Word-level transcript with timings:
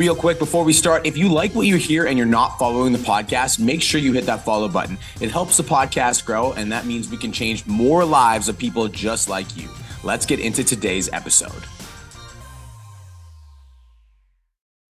Real 0.00 0.16
quick 0.16 0.38
before 0.38 0.64
we 0.64 0.72
start, 0.72 1.04
if 1.04 1.18
you 1.18 1.30
like 1.30 1.54
what 1.54 1.66
you 1.66 1.76
hear 1.76 2.06
and 2.06 2.16
you're 2.16 2.26
not 2.26 2.58
following 2.58 2.90
the 2.90 2.98
podcast, 3.00 3.58
make 3.58 3.82
sure 3.82 4.00
you 4.00 4.14
hit 4.14 4.24
that 4.24 4.46
follow 4.46 4.66
button. 4.66 4.96
It 5.20 5.30
helps 5.30 5.58
the 5.58 5.62
podcast 5.62 6.24
grow, 6.24 6.54
and 6.54 6.72
that 6.72 6.86
means 6.86 7.10
we 7.10 7.18
can 7.18 7.32
change 7.32 7.66
more 7.66 8.02
lives 8.02 8.48
of 8.48 8.56
people 8.56 8.88
just 8.88 9.28
like 9.28 9.58
you. 9.58 9.68
Let's 10.02 10.24
get 10.24 10.40
into 10.40 10.64
today's 10.64 11.10
episode. 11.12 11.64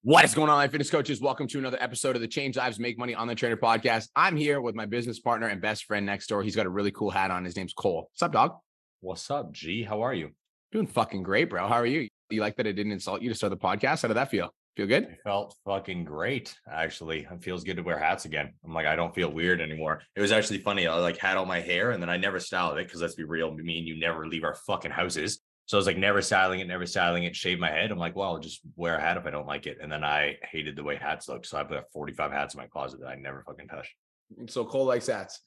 What 0.03 0.25
is 0.25 0.33
going 0.33 0.49
on, 0.49 0.71
Fitness 0.71 0.91
Coaches? 0.91 1.21
Welcome 1.21 1.49
to 1.49 1.59
another 1.59 1.79
episode 1.81 2.15
of 2.15 2.23
the 2.23 2.29
Change 2.29 2.57
Lives 2.57 2.79
Make 2.79 2.97
Money 2.97 3.17
Online 3.17 3.35
Trainer 3.35 3.57
podcast. 3.57 4.11
I'm 4.15 4.37
here 4.37 4.61
with 4.61 4.77
my 4.77 4.87
business 4.87 5.19
partner 5.19 5.49
and 5.49 5.61
best 5.61 5.87
friend 5.87 6.07
next 6.07 6.29
door. 6.29 6.45
He's 6.45 6.55
got 6.55 6.67
a 6.67 6.71
really 6.71 6.93
cool 6.93 7.11
hat 7.11 7.33
on. 7.33 7.45
His 7.45 7.57
name's 7.57 7.73
Cole. 7.73 8.11
What's 8.13 8.23
up, 8.23 8.31
dog? 8.31 8.59
What's 9.01 9.29
up, 9.29 9.51
G? 9.51 9.83
How 9.83 10.03
are 10.03 10.15
you? 10.15 10.31
Doing 10.71 10.87
fucking 10.87 11.25
great, 11.25 11.51
bro. 11.51 11.67
How 11.67 11.75
are 11.75 11.87
you? 11.87 12.07
You 12.29 12.41
like 12.41 12.55
that 12.59 12.69
I 12.69 12.71
didn't 12.71 12.93
insult 12.93 13.23
you 13.23 13.29
to 13.29 13.35
start 13.35 13.51
the 13.51 13.57
podcast? 13.57 14.03
How 14.03 14.09
did 14.09 14.17
that 14.17 14.31
feel? 14.31 14.55
Feel 14.77 14.87
good? 14.87 15.09
I 15.11 15.17
felt 15.25 15.57
fucking 15.65 16.05
great, 16.05 16.57
actually. 16.71 17.27
It 17.31 17.43
feels 17.43 17.65
good 17.65 17.77
to 17.77 17.83
wear 17.83 17.99
hats 17.99 18.25
again. 18.25 18.55
I'm 18.65 18.73
like, 18.73 18.87
I 18.87 18.97
don't 18.97 19.15
feel 19.15 19.31
weird 19.31 19.61
anymore. 19.61 20.01
It 20.15 20.21
was 20.21 20.33
actually 20.33 20.59
funny. 20.59 20.87
I 20.87 20.97
like 20.97 21.19
had 21.19 21.37
all 21.37 21.45
my 21.45 21.61
hair 21.61 21.91
and 21.91 22.03
then 22.03 22.09
I 22.09 22.17
never 22.17 22.39
styled 22.39 22.79
it 22.79 22.87
because 22.87 23.03
let's 23.03 23.15
be 23.15 23.25
real, 23.25 23.53
me 23.53 23.79
and 23.79 23.87
you 23.87 23.99
never 23.99 24.27
leave 24.27 24.45
our 24.45 24.55
fucking 24.55 24.93
houses. 24.93 25.41
So 25.67 25.77
I 25.77 25.79
was 25.79 25.87
like, 25.87 25.99
never 25.99 26.23
styling 26.23 26.61
it, 26.61 26.67
never 26.67 26.87
styling 26.87 27.25
it, 27.25 27.37
shave 27.37 27.59
my 27.59 27.71
head. 27.71 27.91
I'm 27.91 27.99
like, 27.99 28.17
well, 28.17 28.31
I'll 28.31 28.39
just 28.41 28.61
wear 28.77 28.97
a 28.97 29.01
hat 29.01 29.17
if 29.17 29.27
I 29.27 29.31
don't 29.31 29.47
like 29.47 29.67
it. 29.67 29.79
And 29.81 29.91
then 29.91 30.03
I 30.03 30.37
hated 30.51 30.77
the 30.77 30.83
way 30.83 30.97
hats 30.97 31.29
look. 31.29 31.45
So 31.45 31.57
I 31.57 31.61
have 31.61 31.71
like 31.71 31.91
45 31.93 32.33
hats 32.33 32.55
in 32.55 32.61
my 32.61 32.67
closet 32.67 33.01
that 33.01 33.09
I 33.09 33.17
never 33.17 33.45
fucking 33.47 33.69
touch. 33.69 33.95
So 34.49 34.65
Cole 34.65 34.87
likes 34.87 35.07
hats. 35.07 35.41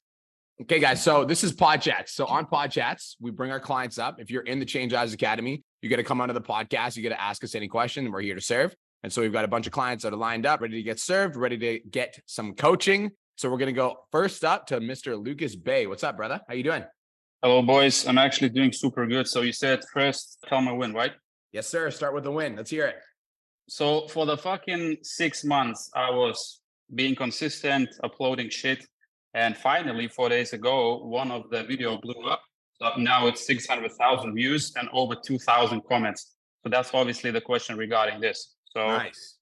Okay, 0.62 0.78
guys. 0.78 1.02
So 1.02 1.24
this 1.24 1.42
is 1.42 1.52
Pod 1.52 1.82
Chats. 1.82 2.12
So 2.12 2.26
on 2.26 2.46
Pod 2.46 2.70
Chats, 2.70 3.16
we 3.20 3.32
bring 3.32 3.50
our 3.50 3.60
clients 3.60 3.98
up. 3.98 4.20
If 4.20 4.30
you're 4.30 4.44
in 4.44 4.60
the 4.60 4.64
Change 4.64 4.92
Lives 4.92 5.12
Academy, 5.12 5.64
you 5.82 5.90
got 5.90 5.96
to 5.96 6.04
come 6.04 6.20
onto 6.20 6.32
the 6.32 6.40
podcast. 6.40 6.96
You 6.96 7.02
got 7.02 7.14
to 7.14 7.20
ask 7.20 7.42
us 7.42 7.54
any 7.54 7.66
question. 7.66 8.10
We're 8.12 8.20
here 8.20 8.36
to 8.36 8.40
serve. 8.40 8.74
And 9.04 9.12
so 9.12 9.20
we've 9.20 9.34
got 9.34 9.44
a 9.44 9.48
bunch 9.48 9.66
of 9.66 9.72
clients 9.74 10.02
that 10.04 10.14
are 10.14 10.16
lined 10.16 10.46
up, 10.46 10.62
ready 10.62 10.76
to 10.78 10.82
get 10.82 10.98
served, 10.98 11.36
ready 11.36 11.58
to 11.58 11.78
get 11.90 12.18
some 12.24 12.54
coaching. 12.54 13.10
So 13.36 13.50
we're 13.50 13.58
going 13.58 13.66
to 13.66 13.78
go 13.78 13.96
first 14.10 14.46
up 14.46 14.66
to 14.68 14.80
Mr. 14.80 15.22
Lucas 15.22 15.54
Bay. 15.54 15.86
What's 15.86 16.02
up, 16.02 16.16
brother? 16.16 16.40
How 16.48 16.54
you 16.54 16.62
doing? 16.62 16.84
Hello, 17.42 17.60
boys. 17.60 18.08
I'm 18.08 18.16
actually 18.16 18.48
doing 18.48 18.72
super 18.72 19.06
good. 19.06 19.28
So 19.28 19.42
you 19.42 19.52
said 19.52 19.84
first, 19.92 20.38
tell 20.48 20.62
my 20.62 20.72
win, 20.72 20.94
right? 20.94 21.12
Yes, 21.52 21.68
sir. 21.68 21.90
Start 21.90 22.14
with 22.14 22.24
the 22.24 22.30
win. 22.30 22.56
Let's 22.56 22.70
hear 22.70 22.86
it. 22.86 22.94
So 23.68 24.08
for 24.08 24.24
the 24.24 24.38
fucking 24.38 24.96
six 25.02 25.44
months, 25.44 25.90
I 25.94 26.08
was 26.08 26.62
being 26.94 27.14
consistent, 27.14 27.90
uploading 28.02 28.48
shit. 28.48 28.86
And 29.34 29.54
finally, 29.54 30.08
four 30.08 30.30
days 30.30 30.54
ago, 30.54 31.04
one 31.04 31.30
of 31.30 31.50
the 31.50 31.62
video 31.64 31.98
blew 31.98 32.26
up. 32.26 32.40
So 32.80 32.88
now 32.96 33.26
it's 33.26 33.46
600,000 33.46 34.34
views 34.34 34.72
and 34.76 34.88
over 34.94 35.14
2,000 35.14 35.82
comments. 35.86 36.36
So 36.62 36.70
that's 36.70 36.94
obviously 36.94 37.30
the 37.32 37.42
question 37.42 37.76
regarding 37.76 38.22
this. 38.22 38.53
So 38.76 38.86
nice. 38.88 39.36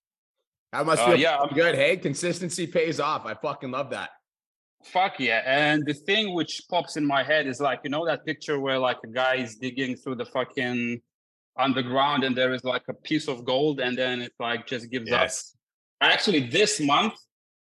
That 0.72 0.86
must 0.86 1.02
Uh, 1.02 1.06
feel 1.06 1.16
yeah, 1.16 1.38
yeah, 1.42 1.54
good. 1.54 1.74
Hey, 1.74 1.96
consistency 1.96 2.66
pays 2.66 3.00
off. 3.00 3.26
I 3.26 3.34
fucking 3.34 3.70
love 3.70 3.90
that. 3.90 4.10
fuck 4.84 5.20
yeah. 5.20 5.42
And 5.46 5.86
the 5.86 5.94
thing 5.94 6.34
which 6.34 6.62
pops 6.68 6.96
in 6.96 7.06
my 7.06 7.22
head 7.22 7.46
is 7.46 7.60
like, 7.60 7.80
you 7.84 7.90
know, 7.90 8.04
that 8.06 8.26
picture 8.26 8.58
where 8.58 8.78
like 8.78 8.98
a 9.04 9.08
guy 9.08 9.36
is 9.36 9.56
digging 9.56 9.94
through 9.96 10.16
the 10.16 10.24
fucking 10.24 11.00
underground 11.56 12.24
and 12.24 12.34
there 12.36 12.52
is 12.52 12.64
like 12.64 12.82
a 12.88 12.94
piece 12.94 13.28
of 13.28 13.44
gold 13.44 13.78
and 13.80 13.96
then 13.96 14.20
it 14.22 14.32
like 14.40 14.66
just 14.66 14.90
gives 14.90 15.10
up. 15.12 15.30
Actually, 16.00 16.40
this 16.48 16.80
month, 16.80 17.14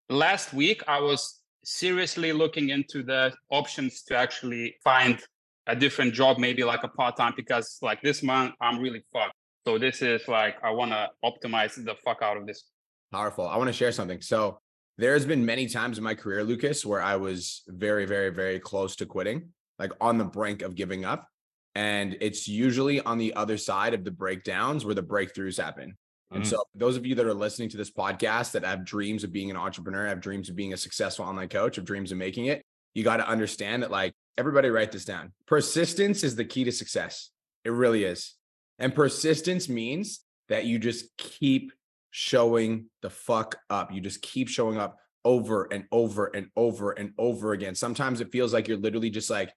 last 0.09 0.53
week, 0.53 0.83
I 0.87 0.99
was 0.99 1.41
seriously 1.63 2.31
looking 2.33 2.69
into 2.69 3.01
the 3.01 3.33
options 3.49 4.03
to 4.03 4.15
actually 4.15 4.75
find 4.83 5.19
a 5.65 5.75
different 5.75 6.13
job, 6.13 6.37
maybe 6.37 6.63
like 6.63 6.83
a 6.83 6.87
part 6.89 7.17
time, 7.17 7.33
because 7.35 7.79
like 7.81 7.99
this 8.03 8.21
month, 8.21 8.53
I'm 8.61 8.77
really 8.79 9.03
fucked. 9.11 9.33
So 9.67 9.77
this 9.77 10.01
is 10.01 10.29
like, 10.29 10.55
I 10.63 10.71
want 10.71 10.91
to 10.91 11.09
optimize 11.25 11.75
the 11.75 11.93
fuck 12.05 12.21
out 12.21 12.37
of 12.37 12.47
this. 12.47 12.63
Powerful. 13.11 13.45
I 13.45 13.57
want 13.57 13.67
to 13.67 13.73
share 13.73 13.91
something. 13.91 14.21
So 14.21 14.61
there's 14.97 15.25
been 15.25 15.45
many 15.45 15.67
times 15.67 15.97
in 15.97 16.05
my 16.05 16.15
career, 16.15 16.41
Lucas, 16.41 16.85
where 16.85 17.01
I 17.01 17.17
was 17.17 17.63
very, 17.67 18.05
very, 18.05 18.29
very 18.29 18.61
close 18.61 18.95
to 18.95 19.05
quitting, 19.05 19.49
like 19.77 19.91
on 19.99 20.17
the 20.17 20.23
brink 20.23 20.61
of 20.61 20.75
giving 20.75 21.03
up. 21.03 21.27
And 21.75 22.15
it's 22.21 22.47
usually 22.47 23.01
on 23.01 23.17
the 23.17 23.33
other 23.33 23.57
side 23.57 23.93
of 23.93 24.05
the 24.05 24.11
breakdowns 24.11 24.85
where 24.85 24.95
the 24.95 25.03
breakthroughs 25.03 25.61
happen. 25.61 25.97
And 26.31 26.45
Mhm. 26.45 26.47
so, 26.47 26.63
those 26.73 26.95
of 26.95 27.05
you 27.05 27.15
that 27.15 27.25
are 27.25 27.33
listening 27.33 27.67
to 27.71 27.77
this 27.77 27.91
podcast 27.91 28.53
that 28.53 28.63
have 28.63 28.85
dreams 28.85 29.25
of 29.25 29.33
being 29.33 29.51
an 29.51 29.57
entrepreneur, 29.57 30.07
have 30.07 30.21
dreams 30.21 30.47
of 30.47 30.55
being 30.55 30.71
a 30.71 30.77
successful 30.77 31.25
online 31.25 31.49
coach, 31.49 31.75
have 31.75 31.83
dreams 31.83 32.13
of 32.13 32.17
making 32.17 32.45
it, 32.45 32.63
you 32.93 33.03
got 33.03 33.17
to 33.17 33.27
understand 33.27 33.83
that, 33.83 33.91
like, 33.91 34.13
everybody 34.37 34.69
write 34.69 34.93
this 34.93 35.03
down. 35.03 35.33
Persistence 35.45 36.23
is 36.23 36.37
the 36.37 36.45
key 36.45 36.63
to 36.63 36.71
success. 36.71 37.31
It 37.65 37.71
really 37.71 38.05
is. 38.05 38.36
And 38.79 38.93
persistence 38.93 39.67
means 39.69 40.21
that 40.49 40.65
you 40.65 40.79
just 40.79 41.15
keep 41.17 41.71
showing 42.11 42.85
the 43.01 43.09
fuck 43.09 43.57
up. 43.69 43.91
You 43.91 44.01
just 44.01 44.21
keep 44.21 44.49
showing 44.49 44.77
up 44.77 44.97
over 45.25 45.67
and 45.71 45.85
over 45.91 46.27
and 46.27 46.47
over 46.55 46.91
and 46.91 47.11
over 47.17 47.53
again. 47.53 47.75
Sometimes 47.75 48.21
it 48.21 48.31
feels 48.31 48.53
like 48.53 48.67
you're 48.67 48.77
literally 48.77 49.09
just 49.09 49.29
like 49.29 49.51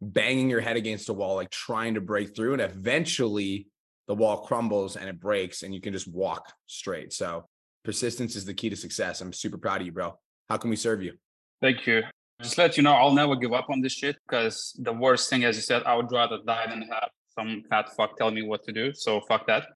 banging 0.00 0.48
your 0.48 0.60
head 0.60 0.76
against 0.76 1.08
a 1.08 1.12
wall, 1.12 1.36
like 1.36 1.50
trying 1.50 1.94
to 1.94 2.00
break 2.00 2.36
through. 2.36 2.52
And 2.52 2.62
eventually 2.62 3.66
the 4.08 4.14
wall 4.14 4.44
crumbles 4.44 4.96
and 4.96 5.08
it 5.08 5.18
breaks 5.18 5.62
and 5.62 5.74
you 5.74 5.80
can 5.80 5.92
just 5.92 6.06
walk 6.06 6.52
straight. 6.66 7.12
So 7.12 7.48
persistence 7.84 8.36
is 8.36 8.44
the 8.44 8.54
key 8.54 8.70
to 8.70 8.76
success. 8.76 9.20
I'm 9.20 9.32
super 9.32 9.58
proud 9.58 9.80
of 9.80 9.86
you, 9.86 9.92
bro. 9.92 10.18
How 10.48 10.58
can 10.58 10.70
we 10.70 10.76
serve 10.76 11.02
you? 11.02 11.14
Thank 11.60 11.86
you. 11.86 12.02
Just 12.40 12.58
let 12.58 12.76
you 12.76 12.82
know, 12.82 12.92
I'll 12.92 13.14
never 13.14 13.34
give 13.34 13.52
up 13.52 13.70
on 13.70 13.80
this 13.80 13.94
shit 13.94 14.16
because 14.28 14.78
the 14.78 14.92
worst 14.92 15.30
thing, 15.30 15.44
as 15.44 15.56
you 15.56 15.62
said, 15.62 15.82
I 15.84 15.96
would 15.96 16.12
rather 16.12 16.38
die 16.46 16.66
than 16.68 16.82
have 16.82 17.08
some 17.38 17.62
fat 17.68 17.94
fuck 17.96 18.16
tell 18.16 18.30
me 18.30 18.42
what 18.42 18.64
to 18.64 18.72
do. 18.72 18.92
So 18.94 19.20
fuck 19.20 19.46
that. 19.46 19.66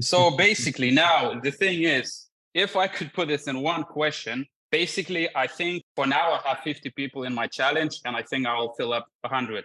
So 0.00 0.30
basically, 0.36 0.92
now 0.92 1.40
the 1.40 1.50
thing 1.50 1.82
is, 1.82 2.28
if 2.54 2.76
I 2.76 2.86
could 2.86 3.12
put 3.12 3.26
this 3.26 3.48
in 3.48 3.62
one 3.62 3.82
question, 3.82 4.46
basically, 4.70 5.28
I 5.34 5.48
think 5.48 5.82
for 5.96 6.06
now 6.06 6.34
I 6.34 6.48
have 6.48 6.60
50 6.60 6.90
people 6.90 7.24
in 7.24 7.34
my 7.34 7.48
challenge, 7.48 8.00
and 8.04 8.14
I 8.14 8.22
think 8.22 8.46
I'll 8.46 8.74
fill 8.74 8.92
up 8.92 9.06
100, 9.22 9.64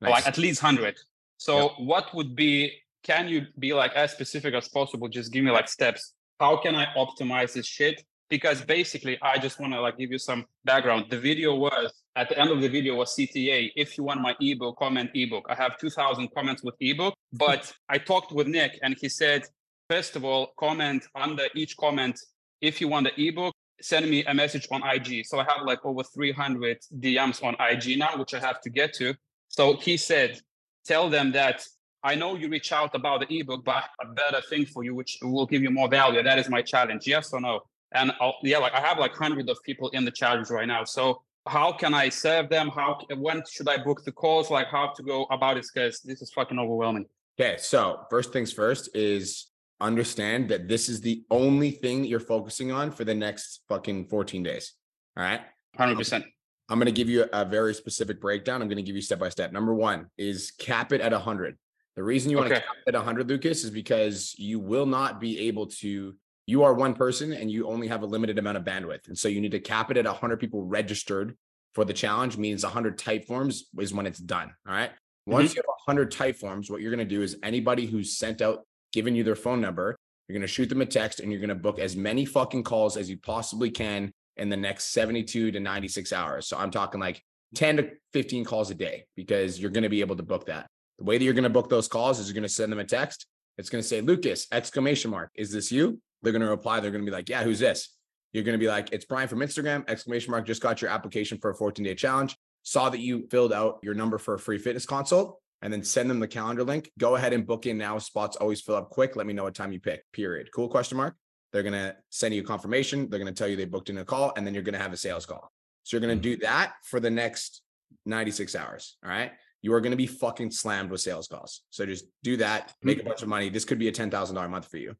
like 0.00 0.26
at 0.26 0.38
least 0.38 0.62
100. 0.62 0.96
So 1.36 1.74
what 1.76 2.14
would 2.14 2.34
be? 2.34 2.72
Can 3.02 3.28
you 3.28 3.46
be 3.58 3.74
like 3.74 3.92
as 3.92 4.12
specific 4.12 4.54
as 4.54 4.66
possible? 4.70 5.08
Just 5.08 5.30
give 5.30 5.44
me 5.44 5.50
like 5.50 5.68
steps. 5.68 6.14
How 6.40 6.56
can 6.56 6.74
I 6.74 6.86
optimize 6.96 7.52
this 7.52 7.66
shit? 7.66 8.02
Because 8.30 8.62
basically, 8.62 9.18
I 9.20 9.36
just 9.36 9.60
want 9.60 9.74
to 9.74 9.80
like 9.82 9.98
give 9.98 10.10
you 10.10 10.18
some 10.18 10.46
background. 10.64 11.04
The 11.10 11.18
video 11.18 11.54
was 11.54 11.92
at 12.16 12.30
the 12.30 12.38
end 12.38 12.50
of 12.50 12.60
the 12.62 12.68
video 12.68 12.96
was 12.96 13.14
CTA. 13.14 13.70
If 13.76 13.98
you 13.98 14.04
want 14.04 14.22
my 14.22 14.34
ebook, 14.40 14.78
comment 14.78 15.10
ebook. 15.14 15.46
I 15.50 15.54
have 15.54 15.78
2,000 15.78 16.28
comments 16.34 16.62
with 16.64 16.74
ebook, 16.80 17.14
but 17.34 17.72
I 17.88 17.98
talked 17.98 18.32
with 18.32 18.48
Nick 18.48 18.78
and 18.82 18.96
he 19.00 19.08
said, 19.08 19.44
first 19.88 20.16
of 20.16 20.24
all, 20.24 20.52
comment 20.58 21.06
under 21.14 21.44
each 21.54 21.76
comment. 21.76 22.18
If 22.62 22.80
you 22.80 22.88
want 22.88 23.06
the 23.06 23.28
ebook, 23.28 23.54
send 23.82 24.08
me 24.08 24.24
a 24.24 24.32
message 24.32 24.66
on 24.70 24.82
IG. 24.82 25.26
So 25.26 25.38
I 25.38 25.44
have 25.44 25.66
like 25.66 25.84
over 25.84 26.02
300 26.02 26.78
DMs 26.98 27.44
on 27.44 27.54
IG 27.60 27.98
now, 27.98 28.16
which 28.16 28.32
I 28.32 28.40
have 28.40 28.62
to 28.62 28.70
get 28.70 28.94
to. 28.94 29.14
So 29.48 29.76
he 29.76 29.98
said, 29.98 30.40
tell 30.86 31.10
them 31.10 31.32
that 31.32 31.62
I 32.02 32.14
know 32.14 32.34
you 32.34 32.48
reach 32.48 32.72
out 32.72 32.94
about 32.94 33.20
the 33.20 33.40
ebook, 33.40 33.64
but 33.64 33.84
a 34.00 34.06
better 34.06 34.40
thing 34.48 34.64
for 34.64 34.84
you, 34.84 34.94
which 34.94 35.18
will 35.22 35.44
give 35.44 35.62
you 35.62 35.70
more 35.70 35.88
value. 35.88 36.22
That 36.22 36.38
is 36.38 36.48
my 36.48 36.62
challenge. 36.62 37.06
Yes 37.06 37.32
or 37.34 37.40
no? 37.40 37.60
And 37.92 38.12
I'll, 38.20 38.36
yeah, 38.42 38.58
like 38.58 38.72
I 38.72 38.80
have 38.80 38.98
like 38.98 39.14
hundreds 39.14 39.50
of 39.50 39.58
people 39.64 39.90
in 39.90 40.04
the 40.06 40.10
challenge 40.10 40.48
right 40.48 40.66
now. 40.66 40.84
So 40.84 41.22
how 41.46 41.72
can 41.72 41.94
I 41.94 42.08
serve 42.08 42.48
them? 42.48 42.68
How 42.68 42.98
when 43.16 43.42
should 43.48 43.68
I 43.68 43.78
book 43.78 44.04
the 44.04 44.12
calls? 44.12 44.50
Like 44.50 44.68
how 44.68 44.92
to 44.96 45.02
go 45.02 45.24
about 45.30 45.56
this 45.56 45.70
Because 45.70 46.00
this 46.00 46.22
is 46.22 46.32
fucking 46.32 46.58
overwhelming. 46.58 47.06
Okay, 47.38 47.56
so 47.58 48.00
first 48.10 48.32
things 48.32 48.52
first 48.52 48.90
is 48.94 49.48
understand 49.80 50.48
that 50.48 50.68
this 50.68 50.88
is 50.88 51.00
the 51.00 51.22
only 51.30 51.70
thing 51.70 52.02
that 52.02 52.08
you're 52.08 52.20
focusing 52.20 52.72
on 52.72 52.90
for 52.90 53.04
the 53.04 53.14
next 53.14 53.62
fucking 53.68 54.06
14 54.08 54.42
days. 54.42 54.72
All 55.16 55.24
right. 55.24 55.42
Hundred 55.76 55.92
um, 55.92 55.98
percent. 55.98 56.24
I'm 56.68 56.78
going 56.78 56.86
to 56.86 56.92
give 56.92 57.08
you 57.08 57.26
a 57.32 57.44
very 57.44 57.74
specific 57.74 58.20
breakdown. 58.20 58.60
I'm 58.60 58.68
going 58.68 58.76
to 58.76 58.82
give 58.82 58.96
you 58.96 59.02
step 59.02 59.18
by 59.18 59.28
step. 59.28 59.52
Number 59.52 59.74
one 59.74 60.06
is 60.18 60.50
cap 60.50 60.92
it 60.92 61.00
at 61.00 61.12
100. 61.12 61.56
The 61.94 62.02
reason 62.02 62.30
you 62.30 62.38
want 62.38 62.48
to 62.48 62.54
cap 62.56 62.64
it 62.86 62.94
at 62.94 62.98
100, 62.98 63.28
Lucas, 63.28 63.64
is 63.64 63.70
because 63.70 64.34
you 64.36 64.58
will 64.58 64.86
not 64.86 65.20
be 65.20 65.38
able 65.40 65.66
to. 65.66 66.14
You 66.46 66.62
are 66.62 66.74
one 66.74 66.94
person 66.94 67.32
and 67.32 67.50
you 67.50 67.66
only 67.66 67.88
have 67.88 68.02
a 68.02 68.06
limited 68.06 68.38
amount 68.38 68.56
of 68.56 68.64
bandwidth. 68.64 69.08
And 69.08 69.18
so 69.18 69.28
you 69.28 69.40
need 69.40 69.50
to 69.50 69.60
cap 69.60 69.90
it 69.90 69.96
at 69.96 70.04
100 70.04 70.38
people 70.38 70.64
registered 70.64 71.36
for 71.74 71.84
the 71.84 71.92
challenge, 71.92 72.36
means 72.36 72.62
100 72.62 72.98
Typeforms 72.98 73.62
is 73.78 73.92
when 73.92 74.06
it's 74.06 74.18
done. 74.18 74.52
All 74.66 74.72
right. 74.74 74.90
Once 75.26 75.50
mm-hmm. 75.50 75.56
you 75.56 75.62
have 75.62 75.96
100 75.96 76.12
Typeforms, 76.12 76.70
what 76.70 76.80
you're 76.80 76.94
going 76.94 77.06
to 77.06 77.14
do 77.14 77.22
is 77.22 77.36
anybody 77.42 77.86
who's 77.86 78.16
sent 78.16 78.40
out, 78.40 78.64
given 78.92 79.14
you 79.14 79.24
their 79.24 79.34
phone 79.34 79.60
number, 79.60 79.96
you're 80.26 80.34
going 80.34 80.46
to 80.46 80.52
shoot 80.52 80.68
them 80.68 80.80
a 80.80 80.86
text 80.86 81.20
and 81.20 81.30
you're 81.30 81.40
going 81.40 81.48
to 81.48 81.54
book 81.54 81.78
as 81.78 81.96
many 81.96 82.24
fucking 82.24 82.62
calls 82.62 82.96
as 82.96 83.10
you 83.10 83.18
possibly 83.18 83.70
can 83.70 84.12
in 84.36 84.48
the 84.48 84.56
next 84.56 84.92
72 84.92 85.50
to 85.50 85.60
96 85.60 86.12
hours. 86.12 86.46
So 86.46 86.56
I'm 86.56 86.70
talking 86.70 87.00
like 87.00 87.22
10 87.54 87.76
to 87.78 87.90
15 88.12 88.44
calls 88.44 88.70
a 88.70 88.74
day 88.74 89.04
because 89.16 89.58
you're 89.58 89.70
going 89.70 89.82
to 89.82 89.88
be 89.88 90.00
able 90.00 90.16
to 90.16 90.22
book 90.22 90.46
that. 90.46 90.66
The 90.98 91.04
way 91.04 91.18
that 91.18 91.24
you're 91.24 91.34
going 91.34 91.44
to 91.44 91.50
book 91.50 91.68
those 91.68 91.88
calls 91.88 92.18
is 92.18 92.26
you're 92.26 92.34
going 92.34 92.42
to 92.42 92.48
send 92.48 92.72
them 92.72 92.78
a 92.78 92.84
text. 92.84 93.26
It's 93.58 93.70
going 93.70 93.82
to 93.82 93.88
say, 93.88 94.00
Lucas, 94.00 94.46
exclamation 94.52 95.10
mark. 95.10 95.30
Is 95.34 95.50
this 95.50 95.70
you? 95.70 96.00
They're 96.22 96.32
going 96.32 96.42
to 96.42 96.48
reply. 96.48 96.80
They're 96.80 96.90
going 96.90 97.04
to 97.04 97.10
be 97.10 97.14
like, 97.14 97.28
yeah, 97.28 97.42
who's 97.42 97.58
this? 97.58 97.94
You're 98.32 98.44
going 98.44 98.58
to 98.58 98.62
be 98.62 98.68
like, 98.68 98.92
it's 98.92 99.04
Brian 99.04 99.28
from 99.28 99.38
Instagram, 99.38 99.88
exclamation 99.88 100.30
mark, 100.30 100.46
just 100.46 100.62
got 100.62 100.82
your 100.82 100.90
application 100.90 101.38
for 101.38 101.50
a 101.50 101.54
14 101.54 101.84
day 101.84 101.94
challenge. 101.94 102.36
Saw 102.62 102.90
that 102.90 103.00
you 103.00 103.26
filled 103.30 103.52
out 103.52 103.78
your 103.82 103.94
number 103.94 104.18
for 104.18 104.34
a 104.34 104.38
free 104.38 104.58
fitness 104.58 104.84
consult 104.84 105.40
and 105.62 105.72
then 105.72 105.82
send 105.82 106.10
them 106.10 106.20
the 106.20 106.28
calendar 106.28 106.64
link. 106.64 106.90
Go 106.98 107.14
ahead 107.14 107.32
and 107.32 107.46
book 107.46 107.66
in 107.66 107.78
now. 107.78 107.98
Spots 107.98 108.36
always 108.36 108.60
fill 108.60 108.74
up 108.74 108.90
quick. 108.90 109.16
Let 109.16 109.26
me 109.26 109.32
know 109.32 109.44
what 109.44 109.54
time 109.54 109.72
you 109.72 109.80
pick, 109.80 110.04
period. 110.12 110.50
Cool 110.54 110.68
question 110.68 110.98
mark? 110.98 111.14
They're 111.52 111.62
going 111.62 111.72
to 111.72 111.96
send 112.10 112.34
you 112.34 112.42
a 112.42 112.44
confirmation. 112.44 113.08
They're 113.08 113.20
going 113.20 113.32
to 113.32 113.38
tell 113.38 113.48
you 113.48 113.56
they 113.56 113.64
booked 113.64 113.88
in 113.88 113.98
a 113.98 114.04
call 114.04 114.32
and 114.36 114.46
then 114.46 114.52
you're 114.52 114.62
going 114.62 114.74
to 114.74 114.80
have 114.80 114.92
a 114.92 114.96
sales 114.96 115.24
call. 115.24 115.50
So 115.84 115.96
you're 115.96 116.06
going 116.06 116.20
to 116.20 116.28
mm-hmm. 116.28 116.40
do 116.40 116.46
that 116.46 116.74
for 116.84 117.00
the 117.00 117.10
next 117.10 117.62
96 118.04 118.54
hours. 118.54 118.96
All 119.04 119.10
right. 119.10 119.32
You 119.62 119.72
are 119.72 119.80
going 119.80 119.92
to 119.92 119.96
be 119.96 120.06
fucking 120.06 120.50
slammed 120.50 120.90
with 120.90 121.00
sales 121.00 121.28
calls. 121.28 121.62
So 121.70 121.86
just 121.86 122.04
do 122.22 122.36
that, 122.36 122.74
make 122.82 122.98
a 122.98 123.00
mm-hmm. 123.00 123.08
bunch 123.08 123.22
of 123.22 123.28
money. 123.28 123.48
This 123.48 123.64
could 123.64 123.78
be 123.78 123.88
a 123.88 123.92
$10,000 123.92 124.50
month 124.50 124.68
for 124.68 124.76
you. 124.76 124.94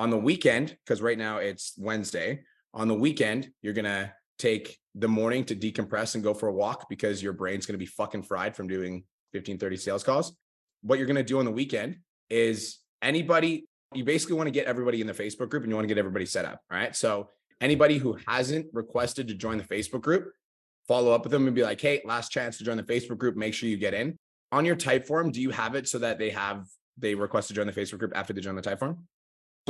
On 0.00 0.08
the 0.08 0.16
weekend, 0.16 0.74
because 0.84 1.02
right 1.02 1.18
now 1.18 1.36
it's 1.38 1.74
Wednesday, 1.76 2.40
on 2.72 2.88
the 2.88 2.94
weekend, 2.94 3.50
you're 3.60 3.74
going 3.74 3.84
to 3.84 4.10
take 4.38 4.78
the 4.94 5.06
morning 5.06 5.44
to 5.44 5.54
decompress 5.54 6.14
and 6.14 6.24
go 6.24 6.32
for 6.32 6.48
a 6.48 6.52
walk 6.52 6.88
because 6.88 7.22
your 7.22 7.34
brain's 7.34 7.66
going 7.66 7.74
to 7.74 7.78
be 7.78 7.84
fucking 7.84 8.22
fried 8.22 8.56
from 8.56 8.66
doing 8.66 9.04
15, 9.34 9.58
30 9.58 9.76
sales 9.76 10.02
calls. 10.02 10.34
What 10.80 10.98
you're 10.98 11.06
going 11.06 11.16
to 11.16 11.22
do 11.22 11.38
on 11.38 11.44
the 11.44 11.50
weekend 11.50 11.98
is 12.30 12.78
anybody, 13.02 13.68
you 13.92 14.02
basically 14.02 14.36
want 14.36 14.46
to 14.46 14.52
get 14.52 14.64
everybody 14.64 15.02
in 15.02 15.06
the 15.06 15.12
Facebook 15.12 15.50
group 15.50 15.64
and 15.64 15.70
you 15.70 15.76
want 15.76 15.84
to 15.84 15.94
get 15.94 15.98
everybody 15.98 16.24
set 16.24 16.46
up. 16.46 16.62
All 16.72 16.78
right. 16.78 16.96
So 16.96 17.28
anybody 17.60 17.98
who 17.98 18.16
hasn't 18.26 18.68
requested 18.72 19.28
to 19.28 19.34
join 19.34 19.58
the 19.58 19.64
Facebook 19.64 20.00
group, 20.00 20.32
follow 20.88 21.12
up 21.12 21.24
with 21.24 21.32
them 21.32 21.46
and 21.46 21.54
be 21.54 21.62
like, 21.62 21.78
hey, 21.78 22.00
last 22.06 22.30
chance 22.30 22.56
to 22.56 22.64
join 22.64 22.78
the 22.78 22.82
Facebook 22.82 23.18
group. 23.18 23.36
Make 23.36 23.52
sure 23.52 23.68
you 23.68 23.76
get 23.76 23.92
in. 23.92 24.18
On 24.50 24.64
your 24.64 24.76
Typeform, 24.76 25.30
do 25.30 25.42
you 25.42 25.50
have 25.50 25.74
it 25.74 25.88
so 25.88 25.98
that 25.98 26.18
they 26.18 26.30
have 26.30 26.64
they 26.96 27.14
request 27.14 27.48
to 27.48 27.54
join 27.54 27.66
the 27.66 27.72
Facebook 27.74 27.98
group 27.98 28.12
after 28.14 28.32
they 28.32 28.40
join 28.40 28.56
the 28.56 28.62
Typeform? 28.62 28.96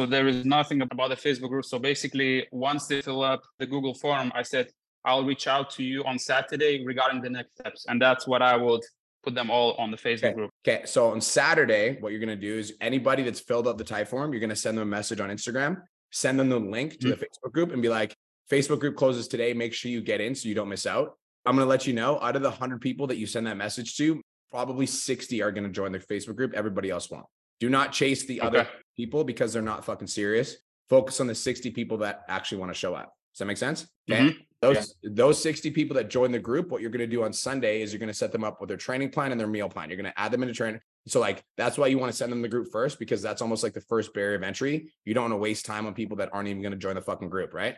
So 0.01 0.07
there 0.07 0.29
is 0.29 0.47
nothing 0.47 0.81
about 0.81 1.11
the 1.11 1.15
Facebook 1.15 1.51
group. 1.51 1.67
So 1.67 1.79
basically, 1.79 2.47
once 2.53 2.87
they 2.87 3.03
fill 3.03 3.23
up 3.23 3.43
the 3.59 3.67
Google 3.67 3.93
form, 3.93 4.33
I 4.35 4.41
said 4.41 4.69
I'll 5.05 5.27
reach 5.27 5.47
out 5.47 5.69
to 5.73 5.83
you 5.83 6.03
on 6.05 6.19
Saturday 6.19 6.83
regarding 6.87 7.21
the 7.21 7.29
next 7.29 7.51
steps, 7.59 7.85
and 7.87 8.01
that's 8.01 8.27
what 8.27 8.41
I 8.41 8.57
would 8.57 8.81
put 9.23 9.35
them 9.35 9.51
all 9.51 9.75
on 9.75 9.91
the 9.91 9.99
Facebook 9.99 10.25
okay. 10.25 10.33
group. 10.33 10.51
Okay. 10.67 10.87
So 10.87 11.11
on 11.11 11.21
Saturday, 11.21 11.99
what 12.01 12.13
you're 12.13 12.19
going 12.19 12.31
to 12.31 12.35
do 12.35 12.57
is 12.57 12.73
anybody 12.81 13.23
that's 13.23 13.41
filled 13.41 13.69
out 13.69 13.77
the 13.77 13.85
Typeform, 13.85 14.31
you're 14.31 14.41
going 14.41 14.49
to 14.49 14.57
send 14.57 14.79
them 14.79 14.89
a 14.89 14.91
message 14.91 15.21
on 15.21 15.29
Instagram, 15.29 15.83
send 16.13 16.41
them 16.41 16.49
the 16.49 16.59
link 16.59 16.93
to 16.93 17.09
mm-hmm. 17.09 17.11
the 17.11 17.17
Facebook 17.17 17.53
group 17.53 17.71
and 17.71 17.83
be 17.83 17.91
like, 17.91 18.17
Facebook 18.51 18.81
group 18.81 18.97
closes 18.97 19.29
today. 19.29 19.53
Make 19.53 19.75
sure 19.75 19.91
you 19.91 20.01
get 20.01 20.23
in 20.23 20.35
so 20.35 20.49
you 20.49 20.55
don't 20.55 20.71
miss 20.71 20.87
out. 20.87 21.19
I'm 21.45 21.57
going 21.57 21.67
to 21.67 21.69
let 21.69 21.87
you 21.87 21.93
know 21.93 22.19
out 22.23 22.37
of 22.37 22.43
the 22.43 22.49
100 22.49 22.81
people 22.81 23.07
that 23.09 23.19
you 23.19 23.27
send 23.27 23.47
that 23.49 23.59
message 23.59 23.99
to, 23.99 24.23
probably 24.51 24.87
60 24.87 25.43
are 25.43 25.53
going 25.53 25.65
to 25.65 25.71
join 25.71 25.93
the 25.93 25.99
Facebook 25.99 26.37
group. 26.37 26.55
Everybody 26.55 26.89
else 26.89 27.11
won't. 27.11 27.27
Do 27.61 27.69
not 27.69 27.93
chase 27.93 28.27
the 28.27 28.41
okay. 28.41 28.47
other 28.47 28.69
people 28.97 29.23
because 29.23 29.53
they're 29.53 29.63
not 29.63 29.85
fucking 29.85 30.09
serious. 30.09 30.57
Focus 30.89 31.21
on 31.21 31.27
the 31.27 31.35
60 31.35 31.71
people 31.71 31.99
that 31.99 32.25
actually 32.29 32.59
want 32.59 32.73
to 32.73 32.79
show 32.79 32.95
up. 32.95 33.15
Does 33.33 33.39
that 33.39 33.45
make 33.45 33.59
sense? 33.59 33.87
Okay. 34.11 34.21
Mm-hmm. 34.21 34.39
Those 34.61 34.95
yeah. 35.03 35.11
those 35.15 35.43
60 35.43 35.71
people 35.71 35.95
that 35.97 36.11
join 36.11 36.33
the 36.33 36.39
group, 36.39 36.71
what 36.71 36.83
you're 36.83 36.91
going 36.91 37.01
to 37.01 37.07
do 37.07 37.23
on 37.23 37.33
Sunday 37.33 37.81
is 37.81 37.93
you're 37.93 38.01
going 38.01 38.09
to 38.09 38.15
set 38.15 38.33
them 38.33 38.45
up 38.45 38.61
with 38.61 38.69
their 38.69 38.77
Trainerize 38.77 39.13
plan 39.13 39.31
and 39.31 39.41
their 39.41 39.47
meal 39.47 39.69
plan. 39.69 39.89
You're 39.89 39.97
going 39.97 40.13
to 40.13 40.21
add 40.21 40.33
them 40.33 40.43
into 40.43 40.55
training. 40.55 40.81
So 41.07 41.21
like 41.21 41.43
that's 41.57 41.79
why 41.79 41.87
you 41.87 41.99
want 41.99 42.13
to 42.13 42.17
send 42.17 42.31
them 42.31 42.43
the 42.43 42.49
group 42.49 42.69
first 42.71 42.99
because 42.99 43.23
that's 43.23 43.41
almost 43.41 43.63
like 43.63 43.73
the 43.73 43.81
first 43.83 44.13
barrier 44.13 44.37
of 44.37 44.43
entry. 44.43 44.93
You 45.05 45.15
don't 45.15 45.25
want 45.25 45.33
to 45.33 45.39
waste 45.39 45.65
time 45.65 45.87
on 45.87 45.95
people 45.95 46.19
that 46.19 46.31
aren't 46.33 46.49
even 46.49 46.61
going 46.61 46.73
to 46.73 46.79
join 46.79 46.95
the 46.95 47.01
fucking 47.01 47.31
group, 47.31 47.55
right? 47.55 47.77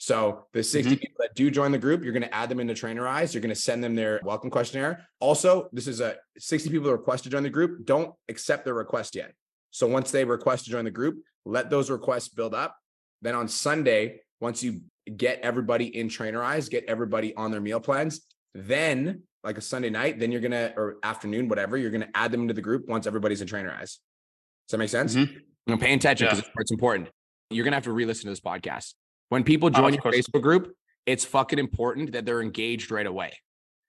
So 0.00 0.46
the 0.54 0.62
60 0.62 0.94
mm-hmm. 0.94 0.98
people 0.98 1.16
that 1.18 1.34
do 1.34 1.50
join 1.50 1.72
the 1.72 1.78
group, 1.78 2.02
you're 2.02 2.14
going 2.14 2.22
to 2.22 2.34
add 2.34 2.48
them 2.48 2.58
into 2.58 2.72
Trainerize. 2.72 3.34
You're 3.34 3.42
going 3.42 3.54
to 3.54 3.60
send 3.60 3.84
them 3.84 3.94
their 3.94 4.18
welcome 4.24 4.48
questionnaire. 4.48 5.06
Also, 5.20 5.68
this 5.74 5.86
is 5.86 6.00
a 6.00 6.16
60 6.38 6.70
people 6.70 6.86
that 6.86 6.92
request 6.92 7.24
to 7.24 7.30
join 7.30 7.42
the 7.42 7.50
group. 7.50 7.84
Don't 7.84 8.14
accept 8.30 8.64
their 8.64 8.72
request 8.72 9.14
yet. 9.14 9.34
So 9.72 9.86
once 9.86 10.10
they 10.10 10.24
request 10.24 10.64
to 10.64 10.70
join 10.70 10.86
the 10.86 10.90
group, 10.90 11.22
let 11.44 11.68
those 11.68 11.90
requests 11.90 12.28
build 12.30 12.54
up. 12.54 12.78
Then 13.20 13.34
on 13.34 13.46
Sunday, 13.46 14.22
once 14.40 14.62
you 14.62 14.80
get 15.14 15.40
everybody 15.40 15.94
in 15.94 16.08
Trainerize, 16.08 16.70
get 16.70 16.86
everybody 16.88 17.36
on 17.36 17.50
their 17.50 17.60
meal 17.60 17.78
plans, 17.78 18.22
then 18.54 19.24
like 19.44 19.58
a 19.58 19.60
Sunday 19.60 19.90
night, 19.90 20.18
then 20.18 20.32
you're 20.32 20.40
gonna 20.40 20.72
or 20.78 20.96
afternoon, 21.02 21.46
whatever, 21.46 21.76
you're 21.76 21.90
gonna 21.90 22.08
add 22.14 22.32
them 22.32 22.40
into 22.40 22.54
the 22.54 22.62
group 22.62 22.88
once 22.88 23.06
everybody's 23.06 23.42
in 23.42 23.48
Trainerize. 23.48 23.98
Does 23.98 24.70
that 24.70 24.78
make 24.78 24.88
sense? 24.88 25.14
Mm-hmm. 25.14 25.72
I'm 25.72 25.78
paying 25.78 25.96
attention 25.96 26.26
because 26.26 26.40
yeah. 26.40 26.52
it's 26.56 26.70
important. 26.70 27.10
You're 27.50 27.64
gonna 27.64 27.76
have 27.76 27.84
to 27.84 27.92
re-listen 27.92 28.24
to 28.24 28.30
this 28.30 28.40
podcast. 28.40 28.94
When 29.30 29.42
people 29.44 29.68
oh, 29.68 29.70
join 29.70 29.92
oh, 29.92 29.98
your 30.04 30.12
Facebook 30.12 30.42
group, 30.42 30.74
it's 31.06 31.24
fucking 31.24 31.58
important 31.58 32.12
that 32.12 32.26
they're 32.26 32.42
engaged 32.42 32.90
right 32.90 33.06
away. 33.06 33.32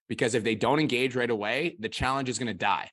Because 0.08 0.34
if 0.34 0.44
they 0.44 0.56
don't 0.56 0.80
engage 0.80 1.16
right 1.16 1.30
away, 1.30 1.76
the 1.80 1.90
challenge 1.90 2.30
is 2.30 2.40
gonna 2.40 2.54
die. 2.54 2.90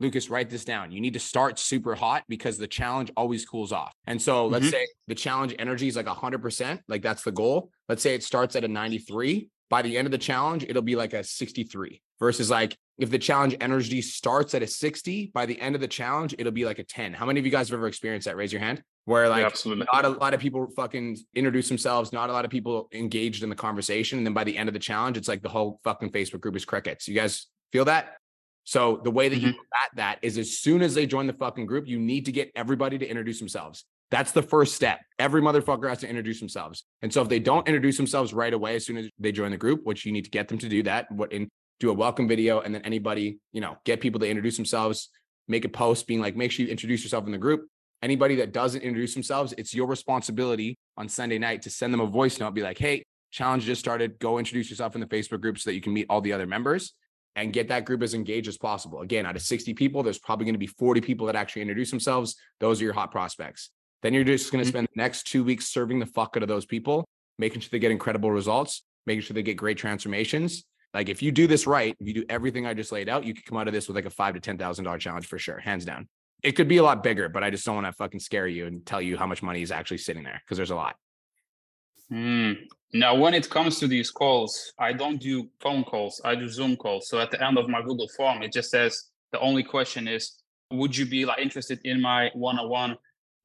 Lucas, 0.00 0.30
write 0.30 0.48
this 0.48 0.64
down. 0.64 0.90
You 0.90 1.00
need 1.00 1.12
to 1.12 1.20
start 1.20 1.58
super 1.58 1.94
hot 1.94 2.24
because 2.28 2.56
the 2.56 2.66
challenge 2.66 3.12
always 3.16 3.44
cools 3.44 3.70
off. 3.70 3.94
And 4.06 4.20
so 4.20 4.46
let's 4.46 4.64
mm-hmm. 4.64 4.72
say 4.72 4.88
the 5.08 5.14
challenge 5.14 5.54
energy 5.58 5.88
is 5.88 5.96
like 5.96 6.06
100%, 6.06 6.80
like 6.88 7.02
that's 7.02 7.22
the 7.22 7.32
goal. 7.32 7.70
Let's 7.88 8.02
say 8.02 8.14
it 8.14 8.24
starts 8.24 8.56
at 8.56 8.64
a 8.64 8.68
93. 8.68 9.50
By 9.68 9.82
the 9.82 9.98
end 9.98 10.06
of 10.06 10.10
the 10.10 10.18
challenge, 10.18 10.64
it'll 10.66 10.82
be 10.82 10.96
like 10.96 11.12
a 11.12 11.22
63 11.22 12.00
versus 12.20 12.50
like 12.50 12.76
if 12.98 13.10
the 13.10 13.18
challenge 13.18 13.56
energy 13.60 14.02
starts 14.02 14.54
at 14.54 14.62
a 14.62 14.66
60, 14.66 15.30
by 15.32 15.46
the 15.46 15.58
end 15.60 15.74
of 15.74 15.80
the 15.80 15.88
challenge, 15.88 16.34
it'll 16.38 16.52
be 16.52 16.66
like 16.66 16.78
a 16.78 16.84
10. 16.84 17.14
How 17.14 17.24
many 17.26 17.40
of 17.40 17.46
you 17.46 17.50
guys 17.50 17.70
have 17.70 17.78
ever 17.78 17.88
experienced 17.88 18.26
that? 18.26 18.36
Raise 18.36 18.52
your 18.52 18.60
hand. 18.60 18.82
Where 19.06 19.28
like 19.28 19.40
yeah, 19.40 19.46
absolutely. 19.46 19.86
not 19.92 20.04
a 20.04 20.10
lot 20.10 20.34
of 20.34 20.40
people 20.40 20.68
fucking 20.76 21.16
introduce 21.34 21.68
themselves, 21.68 22.12
not 22.12 22.28
a 22.28 22.32
lot 22.32 22.44
of 22.44 22.50
people 22.50 22.88
engaged 22.92 23.42
in 23.42 23.48
the 23.48 23.56
conversation. 23.56 24.18
And 24.18 24.26
then 24.26 24.34
by 24.34 24.44
the 24.44 24.56
end 24.56 24.68
of 24.68 24.74
the 24.74 24.78
challenge, 24.78 25.16
it's 25.16 25.26
like 25.26 25.42
the 25.42 25.48
whole 25.48 25.80
fucking 25.82 26.10
Facebook 26.10 26.40
group 26.40 26.54
is 26.54 26.64
crickets. 26.66 27.08
You 27.08 27.14
guys 27.14 27.46
feel 27.72 27.86
that? 27.86 28.18
So 28.64 29.00
the 29.02 29.10
way 29.10 29.28
that 29.28 29.36
mm-hmm. 29.36 29.46
you 29.46 29.52
combat 29.52 29.90
that 29.96 30.18
is 30.22 30.36
as 30.36 30.58
soon 30.58 30.82
as 30.82 30.94
they 30.94 31.06
join 31.06 31.26
the 31.26 31.32
fucking 31.32 31.66
group, 31.66 31.88
you 31.88 31.98
need 31.98 32.26
to 32.26 32.32
get 32.32 32.52
everybody 32.54 32.98
to 32.98 33.06
introduce 33.08 33.38
themselves. 33.38 33.84
That's 34.10 34.32
the 34.32 34.42
first 34.42 34.74
step. 34.74 35.00
Every 35.18 35.40
motherfucker 35.40 35.88
has 35.88 35.98
to 35.98 36.08
introduce 36.08 36.40
themselves. 36.40 36.84
And 37.00 37.12
so 37.12 37.22
if 37.22 37.28
they 37.28 37.38
don't 37.38 37.66
introduce 37.66 37.96
themselves 37.96 38.34
right 38.34 38.52
away 38.52 38.74
as 38.74 38.84
soon 38.84 38.96
as 38.96 39.08
they 39.18 39.32
join 39.32 39.52
the 39.52 39.56
group, 39.56 39.80
which 39.84 40.04
you 40.04 40.12
need 40.12 40.24
to 40.24 40.30
get 40.30 40.48
them 40.48 40.58
to 40.58 40.68
do 40.68 40.82
that, 40.82 41.10
what 41.10 41.32
in 41.32 41.48
do 41.80 41.90
a 41.90 41.94
welcome 41.94 42.28
video 42.28 42.60
and 42.60 42.74
then 42.74 42.82
anybody, 42.82 43.38
you 43.52 43.60
know, 43.60 43.76
get 43.84 44.00
people 44.00 44.20
to 44.20 44.28
introduce 44.28 44.56
themselves, 44.56 45.08
make 45.48 45.64
a 45.64 45.68
post 45.68 46.06
being 46.06 46.20
like, 46.20 46.36
make 46.36 46.52
sure 46.52 46.64
you 46.64 46.70
introduce 46.70 47.02
yourself 47.02 47.26
in 47.26 47.32
the 47.32 47.38
group. 47.38 47.66
Anybody 48.02 48.36
that 48.36 48.52
doesn't 48.52 48.82
introduce 48.82 49.14
themselves, 49.14 49.52
it's 49.58 49.74
your 49.74 49.86
responsibility 49.86 50.76
on 50.96 51.08
Sunday 51.08 51.38
night 51.38 51.62
to 51.62 51.70
send 51.70 51.92
them 51.92 52.00
a 52.00 52.06
voice 52.06 52.38
note, 52.38 52.54
be 52.54 52.62
like, 52.62 52.78
hey, 52.78 53.02
challenge 53.30 53.64
just 53.64 53.80
started. 53.80 54.18
Go 54.18 54.38
introduce 54.38 54.70
yourself 54.70 54.94
in 54.94 55.00
the 55.00 55.06
Facebook 55.06 55.40
group 55.40 55.58
so 55.58 55.70
that 55.70 55.74
you 55.74 55.80
can 55.80 55.92
meet 55.92 56.06
all 56.08 56.20
the 56.20 56.32
other 56.32 56.46
members 56.46 56.94
and 57.36 57.52
get 57.52 57.68
that 57.68 57.84
group 57.84 58.02
as 58.02 58.14
engaged 58.14 58.48
as 58.48 58.58
possible. 58.58 59.00
Again, 59.00 59.24
out 59.24 59.36
of 59.36 59.42
60 59.42 59.74
people, 59.74 60.02
there's 60.02 60.18
probably 60.18 60.44
going 60.44 60.54
to 60.54 60.58
be 60.58 60.66
40 60.66 61.00
people 61.00 61.26
that 61.26 61.36
actually 61.36 61.62
introduce 61.62 61.90
themselves. 61.90 62.36
Those 62.58 62.80
are 62.80 62.84
your 62.84 62.92
hot 62.92 63.10
prospects. 63.10 63.70
Then 64.02 64.14
you're 64.14 64.24
just 64.24 64.50
going 64.50 64.64
to 64.64 64.68
mm-hmm. 64.68 64.76
spend 64.76 64.88
the 64.94 65.00
next 65.00 65.24
two 65.24 65.44
weeks 65.44 65.68
serving 65.68 65.98
the 65.98 66.06
fuck 66.06 66.36
out 66.36 66.42
of 66.42 66.48
those 66.48 66.66
people, 66.66 67.06
making 67.38 67.60
sure 67.60 67.68
they 67.70 67.78
get 67.78 67.90
incredible 67.90 68.30
results, 68.30 68.82
making 69.06 69.22
sure 69.22 69.34
they 69.34 69.42
get 69.42 69.56
great 69.56 69.78
transformations. 69.78 70.64
Like 70.92 71.08
if 71.08 71.22
you 71.22 71.30
do 71.32 71.46
this 71.46 71.66
right, 71.66 71.96
if 72.00 72.06
you 72.06 72.14
do 72.14 72.24
everything 72.28 72.66
I 72.66 72.74
just 72.74 72.92
laid 72.92 73.08
out, 73.08 73.24
you 73.24 73.34
could 73.34 73.44
come 73.44 73.58
out 73.58 73.68
of 73.68 73.74
this 73.74 73.86
with 73.86 73.96
like 73.96 74.06
a 74.06 74.10
five 74.10 74.34
to 74.34 74.40
ten 74.40 74.58
thousand 74.58 74.84
dollar 74.84 74.98
challenge 74.98 75.26
for 75.26 75.38
sure, 75.38 75.58
hands 75.58 75.84
down. 75.84 76.08
It 76.42 76.52
could 76.52 76.68
be 76.68 76.78
a 76.78 76.82
lot 76.82 77.02
bigger, 77.02 77.28
but 77.28 77.44
I 77.44 77.50
just 77.50 77.64
don't 77.66 77.74
want 77.74 77.86
to 77.86 77.92
fucking 77.92 78.20
scare 78.20 78.46
you 78.46 78.66
and 78.66 78.84
tell 78.84 79.02
you 79.02 79.16
how 79.16 79.26
much 79.26 79.42
money 79.42 79.62
is 79.62 79.70
actually 79.70 79.98
sitting 79.98 80.22
there 80.22 80.40
because 80.44 80.56
there's 80.56 80.70
a 80.70 80.76
lot. 80.76 80.96
Mm, 82.10 82.56
now, 82.92 83.14
when 83.14 83.34
it 83.34 83.48
comes 83.48 83.78
to 83.78 83.86
these 83.86 84.10
calls, 84.10 84.72
I 84.78 84.92
don't 84.92 85.20
do 85.20 85.48
phone 85.60 85.84
calls, 85.84 86.20
I 86.24 86.34
do 86.34 86.48
Zoom 86.48 86.76
calls. 86.76 87.08
So 87.08 87.20
at 87.20 87.30
the 87.30 87.44
end 87.44 87.56
of 87.56 87.68
my 87.68 87.82
Google 87.82 88.08
form, 88.16 88.42
it 88.42 88.52
just 88.52 88.70
says 88.70 89.10
the 89.32 89.38
only 89.40 89.62
question 89.62 90.08
is, 90.08 90.38
would 90.72 90.96
you 90.96 91.06
be 91.06 91.24
like 91.24 91.38
interested 91.38 91.80
in 91.84 92.00
my 92.00 92.30
one-on-one 92.34 92.96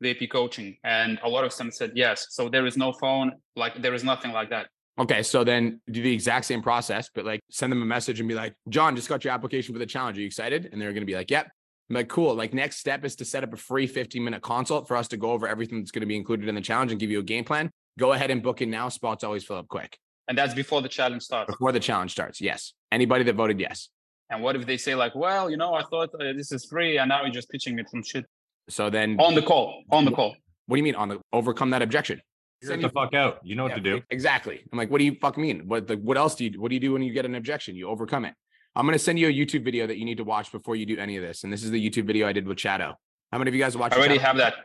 VP 0.02 0.28
coaching? 0.28 0.78
And 0.84 1.20
a 1.24 1.30
lot 1.30 1.44
of 1.44 1.56
them 1.56 1.72
said 1.72 1.92
yes. 1.96 2.28
So 2.32 2.50
there 2.50 2.66
is 2.66 2.76
no 2.76 2.92
phone, 2.94 3.34
like 3.56 3.82
there 3.82 3.94
is 3.94 4.04
nothing 4.04 4.32
like 4.32 4.50
that. 4.50 4.68
Okay, 4.98 5.24
so 5.24 5.44
then 5.44 5.82
do 5.92 6.02
the 6.02 6.14
exact 6.14 6.46
same 6.46 6.62
process, 6.62 7.10
but 7.14 7.26
like 7.26 7.42
send 7.50 7.72
them 7.72 7.82
a 7.82 7.86
message 7.86 8.20
and 8.20 8.30
be 8.30 8.36
like, 8.36 8.56
John, 8.70 8.96
just 8.96 9.10
got 9.10 9.26
your 9.26 9.34
application 9.34 9.74
for 9.74 9.80
the 9.80 9.86
challenge. 9.86 10.18
Are 10.18 10.22
you 10.22 10.28
excited? 10.28 10.70
And 10.72 10.82
they're 10.82 10.94
going 10.94 11.02
to 11.02 11.06
be 11.06 11.16
like, 11.16 11.30
yep. 11.30 11.50
I'm 11.90 11.96
like, 11.98 12.08
cool. 12.08 12.34
Like, 12.34 12.54
next 12.54 12.78
step 12.78 13.06
is 13.06 13.16
to 13.18 13.26
set 13.26 13.44
up 13.44 13.54
a 13.54 13.58
free 13.58 13.86
15 13.86 14.24
minute 14.24 14.42
consult 14.42 14.88
for 14.88 14.98
us 14.98 15.08
to 15.10 15.18
go 15.18 15.32
over 15.32 15.48
everything 15.48 15.80
that's 15.80 15.92
going 15.92 16.02
to 16.02 16.08
be 16.08 16.16
included 16.16 16.48
in 16.48 16.56
the 16.56 16.62
challenge 16.62 16.92
and 16.92 17.00
give 17.00 17.12
you 17.12 17.20
a 17.20 17.24
game 17.24 17.44
plan 17.44 17.70
go 17.98 18.14
ahead 18.14 18.32
and 18.32 18.42
book 18.44 18.62
it 18.62 18.68
now. 18.68 18.90
Spots 18.90 19.24
always 19.24 19.44
fill 19.44 19.58
up 19.58 19.68
quick. 19.68 19.98
And 20.28 20.38
that's 20.38 20.54
before 20.54 20.82
the 20.82 20.90
challenge 20.90 21.24
starts. 21.24 21.52
Before 21.52 21.72
the 21.72 21.80
challenge 21.80 22.12
starts, 22.12 22.42
yes. 22.42 22.74
Anybody 22.92 23.24
that 23.26 23.36
voted 23.36 23.60
yes. 23.60 23.90
And 24.30 24.42
what 24.42 24.56
if 24.56 24.66
they 24.66 24.78
say 24.78 24.96
like, 24.96 25.14
well, 25.14 25.50
you 25.52 25.58
know, 25.58 25.76
I 25.76 25.84
thought 25.84 26.10
uh, 26.16 26.34
this 26.34 26.52
is 26.52 26.66
free, 26.66 26.98
and 26.98 27.10
now 27.10 27.24
you're 27.24 27.32
just 27.32 27.50
pitching 27.50 27.76
me 27.76 27.84
some 27.88 28.02
shit. 28.02 28.26
So 28.70 28.90
then 28.90 29.18
on 29.20 29.36
the 29.36 29.44
call, 29.44 29.84
on 29.92 30.06
the 30.06 30.12
call. 30.12 30.36
What 30.66 30.78
do 30.78 30.80
you 30.80 30.84
mean 30.84 30.96
on 30.96 31.10
the 31.10 31.20
overcome 31.32 31.70
that 31.70 31.84
objection? 31.84 32.22
Get 32.62 32.82
the 32.82 32.90
fuck 32.90 33.14
out. 33.14 33.40
You 33.44 33.56
know 33.56 33.68
yeah, 33.68 33.76
what 33.76 33.84
to 33.84 34.00
do. 34.00 34.02
Exactly. 34.10 34.62
I'm 34.72 34.78
like, 34.78 34.90
what 34.90 35.00
do 35.00 35.06
you 35.06 35.16
fuck 35.22 35.38
mean? 35.38 35.68
What 35.68 35.88
the, 35.88 35.98
what 35.98 36.18
else 36.18 36.36
do 36.36 36.46
you 36.46 36.60
what 36.60 36.70
do 36.70 36.76
you 36.76 36.82
do 36.82 36.94
when 36.94 37.02
you 37.02 37.14
get 37.14 37.26
an 37.26 37.36
objection? 37.36 37.76
You 37.76 37.90
overcome 37.90 38.26
it. 38.26 38.34
I'm 38.76 38.86
gonna 38.86 39.00
send 39.00 39.20
you 39.20 39.28
a 39.28 39.32
YouTube 39.32 39.64
video 39.64 39.88
that 39.88 39.98
you 39.98 40.06
need 40.06 40.18
to 40.18 40.24
watch 40.24 40.52
before 40.52 40.76
you 40.76 40.86
do 40.86 40.98
any 40.98 41.18
of 41.18 41.24
this. 41.24 41.44
And 41.44 41.54
this 41.54 41.64
is 41.64 41.72
the 41.72 41.90
YouTube 41.90 42.06
video 42.06 42.28
I 42.28 42.34
did 42.34 42.48
with 42.48 42.60
Shadow. 42.60 42.96
How 43.32 43.38
many 43.38 43.50
of 43.50 43.56
you 43.56 43.62
guys 43.62 43.78
watch? 43.78 43.94
I 43.94 43.98
already 43.98 44.18
have 44.18 44.38
that. 44.38 44.56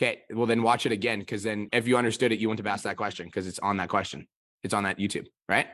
Okay, 0.00 0.22
well 0.30 0.46
then 0.46 0.62
watch 0.62 0.86
it 0.86 0.92
again 0.92 1.18
because 1.18 1.42
then 1.42 1.68
if 1.72 1.86
you 1.86 1.96
understood 1.96 2.32
it, 2.32 2.38
you 2.38 2.48
wouldn't 2.48 2.64
have 2.66 2.72
asked 2.72 2.84
that 2.84 2.96
question 2.96 3.26
because 3.26 3.46
it's 3.46 3.58
on 3.58 3.76
that 3.76 3.88
question. 3.88 4.26
It's 4.62 4.74
on 4.74 4.84
that 4.84 4.98
YouTube, 4.98 5.26
right? 5.48 5.66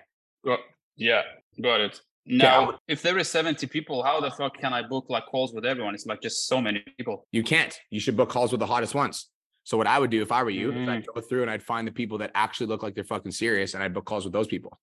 Got, 0.44 0.60
yeah, 0.96 1.22
got 1.62 1.80
it. 1.80 2.00
Now, 2.26 2.68
okay. 2.68 2.78
if 2.88 3.00
there 3.00 3.16
is 3.16 3.28
70 3.30 3.66
people, 3.68 4.02
how 4.02 4.20
the 4.20 4.30
fuck 4.30 4.58
can 4.58 4.74
I 4.74 4.82
book 4.82 5.06
like 5.08 5.24
calls 5.26 5.54
with 5.54 5.64
everyone? 5.64 5.94
It's 5.94 6.04
like 6.04 6.20
just 6.20 6.46
so 6.46 6.60
many 6.60 6.84
people. 6.96 7.26
You 7.32 7.42
can't. 7.42 7.78
You 7.90 8.00
should 8.00 8.16
book 8.16 8.28
calls 8.28 8.52
with 8.52 8.60
the 8.60 8.66
hottest 8.66 8.94
ones. 8.94 9.28
So 9.68 9.76
what 9.76 9.86
I 9.86 9.98
would 9.98 10.08
do 10.08 10.22
if 10.22 10.32
I 10.32 10.42
were 10.42 10.48
you, 10.48 10.72
mm. 10.72 10.88
I'd 10.88 11.06
go 11.06 11.20
through 11.20 11.42
and 11.42 11.50
I'd 11.50 11.62
find 11.62 11.86
the 11.86 11.92
people 11.92 12.16
that 12.18 12.30
actually 12.34 12.68
look 12.68 12.82
like 12.82 12.94
they're 12.94 13.04
fucking 13.04 13.32
serious 13.32 13.74
and 13.74 13.82
I'd 13.82 13.92
book 13.92 14.06
calls 14.06 14.24
with 14.24 14.32
those 14.32 14.46
people. 14.46 14.78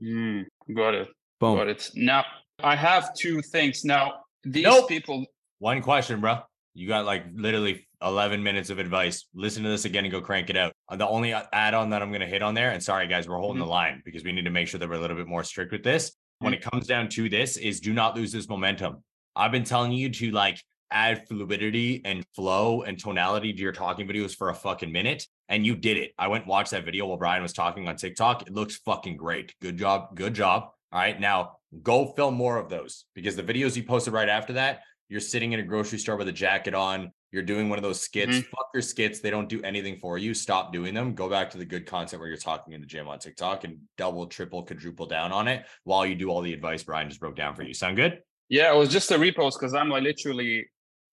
Mm, 0.00 0.44
got 0.72 0.94
it. 0.94 1.08
Boom. 1.40 1.56
Got 1.56 1.66
it. 1.66 1.90
Now 1.96 2.24
I 2.62 2.76
have 2.76 3.12
two 3.14 3.42
things. 3.42 3.84
Now 3.84 4.20
these 4.44 4.62
nope. 4.62 4.88
people. 4.88 5.26
One 5.58 5.82
question, 5.82 6.20
bro. 6.20 6.38
You 6.74 6.86
got 6.86 7.06
like 7.06 7.24
literally 7.34 7.88
11 8.02 8.40
minutes 8.40 8.70
of 8.70 8.78
advice. 8.78 9.26
Listen 9.34 9.64
to 9.64 9.68
this 9.68 9.84
again 9.84 10.04
and 10.04 10.12
go 10.12 10.20
crank 10.20 10.48
it 10.48 10.56
out. 10.56 10.74
Uh, 10.88 10.94
The 10.94 11.08
only 11.08 11.34
add 11.34 11.74
on 11.74 11.90
that 11.90 12.00
I'm 12.00 12.10
going 12.10 12.20
to 12.20 12.28
hit 12.28 12.40
on 12.40 12.54
there, 12.54 12.70
and 12.70 12.80
sorry 12.80 13.08
guys, 13.08 13.28
we're 13.28 13.36
holding 13.36 13.60
Mhm. 13.60 13.66
the 13.66 13.70
line 13.70 14.02
because 14.04 14.22
we 14.22 14.30
need 14.30 14.44
to 14.44 14.50
make 14.50 14.68
sure 14.68 14.78
that 14.78 14.88
we're 14.88 14.94
a 14.94 15.00
little 15.00 15.16
bit 15.16 15.26
more 15.26 15.42
strict 15.42 15.72
with 15.72 15.82
this. 15.82 16.12
When 16.38 16.54
it 16.54 16.62
comes 16.62 16.86
down 16.86 17.08
to 17.08 17.28
this, 17.28 17.56
is 17.56 17.80
do 17.80 17.92
not 17.92 18.14
lose 18.14 18.30
this 18.30 18.48
momentum. 18.48 19.02
I've 19.34 19.50
been 19.50 19.64
telling 19.64 19.90
you 19.90 20.08
to 20.08 20.30
like 20.30 20.62
add 20.90 21.26
fluidity 21.28 22.02
and 22.04 22.24
flow 22.34 22.82
and 22.82 22.98
tonality 22.98 23.52
to 23.52 23.60
your 23.60 23.72
talking 23.72 24.06
videos 24.06 24.34
for 24.34 24.50
a 24.50 24.54
fucking 24.54 24.92
minute, 24.92 25.26
and 25.48 25.64
you 25.64 25.74
did 25.74 25.96
it. 25.96 26.12
I 26.18 26.28
went 26.28 26.44
and 26.44 26.50
watched 26.50 26.70
that 26.72 26.84
video 26.84 27.06
while 27.06 27.16
Brian 27.16 27.42
was 27.42 27.52
talking 27.52 27.88
on 27.88 27.96
TikTok. 27.96 28.42
It 28.42 28.52
looks 28.52 28.76
fucking 28.78 29.16
great. 29.16 29.54
Good 29.60 29.76
job. 29.76 30.16
Good 30.16 30.34
job. 30.34 30.70
All 30.92 31.00
right, 31.00 31.18
now 31.18 31.58
go 31.82 32.12
film 32.14 32.34
more 32.34 32.56
of 32.56 32.68
those 32.68 33.04
because 33.14 33.36
the 33.36 33.42
videos 33.44 33.76
you 33.76 33.84
posted 33.84 34.12
right 34.12 34.28
after 34.28 34.54
that, 34.54 34.80
you're 35.08 35.20
sitting 35.20 35.52
in 35.52 35.60
a 35.60 35.62
grocery 35.62 35.98
store 35.98 36.16
with 36.16 36.28
a 36.28 36.32
jacket 36.32 36.74
on. 36.74 37.12
You're 37.32 37.44
doing 37.44 37.68
one 37.68 37.78
of 37.78 37.84
those 37.84 38.00
skits. 38.00 38.38
Mhm. 38.38 38.44
Fuck 38.46 38.70
your 38.74 38.82
skits. 38.82 39.20
They 39.20 39.30
don't 39.30 39.48
do 39.48 39.62
anything 39.62 39.96
for 39.98 40.18
you. 40.18 40.34
Stop 40.34 40.72
doing 40.72 40.94
them. 40.94 41.14
Go 41.14 41.28
back 41.28 41.50
to 41.50 41.58
the 41.58 41.64
good 41.64 41.86
content 41.86 42.18
where 42.18 42.28
you're 42.28 42.36
talking 42.36 42.72
in 42.72 42.80
the 42.80 42.86
gym 42.88 43.06
on 43.06 43.20
TikTok 43.20 43.62
and 43.62 43.78
double, 43.96 44.26
triple, 44.26 44.64
quadruple 44.64 45.06
down 45.06 45.30
on 45.30 45.46
it 45.46 45.64
while 45.84 46.04
you 46.04 46.16
do 46.16 46.28
all 46.28 46.40
the 46.40 46.52
advice 46.52 46.82
Brian 46.82 47.08
just 47.08 47.20
broke 47.20 47.36
down 47.36 47.54
for 47.54 47.62
you. 47.62 47.72
Sound 47.72 47.94
good? 47.94 48.20
Yeah, 48.48 48.74
it 48.74 48.76
was 48.76 48.88
just 48.88 49.12
a 49.12 49.14
repost 49.14 49.52
because 49.60 49.74
I'm 49.74 49.90
like 49.90 50.02
literally 50.02 50.66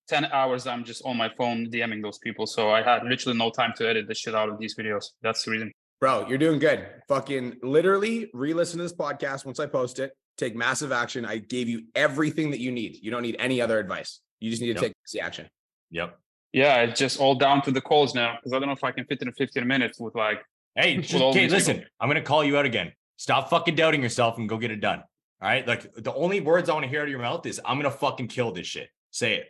10 0.07 0.25
hours 0.25 0.67
I'm 0.67 0.83
just 0.83 1.01
on 1.05 1.17
my 1.17 1.29
phone 1.37 1.69
DMing 1.69 2.01
those 2.01 2.17
people. 2.19 2.47
So 2.47 2.69
I 2.69 2.81
had 2.81 3.03
literally 3.03 3.37
no 3.37 3.49
time 3.49 3.73
to 3.77 3.87
edit 3.89 4.07
the 4.07 4.15
shit 4.15 4.35
out 4.35 4.49
of 4.49 4.57
these 4.59 4.75
videos. 4.75 5.05
That's 5.21 5.43
the 5.43 5.51
reason. 5.51 5.71
Bro, 5.99 6.27
you're 6.29 6.37
doing 6.37 6.59
good. 6.59 6.85
Fucking 7.07 7.57
literally 7.63 8.29
re-listen 8.33 8.77
to 8.77 8.83
this 8.83 8.93
podcast 8.93 9.45
once 9.45 9.59
I 9.59 9.65
post 9.65 9.99
it. 9.99 10.11
Take 10.37 10.55
massive 10.55 10.91
action. 10.91 11.25
I 11.25 11.37
gave 11.37 11.67
you 11.67 11.83
everything 11.95 12.51
that 12.51 12.59
you 12.59 12.71
need. 12.71 12.97
You 13.01 13.09
don't 13.11 13.23
need 13.23 13.35
any 13.39 13.59
other 13.61 13.79
advice. 13.79 14.21
You 14.39 14.49
just 14.51 14.61
need 14.61 14.67
to 14.67 14.73
Yep. 14.73 14.81
take 14.83 14.93
the 15.11 15.21
action. 15.21 15.47
Yep. 15.91 16.17
Yeah, 16.53 16.81
it's 16.83 16.99
just 16.99 17.19
all 17.19 17.35
down 17.35 17.61
to 17.63 17.71
the 17.71 17.81
calls 17.81 18.13
now 18.15 18.35
because 18.37 18.53
I 18.53 18.59
don't 18.59 18.67
know 18.67 18.73
if 18.73 18.83
I 18.83 18.91
can 18.91 19.05
fit 19.05 19.21
in 19.21 19.31
15 19.33 19.67
minutes 19.67 19.99
with 19.99 20.15
like, 20.15 20.43
Hey, 20.75 20.97
With 20.97 21.07
just, 21.07 21.21
all 21.23 21.31
okay, 21.31 21.47
listen, 21.49 21.77
people. 21.77 21.89
I'm 21.99 22.07
going 22.07 22.21
to 22.21 22.27
call 22.27 22.43
you 22.43 22.55
out 22.55 22.65
again. 22.65 22.91
Stop 23.17 23.49
fucking 23.49 23.73
doubting 23.73 24.03
yourself 24.03 24.37
and 24.37 24.47
go 24.47 24.57
get 24.59 24.69
it 24.69 24.79
done. 24.79 24.99
All 25.41 25.49
right. 25.49 25.67
Like 25.67 25.91
the 25.95 26.13
only 26.13 26.39
words 26.39 26.69
I 26.69 26.73
want 26.73 26.83
to 26.83 26.89
hear 26.89 26.99
out 27.01 27.05
of 27.05 27.09
your 27.09 27.19
mouth 27.19 27.43
is 27.47 27.59
I'm 27.65 27.79
going 27.81 27.91
to 27.91 27.97
fucking 27.97 28.27
kill 28.27 28.51
this 28.51 28.67
shit. 28.67 28.89
Say 29.09 29.33
it. 29.37 29.47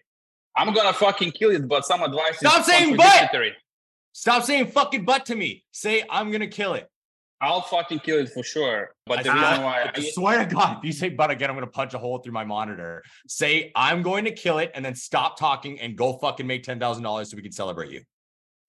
I'm 0.57 0.73
gonna 0.73 0.93
fucking 0.93 1.31
kill 1.31 1.51
it, 1.51 1.67
but 1.67 1.85
some 1.85 2.01
advice 2.01 2.39
Stop 2.39 2.61
is 2.61 2.65
saying 2.65 2.97
but! 2.97 3.31
Stop 4.13 4.43
saying 4.43 4.67
fucking 4.67 5.05
butt 5.05 5.27
to 5.27 5.35
me. 5.35 5.63
Say 5.71 6.03
I'm 6.09 6.31
to 6.31 6.47
kill 6.47 6.73
it. 6.73 6.89
I'll 7.39 7.61
fucking 7.61 7.99
kill 7.99 8.17
it 8.17 8.29
for 8.29 8.41
sure. 8.41 8.89
But 9.05 9.19
I 9.19 9.23
the 9.23 9.31
reason 9.31 9.61
why 9.61 9.91
I 9.93 10.01
swear 10.01 10.43
to 10.43 10.55
God, 10.55 10.79
if 10.79 10.83
you 10.83 10.91
say 10.91 11.09
butt 11.09 11.29
again, 11.29 11.51
I'm 11.51 11.55
to 11.59 11.67
punch 11.67 11.93
a 11.93 11.99
hole 11.99 12.17
through 12.17 12.33
my 12.33 12.43
monitor. 12.43 13.03
Say 13.27 13.71
I'm 13.75 14.01
going 14.01 14.25
to 14.25 14.31
kill 14.31 14.57
it 14.57 14.71
and 14.73 14.83
then 14.83 14.95
stop 14.95 15.37
talking 15.37 15.79
and 15.79 15.95
go 15.95 16.17
fucking 16.17 16.47
make 16.47 16.63
$10,000 16.63 17.27
so 17.27 17.37
we 17.37 17.43
can 17.43 17.51
celebrate 17.51 17.91
you. 17.91 18.01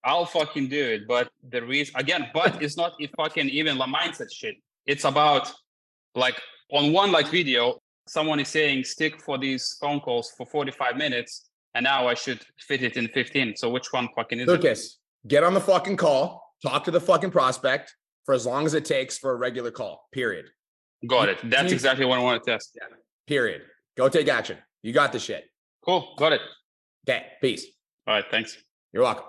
I'll 0.03 0.27
fucking 0.27 0.67
do 0.67 0.83
it. 0.83 1.07
But 1.07 1.29
the 1.49 1.63
reason 1.63 1.95
again, 1.97 2.29
but 2.31 2.61
it's 2.61 2.77
not 2.77 2.93
if 2.99 3.09
fucking 3.17 3.49
even 3.49 3.79
la 3.79 3.87
mindset 3.87 4.31
shit. 4.31 4.55
It's 4.85 5.03
about 5.03 5.51
like 6.13 6.39
on 6.71 6.93
one 6.93 7.11
like 7.11 7.27
video, 7.29 7.79
someone 8.07 8.39
is 8.39 8.47
saying 8.49 8.83
stick 8.83 9.19
for 9.19 9.39
these 9.39 9.77
phone 9.81 9.99
calls 9.99 10.31
for 10.37 10.45
45 10.45 10.95
minutes, 10.95 11.48
and 11.75 11.83
now 11.83 12.07
I 12.07 12.13
should 12.13 12.41
fit 12.59 12.83
it 12.83 12.97
in 12.97 13.07
15. 13.09 13.55
So 13.55 13.69
which 13.69 13.91
one 13.91 14.09
fucking 14.15 14.39
is 14.39 14.47
it? 14.47 14.51
Lucas, 14.51 14.99
get 15.27 15.43
on 15.43 15.53
the 15.53 15.61
fucking 15.61 15.97
call. 15.97 16.43
Talk 16.61 16.83
to 16.85 16.91
the 16.91 16.99
fucking 16.99 17.31
prospect 17.31 17.95
for 18.25 18.33
as 18.33 18.45
long 18.45 18.65
as 18.65 18.73
it 18.73 18.85
takes 18.85 19.17
for 19.17 19.31
a 19.31 19.35
regular 19.35 19.71
call. 19.71 20.07
Period. 20.11 20.45
Got 21.07 21.29
it. 21.29 21.37
That's 21.43 21.71
exactly 21.71 22.05
what 22.05 22.19
I 22.19 22.21
want 22.21 22.43
to 22.43 22.51
test. 22.51 22.71
Yeah. 22.75 22.95
Period. 23.27 23.61
Go 23.97 24.09
take 24.09 24.27
action. 24.27 24.57
You 24.81 24.91
got 24.91 25.13
the 25.13 25.19
shit. 25.19 25.45
Cool. 25.85 26.13
Got 26.17 26.33
it. 26.33 26.41
Okay. 27.07 27.25
Peace. 27.41 27.65
All 28.05 28.15
right. 28.15 28.25
Thanks. 28.29 28.57
You're 28.91 29.03
welcome. 29.03 29.25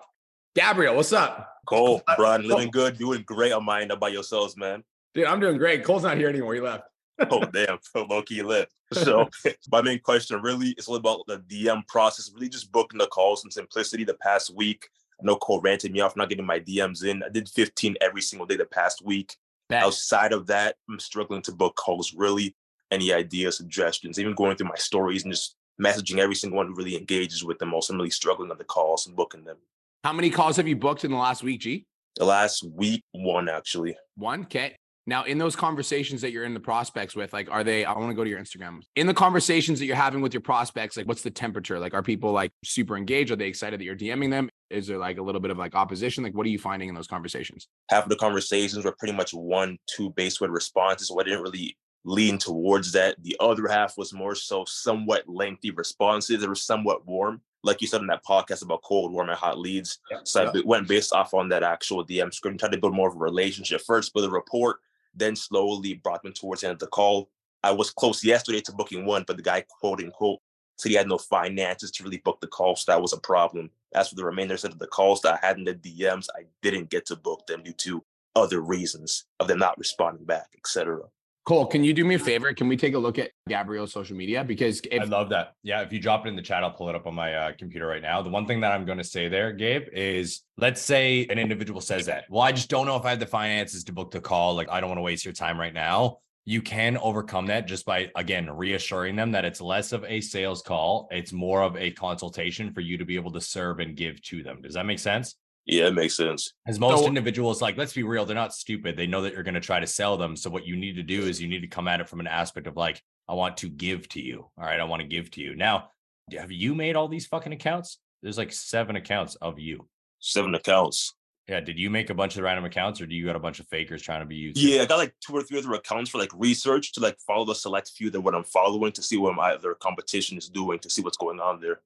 Gabriel, 0.57 0.97
what's 0.97 1.13
up? 1.13 1.49
Cole, 1.67 2.03
Brian, 2.17 2.49
living 2.49 2.71
good, 2.71 2.99
doing 2.99 3.23
great 3.25 3.53
on 3.53 3.65
mine 3.65 3.93
about 3.93 4.11
yourselves, 4.11 4.57
man. 4.57 4.83
Dude, 5.15 5.27
I'm 5.27 5.39
doing 5.39 5.57
great. 5.57 5.85
Cole's 5.85 6.03
not 6.03 6.17
here 6.17 6.29
anymore. 6.29 6.55
He 6.55 6.61
left. 6.61 6.85
Oh 7.29 7.45
damn, 7.45 7.79
so 7.83 8.05
low 8.05 8.23
key 8.23 8.43
lit. 8.43 8.71
So 8.93 9.29
my 9.73 9.83
main 9.83 10.01
question 10.01 10.41
really 10.41 10.71
is 10.79 10.89
all 10.89 10.97
about 10.97 11.27
the 11.27 11.39
DM 11.39 11.87
process, 11.87 12.31
really 12.35 12.49
just 12.49 12.73
booking 12.73 12.99
the 12.99 13.07
calls 13.07 13.45
and 13.45 13.53
simplicity. 13.53 14.05
The 14.05 14.15
past 14.15 14.55
week, 14.55 14.89
I 15.21 15.25
know 15.25 15.37
Cole 15.37 15.61
ranted 15.61 15.93
me 15.93 16.01
off 16.01 16.17
not 16.17 16.29
getting 16.29 16.47
my 16.47 16.61
DMs 16.61 17.05
in. 17.05 17.23
I 17.23 17.29
did 17.29 17.49
15 17.49 17.97
every 18.01 18.23
single 18.23 18.47
day 18.47 18.57
the 18.57 18.65
past 18.65 19.05
week. 19.05 19.37
Outside 19.73 20.33
of 20.33 20.49
that, 20.49 20.75
I'm 20.89 20.99
struggling 20.99 21.43
to 21.43 21.53
book 21.53 21.77
calls. 21.77 22.13
Really, 22.13 22.57
any 22.91 23.13
ideas, 23.13 23.57
suggestions, 23.57 24.19
even 24.19 24.35
going 24.35 24.57
through 24.57 24.69
my 24.69 24.75
stories 24.75 25.23
and 25.23 25.33
just 25.33 25.55
messaging 25.81 26.19
every 26.19 26.35
single 26.35 26.57
one 26.57 26.67
who 26.67 26.75
really 26.75 26.97
engages 26.97 27.45
with 27.45 27.59
them. 27.59 27.73
Also, 27.73 27.93
I'm 27.93 27.99
really 27.99 28.11
struggling 28.11 28.51
on 28.51 28.59
the 28.59 28.65
calls 28.65 29.07
and 29.07 29.15
booking 29.15 29.45
them. 29.45 29.59
How 30.03 30.13
many 30.13 30.31
calls 30.31 30.57
have 30.57 30.67
you 30.67 30.77
booked 30.77 31.05
in 31.05 31.11
the 31.11 31.17
last 31.17 31.43
week, 31.43 31.61
G? 31.61 31.87
The 32.17 32.25
last 32.25 32.65
week, 32.65 33.05
one 33.13 33.49
actually. 33.49 33.97
One. 34.17 34.43
Okay. 34.43 34.77
Now, 35.07 35.25
in 35.25 35.39
those 35.39 35.57
conversations 35.57 36.21
that 36.21 36.31
you're 36.31 36.45
in 36.45 36.55
the 36.55 36.61
prospects 36.61 37.17
with, 37.17 37.33
like, 37.33 37.51
are 37.51 37.65
they? 37.65 37.85
I 37.85 37.93
want 37.99 38.11
to 38.11 38.15
go 38.15 38.23
to 38.23 38.31
your 38.31 38.39
Instagram. 38.39 38.81
In 38.97 39.07
the 39.07 39.15
conversations 39.15 39.79
that 39.79 39.87
you're 39.87 39.97
having 39.97 40.21
with 40.21 40.35
your 40.35 40.43
prospects, 40.43 40.97
like, 40.97 41.09
what's 41.09 41.23
the 41.23 41.31
temperature? 41.31 41.79
Like, 41.79 41.95
are 41.95 42.03
people 42.03 42.33
like 42.33 42.53
super 42.65 42.97
engaged? 42.97 43.31
Are 43.31 43.37
they 43.37 43.47
excited 43.47 43.81
that 43.81 43.85
you're 43.85 43.97
DMing 43.97 44.31
them? 44.31 44.51
Is 44.69 44.87
there 44.87 44.99
like 44.99 45.19
a 45.19 45.23
little 45.23 45.41
bit 45.41 45.51
of 45.51 45.59
like 45.59 45.75
opposition? 45.75 46.23
Like, 46.23 46.35
what 46.35 46.47
are 46.47 46.51
you 46.51 46.59
finding 46.59 46.89
in 46.89 46.95
those 46.95 47.09
conversations? 47.09 47.67
half 47.89 48.05
of 48.05 48.11
the 48.11 48.17
conversations 48.17 48.85
were 48.85 48.95
pretty 48.99 49.15
much 49.15 49.35
one, 49.35 49.77
two 49.87 50.11
base 50.11 50.41
with 50.41 50.51
responses. 50.51 51.09
So 51.09 51.21
I 51.21 51.25
didn't 51.25 51.43
really 51.43 51.77
lean 52.05 52.39
towards 52.39 52.93
that. 52.93 53.17
The 53.23 53.37
other 53.41 53.69
half 53.69 53.99
was 53.99 54.13
more 54.13 54.35
so 54.35 54.65
somewhat 54.65 55.29
lengthy 55.29 55.71
responses. 55.71 56.41
They 56.41 56.47
were 56.47 56.55
somewhat 56.55 57.07
warm. 57.07 57.43
Like 57.63 57.83
you 57.83 57.89
said 57.89 58.01
in 58.01 58.07
that 58.07 58.25
podcast 58.25 58.63
about 58.63 58.83
cold, 58.83 59.13
warm, 59.13 59.29
and 59.29 59.37
hot 59.39 59.59
leads. 59.59 59.99
So 60.25 60.47
I 60.47 60.53
b- 60.53 60.63
went 60.65 60.89
based 60.89 61.13
off 61.13 61.35
on 61.35 61.51
that 61.51 61.63
actual 61.63 62.07
DM 62.07 62.33
script 62.33 62.53
and 62.53 62.61
tried 62.61 62.73
to 62.73 62.79
build 62.79 62.95
more 62.95 63.09
of 63.09 63.17
a 63.17 63.19
relationship 63.19 63.83
first, 63.87 64.15
build 64.15 64.27
a 64.27 64.31
rapport, 64.31 64.79
then 65.15 65.37
slowly 65.37 65.95
brought 65.95 66.23
them 66.23 66.33
towards 66.33 66.61
the 66.61 66.69
end 66.69 66.75
of 66.75 66.79
the 66.81 66.87
call. 66.87 67.31
I 67.63 67.73
was 67.73 67.91
close 67.91 68.25
yesterday 68.25 68.61
to 68.63 68.73
booking 68.73 69.05
one, 69.05 69.25
but 69.27 69.37
the 69.37 69.43
guy, 69.43 69.65
quote 69.69 70.01
unquote, 70.01 70.41
said 70.79 70.91
he 70.91 70.97
had 70.97 71.09
no 71.09 71.19
finances 71.19 71.91
to 71.93 72.05
really 72.05 72.19
book 72.19 72.41
the 72.41 72.47
call. 72.47 72.77
So 72.77 72.93
that 72.93 73.03
was 73.03 73.13
a 73.13 73.21
problem. 73.21 73.71
As 73.95 74.09
for 74.09 74.15
the 74.15 74.25
remainder 74.25 74.55
of 74.55 74.79
the 74.79 74.87
calls 74.87 75.21
that 75.23 75.41
I 75.43 75.47
had 75.47 75.59
in 75.59 75.65
the 75.65 75.75
DMs, 75.75 76.27
I 76.35 76.45
didn't 76.63 76.91
get 76.91 77.07
to 77.07 77.17
book 77.17 77.47
them 77.47 77.63
due 77.63 77.73
to 77.73 78.05
other 78.37 78.61
reasons 78.61 79.27
of 79.41 79.49
them 79.49 79.59
not 79.59 79.77
responding 79.79 80.25
back, 80.25 80.49
etc. 80.57 81.01
Cole, 81.45 81.67
can 81.67 81.83
you 81.83 81.95
do 81.95 82.05
me 82.05 82.17
a 82.17 82.19
favor? 82.19 82.53
Can 82.53 82.69
we 82.69 82.77
take 82.77 82.95
a 82.95 82.99
look 82.99 83.19
at 83.19 83.31
Gabriel's 83.49 83.93
social 83.93 84.17
media? 84.17 84.45
Because 84.45 84.83
I 84.93 85.05
love 85.05 85.31
that. 85.31 85.55
Yeah, 85.63 85.81
if 85.81 85.93
you 85.93 85.99
drop 85.99 86.27
it 86.27 86.29
in 86.29 86.37
the 86.37 86.43
chat, 86.43 86.63
I'll 86.63 86.71
pull 86.71 86.91
it 86.91 86.95
up 86.95 87.07
on 87.07 87.15
my 87.15 87.35
uh, 87.35 87.53
computer 87.59 87.87
right 87.87 88.03
now. 88.03 88.21
The 88.21 88.29
one 88.29 88.47
thing 88.47 88.61
that 88.61 88.73
I'm 88.73 88.85
going 88.85 88.99
to 88.99 89.05
say 89.05 89.29
there, 89.29 89.53
Gabe, 89.53 89.89
is 89.93 90.43
let's 90.59 90.83
say 90.83 91.27
an 91.31 91.39
individual 91.39 91.81
says 91.81 92.07
that. 92.07 92.25
Well, 92.29 92.43
I 92.43 92.53
just 92.53 92.69
don't 92.69 92.87
know 92.87 92.97
if 92.97 93.05
I 93.05 93.11
have 93.11 93.21
the 93.21 93.27
finances 93.27 93.85
to 93.85 93.93
book 93.93 94.11
the 94.11 94.21
call. 94.21 94.55
Like, 94.55 94.69
I 94.69 94.81
don't 94.81 94.91
want 94.91 94.99
to 94.99 95.03
waste 95.03 95.25
your 95.25 95.35
time 95.35 95.59
right 95.59 95.75
now. 95.75 96.19
You 96.45 96.63
can 96.63 96.97
overcome 96.99 97.47
that 97.47 97.67
just 97.67 97.87
by, 97.87 98.11
again, 98.17 98.49
reassuring 98.51 99.17
them 99.17 99.33
that 99.33 99.45
it's 99.45 99.61
less 99.61 99.93
of 99.93 100.05
a 100.05 100.21
sales 100.21 100.63
call. 100.63 101.09
It's 101.11 101.33
more 101.33 101.63
of 101.63 101.77
a 101.77 101.91
consultation 101.91 102.73
for 102.73 102.81
you 102.81 102.99
to 102.99 103.05
be 103.05 103.17
able 103.17 103.33
to 103.33 103.41
serve 103.41 103.81
and 103.81 103.97
give 103.97 104.21
to 104.23 104.43
them. 104.43 104.61
Does 104.63 104.75
that 104.75 104.87
make 104.87 104.99
sense? 104.99 105.37
Yeah, 105.67 105.87
it 105.89 105.95
makes 105.95 106.17
sense. 106.17 106.53
As 106.67 106.81
most 106.81 107.01
So- 107.03 107.07
individuals, 107.07 107.63
like, 107.63 107.77
let's 107.77 107.93
be 107.93 108.03
real, 108.03 108.25
they're 108.25 108.35
not 108.35 108.55
stupid. 108.55 108.97
They 108.97 109.07
know 109.07 109.23
that 109.23 109.35
you're 109.35 109.43
going 109.43 109.55
to 109.55 109.61
try 109.61 109.79
to 109.81 109.87
sell 109.87 110.17
them. 110.17 110.37
So, 110.37 110.51
what 110.51 110.67
you 110.67 110.77
need 110.77 110.97
to 110.97 111.03
do 111.03 111.23
is 111.23 111.41
you 111.41 111.49
need 111.49 111.61
to 111.61 111.69
come 111.69 111.87
at 111.87 112.01
it 112.01 112.09
from 112.09 112.21
an 112.21 112.27
aspect 112.27 112.67
of 112.67 112.77
like, 112.77 113.03
I 113.29 113.35
want 113.35 113.59
to 113.59 113.69
give 113.69 114.09
to 114.11 114.21
you. 114.21 114.51
All 114.59 114.65
right. 114.65 114.81
I 114.81 114.85
want 114.85 115.03
to 115.03 115.09
give 115.09 115.31
to 115.33 115.41
you. 115.41 115.55
Now, 115.55 115.91
have 116.37 116.51
you 116.51 116.75
made 116.75 116.97
all 116.97 117.07
these 117.07 117.27
fucking 117.27 117.53
accounts? 117.53 117.99
There's 118.23 118.39
like 118.39 118.53
seven 118.53 118.97
accounts 118.97 119.37
of 119.37 119.59
you. 119.61 119.89
Seven 120.19 120.55
accounts. 120.57 121.15
Yeah. 121.49 121.61
Did 121.61 121.79
you 121.79 121.91
make 121.91 122.11
a 122.11 122.15
bunch 122.15 122.37
of 122.37 122.43
random 122.43 122.65
accounts 122.65 123.01
or 123.01 123.07
do 123.07 123.15
you 123.15 123.25
got 123.25 123.37
a 123.37 123.41
bunch 123.41 123.61
of 123.61 123.69
fakers 123.69 124.03
trying 124.03 124.21
to 124.21 124.27
be 124.27 124.35
used? 124.37 124.59
Yeah, 124.59 124.83
I 124.83 124.87
got 124.87 124.99
like 124.99 125.15
two 125.25 125.33
or 125.33 125.43
three 125.43 125.59
other 125.59 125.73
accounts 125.75 126.11
for 126.11 126.19
like 126.19 126.33
research 126.35 126.93
to 126.95 127.01
like 127.01 127.19
follow 127.25 127.45
the 127.45 127.55
select 127.55 127.91
few 127.97 128.11
that 128.11 128.21
what 128.21 128.35
I'm 128.35 128.45
following 128.45 128.93
to 128.93 129.03
see 129.03 129.17
what 129.17 129.37
my 129.37 129.53
other 129.53 129.75
competition 129.75 130.37
is 130.37 130.49
doing 130.49 130.81
to 130.81 130.91
see 130.91 131.03
what's 131.03 131.17
going 131.17 131.39
on 131.39 131.61
there. 131.61 131.81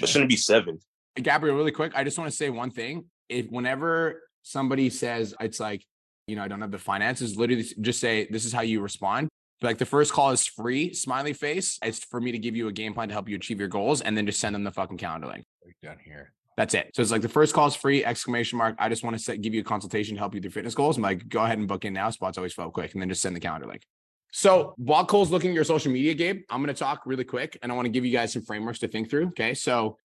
But 0.00 0.08
shouldn't 0.08 0.30
be 0.30 0.36
seven. 0.36 0.80
Gabriel, 1.16 1.56
really 1.56 1.72
quick, 1.72 1.92
I 1.94 2.04
just 2.04 2.18
want 2.18 2.30
to 2.30 2.36
say 2.36 2.50
one 2.50 2.70
thing. 2.70 3.04
If 3.28 3.46
whenever 3.50 4.22
somebody 4.42 4.90
says 4.90 5.34
it's 5.40 5.60
like, 5.60 5.84
you 6.26 6.36
know, 6.36 6.42
I 6.42 6.48
don't 6.48 6.60
have 6.60 6.70
the 6.70 6.78
finances, 6.78 7.36
literally 7.36 7.64
just 7.80 8.00
say 8.00 8.26
this 8.30 8.44
is 8.44 8.52
how 8.52 8.62
you 8.62 8.80
respond. 8.80 9.28
Like 9.60 9.78
the 9.78 9.86
first 9.86 10.12
call 10.12 10.30
is 10.30 10.46
free, 10.46 10.92
smiley 10.92 11.32
face. 11.32 11.78
It's 11.82 12.02
for 12.04 12.20
me 12.20 12.32
to 12.32 12.38
give 12.38 12.56
you 12.56 12.68
a 12.68 12.72
game 12.72 12.94
plan 12.94 13.08
to 13.08 13.14
help 13.14 13.28
you 13.28 13.36
achieve 13.36 13.60
your 13.60 13.68
goals, 13.68 14.00
and 14.00 14.16
then 14.16 14.26
just 14.26 14.40
send 14.40 14.54
them 14.54 14.64
the 14.64 14.72
fucking 14.72 14.98
calendar 14.98 15.28
link. 15.28 15.44
Right 15.64 15.74
down 15.82 15.98
here. 16.04 16.32
That's 16.56 16.74
it. 16.74 16.90
So 16.94 17.00
it's 17.00 17.10
like 17.10 17.22
the 17.22 17.28
first 17.28 17.54
call 17.54 17.66
is 17.66 17.74
free, 17.74 18.04
exclamation 18.04 18.58
mark. 18.58 18.74
I 18.78 18.88
just 18.88 19.04
want 19.04 19.16
to 19.16 19.22
set, 19.22 19.40
give 19.40 19.54
you 19.54 19.60
a 19.60 19.64
consultation 19.64 20.16
to 20.16 20.18
help 20.18 20.34
you 20.34 20.38
with 20.38 20.44
your 20.44 20.50
fitness 20.50 20.74
goals. 20.74 20.96
I'm 20.96 21.02
like, 21.02 21.28
go 21.28 21.44
ahead 21.44 21.58
and 21.58 21.68
book 21.68 21.84
in 21.84 21.92
now. 21.92 22.10
Spots 22.10 22.38
always 22.38 22.52
fill 22.52 22.66
up 22.66 22.72
quick, 22.72 22.92
and 22.92 23.00
then 23.00 23.08
just 23.08 23.22
send 23.22 23.36
the 23.36 23.40
calendar 23.40 23.66
link. 23.66 23.82
So 24.32 24.74
while 24.78 25.06
Cole's 25.06 25.30
looking 25.30 25.50
at 25.50 25.54
your 25.54 25.64
social 25.64 25.92
media, 25.92 26.14
Gabe, 26.14 26.42
I'm 26.50 26.62
going 26.62 26.74
to 26.74 26.78
talk 26.78 27.02
really 27.06 27.24
quick, 27.24 27.56
and 27.62 27.70
I 27.70 27.74
want 27.74 27.86
to 27.86 27.90
give 27.90 28.04
you 28.04 28.12
guys 28.12 28.32
some 28.32 28.42
frameworks 28.42 28.80
to 28.80 28.88
think 28.88 29.10
through. 29.10 29.28
Okay, 29.28 29.54
so 29.54 29.96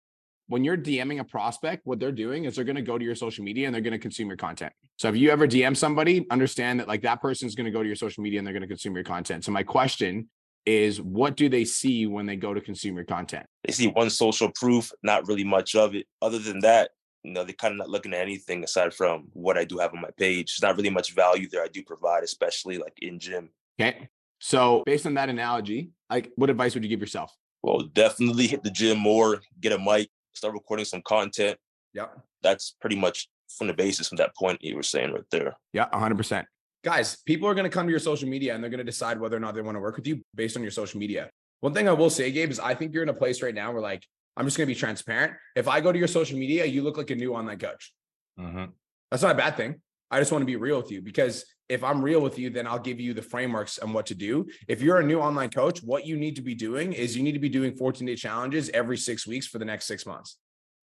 when 0.48 0.64
you're 0.64 0.76
DMing 0.76 1.20
a 1.20 1.24
prospect, 1.24 1.82
what 1.84 1.98
they're 1.98 2.12
doing 2.12 2.44
is 2.44 2.54
they're 2.54 2.64
going 2.64 2.76
to 2.76 2.82
go 2.82 2.98
to 2.98 3.04
your 3.04 3.14
social 3.14 3.44
media 3.44 3.66
and 3.66 3.74
they're 3.74 3.82
going 3.82 3.92
to 3.92 3.98
consume 3.98 4.28
your 4.28 4.36
content. 4.36 4.72
So 4.96 5.08
if 5.08 5.16
you 5.16 5.30
ever 5.30 5.46
DM 5.46 5.76
somebody, 5.76 6.26
understand 6.30 6.80
that 6.80 6.88
like 6.88 7.02
that 7.02 7.20
person's 7.20 7.54
going 7.54 7.64
to 7.64 7.70
go 7.70 7.82
to 7.82 7.86
your 7.86 7.96
social 7.96 8.22
media 8.22 8.38
and 8.38 8.46
they're 8.46 8.54
going 8.54 8.62
to 8.62 8.68
consume 8.68 8.94
your 8.94 9.04
content. 9.04 9.44
So 9.44 9.52
my 9.52 9.62
question 9.62 10.28
is, 10.64 11.00
what 11.00 11.36
do 11.36 11.48
they 11.48 11.64
see 11.64 12.06
when 12.06 12.26
they 12.26 12.36
go 12.36 12.54
to 12.54 12.60
consume 12.60 12.96
your 12.96 13.04
content? 13.04 13.46
They 13.64 13.72
see 13.72 13.88
one 13.88 14.10
social 14.10 14.50
proof, 14.54 14.90
not 15.02 15.26
really 15.26 15.44
much 15.44 15.74
of 15.74 15.94
it. 15.94 16.06
Other 16.22 16.38
than 16.38 16.60
that, 16.60 16.90
you 17.22 17.32
know, 17.32 17.42
they're 17.44 17.54
kind 17.54 17.72
of 17.72 17.78
not 17.78 17.90
looking 17.90 18.14
at 18.14 18.20
anything 18.20 18.62
aside 18.62 18.94
from 18.94 19.28
what 19.32 19.58
I 19.58 19.64
do 19.64 19.78
have 19.78 19.92
on 19.92 20.00
my 20.00 20.10
page. 20.16 20.54
There's 20.54 20.68
not 20.68 20.76
really 20.76 20.90
much 20.90 21.12
value 21.12 21.48
there 21.48 21.62
I 21.62 21.68
do 21.68 21.82
provide, 21.82 22.22
especially 22.22 22.78
like 22.78 22.94
in 23.02 23.18
gym. 23.18 23.50
Okay. 23.80 24.08
So 24.38 24.82
based 24.86 25.06
on 25.06 25.14
that 25.14 25.28
analogy, 25.28 25.90
like 26.08 26.30
what 26.36 26.50
advice 26.50 26.74
would 26.74 26.84
you 26.84 26.90
give 26.90 27.00
yourself? 27.00 27.34
Well, 27.62 27.80
definitely 27.80 28.46
hit 28.46 28.62
the 28.62 28.70
gym 28.70 28.98
more, 28.98 29.40
get 29.60 29.72
a 29.72 29.78
mic, 29.78 30.08
start 30.37 30.55
recording 30.55 30.85
some 30.85 31.02
content. 31.02 31.59
Yep. 31.95 32.19
That's 32.43 32.76
pretty 32.81 32.97
much 32.97 33.28
from 33.57 33.66
the 33.66 33.75
basis 33.75 34.09
from 34.09 34.16
that 34.16 34.37
point 34.37 34.62
you 34.62 34.76
were 34.76 34.83
saying 34.83 35.12
right 35.12 35.25
there. 35.31 35.57
Yeah, 35.73 35.88
100%. 35.90 36.45
Guys, 36.85 37.16
people 37.25 37.49
are 37.49 37.55
going 37.55 37.64
to 37.64 37.71
come 37.71 37.87
to 37.87 37.90
your 37.90 38.00
social 38.00 38.28
media 38.28 38.55
and 38.55 38.62
they're 38.62 38.71
going 38.71 38.78
to 38.78 38.85
decide 38.85 39.19
whether 39.19 39.37
or 39.37 39.40
not 39.40 39.55
they 39.55 39.62
want 39.62 39.76
to 39.76 39.81
work 39.81 39.97
with 39.97 40.07
you 40.07 40.23
based 40.35 40.57
on 40.57 40.62
your 40.62 40.71
social 40.71 41.00
media. 41.00 41.31
One 41.61 41.73
thing 41.73 41.88
I 41.88 41.93
will 41.93 42.11
say, 42.11 42.31
Gabe, 42.31 42.50
is 42.50 42.61
I 42.61 42.75
think 42.75 42.93
you're 42.93 43.02
in 43.02 43.09
a 43.09 43.14
place 43.14 43.43
right 43.43 43.55
now 43.55 43.73
where 43.73 43.81
like, 43.81 44.05
I'm 44.37 44.45
just 44.45 44.59
going 44.59 44.69
to 44.69 44.75
be 44.75 44.78
transparent. 44.78 45.33
If 45.57 45.66
I 45.69 45.81
go 45.81 45.90
to 45.90 45.99
your 45.99 46.09
social 46.09 46.38
media, 46.38 46.66
you 46.66 46.83
look 46.83 46.99
like 46.99 47.11
a 47.11 47.14
new 47.16 47.35
online 47.35 47.59
coach. 47.59 47.93
Mhm. 48.38 48.73
That's 49.11 49.23
not 49.23 49.33
a 49.33 49.38
bad 49.38 49.57
thing. 49.57 49.81
I 50.11 50.19
just 50.19 50.31
want 50.31 50.43
to 50.43 50.47
be 50.47 50.57
real 50.57 50.76
with 50.76 50.90
you 50.90 51.00
because 51.00 51.45
if 51.68 51.82
I'm 51.82 52.00
real 52.00 52.20
with 52.20 52.38
you, 52.38 52.50
then 52.50 52.66
I'll 52.66 52.78
give 52.78 53.00
you 53.00 53.12
the 53.12 53.23
frameworks 53.23 53.78
on 53.78 53.92
what 53.92 54.06
to 54.06 54.14
do. 54.14 54.46
If 54.68 54.80
you're 54.80 54.99
a 54.99 55.04
new 55.04 55.20
online 55.20 55.50
coach, 55.50 55.80
what 55.80 56.06
you 56.06 56.16
need 56.16 56.37
to 56.37 56.42
be 56.42 56.54
doing 56.54 56.92
is 56.92 57.16
you 57.16 57.23
need 57.23 57.32
to 57.32 57.40
be 57.40 57.49
doing 57.49 57.75
14 57.75 58.06
day 58.06 58.14
challenges 58.14 58.70
every 58.70 58.96
six 58.96 59.26
weeks 59.26 59.46
for 59.46 59.58
the 59.58 59.64
next 59.64 59.87
six 59.87 60.06
months. 60.06 60.38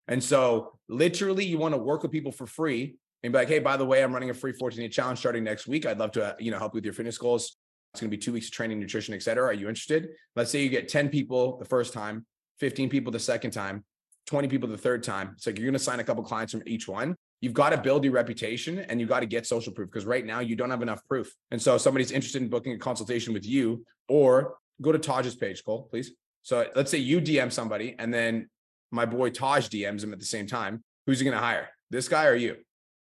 And 0.08 0.22
so, 0.22 0.78
literally, 0.90 1.46
you 1.46 1.58
want 1.58 1.74
to 1.74 1.78
work 1.78 2.04
with 2.04 2.12
people 2.12 2.34
for 2.34 2.46
free 2.46 2.98
and 3.24 3.32
be 3.32 3.40
like, 3.40 3.48
hey, 3.48 3.60
by 3.60 3.78
the 3.78 3.86
way, 3.86 4.04
I'm 4.04 4.14
running 4.14 4.30
a 4.30 4.34
free 4.34 4.52
14 4.52 4.80
day 4.80 4.90
challenge 4.90 5.20
starting 5.20 5.44
next 5.44 5.68
week. 5.68 5.86
I'd 5.86 6.00
love 6.00 6.12
to, 6.14 6.36
you 6.40 6.52
know, 6.52 6.60
help 6.60 6.74
you 6.74 6.78
with 6.78 6.86
your 6.86 6.94
fitness 6.94 7.18
goals. 7.18 7.58
It's 7.94 8.02
going 8.02 8.10
to 8.10 8.18
be 8.18 8.22
two 8.22 8.34
weeks 8.34 8.48
of 8.48 8.54
training, 8.54 8.80
nutrition, 8.80 9.14
et 9.14 9.22
cetera. 9.22 9.46
Are 9.46 9.54
you 9.54 9.70
interested? 9.70 10.10
Let's 10.36 10.52
say 10.52 10.64
you 10.64 10.70
get 10.70 10.90
10 10.90 11.10
people 11.10 11.58
the 11.58 11.66
first 11.66 11.94
time, 11.94 12.26
15 12.60 12.90
people 12.90 13.12
the 13.12 13.20
second 13.20 13.52
time, 13.52 13.86
20 14.26 14.48
people 14.48 14.68
the 14.68 14.78
third 14.78 15.04
time. 15.04 15.36
Like 15.46 15.58
you're 15.58 15.66
going 15.66 15.74
to 15.74 15.80
sign 15.80 16.00
a 16.00 16.04
couple 16.04 16.24
clients 16.24 16.52
from 16.52 16.64
each 16.66 16.88
one. 16.88 17.16
You've 17.44 17.54
got 17.54 17.72
to 17.72 17.78
build 17.78 18.06
your 18.06 18.14
reputation 18.14 18.80
and 18.80 19.02
you 19.02 19.06
got 19.06 19.20
to 19.20 19.26
get 19.26 19.46
social 19.46 19.74
proof 19.74 19.90
because 19.90 20.06
right 20.06 20.26
now 20.26 20.40
you 20.40 20.56
don't 20.56 20.70
have 20.70 20.82
enough 20.82 21.06
proof. 21.10 21.30
And 21.52 21.62
so, 21.62 21.76
if 21.76 21.82
somebody's 21.82 22.12
interested 22.12 22.42
in 22.42 22.48
booking 22.48 22.72
a 22.72 22.78
consultation 22.78 23.34
with 23.34 23.46
you, 23.46 23.86
or 24.08 24.56
go 24.82 24.94
to 24.94 24.98
Taj's 24.98 25.36
page, 25.36 25.62
Cole, 25.66 25.90
please. 25.92 26.12
So, 26.42 26.66
let's 26.74 26.90
say 26.90 27.00
you 27.00 27.20
DM 27.20 27.52
somebody 27.52 27.98
and 28.00 28.14
then 28.14 28.50
my 28.92 29.06
boy 29.06 29.30
Taj 29.30 29.68
DMs 29.68 30.06
him 30.06 30.14
at 30.14 30.20
the 30.20 30.26
same 30.26 30.48
time. 30.48 30.86
Who's 31.06 31.20
he 31.20 31.26
going 31.26 31.36
to 31.36 31.44
hire? 31.44 31.68
This 31.90 32.08
guy 32.08 32.28
or 32.28 32.36
you? 32.36 32.56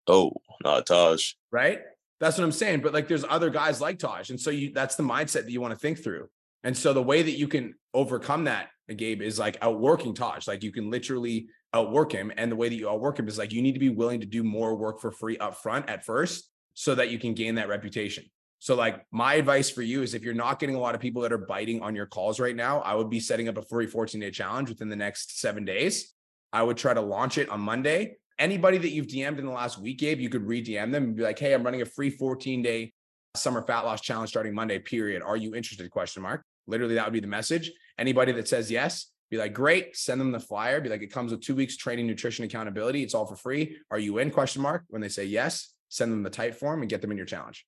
Oh, 0.07 0.31
not 0.63 0.85
Taj. 0.85 1.33
right? 1.51 1.81
That's 2.21 2.37
what 2.37 2.45
I'm 2.45 2.53
saying. 2.53 2.79
But 2.79 2.93
like 2.93 3.09
there's 3.09 3.25
other 3.27 3.49
guys 3.49 3.81
like 3.81 3.99
Taj. 3.99 4.29
And 4.29 4.39
so 4.39 4.49
you 4.49 4.71
that's 4.73 4.95
the 4.95 5.03
mindset 5.03 5.43
that 5.43 5.51
you 5.51 5.59
want 5.59 5.73
to 5.73 5.79
think 5.79 6.01
through. 6.01 6.29
And 6.63 6.77
so 6.77 6.93
the 6.93 7.03
way 7.03 7.21
that 7.21 7.37
you 7.37 7.49
can 7.49 7.73
overcome 7.93 8.45
that, 8.45 8.69
Gabe, 8.95 9.21
is 9.21 9.37
like 9.37 9.57
outworking 9.61 10.13
Taj. 10.13 10.47
Like 10.47 10.63
you 10.63 10.71
can 10.71 10.89
literally 10.89 11.47
outwork 11.73 12.11
him. 12.11 12.31
And 12.37 12.51
the 12.51 12.55
way 12.55 12.69
that 12.69 12.75
you 12.75 12.89
outwork 12.89 13.19
him 13.19 13.27
is 13.27 13.37
like 13.37 13.51
you 13.51 13.61
need 13.61 13.73
to 13.73 13.79
be 13.79 13.89
willing 13.89 14.19
to 14.19 14.25
do 14.25 14.43
more 14.43 14.75
work 14.75 14.99
for 14.99 15.11
free 15.11 15.37
up 15.37 15.61
front 15.61 15.89
at 15.89 16.05
first 16.05 16.49
so 16.73 16.95
that 16.95 17.09
you 17.09 17.19
can 17.19 17.33
gain 17.33 17.55
that 17.55 17.69
reputation. 17.69 18.25
So 18.59 18.75
like 18.75 19.05
my 19.11 19.35
advice 19.35 19.69
for 19.69 19.81
you 19.81 20.03
is 20.03 20.13
if 20.13 20.23
you're 20.23 20.33
not 20.33 20.59
getting 20.59 20.75
a 20.75 20.79
lot 20.79 20.93
of 20.93 21.01
people 21.01 21.23
that 21.23 21.33
are 21.33 21.37
biting 21.37 21.81
on 21.81 21.95
your 21.95 22.05
calls 22.05 22.39
right 22.39 22.55
now, 22.55 22.79
I 22.81 22.93
would 22.93 23.09
be 23.09 23.19
setting 23.19 23.47
up 23.47 23.57
a 23.57 23.63
free 23.63 23.87
14 23.87 24.21
day 24.21 24.31
challenge 24.31 24.69
within 24.69 24.89
the 24.89 24.95
next 24.95 25.39
seven 25.39 25.65
days. 25.65 26.13
I 26.53 26.61
would 26.61 26.77
try 26.77 26.93
to 26.93 27.01
launch 27.01 27.37
it 27.37 27.49
on 27.49 27.61
Monday 27.61 28.17
anybody 28.41 28.79
that 28.79 28.89
you've 28.89 29.07
DM'd 29.07 29.39
in 29.39 29.45
the 29.45 29.51
last 29.51 29.77
week, 29.77 29.99
Gabe, 29.99 30.19
you 30.19 30.27
could 30.27 30.45
re-DM 30.45 30.91
them 30.91 31.03
and 31.03 31.15
be 31.15 31.21
like, 31.21 31.37
hey, 31.37 31.53
I'm 31.53 31.63
running 31.63 31.83
a 31.83 31.85
free 31.85 32.09
14 32.09 32.61
day 32.61 32.91
summer 33.35 33.61
fat 33.61 33.81
loss 33.81 34.01
challenge 34.01 34.29
starting 34.29 34.53
Monday, 34.53 34.79
period. 34.79 35.21
Are 35.21 35.37
you 35.37 35.55
interested? 35.55 35.89
Question 35.91 36.23
mark. 36.23 36.43
Literally, 36.67 36.95
that 36.95 37.05
would 37.05 37.13
be 37.13 37.19
the 37.19 37.27
message. 37.27 37.71
Anybody 37.97 38.31
that 38.33 38.47
says 38.47 38.69
yes, 38.69 39.07
be 39.31 39.37
like, 39.37 39.53
great, 39.53 39.95
send 39.95 40.19
them 40.19 40.31
the 40.31 40.39
flyer. 40.39 40.81
Be 40.81 40.89
like, 40.89 41.01
it 41.01 41.11
comes 41.11 41.31
with 41.31 41.41
two 41.41 41.55
weeks 41.55 41.77
training, 41.77 42.05
nutrition, 42.05 42.43
accountability. 42.43 43.01
It's 43.01 43.15
all 43.15 43.25
for 43.25 43.37
free. 43.37 43.77
Are 43.89 43.97
you 43.97 44.17
in? 44.17 44.29
Question 44.29 44.61
mark. 44.61 44.83
When 44.89 45.01
they 45.01 45.07
say 45.07 45.23
yes, 45.23 45.73
send 45.87 46.11
them 46.11 46.21
the 46.21 46.29
Typeform 46.29 46.81
and 46.81 46.89
get 46.89 47.01
them 47.01 47.11
in 47.11 47.17
your 47.17 47.25
challenge. 47.25 47.65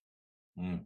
Mm. 0.60 0.82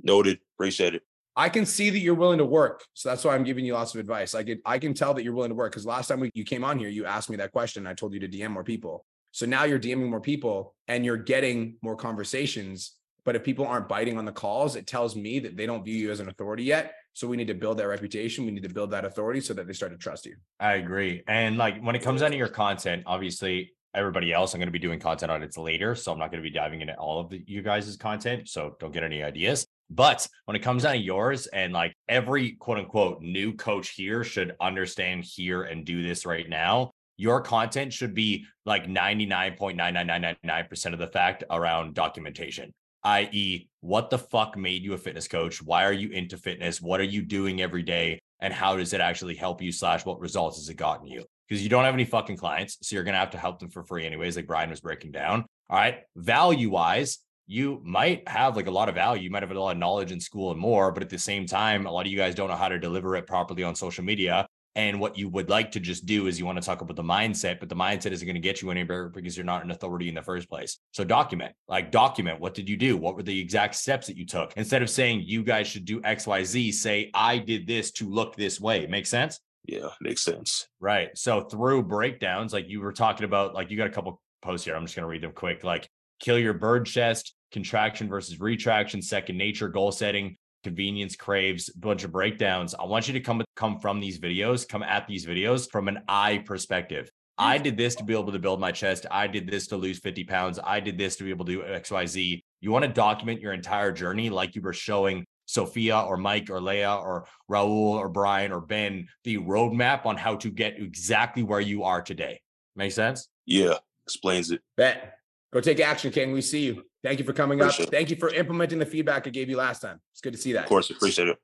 Noted. 0.00 0.38
Appreciate 0.56 0.94
it. 0.94 1.02
I 1.34 1.48
can 1.48 1.66
see 1.66 1.90
that 1.90 1.98
you're 1.98 2.14
willing 2.14 2.38
to 2.38 2.44
work. 2.44 2.84
So 2.94 3.08
that's 3.08 3.24
why 3.24 3.34
I'm 3.34 3.42
giving 3.42 3.64
you 3.64 3.74
lots 3.74 3.94
of 3.94 4.00
advice. 4.00 4.34
I 4.34 4.44
can 4.44 4.60
I 4.64 4.78
can 4.78 4.94
tell 4.94 5.12
that 5.14 5.24
you're 5.24 5.32
willing 5.32 5.50
to 5.50 5.54
work 5.54 5.72
because 5.72 5.86
last 5.86 6.08
time 6.08 6.20
we, 6.20 6.30
you 6.34 6.44
came 6.44 6.62
on 6.62 6.78
here, 6.78 6.88
you 6.88 7.04
asked 7.04 7.28
me 7.28 7.36
that 7.38 7.52
question. 7.52 7.86
I 7.86 7.94
told 7.94 8.12
you 8.14 8.20
to 8.20 8.28
DM 8.28 8.50
more 8.50 8.64
people. 8.64 9.04
So 9.32 9.46
now 9.46 9.64
you're 9.64 9.80
DMing 9.80 10.10
more 10.10 10.20
people 10.20 10.74
and 10.88 11.04
you're 11.04 11.16
getting 11.16 11.76
more 11.82 11.96
conversations. 11.96 12.92
But 13.24 13.34
if 13.34 13.42
people 13.42 13.66
aren't 13.66 13.88
biting 13.88 14.18
on 14.18 14.24
the 14.24 14.32
calls, 14.32 14.76
it 14.76 14.86
tells 14.86 15.16
me 15.16 15.40
that 15.40 15.56
they 15.56 15.66
don't 15.66 15.84
view 15.84 15.96
you 15.96 16.10
as 16.10 16.20
an 16.20 16.28
authority 16.28 16.64
yet. 16.64 16.94
So 17.14 17.28
we 17.28 17.36
need 17.36 17.48
to 17.48 17.54
build 17.54 17.78
that 17.78 17.88
reputation. 17.88 18.46
We 18.46 18.52
need 18.52 18.62
to 18.62 18.68
build 18.68 18.90
that 18.92 19.04
authority 19.04 19.40
so 19.40 19.54
that 19.54 19.66
they 19.66 19.72
start 19.72 19.92
to 19.92 19.98
trust 19.98 20.26
you. 20.26 20.36
I 20.60 20.74
agree. 20.74 21.22
And 21.28 21.56
like 21.56 21.82
when 21.82 21.94
it 21.94 22.02
comes 22.02 22.20
down 22.20 22.30
to 22.30 22.36
your 22.36 22.48
content, 22.48 23.02
obviously 23.06 23.72
everybody 23.94 24.32
else, 24.32 24.54
I'm 24.54 24.60
going 24.60 24.68
to 24.68 24.72
be 24.72 24.78
doing 24.78 24.98
content 24.98 25.30
on 25.30 25.42
it 25.42 25.54
later. 25.56 25.94
So 25.94 26.12
I'm 26.12 26.18
not 26.18 26.30
going 26.30 26.42
to 26.42 26.48
be 26.48 26.54
diving 26.54 26.80
into 26.80 26.94
all 26.94 27.20
of 27.20 27.28
the, 27.30 27.42
you 27.46 27.62
guys' 27.62 27.96
content. 27.96 28.48
So 28.48 28.76
don't 28.80 28.92
get 28.92 29.04
any 29.04 29.22
ideas. 29.22 29.66
But 29.90 30.26
when 30.46 30.56
it 30.56 30.60
comes 30.60 30.84
down 30.84 30.94
to 30.94 30.98
yours 30.98 31.46
and 31.48 31.74
like 31.74 31.94
every 32.08 32.52
quote 32.52 32.78
unquote 32.78 33.20
new 33.20 33.52
coach 33.52 33.90
here 33.90 34.24
should 34.24 34.56
understand 34.60 35.24
here 35.24 35.64
and 35.64 35.84
do 35.84 36.02
this 36.02 36.24
right 36.24 36.48
now. 36.48 36.92
Your 37.18 37.42
content 37.42 37.92
should 37.92 38.14
be 38.14 38.46
like 38.64 38.86
99.99999% 38.86 40.94
of 40.94 40.98
the 40.98 41.08
fact 41.08 41.44
around 41.50 41.94
documentation, 41.94 42.72
i.e., 43.04 43.68
what 43.80 44.10
the 44.10 44.18
fuck 44.18 44.56
made 44.56 44.82
you 44.82 44.92
a 44.92 44.98
fitness 44.98 45.28
coach? 45.28 45.62
Why 45.62 45.84
are 45.84 45.92
you 45.92 46.10
into 46.10 46.36
fitness? 46.36 46.80
What 46.80 47.00
are 47.00 47.04
you 47.04 47.22
doing 47.22 47.60
every 47.60 47.82
day? 47.82 48.20
And 48.40 48.52
how 48.52 48.76
does 48.76 48.92
it 48.92 49.00
actually 49.00 49.34
help 49.34 49.60
you? 49.62 49.72
Slash, 49.72 50.04
what 50.04 50.20
results 50.20 50.58
has 50.58 50.68
it 50.68 50.74
gotten 50.74 51.06
you? 51.06 51.24
Because 51.48 51.62
you 51.62 51.68
don't 51.68 51.84
have 51.84 51.94
any 51.94 52.04
fucking 52.04 52.36
clients. 52.36 52.78
So 52.82 52.94
you're 52.94 53.04
going 53.04 53.14
to 53.14 53.18
have 53.18 53.30
to 53.30 53.38
help 53.38 53.58
them 53.58 53.70
for 53.70 53.82
free, 53.82 54.06
anyways, 54.06 54.36
like 54.36 54.46
Brian 54.46 54.70
was 54.70 54.80
breaking 54.80 55.12
down. 55.12 55.44
All 55.68 55.78
right. 55.78 56.00
Value 56.16 56.70
wise, 56.70 57.18
you 57.46 57.80
might 57.84 58.26
have 58.28 58.56
like 58.56 58.66
a 58.66 58.70
lot 58.70 58.88
of 58.88 58.94
value. 58.94 59.24
You 59.24 59.30
might 59.30 59.42
have 59.42 59.50
a 59.50 59.60
lot 59.60 59.72
of 59.72 59.78
knowledge 59.78 60.12
in 60.12 60.20
school 60.20 60.50
and 60.50 60.60
more, 60.60 60.92
but 60.92 61.02
at 61.02 61.10
the 61.10 61.18
same 61.18 61.46
time, 61.46 61.86
a 61.86 61.90
lot 61.90 62.06
of 62.06 62.12
you 62.12 62.18
guys 62.18 62.34
don't 62.34 62.48
know 62.48 62.56
how 62.56 62.68
to 62.68 62.78
deliver 62.78 63.16
it 63.16 63.26
properly 63.26 63.62
on 63.62 63.74
social 63.74 64.04
media. 64.04 64.46
And 64.74 65.00
what 65.00 65.18
you 65.18 65.28
would 65.28 65.50
like 65.50 65.72
to 65.72 65.80
just 65.80 66.06
do 66.06 66.26
is 66.26 66.38
you 66.38 66.46
want 66.46 66.60
to 66.60 66.64
talk 66.64 66.80
about 66.80 66.96
the 66.96 67.02
mindset, 67.02 67.60
but 67.60 67.68
the 67.68 67.76
mindset 67.76 68.12
isn't 68.12 68.26
going 68.26 68.34
to 68.34 68.40
get 68.40 68.62
you 68.62 68.70
anywhere 68.70 69.10
because 69.10 69.36
you're 69.36 69.44
not 69.44 69.64
an 69.64 69.70
authority 69.70 70.08
in 70.08 70.14
the 70.14 70.22
first 70.22 70.48
place. 70.48 70.78
So 70.92 71.04
document, 71.04 71.54
like 71.68 71.90
document 71.90 72.40
what 72.40 72.54
did 72.54 72.68
you 72.68 72.76
do? 72.76 72.96
What 72.96 73.14
were 73.14 73.22
the 73.22 73.38
exact 73.38 73.74
steps 73.74 74.06
that 74.06 74.16
you 74.16 74.24
took? 74.24 74.54
Instead 74.56 74.82
of 74.82 74.88
saying 74.88 75.24
you 75.24 75.42
guys 75.42 75.66
should 75.66 75.84
do 75.84 76.00
XYZ, 76.00 76.72
say 76.72 77.10
I 77.12 77.38
did 77.38 77.66
this 77.66 77.90
to 77.92 78.08
look 78.08 78.34
this 78.34 78.60
way. 78.60 78.86
Make 78.86 79.06
sense? 79.06 79.40
Yeah, 79.64 79.88
makes 80.00 80.22
sense. 80.22 80.66
Right. 80.80 81.16
So 81.16 81.42
through 81.42 81.84
breakdowns, 81.84 82.52
like 82.52 82.68
you 82.68 82.80
were 82.80 82.92
talking 82.92 83.24
about, 83.24 83.54
like 83.54 83.70
you 83.70 83.76
got 83.76 83.86
a 83.86 83.90
couple 83.90 84.20
posts 84.40 84.64
here. 84.64 84.74
I'm 84.74 84.84
just 84.84 84.96
going 84.96 85.04
to 85.04 85.08
read 85.08 85.22
them 85.22 85.32
quick. 85.32 85.64
Like 85.64 85.88
kill 86.18 86.38
your 86.38 86.54
bird 86.54 86.86
chest, 86.86 87.34
contraction 87.52 88.08
versus 88.08 88.40
retraction, 88.40 89.02
second 89.02 89.36
nature, 89.36 89.68
goal 89.68 89.92
setting, 89.92 90.36
convenience 90.62 91.16
craves, 91.16 91.68
bunch 91.70 92.04
of 92.04 92.12
breakdowns. 92.12 92.74
I 92.74 92.84
want 92.84 93.06
you 93.08 93.14
to 93.14 93.20
come 93.20 93.42
come 93.56 93.78
from 93.78 94.00
these 94.00 94.18
videos, 94.18 94.68
come 94.68 94.82
at 94.82 95.06
these 95.06 95.26
videos 95.26 95.70
from 95.70 95.88
an 95.88 96.00
I 96.08 96.38
perspective. 96.38 97.10
I 97.38 97.58
did 97.58 97.76
this 97.76 97.94
to 97.96 98.04
be 98.04 98.12
able 98.12 98.32
to 98.32 98.38
build 98.38 98.60
my 98.60 98.72
chest. 98.72 99.06
I 99.10 99.26
did 99.26 99.50
this 99.50 99.66
to 99.68 99.76
lose 99.76 99.98
50 99.98 100.24
pounds. 100.24 100.58
I 100.62 100.80
did 100.80 100.98
this 100.98 101.16
to 101.16 101.24
be 101.24 101.30
able 101.30 101.44
to 101.46 101.52
do 101.52 101.62
XYZ. 101.62 102.42
You 102.60 102.70
want 102.70 102.84
to 102.84 102.92
document 102.92 103.40
your 103.40 103.52
entire 103.52 103.90
journey 103.90 104.30
like 104.30 104.54
you 104.54 104.62
were 104.62 104.72
showing 104.72 105.24
Sophia 105.46 105.98
or 105.98 106.16
Mike 106.16 106.50
or 106.50 106.60
Leah 106.60 106.94
or 106.94 107.26
Raul 107.50 107.94
or 107.94 108.08
Brian 108.08 108.52
or 108.52 108.60
Ben 108.60 109.08
the 109.24 109.38
roadmap 109.38 110.06
on 110.06 110.16
how 110.16 110.36
to 110.36 110.50
get 110.50 110.80
exactly 110.80 111.42
where 111.42 111.60
you 111.60 111.84
are 111.84 112.02
today. 112.02 112.40
Make 112.76 112.92
sense? 112.92 113.28
Yeah, 113.46 113.78
explains 114.06 114.50
it. 114.50 114.60
Bet. 114.76 115.18
Go 115.52 115.60
take 115.60 115.80
action, 115.80 116.12
King. 116.12 116.32
We 116.32 116.40
see 116.40 116.64
you. 116.64 116.84
Thank 117.02 117.18
you 117.18 117.24
for 117.24 117.32
coming 117.32 117.60
Appreciate 117.60 117.88
up. 117.88 117.92
it. 117.92 117.96
Thank 117.96 118.10
you 118.10 118.16
for 118.16 118.28
implementing 118.32 118.78
the 118.78 118.86
feedback 118.86 119.26
I 119.26 119.30
gave 119.30 119.48
you 119.50 119.56
last 119.56 119.80
time. 119.82 120.00
It's 120.12 120.20
good 120.20 120.32
to 120.34 120.38
see 120.38 120.52
that. 120.52 120.64
Of 120.64 120.68
course, 120.68 120.90
appreciate 120.90 121.28
it. 121.28 121.36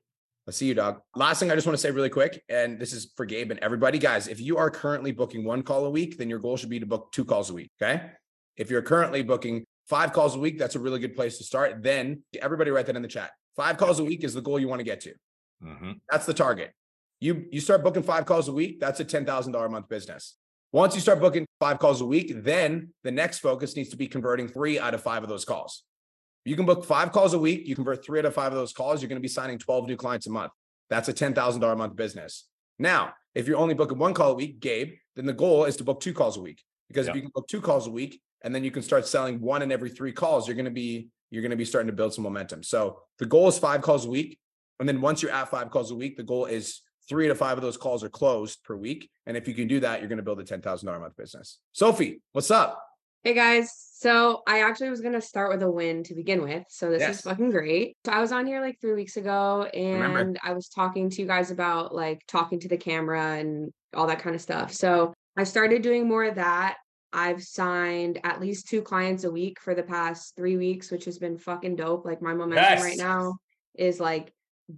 I 0.47 0.51
see 0.51 0.67
you, 0.67 0.73
dog. 0.73 1.01
Last 1.15 1.39
thing 1.39 1.51
I 1.51 1.55
just 1.55 1.67
want 1.67 1.77
to 1.77 1.81
say 1.81 1.91
really 1.91 2.09
quick, 2.09 2.41
and 2.49 2.79
this 2.79 2.93
is 2.93 3.11
for 3.15 3.25
Gabe 3.25 3.51
and 3.51 3.59
everybody, 3.59 3.99
guys. 3.99 4.27
If 4.27 4.39
you 4.39 4.57
are 4.57 4.71
currently 4.71 5.11
booking 5.11 5.43
one 5.43 5.61
call 5.61 5.85
a 5.85 5.89
week, 5.89 6.17
then 6.17 6.29
your 6.29 6.39
goal 6.39 6.57
should 6.57 6.69
be 6.69 6.79
to 6.79 6.85
book 6.85 7.11
two 7.11 7.25
calls 7.25 7.49
a 7.49 7.53
week. 7.53 7.71
Okay. 7.81 8.01
If 8.57 8.71
you're 8.71 8.81
currently 8.81 9.21
booking 9.21 9.65
five 9.87 10.13
calls 10.13 10.35
a 10.35 10.39
week, 10.39 10.57
that's 10.57 10.75
a 10.75 10.79
really 10.79 10.99
good 10.99 11.15
place 11.15 11.37
to 11.37 11.43
start. 11.43 11.83
Then 11.83 12.23
everybody 12.41 12.71
write 12.71 12.85
that 12.87 12.95
in 12.95 13.01
the 13.01 13.07
chat. 13.07 13.31
Five 13.55 13.77
calls 13.77 13.99
a 13.99 14.03
week 14.03 14.23
is 14.23 14.33
the 14.33 14.41
goal 14.41 14.59
you 14.59 14.67
want 14.67 14.79
to 14.79 14.83
get 14.85 15.01
to. 15.01 15.13
Mhm. 15.63 15.99
That's 16.09 16.25
the 16.25 16.33
target. 16.33 16.71
You 17.19 17.45
you 17.51 17.59
start 17.59 17.83
booking 17.83 18.03
five 18.03 18.25
calls 18.25 18.47
a 18.47 18.53
week, 18.53 18.79
that's 18.79 19.01
a 19.01 19.05
ten 19.05 19.25
thousand 19.25 19.51
dollar 19.51 19.65
a 19.65 19.69
month 19.69 19.89
business. 19.89 20.37
Once 20.71 20.93
you 20.93 21.01
start 21.01 21.19
booking 21.19 21.45
five 21.59 21.79
calls 21.79 21.99
a 22.01 22.05
week, 22.05 22.31
then 22.43 22.93
the 23.03 23.11
next 23.11 23.39
focus 23.39 23.75
needs 23.75 23.89
to 23.89 23.97
be 23.97 24.07
converting 24.07 24.47
three 24.47 24.79
out 24.79 24.93
of 24.93 25.01
five 25.01 25.23
of 25.23 25.29
those 25.29 25.43
calls. 25.43 25.83
You 26.45 26.55
can 26.55 26.65
book 26.65 26.85
five 26.85 27.11
calls 27.11 27.33
a 27.33 27.39
week, 27.39 27.67
you 27.67 27.75
convert 27.75 28.05
three 28.05 28.19
out 28.19 28.25
of 28.25 28.33
five 28.33 28.51
of 28.51 28.57
those 28.57 28.71
calls, 28.71 29.01
you're 29.01 29.09
going 29.09 29.17
to 29.17 29.21
be 29.21 29.27
signing 29.27 29.57
12 29.57 29.87
new 29.87 29.97
clients 29.97 30.27
a 30.27 30.31
month. 30.31 30.51
That's 30.89 31.09
a 31.09 31.13
$10,000 31.13 31.73
a 31.73 31.75
month 31.75 31.95
business. 31.95 32.45
Now, 32.77 33.13
if 33.35 33.47
you're 33.47 33.57
only 33.57 33.73
booking 33.73 33.97
one 33.97 34.13
call 34.13 34.31
a 34.31 34.35
week, 34.35 34.59
Gabe, 34.59 34.93
then 35.15 35.25
the 35.25 35.33
goal 35.33 35.65
is 35.65 35.75
to 35.77 35.83
book 35.83 35.99
two 35.99 36.13
calls 36.13 36.37
a 36.37 36.41
week. 36.41 36.63
Because 36.87 37.07
if 37.07 37.15
you 37.15 37.21
can 37.21 37.31
book 37.33 37.47
two 37.47 37.61
calls 37.61 37.85
a 37.87 37.91
week 37.91 38.19
and 38.43 38.53
then 38.53 38.63
you 38.63 38.71
can 38.71 38.81
start 38.81 39.07
selling 39.07 39.39
one 39.39 39.61
in 39.61 39.71
every 39.71 39.89
three 39.89 40.11
calls, 40.11 40.47
you're 40.47 40.55
going 40.55 40.65
to 40.65 40.71
be 40.71 41.09
you're 41.29 41.43
going 41.43 41.51
to 41.51 41.57
be 41.57 41.65
starting 41.65 41.87
to 41.87 41.93
build 41.93 42.13
some 42.13 42.23
momentum. 42.23 42.63
So 42.63 43.01
the 43.19 43.27
goal 43.27 43.47
is 43.47 43.59
five 43.59 43.81
calls 43.81 44.05
a 44.05 44.09
week. 44.09 44.39
And 44.79 44.89
then 44.89 44.99
once 44.99 45.21
you're 45.21 45.31
at 45.31 45.49
five 45.49 45.69
calls 45.69 45.91
a 45.91 45.95
week, 45.95 46.17
the 46.17 46.23
goal 46.23 46.45
is 46.45 46.81
three 47.09 47.27
to 47.27 47.35
five 47.35 47.57
of 47.57 47.63
those 47.63 47.75
calls 47.75 48.03
are 48.03 48.09
closed 48.09 48.63
per 48.63 48.75
week. 48.75 49.09
And 49.25 49.35
if 49.35 49.47
you 49.47 49.53
can 49.55 49.67
do 49.67 49.79
that, 49.81 49.99
you're 49.99 50.07
going 50.07 50.17
to 50.17 50.23
build 50.23 50.39
a 50.39 50.43
$10,000 50.43 50.95
a 50.95 50.99
month 50.99 51.17
business. 51.17 51.59
Sophie, 51.73 52.21
what's 52.31 52.51
up? 52.51 52.81
Hey 53.23 53.33
guys. 53.33 53.73
So 53.95 54.43
I 54.47 54.61
actually 54.61 54.89
was 54.91 55.01
gonna 55.01 55.19
start 55.19 55.51
with 55.51 55.61
a 55.61 55.69
win 55.69 56.03
to 56.05 56.15
begin 56.15 56.41
with. 56.41 56.63
So 56.69 56.89
this 56.89 57.01
Yes. 57.01 57.15
is 57.17 57.21
fucking 57.23 57.49
great. 57.49 57.97
So 58.05 58.13
I 58.13 58.21
was 58.21 58.31
on 58.31 58.47
here 58.47 58.61
like 58.61 58.79
three 58.79 58.93
weeks 58.93 59.17
ago 59.17 59.69
Remember. 59.75 60.19
and 60.19 60.39
I 60.41 60.53
was 60.53 60.69
talking 60.69 61.09
to 61.09 61.21
you 61.21 61.27
guys 61.27 61.51
about 61.51 61.93
like 61.93 62.21
talking 62.29 62.61
to 62.61 62.69
the 62.69 62.77
camera 62.77 63.35
and 63.35 63.73
all 63.93 64.07
that 64.07 64.19
kind 64.19 64.37
of 64.37 64.41
stuff. 64.41 64.71
So 64.71 65.13
I 65.35 65.43
started 65.43 65.81
doing 65.81 66.07
more 66.07 66.23
of 66.23 66.35
that. 66.35 66.77
I've 67.11 67.43
signed 67.43 68.21
at 68.23 68.39
least 68.39 68.69
two 68.69 68.81
clients 68.81 69.25
a 69.25 69.31
week 69.31 69.59
for 69.59 69.75
the 69.75 69.83
past 69.83 70.37
three 70.37 70.55
weeks, 70.55 70.89
which 70.89 71.03
has 71.03 71.19
been 71.19 71.37
fucking 71.37 71.75
dope. 71.75 72.05
Like 72.05 72.21
my 72.21 72.33
momentum 72.33 72.81
right 72.81 72.97
now 72.97 73.35
is 73.75 73.99
like 73.99 74.31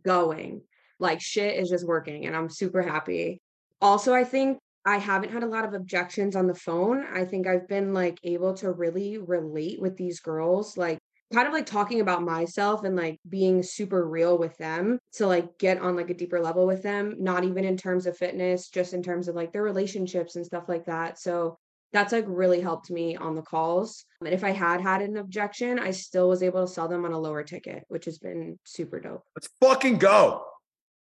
going. 0.04 0.62
Like 1.02 1.20
shit 1.20 1.58
is 1.58 1.70
just 1.70 1.86
working 1.86 2.28
and 2.28 2.36
I'm 2.36 2.50
super 2.50 2.82
happy. 2.82 3.42
Also, 3.82 4.14
I 4.14 4.24
think 4.24 4.60
I 4.86 4.98
haven't 4.98 5.32
had 5.32 5.44
a 5.44 5.48
lot 5.48 5.66
of 5.66 5.74
objections 5.74 6.36
on 6.36 6.48
the 6.48 6.56
phone. 6.56 7.06
I 7.14 7.26
think 7.26 7.48
I've 7.48 7.68
been 7.68 7.94
like 7.94 8.20
able 8.24 8.54
to 8.56 8.72
really 8.72 9.18
relate 9.18 9.82
with 9.82 9.98
these 9.98 10.20
girls, 10.20 10.78
like 10.78 11.00
kind 11.34 11.48
of 11.48 11.54
like 11.54 11.66
talking 11.66 12.02
about 12.02 12.22
myself 12.22 12.84
and 12.84 12.96
like 12.96 13.20
being 13.28 13.64
super 13.64 14.08
real 14.08 14.38
with 14.38 14.58
them 14.58 15.00
to 15.14 15.28
like 15.28 15.58
get 15.58 15.80
on 15.80 15.96
like 15.96 16.10
a 16.10 16.14
deeper 16.14 16.40
level 16.40 16.68
with 16.68 16.84
them, 16.84 17.16
not 17.20 17.44
even 17.44 17.64
in 17.64 17.78
terms 17.78 18.06
of 18.06 18.18
fitness, 18.18 18.70
just 18.70 18.94
in 18.94 19.02
terms 19.02 19.28
of 19.28 19.36
like 19.36 19.52
their 19.52 19.64
relationships 19.64 20.36
and 20.36 20.46
stuff 20.46 20.66
like 20.68 20.86
that. 20.86 21.20
So 21.20 21.58
that's 21.94 22.14
like 22.14 22.26
really 22.28 22.62
helped 22.62 22.90
me 22.90 23.16
on 23.16 23.36
the 23.36 23.42
calls. 23.42 24.06
And 24.22 24.34
if 24.34 24.44
I 24.44 24.52
had 24.52 24.82
had 24.82 25.02
an 25.02 25.18
objection, 25.18 25.80
I 25.80 25.92
still 25.92 26.30
was 26.30 26.44
able 26.44 26.66
to 26.66 26.72
sell 26.72 26.88
them 26.88 27.06
on 27.06 27.12
a 27.12 27.20
lower 27.20 27.44
ticket, 27.44 27.84
which 27.88 28.06
has 28.06 28.18
been 28.18 28.60
super 28.64 29.00
dope. 29.00 29.24
Let's 29.36 29.50
fucking 29.62 29.98
go. 29.98 30.44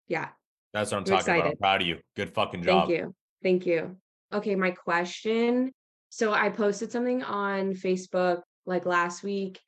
Yeah. 0.07 0.29
That's 0.73 0.91
what 0.91 0.97
I'm 0.97 1.13
I'm 1.13 1.19
talking 1.19 1.35
about. 1.35 1.51
I'm 1.51 1.57
proud 1.57 1.81
of 1.81 1.87
you. 1.87 1.97
Good 2.15 2.33
fucking 2.33 2.63
job. 2.63 2.87
Thank 2.87 2.99
you. 2.99 3.15
Thank 3.43 3.65
you. 3.65 3.97
Okay, 4.33 4.55
my 4.55 4.71
question. 4.71 5.71
So 6.09 6.33
I 6.33 6.49
posted 6.49 6.91
something 6.91 7.23
on 7.23 7.73
Facebook 7.73 8.41
like 8.65 8.85
last 8.85 9.23
week 9.23 9.59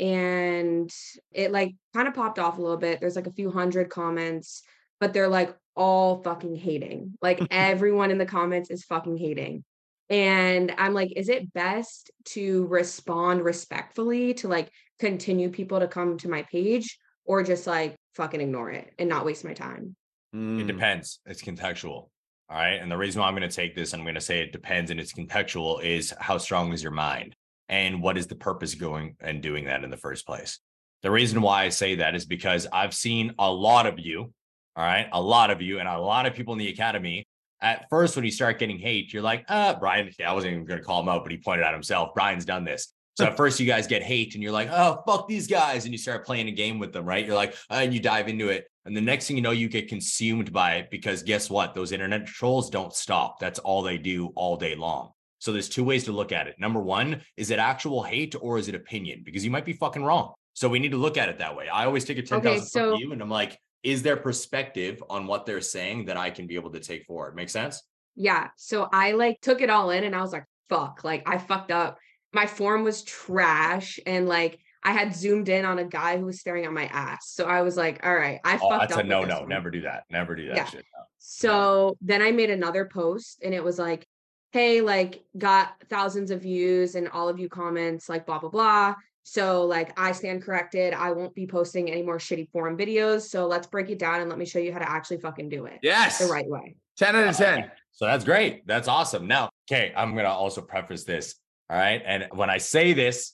and 0.00 0.90
it 1.32 1.52
like 1.52 1.74
kind 1.94 2.08
of 2.08 2.14
popped 2.14 2.38
off 2.38 2.58
a 2.58 2.62
little 2.62 2.76
bit. 2.76 3.00
There's 3.00 3.16
like 3.16 3.26
a 3.26 3.32
few 3.32 3.50
hundred 3.50 3.90
comments, 3.90 4.62
but 5.00 5.12
they're 5.12 5.28
like 5.28 5.56
all 5.76 6.22
fucking 6.22 6.56
hating. 6.56 7.14
Like 7.22 7.40
everyone 7.50 8.10
in 8.10 8.18
the 8.18 8.26
comments 8.26 8.70
is 8.70 8.84
fucking 8.84 9.16
hating. 9.16 9.64
And 10.10 10.74
I'm 10.76 10.94
like, 10.94 11.12
is 11.16 11.28
it 11.28 11.52
best 11.52 12.10
to 12.26 12.66
respond 12.66 13.42
respectfully 13.42 14.34
to 14.34 14.48
like 14.48 14.70
continue 14.98 15.48
people 15.48 15.80
to 15.80 15.88
come 15.88 16.18
to 16.18 16.28
my 16.28 16.42
page 16.42 16.98
or 17.24 17.42
just 17.42 17.66
like 17.66 17.96
fucking 18.14 18.40
ignore 18.40 18.70
it 18.70 18.92
and 18.98 19.08
not 19.08 19.24
waste 19.24 19.44
my 19.44 19.54
time? 19.54 19.96
It 20.32 20.36
Mm. 20.36 20.66
depends. 20.66 21.20
It's 21.26 21.42
contextual. 21.42 22.08
All 22.50 22.58
right. 22.58 22.74
And 22.74 22.90
the 22.90 22.96
reason 22.96 23.20
why 23.20 23.28
I'm 23.28 23.34
going 23.36 23.48
to 23.48 23.54
take 23.54 23.74
this, 23.74 23.92
and 23.92 24.00
I'm 24.00 24.04
going 24.04 24.14
to 24.16 24.20
say 24.20 24.40
it 24.40 24.52
depends 24.52 24.90
and 24.90 24.98
it's 25.00 25.12
contextual 25.12 25.82
is 25.82 26.12
how 26.18 26.38
strong 26.38 26.72
is 26.72 26.82
your 26.82 26.92
mind 26.92 27.34
and 27.68 28.02
what 28.02 28.18
is 28.18 28.26
the 28.26 28.34
purpose 28.34 28.74
of 28.74 28.80
going 28.80 29.16
and 29.20 29.42
doing 29.42 29.64
that 29.64 29.84
in 29.84 29.90
the 29.90 29.96
first 29.96 30.26
place. 30.26 30.58
The 31.02 31.10
reason 31.10 31.40
why 31.40 31.64
I 31.64 31.68
say 31.70 31.96
that 31.96 32.14
is 32.14 32.26
because 32.26 32.66
I've 32.72 32.94
seen 32.94 33.32
a 33.38 33.50
lot 33.50 33.86
of 33.86 33.98
you, 33.98 34.32
all 34.76 34.84
right, 34.84 35.08
a 35.12 35.20
lot 35.20 35.50
of 35.50 35.62
you 35.62 35.78
and 35.78 35.88
a 35.88 35.98
lot 35.98 36.26
of 36.26 36.34
people 36.34 36.52
in 36.54 36.58
the 36.58 36.68
academy. 36.68 37.26
At 37.60 37.86
first, 37.88 38.16
when 38.16 38.24
you 38.26 38.30
start 38.30 38.58
getting 38.58 38.78
hate, 38.78 39.12
you're 39.12 39.22
like, 39.22 39.44
uh, 39.48 39.74
Brian, 39.78 40.10
yeah, 40.18 40.30
I 40.30 40.34
wasn't 40.34 40.52
even 40.54 40.64
going 40.66 40.80
to 40.80 40.84
call 40.84 41.00
him 41.00 41.08
out, 41.08 41.22
but 41.24 41.32
he 41.32 41.38
pointed 41.38 41.64
out 41.64 41.72
himself. 41.72 42.10
Brian's 42.14 42.44
done 42.44 42.64
this. 42.64 42.92
So 43.14 43.24
at 43.26 43.36
first, 43.36 43.60
you 43.60 43.66
guys 43.66 43.86
get 43.86 44.02
hate 44.02 44.34
and 44.34 44.42
you're 44.42 44.52
like, 44.52 44.68
oh, 44.70 45.02
fuck 45.06 45.28
these 45.28 45.46
guys. 45.46 45.84
And 45.84 45.92
you 45.92 45.98
start 45.98 46.26
playing 46.26 46.48
a 46.48 46.52
game 46.52 46.78
with 46.78 46.92
them, 46.92 47.04
right? 47.04 47.24
You're 47.24 47.34
like, 47.34 47.54
uh, 47.70 47.74
and 47.74 47.94
you 47.94 48.00
dive 48.00 48.28
into 48.28 48.48
it. 48.48 48.66
And 48.84 48.96
the 48.96 49.00
next 49.00 49.26
thing 49.26 49.36
you 49.36 49.42
know, 49.42 49.50
you 49.50 49.68
get 49.68 49.88
consumed 49.88 50.52
by 50.52 50.74
it 50.74 50.90
because 50.90 51.22
guess 51.22 51.48
what? 51.48 51.74
Those 51.74 51.92
internet 51.92 52.26
trolls 52.26 52.68
don't 52.70 52.92
stop. 52.92 53.40
That's 53.40 53.58
all 53.58 53.82
they 53.82 53.98
do 53.98 54.28
all 54.34 54.56
day 54.56 54.74
long. 54.74 55.10
So 55.38 55.52
there's 55.52 55.68
two 55.68 55.84
ways 55.84 56.04
to 56.04 56.12
look 56.12 56.32
at 56.32 56.48
it. 56.48 56.56
Number 56.58 56.80
one, 56.80 57.22
is 57.36 57.50
it 57.50 57.58
actual 57.58 58.02
hate 58.02 58.34
or 58.40 58.58
is 58.58 58.68
it 58.68 58.74
opinion? 58.74 59.22
Because 59.24 59.44
you 59.44 59.50
might 59.50 59.64
be 59.64 59.72
fucking 59.74 60.02
wrong. 60.04 60.34
So 60.54 60.68
we 60.68 60.78
need 60.78 60.92
to 60.92 60.96
look 60.98 61.16
at 61.18 61.28
it 61.28 61.38
that 61.38 61.56
way. 61.56 61.68
I 61.68 61.84
always 61.84 62.04
take 62.04 62.18
a 62.18 62.22
10,000 62.22 62.46
Okay, 62.46 62.58
foot 62.60 62.68
so- 62.68 62.96
view 62.96 63.12
and 63.12 63.20
I'm 63.22 63.30
like, 63.30 63.58
is 63.82 64.02
there 64.02 64.16
perspective 64.16 65.02
on 65.10 65.26
what 65.26 65.44
they're 65.44 65.60
saying 65.60 66.06
that 66.06 66.16
I 66.16 66.30
can 66.30 66.46
be 66.46 66.54
able 66.54 66.70
to 66.72 66.80
take 66.80 67.04
forward? 67.04 67.36
Make 67.36 67.50
sense? 67.50 67.82
Yeah. 68.16 68.48
So 68.56 68.88
I 68.90 69.12
like 69.12 69.40
took 69.42 69.60
it 69.60 69.68
all 69.68 69.90
in 69.90 70.04
and 70.04 70.16
I 70.16 70.22
was 70.22 70.32
like, 70.32 70.46
fuck, 70.70 71.04
like 71.04 71.28
I 71.28 71.36
fucked 71.38 71.70
up. 71.70 71.98
My 72.34 72.46
form 72.46 72.82
was 72.84 73.02
trash 73.04 73.98
and 74.06 74.28
like 74.28 74.58
I 74.82 74.92
had 74.92 75.14
zoomed 75.14 75.48
in 75.48 75.64
on 75.64 75.78
a 75.78 75.84
guy 75.84 76.18
who 76.18 76.26
was 76.26 76.40
staring 76.40 76.64
at 76.66 76.72
my 76.72 76.84
ass. 76.86 77.30
So 77.30 77.44
I 77.46 77.62
was 77.62 77.76
like, 77.76 78.04
all 78.04 78.14
right, 78.14 78.40
I 78.44 78.56
Oh, 78.60 78.68
fucked 78.68 78.80
that's 78.90 78.92
up. 78.94 79.00
a 79.00 79.02
no, 79.04 79.24
no. 79.24 79.40
one. 79.40 79.48
Never 79.48 79.70
do 79.70 79.80
that. 79.82 80.04
Never 80.10 80.34
do 80.34 80.48
that 80.48 80.56
Yeah. 80.56 80.64
shit. 80.66 80.84
no. 80.94 81.04
So 81.18 81.96
then 82.02 82.20
I 82.20 82.32
made 82.32 82.50
another 82.50 82.84
post 82.84 83.40
and 83.42 83.54
it 83.54 83.64
was 83.64 83.78
like, 83.78 84.06
hey, 84.52 84.82
like 84.82 85.22
got 85.38 85.74
thousands 85.88 86.30
of 86.30 86.42
views 86.42 86.96
and 86.96 87.08
all 87.08 87.28
of 87.28 87.38
you 87.38 87.48
comments, 87.48 88.08
like 88.08 88.26
blah, 88.26 88.38
blah, 88.38 88.50
blah. 88.50 88.94
So 89.22 89.64
like 89.64 89.98
I 89.98 90.12
stand 90.12 90.42
corrected. 90.42 90.92
I 90.92 91.12
won't 91.12 91.34
be 91.34 91.46
posting 91.46 91.90
any 91.90 92.02
more 92.02 92.18
shitty 92.18 92.50
forum 92.50 92.76
videos. 92.76 93.22
So 93.22 93.46
let's 93.46 93.66
break 93.66 93.88
it 93.88 93.98
down 93.98 94.20
and 94.20 94.28
let 94.28 94.38
me 94.38 94.44
show 94.44 94.58
you 94.58 94.70
how 94.72 94.80
to 94.80 94.90
actually 94.90 95.18
fucking 95.18 95.48
do 95.48 95.64
it 95.64 95.78
Yes. 95.82 96.18
the 96.18 96.26
right 96.26 96.46
way. 96.46 96.76
10 96.98 97.16
out 97.16 97.28
of 97.28 97.36
10. 97.36 97.70
So 97.92 98.04
that's 98.04 98.24
great. 98.24 98.66
That's 98.66 98.86
awesome. 98.86 99.26
Now, 99.26 99.48
okay, 99.70 99.92
I'm 99.96 100.12
going 100.12 100.24
to 100.24 100.30
also 100.30 100.60
preface 100.60 101.04
this. 101.04 101.36
All 101.70 101.78
right. 101.78 102.02
And 102.04 102.28
when 102.32 102.50
I 102.50 102.58
say 102.58 102.92
this, 102.92 103.32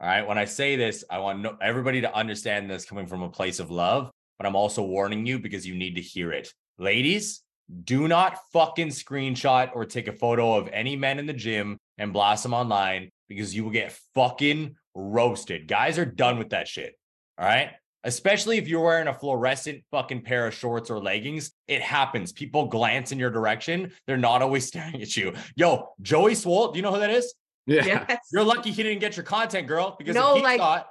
all 0.00 0.08
right, 0.08 0.26
when 0.26 0.38
I 0.38 0.44
say 0.44 0.76
this, 0.76 1.04
I 1.10 1.18
want 1.18 1.46
everybody 1.60 2.00
to 2.02 2.14
understand 2.14 2.70
this 2.70 2.84
coming 2.84 3.06
from 3.06 3.22
a 3.22 3.28
place 3.28 3.60
of 3.60 3.70
love, 3.70 4.10
but 4.38 4.46
I'm 4.46 4.56
also 4.56 4.82
warning 4.82 5.26
you 5.26 5.38
because 5.38 5.66
you 5.66 5.74
need 5.74 5.96
to 5.96 6.00
hear 6.00 6.32
it. 6.32 6.52
Ladies, 6.78 7.42
do 7.84 8.08
not 8.08 8.38
fucking 8.52 8.88
screenshot 8.88 9.70
or 9.74 9.84
take 9.84 10.08
a 10.08 10.12
photo 10.12 10.54
of 10.54 10.68
any 10.72 10.96
men 10.96 11.18
in 11.18 11.26
the 11.26 11.32
gym 11.32 11.78
and 11.98 12.12
blast 12.12 12.42
them 12.42 12.54
online 12.54 13.10
because 13.28 13.54
you 13.54 13.64
will 13.64 13.70
get 13.70 13.98
fucking 14.14 14.76
roasted. 14.94 15.68
Guys 15.68 15.98
are 15.98 16.04
done 16.04 16.38
with 16.38 16.50
that 16.50 16.68
shit. 16.68 16.94
All 17.36 17.46
right. 17.46 17.70
Especially 18.04 18.58
if 18.58 18.68
you're 18.68 18.82
wearing 18.82 19.08
a 19.08 19.12
fluorescent 19.12 19.82
fucking 19.90 20.22
pair 20.22 20.46
of 20.46 20.54
shorts 20.54 20.88
or 20.88 21.00
leggings, 21.00 21.50
it 21.66 21.82
happens. 21.82 22.32
People 22.32 22.66
glance 22.66 23.12
in 23.12 23.18
your 23.18 23.30
direction. 23.30 23.92
They're 24.06 24.16
not 24.16 24.40
always 24.40 24.66
staring 24.68 25.02
at 25.02 25.16
you. 25.16 25.34
Yo, 25.56 25.90
Joey 26.00 26.32
Swoll, 26.32 26.72
do 26.72 26.78
you 26.78 26.82
know 26.82 26.92
who 26.92 27.00
that 27.00 27.10
is? 27.10 27.34
Yeah. 27.68 27.84
Yes. 28.08 28.18
You're 28.32 28.44
lucky 28.44 28.70
he 28.70 28.82
didn't 28.82 29.00
get 29.00 29.16
your 29.16 29.24
content, 29.24 29.66
girl. 29.68 29.94
Because 29.98 30.14
No, 30.14 30.32
if 30.32 30.36
he 30.38 30.42
like- 30.42 30.58
saw 30.58 30.76
it, 30.78 30.84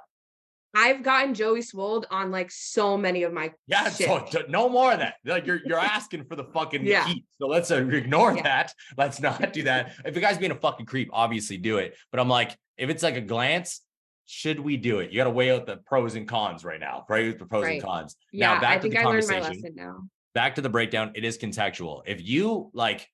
I've 0.76 1.02
gotten 1.02 1.32
Joey 1.34 1.60
Swoll 1.60 2.04
on 2.10 2.30
like 2.30 2.50
so 2.50 2.96
many 2.96 3.22
of 3.22 3.32
my 3.32 3.52
yeah, 3.66 3.88
shit. 3.90 4.06
so 4.30 4.42
no 4.48 4.68
more 4.68 4.92
of 4.92 4.98
that. 4.98 5.14
Like 5.24 5.46
you're 5.46 5.60
you're 5.64 5.78
asking 5.78 6.24
for 6.26 6.36
the 6.36 6.44
fucking 6.44 6.84
Yeah. 6.86 7.06
heat. 7.06 7.24
So 7.40 7.46
let's 7.48 7.70
uh, 7.70 7.76
ignore 7.86 8.36
Yeah. 8.36 8.42
that. 8.42 8.74
Let's 8.96 9.18
not 9.20 9.52
do 9.54 9.62
that. 9.64 9.92
If 10.04 10.14
a 10.16 10.20
guy's 10.20 10.36
being 10.38 10.52
a 10.52 10.54
fucking 10.54 10.86
creep, 10.86 11.08
obviously 11.12 11.56
do 11.56 11.78
it. 11.78 11.96
But 12.10 12.20
I'm 12.20 12.28
like, 12.28 12.56
if 12.76 12.90
it's 12.90 13.02
like 13.02 13.16
a 13.16 13.20
glance, 13.22 13.80
should 14.26 14.60
we 14.60 14.76
do 14.76 14.98
it? 15.00 15.10
You 15.10 15.16
got 15.16 15.24
to 15.24 15.30
weigh 15.30 15.50
out 15.50 15.64
the 15.64 15.78
pros 15.78 16.14
and 16.16 16.28
cons 16.28 16.64
right 16.66 16.78
now. 16.78 17.02
Pros, 17.08 17.34
the 17.38 17.46
pros 17.46 17.64
Right. 17.64 17.72
and 17.76 17.82
cons. 17.82 18.14
yeah, 18.30 18.54
now 18.54 18.60
back 18.60 18.70
I 18.72 18.74
to 18.76 18.82
think 18.82 18.94
the 18.94 19.00
I 19.00 19.04
learned 19.04 19.26
my 19.26 19.32
conversation. 19.40 19.62
lesson 19.62 19.74
now. 19.74 19.96
back 20.34 20.54
to 20.56 20.60
the 20.60 20.68
breakdown 20.68 21.12
it 21.14 21.24
is 21.24 21.38
contextual 21.38 22.02
if 22.06 22.20
you 22.22 22.70
like 22.74 23.08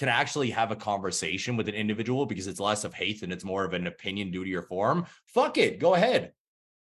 can 0.00 0.08
actually 0.08 0.48
have 0.48 0.70
a 0.70 0.76
conversation 0.76 1.58
with 1.58 1.68
an 1.68 1.74
individual 1.74 2.24
because 2.24 2.46
it's 2.46 2.58
less 2.58 2.84
of 2.84 2.94
hate 2.94 3.22
and 3.22 3.30
it's 3.34 3.44
more 3.44 3.64
of 3.66 3.74
an 3.74 3.86
opinion 3.86 4.30
due 4.30 4.42
to 4.42 4.48
your 4.50 4.62
form 4.62 5.04
fuck 5.26 5.58
it 5.58 5.78
go 5.78 5.94
ahead. 5.94 6.32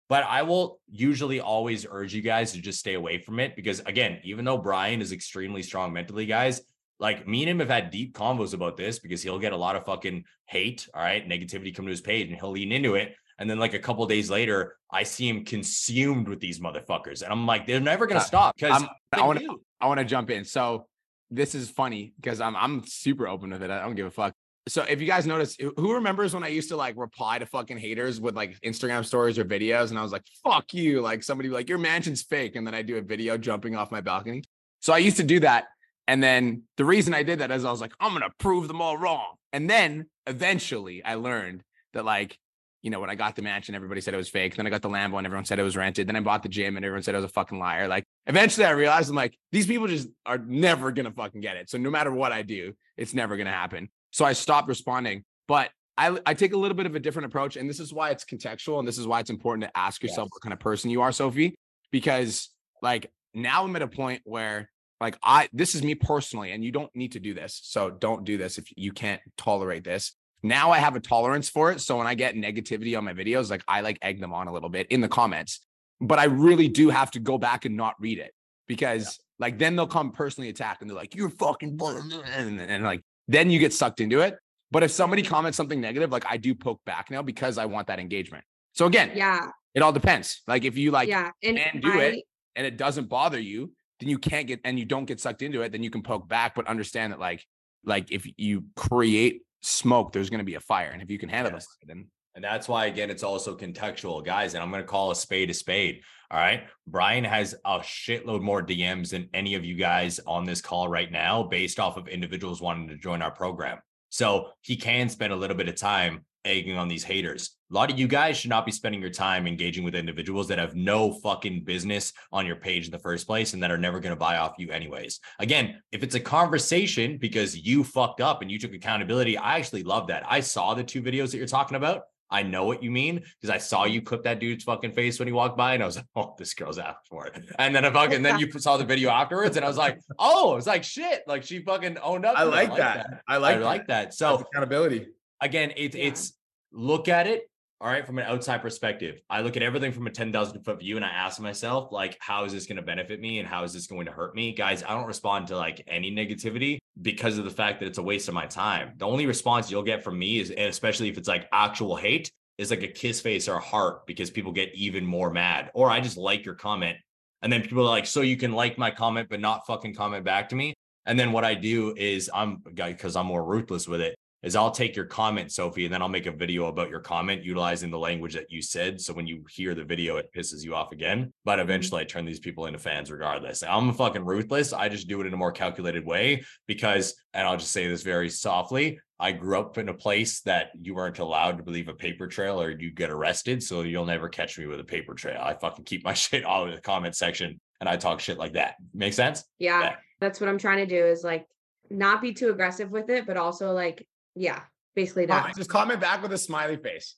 But 0.08 0.24
i 0.24 0.44
will 0.44 0.80
usually 0.88 1.40
always 1.42 1.86
urge 1.90 2.14
you 2.14 2.22
guys 2.22 2.52
to 2.52 2.62
just 2.62 2.80
stay 2.80 2.94
away 2.94 3.18
from 3.18 3.40
it 3.40 3.56
because 3.56 3.80
again 3.82 4.20
even 4.24 4.46
though 4.46 4.60
brian 4.60 5.02
is 5.02 5.12
extremely 5.12 5.64
strong 5.64 5.92
mentally 5.92 6.28
guys 6.28 6.62
like 7.00 7.28
me 7.28 7.42
and 7.42 7.50
him 7.50 7.60
have 7.60 7.70
had 7.70 7.90
deep 7.90 8.14
convos 8.14 8.54
about 8.54 8.78
this 8.78 9.00
because 9.00 9.24
he'll 9.24 9.40
get 9.40 9.52
a 9.52 9.58
lot 9.58 9.76
of 9.76 9.84
fucking 9.84 10.24
hate 10.46 10.88
all 10.94 11.02
right 11.02 11.28
negativity 11.28 11.76
come 11.76 11.86
to 11.86 11.92
his 11.92 12.02
page 12.02 12.28
and 12.30 12.40
he'll 12.40 12.52
lean 12.52 12.72
into 12.72 12.94
it. 12.96 13.16
And 13.40 13.48
then 13.48 13.60
like 13.60 13.76
a 13.76 13.80
couple 13.80 14.06
days 14.06 14.30
later 14.30 14.78
i 14.92 15.02
see 15.04 15.28
him 15.28 15.44
consumed 15.44 16.28
with 16.28 16.40
these 16.40 16.60
motherfuckers 16.60 17.22
and 17.24 17.32
i'm 17.32 17.46
like 17.48 17.66
they're 17.66 17.80
never 17.80 18.06
gonna 18.06 18.20
Uh, 18.20 18.34
stop 18.34 18.56
because 18.56 18.84
I 19.12 19.26
want 19.26 19.40
to 19.40 19.62
I 19.82 19.88
want 19.88 20.00
to 20.00 20.06
jump 20.06 20.30
in. 20.30 20.44
So 20.44 20.88
this 21.30 21.56
is 21.56 21.70
funny 21.70 22.14
because 22.20 22.42
I'm 22.42 22.56
I'm 22.56 22.86
super 22.86 23.28
open 23.28 23.50
with 23.52 23.62
it. 23.64 23.70
I 23.72 23.82
don't 23.82 23.96
give 23.96 24.06
a 24.06 24.12
fuck. 24.12 24.34
So 24.68 24.84
if 24.84 25.00
you 25.00 25.08
guys 25.08 25.26
notice, 25.26 25.56
who- 25.58 25.94
remembers 25.94 26.34
when 26.34 26.44
I 26.44 26.50
used 26.50 26.70
to 26.70 26.76
like 26.76 26.96
reply 26.98 27.40
to 27.40 27.46
fucking 27.46 27.78
haters 27.78 28.20
with 28.20 28.36
like 28.36 28.60
Instagram 28.62 29.06
stories 29.06 29.40
or 29.40 29.46
videos, 29.46 29.90
and 29.90 30.00
I 30.00 30.02
was 30.02 30.12
like, 30.12 30.24
"Fuck 30.44 30.74
you!" 30.74 31.02
Like 31.02 31.24
somebody 31.24 31.50
like, 31.50 31.70
"Your 31.70 31.78
mansion's 31.78 32.22
fake," 32.24 32.56
and 32.56 32.68
then 32.68 32.74
I 32.76 32.82
do 32.82 32.98
a 32.98 33.02
video 33.02 33.38
jumping 33.38 33.76
off 33.76 33.92
my 33.92 34.02
balcony. 34.02 34.44
So 34.82 34.94
I 34.94 34.98
used 34.98 35.18
to 35.18 35.24
do 35.24 35.40
that, 35.42 35.68
and 36.08 36.22
then 36.22 36.64
the 36.76 36.86
reason 36.86 37.14
I 37.14 37.24
did 37.24 37.40
that 37.40 37.52
is 37.52 37.64
I 37.66 37.72
was 37.72 37.82
like, 37.82 37.94
"I'm 38.00 38.14
gonna 38.14 38.30
prove 38.40 38.68
them 38.68 38.82
all 38.82 38.98
wrong," 38.98 39.36
and 39.54 39.70
then 39.70 40.08
eventually 40.26 41.04
I 41.04 41.16
learned 41.16 41.64
that 41.94 42.06
like. 42.06 42.38
You 42.84 42.92
know, 42.92 43.00
when 43.00 43.10
I 43.10 43.16
got 43.16 43.36
the 43.36 43.42
mansion, 43.42 43.76
everybody 43.76 44.02
said 44.02 44.14
it 44.14 44.18
was 44.18 44.30
fake. 44.30 44.56
Then 44.56 44.68
I 44.68 44.70
got 44.70 44.82
the 44.82 44.90
Lambo 44.90 45.18
and 45.18 45.26
everyone 45.26 45.46
said 45.46 45.60
it 45.60 45.64
was 45.64 45.76
rented. 45.76 46.08
Then 46.08 46.16
I 46.16 46.20
bought 46.20 46.44
the 46.44 46.50
gym 46.50 46.78
and 46.78 46.86
everyone 46.86 47.04
said 47.04 47.16
I 47.16 47.18
was 47.18 47.26
a 47.26 47.34
fucking 47.34 47.58
liar. 47.60 47.88
Like 47.88 48.04
eventually 48.28 48.66
I 48.66 48.72
realized 48.72 49.10
I'm 49.10 49.16
like, 49.16 49.38
these 49.52 49.66
people 49.68 49.88
just 49.88 50.08
are 50.26 50.38
never 50.38 50.92
gonna 50.92 51.12
fucking 51.12 51.42
get 51.42 51.58
it. 51.58 51.70
So 51.70 51.78
no 51.78 51.90
matter 51.90 52.12
what 52.12 52.32
I 52.32 52.44
do, 52.44 52.74
it's 52.96 53.14
never 53.14 53.36
gonna 53.36 53.52
happen. 53.52 53.90
So 54.12 54.26
I 54.26 54.34
stopped 54.34 54.68
responding. 54.68 55.24
But 55.48 55.72
I, 55.98 56.20
I 56.26 56.34
take 56.36 56.54
a 56.54 56.58
little 56.58 56.78
bit 56.78 56.86
of 56.86 56.96
a 56.96 57.00
different 57.00 57.26
approach, 57.26 57.58
and 57.58 57.68
this 57.68 57.80
is 57.80 57.92
why 57.92 58.12
it's 58.12 58.24
contextual, 58.24 58.78
and 58.80 58.88
this 58.88 59.00
is 59.00 59.08
why 59.08 59.20
it's 59.20 59.32
important 59.32 59.64
to 59.64 59.76
ask 59.78 60.04
yourself 60.04 60.28
Yes. 60.28 60.32
what 60.34 60.42
kind 60.44 60.54
of 60.54 60.60
person 60.60 60.92
you 60.92 61.02
are, 61.02 61.12
Sophie, 61.12 61.56
because 61.92 62.50
like 62.84 63.12
now 63.34 63.64
I'm 63.64 63.76
at 63.76 63.82
a 63.82 63.88
point 63.88 64.22
where 64.24 64.70
like 65.02 65.18
I 65.24 65.50
this 65.54 65.74
is 65.74 65.82
me 65.84 65.96
personally, 65.96 66.52
and 66.52 66.64
you 66.64 66.72
don't 66.72 66.96
need 66.96 67.14
to 67.14 67.20
do 67.20 67.34
this. 67.34 67.60
So 67.64 67.90
don't 67.90 68.24
do 68.26 68.38
this 68.38 68.58
if 68.60 68.66
you 68.76 68.92
can't 68.92 69.22
tolerate 69.38 69.84
this. 69.84 70.14
Now 70.44 70.72
I 70.72 70.78
have 70.78 70.96
a 70.96 71.00
tolerance 71.00 71.50
for 71.50 71.72
it. 71.72 71.82
So 71.82 71.98
when 71.98 72.08
I 72.08 72.16
get 72.16 72.36
negativity 72.36 72.98
on 72.98 73.04
my 73.04 73.14
videos, 73.14 73.50
like 73.50 73.64
I 73.68 73.82
like 73.82 73.98
egg 74.02 74.20
them 74.22 74.34
on 74.34 74.48
a 74.48 74.54
little 74.54 74.70
bit 74.70 74.88
in 74.90 75.02
the 75.02 75.08
comments. 75.08 75.62
But 76.00 76.20
I 76.20 76.26
really 76.26 76.68
do 76.68 76.90
have 76.90 77.12
to 77.12 77.20
go 77.20 77.38
back 77.38 77.66
and 77.66 77.76
not 77.76 77.96
read 78.00 78.20
it 78.20 78.32
because 78.68 79.04
yeah. 79.06 79.46
like 79.46 79.58
then 79.58 79.76
they'll 79.76 79.88
come 79.88 80.12
personally 80.12 80.50
attack 80.50 80.78
and 80.82 80.90
they're 80.90 80.98
like, 80.98 81.16
you're 81.16 81.30
fucking 81.30 81.80
and, 81.82 82.62
and 82.62 82.84
like 82.84 83.02
then 83.28 83.50
you 83.50 83.60
get 83.60 83.74
sucked 83.74 84.00
into 84.00 84.22
it. 84.22 84.38
But 84.70 84.84
if 84.84 84.92
somebody 84.92 85.24
comments 85.24 85.56
something 85.56 85.80
negative, 85.80 86.12
like 86.12 86.26
I 86.28 86.38
do 86.38 86.54
poke 86.54 86.84
back 86.86 87.10
now 87.10 87.22
because 87.22 87.58
I 87.58 87.66
want 87.66 87.88
that 87.88 88.00
engagement. 88.00 88.44
So 88.74 88.86
again, 88.86 89.12
yeah, 89.16 89.48
it 89.74 89.82
all 89.82 89.94
depends. 89.94 90.42
Like 90.48 90.66
if 90.66 90.78
you 90.78 90.92
like 90.92 91.10
yeah, 91.10 91.32
and, 91.42 91.58
and 91.58 91.82
do 91.82 91.92
I, 91.92 92.04
it 92.04 92.24
and 92.56 92.68
it 92.68 92.78
doesn't 92.78 93.10
bother 93.10 93.40
you, 93.40 93.72
then 94.00 94.10
you 94.10 94.20
can't 94.20 94.46
get 94.46 94.60
and 94.64 94.78
you 94.78 94.86
don't 94.86 95.06
get 95.06 95.20
sucked 95.20 95.42
into 95.42 95.62
it, 95.62 95.72
then 95.72 95.84
you 95.84 95.90
can 95.90 96.04
poke 96.04 96.28
back, 96.28 96.54
but 96.54 96.68
understand 96.68 97.14
that 97.14 97.20
like 97.20 97.44
like 97.86 98.12
if 98.12 98.28
you 98.38 98.66
create 98.76 99.42
smoke, 99.62 100.12
there's 100.12 100.30
going 100.30 100.40
to 100.40 100.46
be 100.46 100.56
a 100.56 100.60
fire, 100.60 100.90
and 100.92 101.02
if 101.02 101.10
you 101.10 101.20
can 101.20 101.30
handle 101.30 101.54
yes. 101.54 101.68
then 101.86 102.08
and 102.38 102.44
that's 102.44 102.70
why 102.70 102.86
again 102.86 103.10
it's 103.10 103.24
also 103.24 103.58
contextual, 103.58 104.24
guys. 104.24 104.54
And 104.54 104.62
I'm 104.62 104.70
going 104.70 104.84
to 104.84 104.88
call 104.88 105.10
a 105.10 105.16
spade 105.16 105.50
a 105.50 105.56
spade. 105.56 106.02
All 106.30 106.40
right, 106.40 106.68
Brian 106.86 107.24
has 107.24 107.56
a 107.66 107.80
shitload 107.80 108.42
more 108.42 108.62
DMs 108.62 109.10
than 109.10 109.28
any 109.34 109.56
of 109.56 109.66
you 109.66 109.74
guys 109.74 110.20
on 110.28 110.46
this 110.46 110.62
call 110.62 110.88
right 110.88 111.12
now, 111.12 111.42
based 111.42 111.80
off 111.80 111.98
of 111.98 112.08
individuals 112.08 112.62
wanting 112.62 112.90
to 112.90 112.96
join 112.96 113.24
our 113.24 113.32
program. 113.32 113.80
So 114.10 114.50
he 114.62 114.76
can 114.76 115.10
spend 115.10 115.34
a 115.34 115.36
little 115.36 115.58
bit 115.58 115.68
of 115.68 115.76
time 115.76 116.26
egging 116.46 116.78
on 116.78 116.88
these 116.88 117.04
haters. 117.04 117.58
A 117.70 117.74
lot 117.74 117.92
of 117.92 118.00
you 118.00 118.08
guys 118.08 118.38
should 118.38 118.50
not 118.50 118.66
be 118.66 118.72
spending 118.72 119.02
your 119.02 119.10
time 119.10 119.46
engaging 119.46 119.84
with 119.84 119.96
individuals 119.96 120.48
that 120.48 120.58
have 120.58 120.76
no 120.76 121.12
fucking 121.12 121.64
business 121.64 122.14
on 122.32 122.46
your 122.46 122.56
page 122.56 122.86
in 122.86 122.92
the 122.92 123.00
first 123.00 123.28
place 123.28 123.54
and 123.54 123.62
that 123.62 123.72
are 123.72 123.78
never 123.78 124.00
going 124.00 124.14
to 124.14 124.20
buy 124.20 124.38
off 124.38 124.56
you 124.58 124.72
anyways. 124.72 125.20
Again, 125.40 125.82
if 125.92 126.04
it's 126.04 126.16
a 126.16 126.20
conversation 126.20 127.18
because 127.18 127.58
you 127.58 127.84
fucked 127.84 128.22
up 128.22 128.42
and 128.42 128.50
you 128.50 128.58
took 128.58 128.74
accountability, 128.74 129.38
I 129.38 129.58
actually 129.58 129.84
love 129.84 130.08
that. 130.08 130.24
I 130.28 130.40
saw 130.40 130.74
the 130.74 130.84
two 130.84 131.02
videos 131.02 131.32
that 131.32 131.38
you're 131.38 131.48
talking 131.48 131.76
about. 131.76 132.04
I 132.30 132.44
know 132.44 132.66
what 132.66 132.84
you 132.84 132.92
mean 132.92 133.24
because 133.40 133.54
I 133.54 133.58
saw 133.58 133.86
you 133.86 134.02
clip 134.02 134.24
that 134.24 134.40
dude's 134.40 134.64
fucking 134.64 134.92
face 134.92 135.20
when 135.20 135.28
he 135.28 135.32
walked 135.32 135.58
by, 135.58 135.74
and 135.74 135.84
I 135.84 135.86
was 135.86 135.96
like, 135.96 136.06
"Oh, 136.16 136.36
this 136.38 136.54
girl's 136.54 136.78
out 136.78 136.98
for 137.08 137.28
it." 137.28 137.42
And 137.58 137.74
then 137.74 137.86
I 137.86 137.92
fucking 137.92 138.22
then 138.22 138.40
you 138.40 138.52
saw 138.60 138.78
the 138.78 138.84
video 138.84 139.10
afterwards, 139.10 139.56
and 139.56 139.66
I 139.66 139.68
was 139.68 139.78
like, 139.78 140.00
"Oh, 140.20 140.58
it's 140.58 140.68
like 140.68 140.84
shit!" 140.84 141.24
Like 141.28 141.44
she 141.44 141.60
fucking 141.64 141.98
owned 142.00 142.26
up. 142.26 142.38
I 142.38 142.44
like, 142.44 142.68
I 142.68 142.70
like 142.70 142.78
that. 142.78 142.96
that. 143.10 143.22
I 143.28 143.38
like 143.38 143.56
I 143.56 143.60
that. 143.60 143.66
like 143.66 143.88
that. 143.88 144.14
So 144.14 144.32
That's 144.38 144.50
accountability. 144.50 145.08
Again, 145.42 145.74
it's 145.76 145.96
yeah. 145.96 146.06
it's 146.06 146.34
look 146.72 147.08
at 147.08 147.28
it 147.28 147.50
all 147.80 147.90
right 147.90 148.06
from 148.06 148.18
an 148.18 148.26
outside 148.26 148.62
perspective. 148.62 149.22
I 149.30 149.42
look 149.42 149.56
at 149.56 149.62
everything 149.62 149.92
from 149.92 150.08
a 150.08 150.10
10,000 150.10 150.64
foot 150.64 150.80
view 150.80 150.96
and 150.96 151.06
i 151.06 151.10
ask 151.10 151.40
myself 151.40 151.92
like 151.92 152.18
how 152.20 152.44
is 152.44 152.54
this 152.54 152.66
going 152.66 152.78
to 152.78 152.82
benefit 152.82 153.20
me 153.20 153.40
and 153.40 153.48
how 153.48 153.64
is 153.64 153.74
this 153.74 153.86
going 153.86 154.08
to 154.08 154.12
hurt 154.12 154.36
me? 154.36 154.52
Guys 154.54 154.84
i 154.84 154.94
don't 154.94 155.06
respond 155.06 155.48
to 155.48 155.58
like 155.58 155.84
any 155.88 156.12
negativity 156.12 156.80
because 157.02 157.38
of 157.38 157.44
the 157.44 157.52
fact 157.52 157.80
that 157.80 157.86
it's 157.86 158.00
a 158.00 158.04
waste 158.04 158.28
of 158.28 158.34
my 158.34 158.48
time. 158.48 158.94
The 158.98 159.06
only 159.06 159.28
response 159.28 159.70
you'll 159.70 159.84
get 159.84 160.04
from 160.04 160.18
me 160.18 160.40
is 160.40 160.50
and 160.50 160.68
especially 160.68 161.10
if 161.10 161.18
it's 161.18 161.28
like 161.28 161.48
actual 161.52 161.96
hate 161.96 162.32
is 162.58 162.72
like 162.72 162.82
a 162.82 162.88
kiss 162.88 163.22
face 163.22 163.48
or 163.48 163.58
a 163.58 163.62
heart 163.62 164.08
because 164.08 164.32
people 164.32 164.52
get 164.52 164.74
even 164.74 165.06
more 165.06 165.30
mad 165.30 165.70
or 165.76 165.92
i 165.92 166.00
just 166.00 166.18
like 166.18 166.44
your 166.44 166.56
comment 166.56 166.98
and 167.44 167.54
then 167.54 167.62
people 167.62 167.82
are 167.82 167.90
like 167.90 168.08
so 168.08 168.22
you 168.22 168.38
can 168.38 168.54
like 168.54 168.80
my 168.80 168.90
comment 168.90 169.28
but 169.30 169.40
not 169.40 169.68
fucking 169.68 169.94
comment 169.94 170.26
back 170.26 170.50
to 170.50 170.56
me? 170.56 170.74
And 171.06 171.18
then 171.18 171.32
what 171.32 171.46
i 171.46 171.54
do 171.54 171.94
is 171.96 172.30
i'm 172.34 172.64
because 172.74 173.16
i'm 173.16 173.28
more 173.28 173.46
ruthless 173.46 173.88
with 173.88 174.02
it 174.02 174.16
is 174.44 174.56
I'll 174.56 174.72
take 174.72 174.96
your 174.96 175.06
comment, 175.06 175.52
Sophie, 175.52 175.86
and 175.86 175.94
then 175.94 176.02
I'll 176.02 176.10
make 176.10 176.28
a 176.28 176.32
video 176.32 176.68
about 176.68 176.90
your 176.90 177.00
comment 177.00 177.44
utilizing 177.44 177.90
the 177.90 177.98
language 177.98 178.34
that 178.36 178.52
you 178.52 178.62
said. 178.62 179.02
So 179.02 179.14
when 179.14 179.28
you 179.28 179.44
hear 179.50 179.74
the 179.74 179.84
video, 179.84 180.18
it 180.18 180.32
pisses 180.36 180.64
you 180.64 180.76
off 180.76 180.92
again. 180.92 181.34
But 181.44 181.54
mm-hmm. 181.54 181.70
eventually 181.70 182.02
I 182.02 182.06
turn 182.06 182.26
these 182.26 182.40
people 182.40 182.68
into 182.68 182.80
fans 182.80 183.12
regardless. 183.12 183.64
I'm 183.64 183.94
fucking 183.94 184.26
ruthless. 184.26 184.74
I 184.74 184.90
just 184.90 185.08
do 185.08 185.22
it 185.22 185.28
in 185.28 185.34
a 185.34 185.38
more 185.38 185.52
calculated 185.52 186.06
way 186.06 186.44
because, 186.68 187.16
and 187.34 187.48
I'll 187.48 187.58
just 187.58 187.72
say 187.72 187.88
this 187.88 188.04
very 188.04 188.30
softly, 188.30 189.00
I 189.20 189.32
grew 189.32 189.60
up 189.60 189.80
in 189.80 189.90
a 189.90 189.94
place 189.94 190.42
that 190.42 190.70
you 190.80 190.94
weren't 190.94 191.18
allowed 191.18 191.66
to 191.66 191.72
leave 191.72 191.88
a 191.88 191.94
paper 191.94 192.28
trail 192.28 192.62
or 192.62 192.70
you 192.70 192.92
get 192.92 193.10
arrested. 193.10 193.64
So 193.64 193.82
you'll 193.82 194.06
never 194.06 194.30
catch 194.30 194.60
me 194.60 194.68
with 194.68 194.80
a 194.80 194.84
paper 194.84 195.16
trail. 195.16 195.42
I 195.42 195.56
fucking 195.56 195.86
keep 195.86 196.04
my 196.04 196.14
shit 196.16 196.46
all 196.46 196.68
in 196.68 196.76
the 196.76 196.82
comment 196.82 197.16
section 197.16 197.60
and 197.80 197.90
I 197.90 197.98
talk 197.98 198.20
shit 198.20 198.38
like 198.38 198.54
that. 198.54 198.76
Make 198.94 199.14
sense? 199.14 199.44
Yeah, 199.58 199.82
yeah. 199.82 199.96
That's 200.20 200.40
what 200.40 200.50
I'm 200.50 200.58
trying 200.58 200.78
to 200.78 200.86
do 200.86 201.06
is 201.06 201.24
like 201.24 201.48
not 201.90 202.22
be 202.22 202.34
too 202.34 202.50
aggressive 202.50 202.92
with 202.92 203.10
it, 203.10 203.26
but 203.26 203.38
also 203.38 203.72
like 203.72 204.08
yeah, 204.38 204.62
basically 204.96 205.26
that. 205.28 205.56
just 205.56 205.70
comment 205.70 206.00
back 206.00 206.22
with 206.22 206.32
a 206.34 206.38
smiley 206.38 206.78
face. 206.78 207.16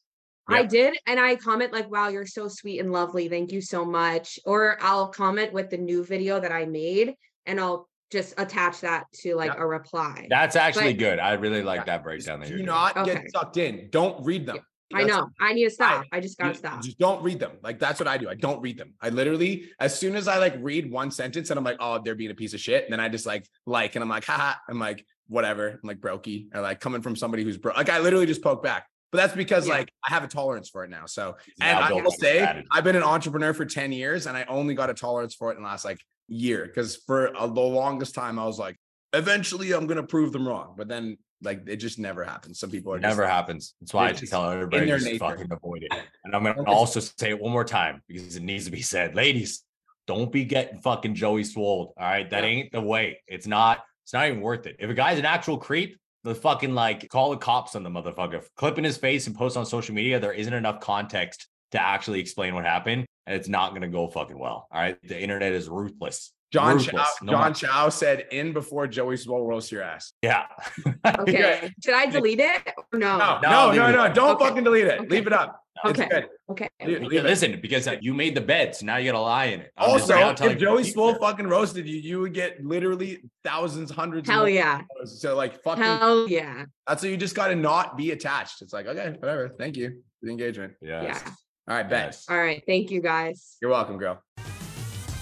I 0.50 0.64
did. 0.64 0.98
And 1.06 1.20
I 1.20 1.36
comment 1.36 1.74
like, 1.74 1.90
wow, 1.92 2.08
you're 2.10 2.26
so 2.26 2.48
sweet 2.48 2.80
and 2.80 2.92
lovely. 2.92 3.30
Thank 3.30 3.52
you 3.52 3.62
so 3.62 3.86
much. 3.86 4.40
Or 4.46 4.78
I'll 4.82 5.08
comment 5.08 5.54
with 5.54 5.70
the 5.70 5.78
new 5.78 6.04
video 6.04 6.40
that 6.40 6.52
I 6.52 6.66
made 6.66 7.14
and 7.46 7.60
I'll 7.60 7.88
just 8.12 8.34
attach 8.38 8.82
that 8.82 9.06
to 9.22 9.36
like 9.36 9.56
a 9.56 9.66
reply. 9.66 10.28
That's 10.30 10.56
actually 10.56 10.94
but, 10.94 11.00
good. 11.00 11.20
I 11.20 11.34
really 11.34 11.62
like 11.62 11.86
that 11.86 12.04
breakdown. 12.04 12.40
That 12.40 12.50
do 12.50 12.64
not 12.64 12.96
doing. 12.96 13.06
get 13.06 13.32
sucked 13.32 13.58
in. 13.58 13.90
Don't 13.92 14.26
read 14.26 14.46
them. 14.46 14.60
I 14.92 15.04
know. 15.04 15.30
I 15.40 15.54
need 15.54 15.66
to 15.66 15.70
stop. 15.70 16.06
I, 16.12 16.18
I 16.18 16.20
just 16.20 16.40
gotta 16.40 16.56
stop. 16.56 16.82
Just 16.82 16.98
don't 16.98 17.22
read 17.22 17.40
them. 17.40 17.52
Like 17.62 17.78
that's 17.78 18.00
what 18.00 18.08
I 18.08 18.18
do. 18.18 18.28
I 18.28 18.34
don't 18.34 18.60
read 18.60 18.80
them. 18.80 18.96
I 19.00 19.10
literally, 19.10 19.70
as 19.80 19.98
soon 19.98 20.16
as 20.16 20.28
I 20.28 20.40
like 20.40 20.56
read 20.60 20.90
one 20.90 21.12
sentence 21.12 21.52
and 21.52 21.60
I'm 21.60 21.64
like, 21.64 21.78
oh, 21.80 22.02
they're 22.04 22.16
being 22.16 22.32
a 22.32 22.36
piece 22.36 22.56
of 22.56 22.60
shit. 22.60 22.86
And 22.86 22.92
then 22.92 23.00
I 23.00 23.08
just 23.08 23.28
like 23.28 23.48
like 23.68 23.96
and 23.96 24.02
I'm 24.02 24.10
like, 24.10 24.26
haha. 24.26 24.56
I'm 24.68 24.80
like, 24.80 25.06
whatever. 25.30 25.70
I'm 25.70 25.80
like 25.84 26.00
brokey 26.00 26.54
or 26.54 26.62
like 26.62 26.82
coming 26.82 27.02
from 27.02 27.16
somebody 27.16 27.44
who's 27.44 27.58
broke. 27.58 27.78
Like 27.78 27.90
I 27.90 28.00
literally 28.00 28.26
just 28.26 28.44
poke 28.44 28.62
back. 28.62 28.88
But 29.12 29.20
that's 29.20 29.36
because 29.36 29.68
yeah. 29.68 29.76
like 29.76 29.92
I 30.06 30.14
have 30.14 30.24
a 30.24 30.28
tolerance 30.28 30.70
for 30.70 30.84
it 30.84 30.90
now. 30.90 31.06
So 31.06 31.38
and 31.62 31.80
I 31.80 31.94
will 31.94 32.12
say 32.12 32.64
I've 32.72 32.84
been 32.84 32.96
an 32.96 33.04
entrepreneur 33.04 33.54
for 33.54 33.66
10 33.66 33.92
years 33.92 34.28
and 34.28 34.38
I 34.38 34.44
only 34.48 34.76
got 34.76 34.90
a 34.90 34.94
tolerance 34.94 35.34
for 35.34 35.52
it 35.52 35.56
in 35.56 35.64
the 35.64 35.68
last 35.68 35.86
like 35.86 36.00
year. 36.28 36.72
Cause 36.76 36.98
for 37.08 37.28
a, 37.28 37.48
the 37.48 37.62
longest 37.62 38.14
time 38.14 38.38
I 38.38 38.46
was 38.46 38.60
like, 38.60 38.76
eventually 39.14 39.72
I'm 39.72 39.88
gonna 39.88 40.04
prove 40.04 40.32
them 40.32 40.48
wrong. 40.48 40.76
But 40.78 40.90
then 40.90 41.18
like 41.42 41.68
it 41.68 41.78
just 41.78 41.98
never 41.98 42.24
happens. 42.24 42.60
Some 42.60 42.70
people 42.70 42.94
are 42.94 43.00
never 43.00 43.24
like, 43.24 43.32
happens. 43.32 43.74
That's 43.80 43.94
why 43.94 44.10
I 44.10 44.12
just 44.12 44.32
tell 44.32 44.50
everybody 44.50 44.86
just 44.86 45.06
nature. 45.06 45.20
fucking 45.20 45.48
avoid 45.52 45.84
it. 45.84 45.92
And 46.26 46.36
I'm 46.36 46.44
gonna 46.44 46.70
also 46.70 47.00
say 47.00 47.30
it 47.30 47.40
one 47.40 47.52
more 47.52 47.64
time 47.64 48.04
because 48.08 48.36
it 48.36 48.44
needs 48.44 48.66
to 48.66 48.72
be 48.72 48.82
said. 48.84 49.16
Ladies, 49.16 49.64
don't 50.06 50.32
be 50.32 50.44
getting 50.44 50.80
fucking 50.80 51.16
Joey 51.16 51.44
swolled. 51.44 51.94
All 51.98 52.06
right. 52.06 52.30
That 52.30 52.44
yeah. 52.44 52.50
ain't 52.50 52.72
the 52.72 52.82
way. 52.82 53.22
It's 53.28 53.48
not 53.48 53.80
it's 54.10 54.14
not 54.16 54.28
even 54.28 54.42
worth 54.42 54.66
it. 54.66 54.78
If 54.80 54.90
a 54.90 54.96
guy's 54.96 55.20
an 55.20 55.26
actual 55.26 55.60
creep, 55.60 55.96
the 56.24 56.34
fucking 56.34 56.74
like 56.74 57.08
call 57.10 57.30
the 57.30 57.38
cops 57.38 57.76
on 57.76 57.84
the 57.84 57.92
motherfucker, 57.92 58.44
clip 58.56 58.80
in 58.80 58.84
his 58.84 58.98
face 58.98 59.28
and 59.28 59.36
post 59.36 59.56
on 59.56 59.68
social 59.68 59.94
media. 59.94 60.20
There 60.20 60.34
isn't 60.34 60.52
enough 60.52 60.80
context 60.80 61.48
to 61.74 61.80
actually 61.80 62.20
explain 62.20 62.56
what 62.56 62.66
happened, 62.66 63.06
and 63.28 63.36
it's 63.36 63.48
not 63.48 63.70
going 63.70 63.84
to 63.84 63.88
go 63.88 64.08
fucking 64.08 64.40
well. 64.40 64.68
All 64.72 64.82
right, 64.82 64.98
the 65.04 65.22
internet 65.22 65.54
is 65.54 65.70
ruthless. 65.70 66.34
John 66.52 66.80
Chow, 66.80 67.06
no 67.22 67.32
John 67.34 67.54
Chow 67.54 67.90
said 67.90 68.26
in 68.32 68.54
before 68.54 68.88
Joey 68.88 69.16
Swoll 69.16 69.48
roast 69.48 69.72
your 69.72 69.84
ass. 69.84 70.14
Yeah. 70.24 70.46
okay. 71.20 71.72
Should 71.84 71.94
I 71.94 72.08
delete 72.08 72.40
it? 72.40 72.74
no? 72.92 73.18
No, 73.18 73.40
no, 73.42 73.72
no, 73.72 73.92
no. 73.92 74.14
Don't 74.14 74.36
okay. 74.36 74.46
fucking 74.46 74.64
delete 74.64 74.88
it. 74.88 75.00
Okay. 75.00 75.10
Leave 75.10 75.28
it 75.28 75.34
up. 75.34 75.64
Okay. 75.86 76.26
Okay. 76.50 76.70
Listen, 76.82 77.60
because 77.62 77.88
you 78.02 78.14
made 78.14 78.36
the 78.36 78.42
bed, 78.42 78.76
so 78.76 78.86
now 78.86 78.98
you 78.98 79.12
got 79.12 79.18
to 79.18 79.24
lie 79.24 79.46
in 79.46 79.62
it. 79.62 79.72
I'm 79.78 79.92
also, 79.92 80.16
if 80.16 80.58
Joey 80.58 80.84
Swoll 80.84 81.20
fucking 81.20 81.48
roasted 81.48 81.88
you, 81.88 81.98
you 81.98 82.20
would 82.22 82.34
get 82.34 82.64
literally 82.64 83.22
thousands, 83.44 83.92
hundreds. 83.92 84.28
Hell 84.28 84.50
yeah. 84.50 84.82
So 85.06 85.36
like 85.36 85.62
fucking. 85.64 85.84
Hell 85.84 86.28
yeah. 86.28 86.66
That's 86.88 87.04
what 87.04 87.12
you 87.12 87.18
just 87.18 87.36
got 87.36 87.50
to 87.50 87.56
not 87.56 87.96
be 87.96 88.12
attached. 88.12 88.62
It's 88.62 88.74
like 88.74 88.88
okay, 88.88 89.16
whatever. 89.20 89.50
Thank 89.58 89.78
you 89.78 89.90
for 90.20 90.26
the 90.26 90.32
engagement. 90.32 90.74
Yes. 90.82 91.22
Yeah. 91.26 91.32
All 91.70 91.76
right, 91.76 91.90
bet. 91.90 92.08
Yes. 92.08 92.26
All 92.30 92.38
right. 92.38 92.64
Thank 92.66 92.90
you 92.90 93.02
guys. 93.02 93.58
You're 93.62 93.72
welcome, 93.72 93.98
girl. 93.98 94.22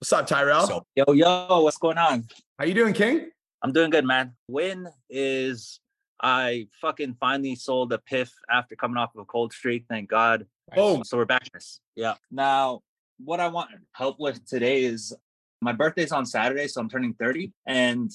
What's 0.00 0.14
up, 0.14 0.26
Tyrell? 0.26 0.66
So, 0.66 0.86
yo, 0.96 1.12
yo, 1.12 1.60
what's 1.60 1.76
going 1.76 1.98
on? 1.98 2.24
How 2.58 2.64
you 2.64 2.72
doing, 2.72 2.94
King? 2.94 3.28
I'm 3.60 3.70
doing 3.70 3.90
good, 3.90 4.06
man. 4.06 4.32
Win 4.48 4.88
is 5.10 5.78
I 6.22 6.68
fucking 6.80 7.18
finally 7.20 7.54
sold 7.54 7.92
a 7.92 7.98
PIF 8.10 8.30
after 8.50 8.76
coming 8.76 8.96
off 8.96 9.14
of 9.14 9.20
a 9.20 9.24
cold 9.26 9.52
streak. 9.52 9.84
Thank 9.90 10.08
God. 10.08 10.46
Oh, 10.74 11.02
so 11.02 11.18
we're 11.18 11.26
back. 11.26 11.46
Yeah. 11.96 12.14
Now, 12.30 12.80
what 13.22 13.40
I 13.40 13.48
want 13.48 13.72
help 13.92 14.18
with 14.18 14.42
today 14.46 14.84
is 14.84 15.14
my 15.60 15.72
birthday's 15.72 16.12
on 16.12 16.24
Saturday, 16.24 16.66
so 16.66 16.80
I'm 16.80 16.88
turning 16.88 17.12
30, 17.12 17.52
and 17.66 18.10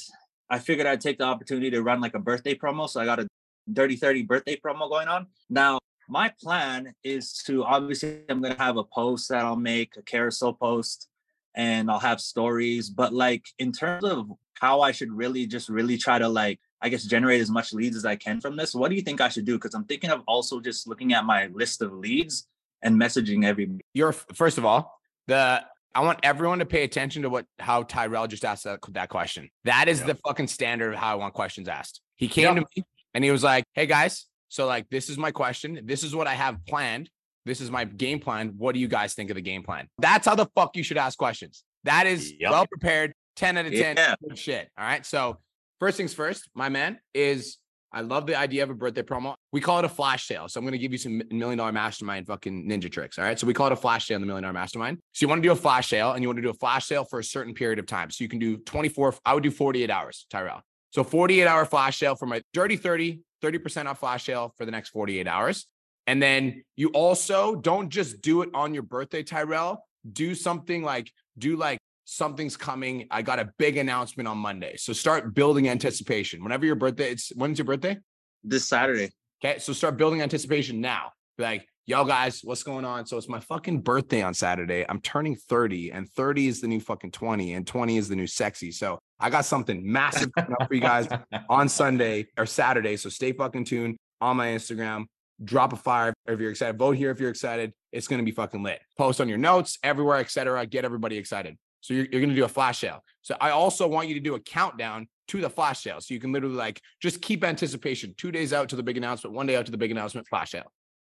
I 0.49 0.57
figured 0.57 0.87
I'd 0.87 1.01
take 1.01 1.19
the 1.19 1.25
opportunity 1.25 1.69
to 1.69 1.83
run 1.83 2.01
like 2.01 2.15
a 2.15 2.19
birthday 2.19 2.55
promo. 2.55 2.89
So 2.89 2.99
I 2.99 3.05
got 3.05 3.19
a 3.19 3.27
Dirty 3.71 3.95
30 3.95 4.23
birthday 4.23 4.55
promo 4.55 4.89
going 4.89 5.07
on. 5.07 5.27
Now, 5.51 5.77
my 6.09 6.33
plan 6.41 6.95
is 7.03 7.43
to 7.45 7.63
obviously 7.63 8.21
I'm 8.27 8.41
gonna 8.41 8.57
have 8.57 8.77
a 8.77 8.83
post 8.83 9.29
that 9.29 9.45
I'll 9.45 9.55
make, 9.55 9.97
a 9.97 10.01
carousel 10.01 10.53
post 10.53 11.09
and 11.55 11.89
I'll 11.89 11.99
have 11.99 12.21
stories. 12.21 12.89
But 12.89 13.13
like 13.13 13.45
in 13.59 13.71
terms 13.71 14.03
of 14.03 14.29
how 14.55 14.81
I 14.81 14.91
should 14.91 15.11
really 15.11 15.45
just 15.47 15.69
really 15.69 15.97
try 15.97 16.19
to 16.19 16.27
like, 16.27 16.59
I 16.81 16.89
guess, 16.89 17.03
generate 17.05 17.41
as 17.41 17.49
much 17.49 17.73
leads 17.73 17.95
as 17.95 18.05
I 18.05 18.15
can 18.15 18.39
from 18.41 18.55
this, 18.55 18.75
what 18.75 18.89
do 18.89 18.95
you 18.95 19.01
think 19.01 19.21
I 19.21 19.29
should 19.29 19.45
do? 19.45 19.55
Because 19.57 19.73
I'm 19.73 19.85
thinking 19.85 20.09
of 20.11 20.21
also 20.27 20.59
just 20.59 20.87
looking 20.87 21.13
at 21.13 21.25
my 21.25 21.47
list 21.47 21.81
of 21.81 21.93
leads 21.93 22.47
and 22.81 22.99
messaging 22.99 23.45
every. 23.45 23.69
You're 23.93 24.11
first 24.11 24.57
of 24.57 24.65
all, 24.65 24.99
the 25.27 25.63
I 25.93 26.01
want 26.01 26.19
everyone 26.23 26.59
to 26.59 26.65
pay 26.65 26.83
attention 26.83 27.21
to 27.23 27.29
what 27.29 27.45
how 27.57 27.83
Tyrell 27.83 28.27
just 28.27 28.43
asked 28.43 28.65
that, 28.65 28.79
that 28.89 29.09
question. 29.09 29.49
That 29.63 29.87
is 29.87 30.01
Yeah. 30.01 30.07
the 30.07 30.15
fucking 30.15 30.47
standard 30.47 30.93
of 30.93 30.99
how 30.99 31.13
I 31.13 31.15
want 31.15 31.33
questions 31.33 31.69
asked. 31.69 32.01
He 32.17 32.27
came 32.27 32.53
to 32.55 32.61
me 32.75 32.83
and 33.13 33.23
he 33.23 33.31
was 33.31 33.43
like, 33.43 33.63
"Hey 33.73 33.85
guys, 33.85 34.25
so 34.49 34.67
like 34.67 34.89
this 34.89 35.09
is 35.09 35.17
my 35.17 35.31
question. 35.31 35.79
This 35.85 36.03
is 36.03 36.13
what 36.15 36.27
I 36.27 36.33
have 36.33 36.65
planned. 36.65 37.09
This 37.45 37.61
is 37.61 37.69
my 37.71 37.85
game 37.85 38.19
plan. 38.19 38.53
What 38.57 38.73
do 38.73 38.79
you 38.79 38.87
guys 38.87 39.13
think 39.13 39.29
of 39.29 39.35
the 39.35 39.41
game 39.41 39.63
plan?" 39.63 39.87
That's 39.99 40.25
how 40.27 40.35
the 40.35 40.47
fuck 40.55 40.75
you 40.75 40.83
should 40.83 40.97
ask 40.97 41.17
questions. 41.17 41.63
That 41.83 42.07
is 42.07 42.33
Yep. 42.39 42.51
well 42.51 42.67
prepared. 42.67 43.13
Ten 43.35 43.57
out 43.57 43.65
of 43.65 43.71
ten. 43.73 43.97
Yeah. 43.97 44.15
Good 44.27 44.37
shit. 44.37 44.69
All 44.77 44.85
right. 44.85 45.05
So 45.05 45.37
first 45.79 45.97
things 45.97 46.13
first, 46.13 46.49
my 46.55 46.69
man 46.69 46.99
is 47.13 47.57
I 47.91 48.01
love 48.01 48.25
the 48.27 48.35
idea 48.37 48.61
of 48.63 48.69
a 48.69 48.73
birthday 48.73 49.03
promo. 49.03 49.35
We 49.53 49.61
call 49.61 49.79
it 49.79 49.85
a 49.85 49.89
flash 49.89 50.25
sale. 50.27 50.49
So 50.49 50.59
I'm 50.59 50.65
going 50.65 50.73
to 50.73 50.77
give 50.77 50.91
you 50.91 50.97
some 50.97 51.21
million 51.31 51.57
dollar 51.57 51.71
mastermind 51.71 52.27
fucking 52.27 52.67
ninja 52.67 52.91
tricks. 52.91 53.17
All 53.17 53.23
right. 53.23 53.39
So 53.39 53.47
we 53.47 53.53
call 53.53 53.67
it 53.67 53.73
a 53.73 53.77
flash 53.77 54.07
sale 54.07 54.15
in 54.15 54.21
the 54.21 54.27
million 54.27 54.43
dollar 54.43 54.53
mastermind. 54.53 54.97
So 55.13 55.23
you 55.23 55.29
want 55.29 55.41
to 55.41 55.47
do 55.47 55.53
a 55.53 55.55
flash 55.55 55.87
sale 55.87 56.11
and 56.11 56.21
you 56.21 56.27
want 56.27 56.35
to 56.37 56.41
do 56.41 56.49
a 56.49 56.53
flash 56.55 56.87
sale 56.87 57.05
for 57.05 57.19
a 57.19 57.23
certain 57.23 57.53
period 57.53 57.79
of 57.79 57.85
time. 57.85 58.11
So 58.11 58.23
you 58.23 58.27
can 58.29 58.39
do 58.39 58.57
24, 58.57 59.15
I 59.25 59.33
would 59.33 59.43
do 59.43 59.51
48 59.51 59.89
hours, 59.89 60.25
Tyrell. 60.29 60.61
So 60.91 61.05
48 61.05 61.47
hour 61.47 61.63
flash 61.65 61.97
sale 61.97 62.15
for 62.15 62.25
my 62.25 62.41
dirty 62.53 62.75
30, 62.75 63.21
30% 63.41 63.85
off 63.85 63.99
flash 63.99 64.25
sale 64.25 64.53
for 64.57 64.65
the 64.65 64.71
next 64.71 64.89
48 64.89 65.25
hours. 65.27 65.65
And 66.07 66.21
then 66.21 66.63
you 66.75 66.89
also 66.89 67.55
don't 67.55 67.89
just 67.89 68.21
do 68.21 68.41
it 68.41 68.49
on 68.53 68.73
your 68.73 68.83
birthday, 68.83 69.23
Tyrell. 69.23 69.85
Do 70.11 70.35
something 70.35 70.83
like, 70.83 71.11
do 71.37 71.55
like 71.55 71.79
something's 72.05 72.55
coming. 72.55 73.07
I 73.09 73.21
got 73.21 73.39
a 73.39 73.51
big 73.57 73.77
announcement 73.77 74.27
on 74.27 74.37
Monday. 74.37 74.77
So 74.77 74.93
start 74.93 75.33
building 75.33 75.67
anticipation. 75.67 76.43
Whenever 76.43 76.65
your 76.65 76.75
birthday, 76.75 77.11
it's 77.11 77.31
when's 77.35 77.57
your 77.57 77.65
birthday? 77.65 77.97
This 78.43 78.67
Saturday. 78.67 79.09
Okay. 79.43 79.59
So 79.59 79.73
start 79.73 79.97
building 79.97 80.21
anticipation 80.21 80.79
now. 80.79 81.11
Be 81.37 81.43
like, 81.43 81.67
yo, 81.87 82.05
guys, 82.05 82.41
what's 82.43 82.63
going 82.63 82.85
on? 82.85 83.05
So 83.05 83.17
it's 83.17 83.27
my 83.27 83.39
fucking 83.39 83.81
birthday 83.81 84.21
on 84.21 84.33
Saturday. 84.33 84.85
I'm 84.87 85.01
turning 85.01 85.35
30, 85.35 85.91
and 85.91 86.09
30 86.09 86.47
is 86.47 86.61
the 86.61 86.67
new 86.67 86.79
fucking 86.79 87.11
20, 87.11 87.53
and 87.53 87.67
20 87.67 87.97
is 87.97 88.07
the 88.07 88.15
new 88.15 88.27
sexy. 88.27 88.71
So 88.71 88.99
I 89.19 89.29
got 89.29 89.45
something 89.45 89.81
massive 89.83 90.31
coming 90.33 90.55
up 90.59 90.67
for 90.67 90.73
you 90.73 90.81
guys 90.81 91.07
on 91.49 91.69
Sunday 91.69 92.27
or 92.37 92.45
Saturday. 92.45 92.97
So 92.97 93.09
stay 93.09 93.33
fucking 93.33 93.65
tuned 93.65 93.97
on 94.21 94.37
my 94.37 94.47
Instagram. 94.47 95.05
Drop 95.43 95.73
a 95.73 95.75
fire 95.75 96.13
if 96.27 96.39
you're 96.39 96.51
excited. 96.51 96.77
Vote 96.77 96.95
here 96.95 97.11
if 97.11 97.19
you're 97.19 97.29
excited. 97.29 97.73
It's 97.91 98.07
gonna 98.07 98.23
be 98.23 98.31
fucking 98.31 98.63
lit. 98.63 98.81
Post 98.97 99.19
on 99.21 99.27
your 99.27 99.37
notes 99.37 99.77
everywhere, 99.83 100.17
etc. 100.19 100.65
Get 100.65 100.85
everybody 100.85 101.17
excited. 101.17 101.57
So 101.81 101.93
you're, 101.93 102.05
you're 102.11 102.21
gonna 102.21 102.35
do 102.35 102.45
a 102.45 102.49
flash 102.49 102.79
sale. 102.79 103.03
So 103.21 103.35
I 103.41 103.49
also 103.49 103.87
want 103.87 104.07
you 104.07 104.13
to 104.15 104.19
do 104.19 104.35
a 104.35 104.39
countdown 104.39 105.07
to 105.29 105.41
the 105.41 105.49
flash 105.49 105.83
sale. 105.83 105.99
So 105.99 106.13
you 106.13 106.19
can 106.19 106.31
literally 106.31 106.55
like 106.55 106.81
just 107.01 107.21
keep 107.21 107.43
anticipation. 107.43 108.13
Two 108.17 108.31
days 108.31 108.53
out 108.53 108.69
to 108.69 108.75
the 108.75 108.83
big 108.83 108.97
announcement, 108.97 109.35
one 109.35 109.47
day 109.47 109.55
out 109.55 109.65
to 109.65 109.71
the 109.71 109.77
big 109.77 109.91
announcement, 109.91 110.27
flash 110.27 110.51
sale. 110.51 110.71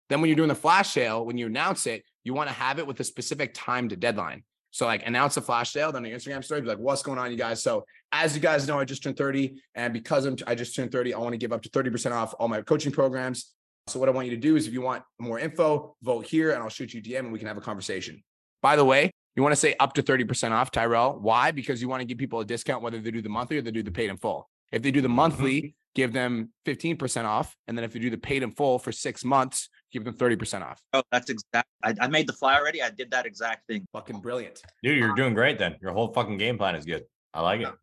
Then 0.09 0.21
when 0.21 0.29
you're 0.29 0.37
doing 0.37 0.49
the 0.49 0.55
flash 0.55 0.89
sale, 0.89 1.25
when 1.25 1.37
you 1.37 1.47
announce 1.47 1.87
it, 1.87 2.03
you 2.23 2.33
want 2.33 2.49
to 2.49 2.53
have 2.53 2.79
it 2.79 2.87
with 2.87 2.99
a 2.99 3.03
specific 3.03 3.53
time 3.53 3.89
to 3.89 3.95
deadline. 3.95 4.43
So 4.71 4.85
like 4.87 5.05
announce 5.05 5.37
a 5.37 5.41
flash 5.41 5.71
sale, 5.71 5.91
then 5.91 6.03
your 6.03 6.17
Instagram 6.17 6.43
story, 6.43 6.61
be 6.61 6.67
like, 6.67 6.79
what's 6.79 7.03
going 7.03 7.19
on, 7.19 7.29
you 7.29 7.37
guys? 7.37 7.61
So 7.61 7.85
as 8.11 8.35
you 8.35 8.41
guys 8.41 8.67
know, 8.67 8.79
I 8.79 8.85
just 8.85 9.03
turned 9.03 9.17
30. 9.17 9.61
And 9.75 9.93
because 9.93 10.25
I'm, 10.25 10.35
I 10.47 10.55
just 10.55 10.75
turned 10.75 10.91
30, 10.91 11.13
I 11.13 11.19
want 11.19 11.33
to 11.33 11.37
give 11.37 11.53
up 11.53 11.61
to 11.61 11.69
30% 11.69 12.11
off 12.11 12.33
all 12.39 12.47
my 12.47 12.61
coaching 12.61 12.91
programs. 12.91 13.53
So 13.87 13.99
what 13.99 14.07
I 14.07 14.11
want 14.11 14.27
you 14.27 14.35
to 14.35 14.41
do 14.41 14.55
is 14.55 14.67
if 14.67 14.73
you 14.73 14.81
want 14.81 15.03
more 15.19 15.39
info, 15.39 15.95
vote 16.01 16.25
here 16.25 16.51
and 16.51 16.63
I'll 16.63 16.69
shoot 16.69 16.93
you 16.93 17.01
DM 17.01 17.19
and 17.19 17.33
we 17.33 17.39
can 17.39 17.47
have 17.47 17.57
a 17.57 17.61
conversation. 17.61 18.23
By 18.61 18.75
the 18.75 18.85
way, 18.85 19.11
you 19.35 19.43
want 19.43 19.51
to 19.51 19.59
say 19.59 19.75
up 19.79 19.93
to 19.93 20.03
30% 20.03 20.51
off, 20.51 20.71
Tyrell. 20.71 21.19
Why? 21.19 21.51
Because 21.51 21.81
you 21.81 21.89
want 21.89 22.01
to 22.01 22.05
give 22.05 22.17
people 22.17 22.39
a 22.39 22.45
discount, 22.45 22.81
whether 22.81 22.99
they 22.99 23.11
do 23.11 23.21
the 23.21 23.29
monthly 23.29 23.57
or 23.57 23.61
they 23.61 23.71
do 23.71 23.83
the 23.83 23.91
paid 23.91 24.09
in 24.09 24.17
full. 24.17 24.49
If 24.71 24.81
they 24.83 24.91
do 24.91 25.01
the 25.01 25.09
monthly, 25.09 25.61
mm-hmm. 25.61 25.67
give 25.95 26.13
them 26.13 26.51
15% 26.65 27.25
off. 27.25 27.55
And 27.67 27.77
then 27.77 27.83
if 27.83 27.93
they 27.93 27.99
do 27.99 28.09
the 28.09 28.17
paid 28.17 28.41
in 28.41 28.51
full 28.51 28.79
for 28.79 28.91
six 28.91 29.25
months, 29.25 29.69
give 29.91 30.05
them 30.05 30.13
30% 30.13 30.61
off. 30.63 30.81
Oh, 30.93 31.03
that's 31.11 31.29
exact. 31.29 31.67
I, 31.83 31.93
I 31.99 32.07
made 32.07 32.27
the 32.27 32.33
fly 32.33 32.55
already. 32.55 32.81
I 32.81 32.89
did 32.89 33.11
that 33.11 33.25
exact 33.25 33.67
thing. 33.67 33.85
Fucking 33.91 34.21
brilliant. 34.21 34.61
Dude, 34.81 34.97
you're 34.97 35.15
doing 35.15 35.33
great 35.33 35.59
then. 35.59 35.75
Your 35.81 35.91
whole 35.91 36.13
fucking 36.13 36.37
game 36.37 36.57
plan 36.57 36.75
is 36.75 36.85
good. 36.85 37.03
I 37.33 37.41
like 37.41 37.61
it. 37.61 37.73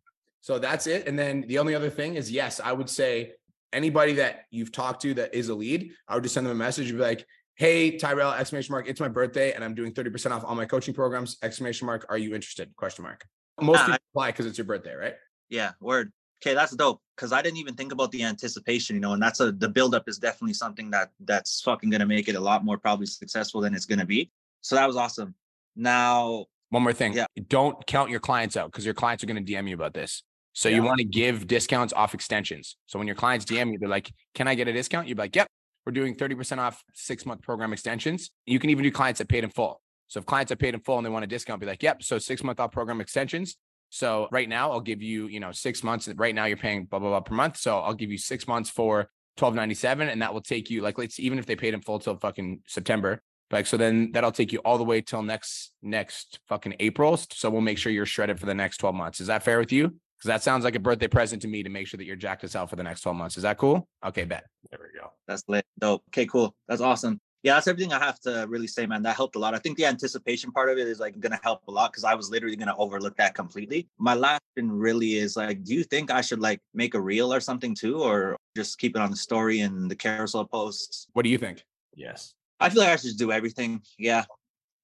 So 0.40 0.58
that's 0.58 0.86
it. 0.86 1.06
And 1.06 1.18
then 1.18 1.42
the 1.42 1.58
only 1.58 1.74
other 1.74 1.90
thing 1.90 2.14
is, 2.14 2.32
yes, 2.32 2.60
I 2.60 2.72
would 2.72 2.88
say 2.88 3.32
anybody 3.72 4.14
that 4.14 4.46
you've 4.50 4.72
talked 4.72 5.02
to 5.02 5.14
that 5.14 5.34
is 5.34 5.48
a 5.48 5.54
lead, 5.54 5.92
I 6.08 6.14
would 6.14 6.22
just 6.22 6.34
send 6.34 6.46
them 6.46 6.52
a 6.52 6.56
message 6.56 6.88
and 6.90 6.98
be 6.98 7.04
like, 7.04 7.26
hey, 7.56 7.96
Tyrell, 7.98 8.32
exclamation 8.32 8.72
mark, 8.72 8.88
it's 8.88 9.00
my 9.00 9.08
birthday 9.08 9.52
and 9.52 9.62
I'm 9.62 9.74
doing 9.74 9.92
30% 9.92 10.30
off 10.30 10.44
all 10.44 10.54
my 10.54 10.64
coaching 10.64 10.94
programs, 10.94 11.36
exclamation 11.42 11.86
mark, 11.86 12.06
are 12.08 12.18
you 12.18 12.34
interested? 12.34 12.74
Question 12.76 13.04
mark. 13.04 13.24
Most 13.60 13.80
people 13.84 13.98
apply 14.14 14.28
because 14.28 14.46
it's 14.46 14.56
your 14.56 14.66
birthday, 14.66 14.94
right? 14.94 15.14
Yeah, 15.50 15.72
word. 15.80 16.12
Okay, 16.42 16.54
that's 16.54 16.74
dope. 16.74 17.02
Cause 17.18 17.32
I 17.32 17.42
didn't 17.42 17.58
even 17.58 17.74
think 17.74 17.92
about 17.92 18.10
the 18.12 18.22
anticipation, 18.22 18.96
you 18.96 19.00
know, 19.00 19.12
and 19.12 19.22
that's 19.22 19.40
a 19.40 19.52
the 19.52 19.68
buildup 19.68 20.08
is 20.08 20.16
definitely 20.16 20.54
something 20.54 20.90
that 20.90 21.10
that's 21.24 21.60
fucking 21.60 21.90
gonna 21.90 22.06
make 22.06 22.28
it 22.28 22.34
a 22.34 22.40
lot 22.40 22.64
more 22.64 22.78
probably 22.78 23.04
successful 23.04 23.60
than 23.60 23.74
it's 23.74 23.84
gonna 23.84 24.06
be. 24.06 24.30
So 24.62 24.76
that 24.76 24.86
was 24.86 24.96
awesome. 24.96 25.34
Now, 25.76 26.46
One 26.70 26.82
more 26.82 26.92
thing. 26.92 27.14
Yeah. 27.14 27.26
Don't 27.48 27.84
count 27.86 28.10
your 28.10 28.20
clients 28.20 28.56
out 28.56 28.70
because 28.70 28.84
your 28.84 28.94
clients 28.94 29.24
are 29.24 29.26
going 29.26 29.44
to 29.44 29.52
DM 29.52 29.68
you 29.68 29.74
about 29.74 29.94
this. 29.94 30.22
So 30.60 30.68
you 30.68 30.82
want 30.82 30.98
to 30.98 31.04
give 31.04 31.46
discounts 31.46 31.94
off 31.94 32.12
extensions. 32.12 32.76
So 32.84 32.98
when 32.98 33.08
your 33.08 33.16
clients 33.16 33.46
DM 33.46 33.72
you, 33.72 33.78
they're 33.78 33.88
like, 33.88 34.12
can 34.34 34.46
I 34.46 34.54
get 34.54 34.68
a 34.68 34.74
discount? 34.74 35.08
You're 35.08 35.16
like, 35.16 35.34
yep, 35.34 35.48
we're 35.86 35.92
doing 35.92 36.14
30% 36.14 36.58
off 36.58 36.84
six 36.92 37.24
month 37.24 37.40
program 37.40 37.72
extensions. 37.72 38.30
You 38.44 38.58
can 38.58 38.68
even 38.68 38.82
do 38.82 38.90
clients 38.90 39.20
that 39.20 39.28
paid 39.30 39.42
in 39.42 39.48
full. 39.48 39.80
So 40.08 40.20
if 40.20 40.26
clients 40.26 40.52
are 40.52 40.56
paid 40.56 40.74
in 40.74 40.80
full 40.80 40.98
and 40.98 41.06
they 41.06 41.08
want 41.08 41.24
a 41.24 41.28
discount, 41.28 41.62
be 41.62 41.66
like, 41.66 41.82
yep, 41.82 42.02
so 42.02 42.18
six 42.18 42.44
month 42.44 42.60
off 42.60 42.72
program 42.72 43.00
extensions. 43.00 43.56
So 43.88 44.28
right 44.30 44.50
now 44.50 44.70
I'll 44.70 44.82
give 44.82 45.00
you, 45.00 45.28
you 45.28 45.40
know, 45.40 45.50
six 45.50 45.82
months. 45.82 46.10
Right 46.14 46.34
now 46.34 46.44
you're 46.44 46.58
paying 46.58 46.84
blah, 46.84 46.98
blah, 46.98 47.08
blah 47.08 47.20
per 47.20 47.34
month. 47.34 47.56
So 47.56 47.78
I'll 47.78 47.94
give 47.94 48.10
you 48.10 48.18
six 48.18 48.46
months 48.46 48.68
for 48.68 49.08
1297 49.38 50.10
and 50.10 50.20
that 50.20 50.34
will 50.34 50.42
take 50.42 50.68
you 50.68 50.82
like, 50.82 50.98
let's 50.98 51.18
even 51.18 51.38
if 51.38 51.46
they 51.46 51.56
paid 51.56 51.72
in 51.72 51.80
full 51.80 52.00
till 52.00 52.18
fucking 52.18 52.60
September, 52.66 53.22
like, 53.50 53.64
so 53.64 53.78
then 53.78 54.12
that'll 54.12 54.30
take 54.30 54.52
you 54.52 54.58
all 54.58 54.76
the 54.76 54.84
way 54.84 55.00
till 55.00 55.22
next, 55.22 55.72
next 55.80 56.38
fucking 56.50 56.74
April. 56.80 57.16
So 57.16 57.48
we'll 57.48 57.62
make 57.62 57.78
sure 57.78 57.90
you're 57.90 58.04
shredded 58.04 58.38
for 58.38 58.44
the 58.44 58.54
next 58.54 58.76
12 58.76 58.94
months. 58.94 59.22
Is 59.22 59.28
that 59.28 59.42
fair 59.42 59.58
with 59.58 59.72
you? 59.72 59.94
Because 60.20 60.28
that 60.28 60.42
sounds 60.42 60.64
like 60.64 60.74
a 60.74 60.78
birthday 60.80 61.08
present 61.08 61.40
to 61.42 61.48
me 61.48 61.62
to 61.62 61.70
make 61.70 61.86
sure 61.86 61.96
that 61.96 62.04
you're 62.04 62.14
jacked 62.14 62.44
as 62.44 62.52
hell 62.52 62.66
for 62.66 62.76
the 62.76 62.82
next 62.82 63.00
12 63.00 63.16
months. 63.16 63.38
Is 63.38 63.42
that 63.42 63.56
cool? 63.56 63.88
Okay, 64.04 64.24
bet. 64.24 64.44
There 64.70 64.78
we 64.82 64.98
go. 65.00 65.12
that's 65.26 65.42
lit. 65.48 65.64
Dope. 65.78 66.02
Okay, 66.10 66.26
cool. 66.26 66.54
That's 66.68 66.82
awesome. 66.82 67.18
Yeah, 67.42 67.54
that's 67.54 67.68
everything 67.68 67.94
I 67.94 67.98
have 67.98 68.20
to 68.20 68.44
really 68.46 68.66
say, 68.66 68.84
man. 68.84 69.02
That 69.02 69.16
helped 69.16 69.34
a 69.36 69.38
lot. 69.38 69.54
I 69.54 69.58
think 69.58 69.78
the 69.78 69.86
anticipation 69.86 70.52
part 70.52 70.68
of 70.68 70.76
it 70.76 70.86
is 70.86 71.00
like 71.00 71.18
gonna 71.20 71.40
help 71.42 71.62
a 71.68 71.70
lot 71.70 71.90
because 71.90 72.04
I 72.04 72.14
was 72.14 72.28
literally 72.28 72.56
gonna 72.56 72.76
overlook 72.76 73.16
that 73.16 73.34
completely. 73.34 73.88
My 73.96 74.12
last 74.12 74.42
thing 74.56 74.70
really 74.70 75.14
is 75.14 75.38
like, 75.38 75.64
do 75.64 75.72
you 75.72 75.82
think 75.82 76.10
I 76.10 76.20
should 76.20 76.40
like 76.40 76.60
make 76.74 76.92
a 76.92 77.00
reel 77.00 77.32
or 77.32 77.40
something 77.40 77.74
too, 77.74 78.02
or 78.02 78.36
just 78.54 78.78
keep 78.78 78.94
it 78.94 79.00
on 79.00 79.10
the 79.10 79.16
story 79.16 79.60
and 79.60 79.90
the 79.90 79.96
carousel 79.96 80.44
posts? 80.44 81.06
What 81.14 81.22
do 81.22 81.30
you 81.30 81.38
think? 81.38 81.64
Yes. 81.94 82.34
I 82.60 82.68
feel 82.68 82.82
like 82.82 82.90
I 82.90 82.96
should 82.96 83.16
do 83.16 83.32
everything. 83.32 83.80
Yeah. 83.98 84.26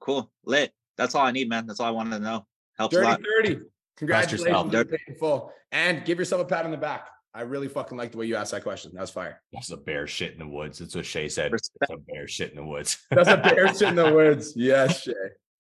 Cool. 0.01 0.31
Lit. 0.47 0.73
That's 0.97 1.15
all 1.15 1.27
I 1.27 1.33
need, 1.33 1.51
man. 1.51 1.67
That's 1.67 1.79
all 1.79 1.89
I 1.89 1.91
wanted 1.91 2.17
to 2.17 2.21
know. 2.21 2.47
Helps 2.79 2.97
a 2.97 3.03
lot. 3.03 3.21
30. 3.43 3.61
Congratulations. 3.97 4.47
yourself. 4.47 4.73
you're 4.73 4.85
paid 4.85 5.19
full. 5.19 5.53
And 5.73 6.05
give 6.05 6.19
yourself 6.19 6.43
a 6.43 6.45
pat 6.45 6.65
on 6.65 6.71
the 6.71 6.77
back. 6.77 7.09
I 7.35 7.43
really 7.43 7.69
fucking 7.69 7.99
like 7.99 8.13
the 8.13 8.19
way 8.19 8.27
you 8.27 8.37
asked 8.37 8.53
that 8.53 8.63
question. 8.63 8.93
That 8.95 9.03
was 9.03 9.11
fire. 9.11 9.43
That's 9.53 9.71
a 9.71 9.77
bear 9.77 10.07
shit 10.07 10.33
in 10.33 10.39
the 10.39 10.47
woods. 10.47 10.79
That's 10.79 10.95
what 10.95 11.05
Shay 11.05 11.29
said. 11.29 11.53
Respect. 11.53 11.91
It's 11.91 11.93
a 11.93 12.13
bear 12.13 12.27
shit 12.27 12.51
in 12.51 12.57
the 12.57 12.65
woods. 12.65 12.99
That's 13.11 13.29
a 13.29 13.37
bear 13.37 13.69
shit 13.69 13.83
in 13.83 13.95
the 13.95 14.13
woods. 14.13 14.55
Yes, 14.57 15.03
Shay. 15.03 15.13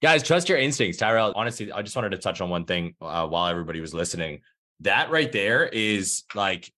Guys, 0.03 0.22
trust 0.22 0.49
your 0.49 0.59
instincts. 0.59 0.99
Tyrell, 0.99 1.33
honestly, 1.37 1.70
I 1.72 1.83
just 1.83 1.94
wanted 1.94 2.11
to 2.11 2.18
touch 2.18 2.40
on 2.40 2.49
one 2.49 2.64
thing 2.64 2.94
uh, 3.01 3.27
while 3.27 3.46
everybody 3.46 3.81
was 3.81 3.92
listening. 3.92 4.40
That 4.81 5.11
right 5.11 5.31
there 5.31 5.66
is 5.66 6.25
like 6.35 6.72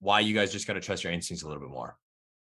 why 0.00 0.20
you 0.20 0.34
guys 0.34 0.52
just 0.52 0.66
got 0.66 0.74
to 0.74 0.80
trust 0.80 1.02
your 1.02 1.12
instincts 1.12 1.42
a 1.42 1.48
little 1.48 1.62
bit 1.62 1.70
more. 1.70 1.96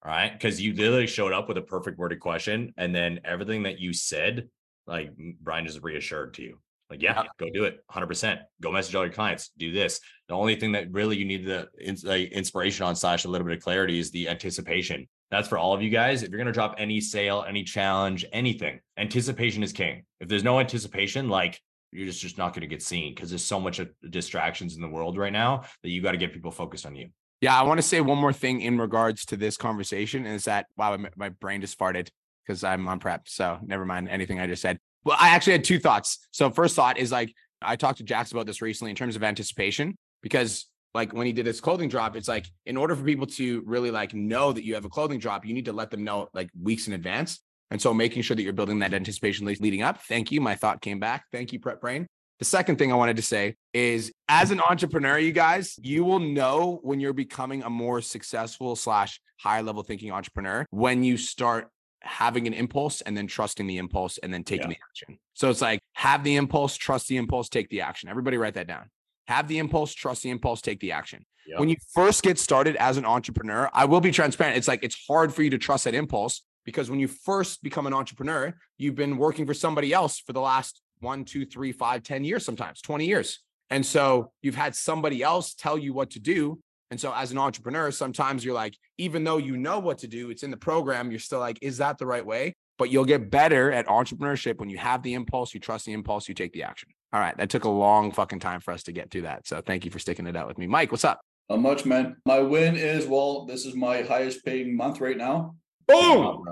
All 0.05 0.11
right. 0.11 0.33
Because 0.33 0.61
you 0.61 0.75
literally 0.75 1.07
showed 1.07 1.33
up 1.33 1.49
with 1.49 1.59
a 1.59 1.62
perfect 1.62 1.99
worded 1.99 2.21
question. 2.21 2.75
And 2.77 2.95
then 2.95 3.21
everything 3.25 3.64
that 3.64 3.79
you 3.81 3.93
said, 3.93 4.49
like 4.87 5.12
Brian 5.40 5.67
just 5.67 5.83
reassured 5.83 6.35
to 6.35 6.43
you. 6.43 6.59
Like, 6.90 7.03
yeah, 7.03 7.23
go 7.38 7.47
do 7.53 7.64
it 7.64 7.81
100%. 7.90 8.40
Go 8.61 8.70
message 8.70 8.95
all 8.95 9.05
your 9.05 9.12
clients. 9.12 9.51
Do 9.57 9.72
this. 9.72 10.01
The 10.28 10.35
only 10.35 10.57
thing 10.57 10.72
that 10.72 10.91
really 10.93 11.16
you 11.16 11.24
need 11.24 11.47
the 11.47 11.68
ins- 11.80 12.05
inspiration 12.05 12.85
on, 12.87 12.95
slash 12.95 13.24
a 13.24 13.28
little 13.28 13.47
bit 13.47 13.57
of 13.57 13.62
clarity, 13.62 13.99
is 13.99 14.11
the 14.11 14.28
anticipation. 14.28 15.09
That's 15.30 15.49
for 15.49 15.59
all 15.59 15.72
of 15.72 15.82
you 15.82 15.91
guys. 15.91 16.22
If 16.22 16.30
you're 16.30 16.39
going 16.39 16.47
to 16.47 16.53
drop 16.53 16.74
any 16.78 17.01
sale, 17.01 17.45
any 17.49 17.64
challenge, 17.64 18.24
anything, 18.32 18.80
anticipation 18.99 19.62
is 19.62 19.72
king. 19.72 20.05
If 20.20 20.28
there's 20.28 20.45
no 20.45 20.61
anticipation, 20.61 21.28
like 21.28 21.61
you're 21.91 22.07
just, 22.07 22.20
just 22.20 22.39
not 22.39 22.53
going 22.53 22.62
to 22.62 22.66
get 22.66 22.82
seen 22.82 23.14
because 23.14 23.30
there's 23.30 23.45
so 23.45 23.59
much 23.59 23.78
of 23.78 23.89
distractions 24.11 24.76
in 24.76 24.82
the 24.82 24.89
world 24.89 25.16
right 25.16 25.32
now 25.32 25.64
that 25.82 25.91
you 25.91 26.03
got 26.03 26.12
to 26.12 26.18
get 26.18 26.32
people 26.32 26.51
focused 26.51 26.87
on 26.87 26.95
you. 26.95 27.09
Yeah, 27.41 27.59
I 27.59 27.62
want 27.62 27.78
to 27.78 27.82
say 27.82 28.01
one 28.01 28.18
more 28.18 28.32
thing 28.32 28.61
in 28.61 28.78
regards 28.78 29.24
to 29.26 29.37
this 29.37 29.57
conversation 29.57 30.26
is 30.26 30.45
that 30.45 30.66
wow, 30.76 30.97
my 31.16 31.28
brain 31.30 31.61
just 31.61 31.78
farted 31.78 32.09
because 32.45 32.64
I'm 32.64 32.87
on 32.89 33.01
prep. 33.01 33.28
So 33.28 33.59
never 33.62 33.85
mind 33.85 34.09
anything 34.09 34.41
I 34.41 34.47
just 34.47 34.62
said. 34.62 34.78
Well, 35.05 35.16
I 35.18 35.30
actually 35.30 35.55
had 35.55 35.64
two 35.64 35.78
thoughts. 35.78 36.26
So 36.30 36.50
first 36.50 36.76
thought 36.76 36.98
is 36.98 37.12
like 37.12 37.34
I 37.62 37.76
talked 37.76 37.98
to 37.98 38.05
Jax 38.05 38.32
about 38.32 38.46
this 38.46 38.62
recently 38.62 38.90
in 38.90 38.96
terms 38.96 39.16
of 39.16 39.22
anticipation 39.22 39.96
because 40.22 40.66
like 40.94 41.12
when 41.12 41.26
he 41.26 41.32
did 41.32 41.46
his 41.46 41.61
clothing 41.61 41.88
drop, 41.88 42.16
it's 42.16 42.28
like 42.28 42.46
in 42.66 42.76
order 42.76 42.94
for 42.94 43.05
people 43.05 43.26
to 43.26 43.62
really 43.66 43.90
like 43.90 44.14
know 44.14 44.52
that 44.52 44.64
you 44.64 44.74
have 44.74 44.84
a 44.84 44.88
clothing 44.88 45.18
drop, 45.18 45.44
you 45.44 45.52
need 45.52 45.64
to 45.64 45.72
let 45.72 45.90
them 45.90 46.05
know 46.05 46.28
like 46.32 46.50
weeks 46.61 46.86
in 46.86 46.92
advance. 46.92 47.40
And 47.70 47.82
so 47.82 47.92
making 47.92 48.22
sure 48.22 48.36
that 48.36 48.42
you're 48.42 48.52
building 48.52 48.78
that 48.80 48.94
anticipation 48.94 49.46
leading 49.46 49.82
up. 49.82 50.02
Thank 50.02 50.30
you. 50.30 50.40
My 50.40 50.55
thought 50.55 50.80
came 50.80 51.00
back. 51.00 51.24
Thank 51.32 51.52
you, 51.52 51.59
Prep 51.59 51.80
Brain. 51.80 52.07
The 52.38 52.44
second 52.44 52.76
thing 52.76 52.92
I 52.92 52.96
wanted 52.96 53.16
to 53.16 53.22
say 53.22 53.57
is 53.72 54.12
as 54.28 54.50
an 54.50 54.61
entrepreneur, 54.61 55.18
you 55.18 55.32
guys, 55.32 55.78
you 55.82 56.05
will 56.05 56.18
know 56.18 56.80
when 56.82 57.00
you're 57.00 57.12
becoming 57.12 57.62
a 57.62 57.70
more 57.70 58.00
successful 58.00 58.76
slash 58.76 59.20
high 59.40 59.61
level 59.61 59.82
thinking 59.82 60.11
entrepreneur 60.11 60.66
when 60.70 61.05
you 61.05 61.16
start 61.16 61.68
having 62.05 62.46
an 62.46 62.52
impulse 62.52 63.00
and 63.00 63.16
then 63.16 63.26
trusting 63.26 63.66
the 63.66 63.78
impulse 63.78 64.18
and 64.18 64.32
then 64.32 64.44
taking 64.44 64.70
Yeah. 64.70 64.76
the 64.76 64.78
action. 64.90 65.18
So 65.32 65.50
it's 65.50 65.61
like 65.61 65.80
have 65.94 66.22
the 66.22 66.36
impulse, 66.36 66.76
trust 66.76 67.09
the 67.09 67.16
impulse, 67.16 67.48
take 67.48 67.68
the 67.70 67.80
action. 67.80 68.09
Everybody 68.09 68.36
write 68.36 68.55
that 68.55 68.66
down. 68.66 68.90
Have 69.26 69.48
the 69.48 69.59
impulse, 69.59 69.92
trust 69.94 70.22
the 70.22 70.30
impulse, 70.30 70.61
take 70.61 70.80
the 70.80 70.92
action. 70.92 71.24
Yep. 71.46 71.61
When 71.61 71.68
you 71.68 71.76
first 71.92 72.22
get 72.22 72.38
started 72.38 72.76
as 72.76 72.96
an 72.96 73.05
entrepreneur, 73.05 73.70
I 73.72 73.86
will 73.86 74.00
be 74.00 74.11
transparent. 74.11 74.57
It's 74.57 74.68
like 74.68 74.82
it's 74.84 74.96
hard 75.09 75.32
for 75.34 75.42
you 75.42 75.50
to 75.50 75.59
trust 75.59 75.84
that 75.84 75.94
impulse 75.94 76.42
because 76.64 76.90
when 76.90 77.00
you 77.00 77.09
first 77.09 77.62
become 77.62 77.86
an 77.86 77.92
entrepreneur, 77.94 78.55
you've 78.78 78.94
been 78.94 79.16
working 79.16 79.46
for 79.46 79.55
somebody 79.55 79.92
else 79.92 80.18
for 80.18 80.32
the 80.32 80.40
last 80.40 80.80
one, 81.00 81.24
two, 81.24 81.44
three, 81.44 81.72
five, 81.72 82.02
ten 82.02 82.24
years, 82.24 82.44
sometimes 82.44 82.80
20 82.80 83.07
years. 83.07 83.40
And 83.70 83.84
so 83.84 84.32
you've 84.42 84.55
had 84.55 84.74
somebody 84.74 85.22
else 85.22 85.55
tell 85.55 85.76
you 85.78 85.92
what 85.92 86.11
to 86.11 86.20
do. 86.20 86.61
And 86.95 87.01
so 87.01 87.12
as 87.12 87.32
an 87.32 87.38
entrepreneur, 87.38 87.90
sometimes 87.90 88.45
you're 88.45 88.55
like, 88.55 88.78
even 88.99 89.24
though 89.24 89.38
you 89.38 89.57
know 89.57 89.80
what 89.80 89.99
to 89.99 90.07
do, 90.07 90.30
it's 90.30 90.45
in 90.45 90.53
the 90.53 90.57
program, 90.57 91.11
you're 91.11 91.18
still 91.18 91.40
like, 91.40 91.59
is 91.61 91.78
that 91.78 91.99
the 91.99 92.07
right 92.07 92.24
way? 92.24 92.55
But 92.78 92.88
you'll 92.88 93.05
get 93.05 93.32
better 93.32 93.72
at 93.72 93.88
entrepreneurship 93.88 94.59
when 94.59 94.70
you 94.70 94.78
have 94.78 95.03
the 95.03 95.14
impulse, 95.14 95.53
you 95.55 95.59
trust 95.59 95.86
the 95.86 95.92
impulse, 95.92 96.28
you 96.28 96.36
take 96.36 96.53
the 96.53 96.62
action. 96.62 96.90
All 97.12 97.18
right. 97.18 97.36
That 97.36 97.51
took 97.51 97.64
a 97.64 97.68
long 97.68 98.12
fucking 98.12 98.38
time 98.38 98.61
for 98.61 98.70
us 98.70 98.84
to 98.84 98.92
get 98.92 99.11
through 99.11 99.22
that. 99.22 99.45
So 99.45 99.61
thank 99.61 99.84
you 99.84 99.90
for 99.90 99.99
sticking 99.99 100.28
it 100.28 100.36
out 100.36 100.47
with 100.47 100.57
me. 100.57 100.68
Mike, 100.68 100.92
what's 100.92 101.05
up? 101.05 101.20
Not 101.51 101.62
much, 101.62 101.84
man. 101.84 102.14
My 102.26 102.38
win 102.38 102.76
is 102.76 103.09
well, 103.09 103.45
this 103.45 103.66
is 103.66 103.74
my 103.74 104.03
highest 104.03 104.45
paying 104.45 104.76
month 104.76 105.01
right 105.01 105.18
now. 105.18 105.57
Boom. 105.88 106.45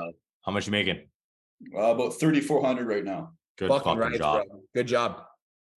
How 0.44 0.50
much 0.50 0.66
you 0.66 0.72
making? 0.72 1.06
Uh, 1.72 1.82
about 1.82 2.18
3,400 2.18 2.84
right 2.84 3.04
now. 3.04 3.30
Good 3.58 3.68
Fucking 3.68 3.84
fucking, 3.84 4.00
right, 4.00 4.18
job. 4.18 4.46
bro. 4.48 4.60
Good 4.74 4.88
job. 4.88 5.22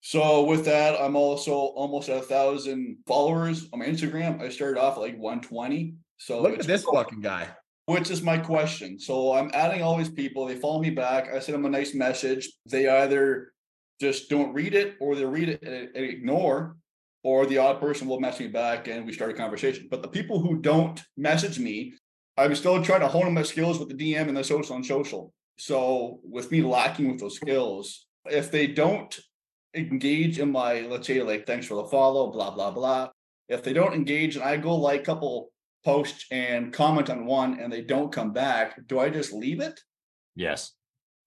So 0.06 0.44
with 0.44 0.64
that, 0.66 1.00
I'm 1.00 1.16
also 1.16 1.52
almost 1.52 2.08
at 2.08 2.18
a 2.18 2.22
thousand 2.22 2.98
followers 3.08 3.68
on 3.72 3.80
my 3.80 3.86
Instagram. 3.86 4.40
I 4.40 4.50
started 4.50 4.78
off 4.78 4.94
at 4.94 5.00
like 5.00 5.18
120. 5.18 5.94
So 6.18 6.40
Look 6.42 6.60
at 6.60 6.64
this 6.64 6.84
fucking 6.84 7.22
guy. 7.22 7.48
which 7.86 8.08
is 8.08 8.22
my 8.22 8.38
question. 8.38 9.00
So 9.00 9.32
I'm 9.32 9.50
adding 9.52 9.82
all 9.82 9.96
these 9.96 10.08
people. 10.08 10.46
They 10.46 10.54
follow 10.54 10.80
me 10.80 10.90
back. 10.90 11.34
I 11.34 11.40
send 11.40 11.54
them 11.54 11.64
a 11.64 11.68
nice 11.68 11.92
message. 11.92 12.52
They 12.66 12.88
either 12.88 13.52
just 14.00 14.30
don't 14.30 14.52
read 14.52 14.74
it, 14.74 14.94
or 15.00 15.16
they 15.16 15.24
read 15.24 15.48
it 15.48 15.62
and, 15.64 15.88
and 15.96 16.04
ignore, 16.04 16.76
or 17.24 17.44
the 17.44 17.58
odd 17.58 17.80
person 17.80 18.06
will 18.06 18.20
message 18.20 18.42
me 18.42 18.52
back 18.52 18.86
and 18.86 19.06
we 19.06 19.12
start 19.12 19.32
a 19.32 19.34
conversation. 19.34 19.88
But 19.90 20.02
the 20.02 20.08
people 20.08 20.38
who 20.38 20.60
don't 20.60 21.02
message 21.16 21.58
me, 21.58 21.94
I'm 22.36 22.54
still 22.54 22.80
trying 22.80 23.00
to 23.00 23.08
hone 23.08 23.34
my 23.34 23.42
skills 23.42 23.80
with 23.80 23.88
the 23.88 23.96
DM 23.96 24.28
and 24.28 24.36
the 24.36 24.44
social 24.44 24.76
and 24.76 24.86
social. 24.86 25.32
So 25.58 26.20
with 26.22 26.52
me 26.52 26.62
lacking 26.62 27.10
with 27.10 27.18
those 27.18 27.34
skills, 27.34 28.06
if 28.26 28.52
they 28.52 28.68
don't 28.68 29.18
engage 29.76 30.38
in 30.38 30.50
my, 30.50 30.80
let's 30.82 31.06
say, 31.06 31.22
like 31.22 31.46
thanks 31.46 31.66
for 31.66 31.74
the 31.74 31.84
follow, 31.84 32.30
blah 32.30 32.50
blah 32.50 32.70
blah. 32.70 33.10
If 33.48 33.62
they 33.62 33.72
don't 33.72 33.94
engage 33.94 34.36
and 34.36 34.44
I 34.44 34.56
go 34.56 34.74
like 34.74 35.02
a 35.02 35.04
couple 35.04 35.50
posts 35.84 36.26
and 36.30 36.72
comment 36.72 37.10
on 37.10 37.26
one 37.26 37.60
and 37.60 37.72
they 37.72 37.82
don't 37.82 38.12
come 38.12 38.32
back, 38.32 38.86
do 38.88 38.98
I 38.98 39.08
just 39.08 39.32
leave 39.32 39.60
it? 39.60 39.78
Yes. 40.34 40.72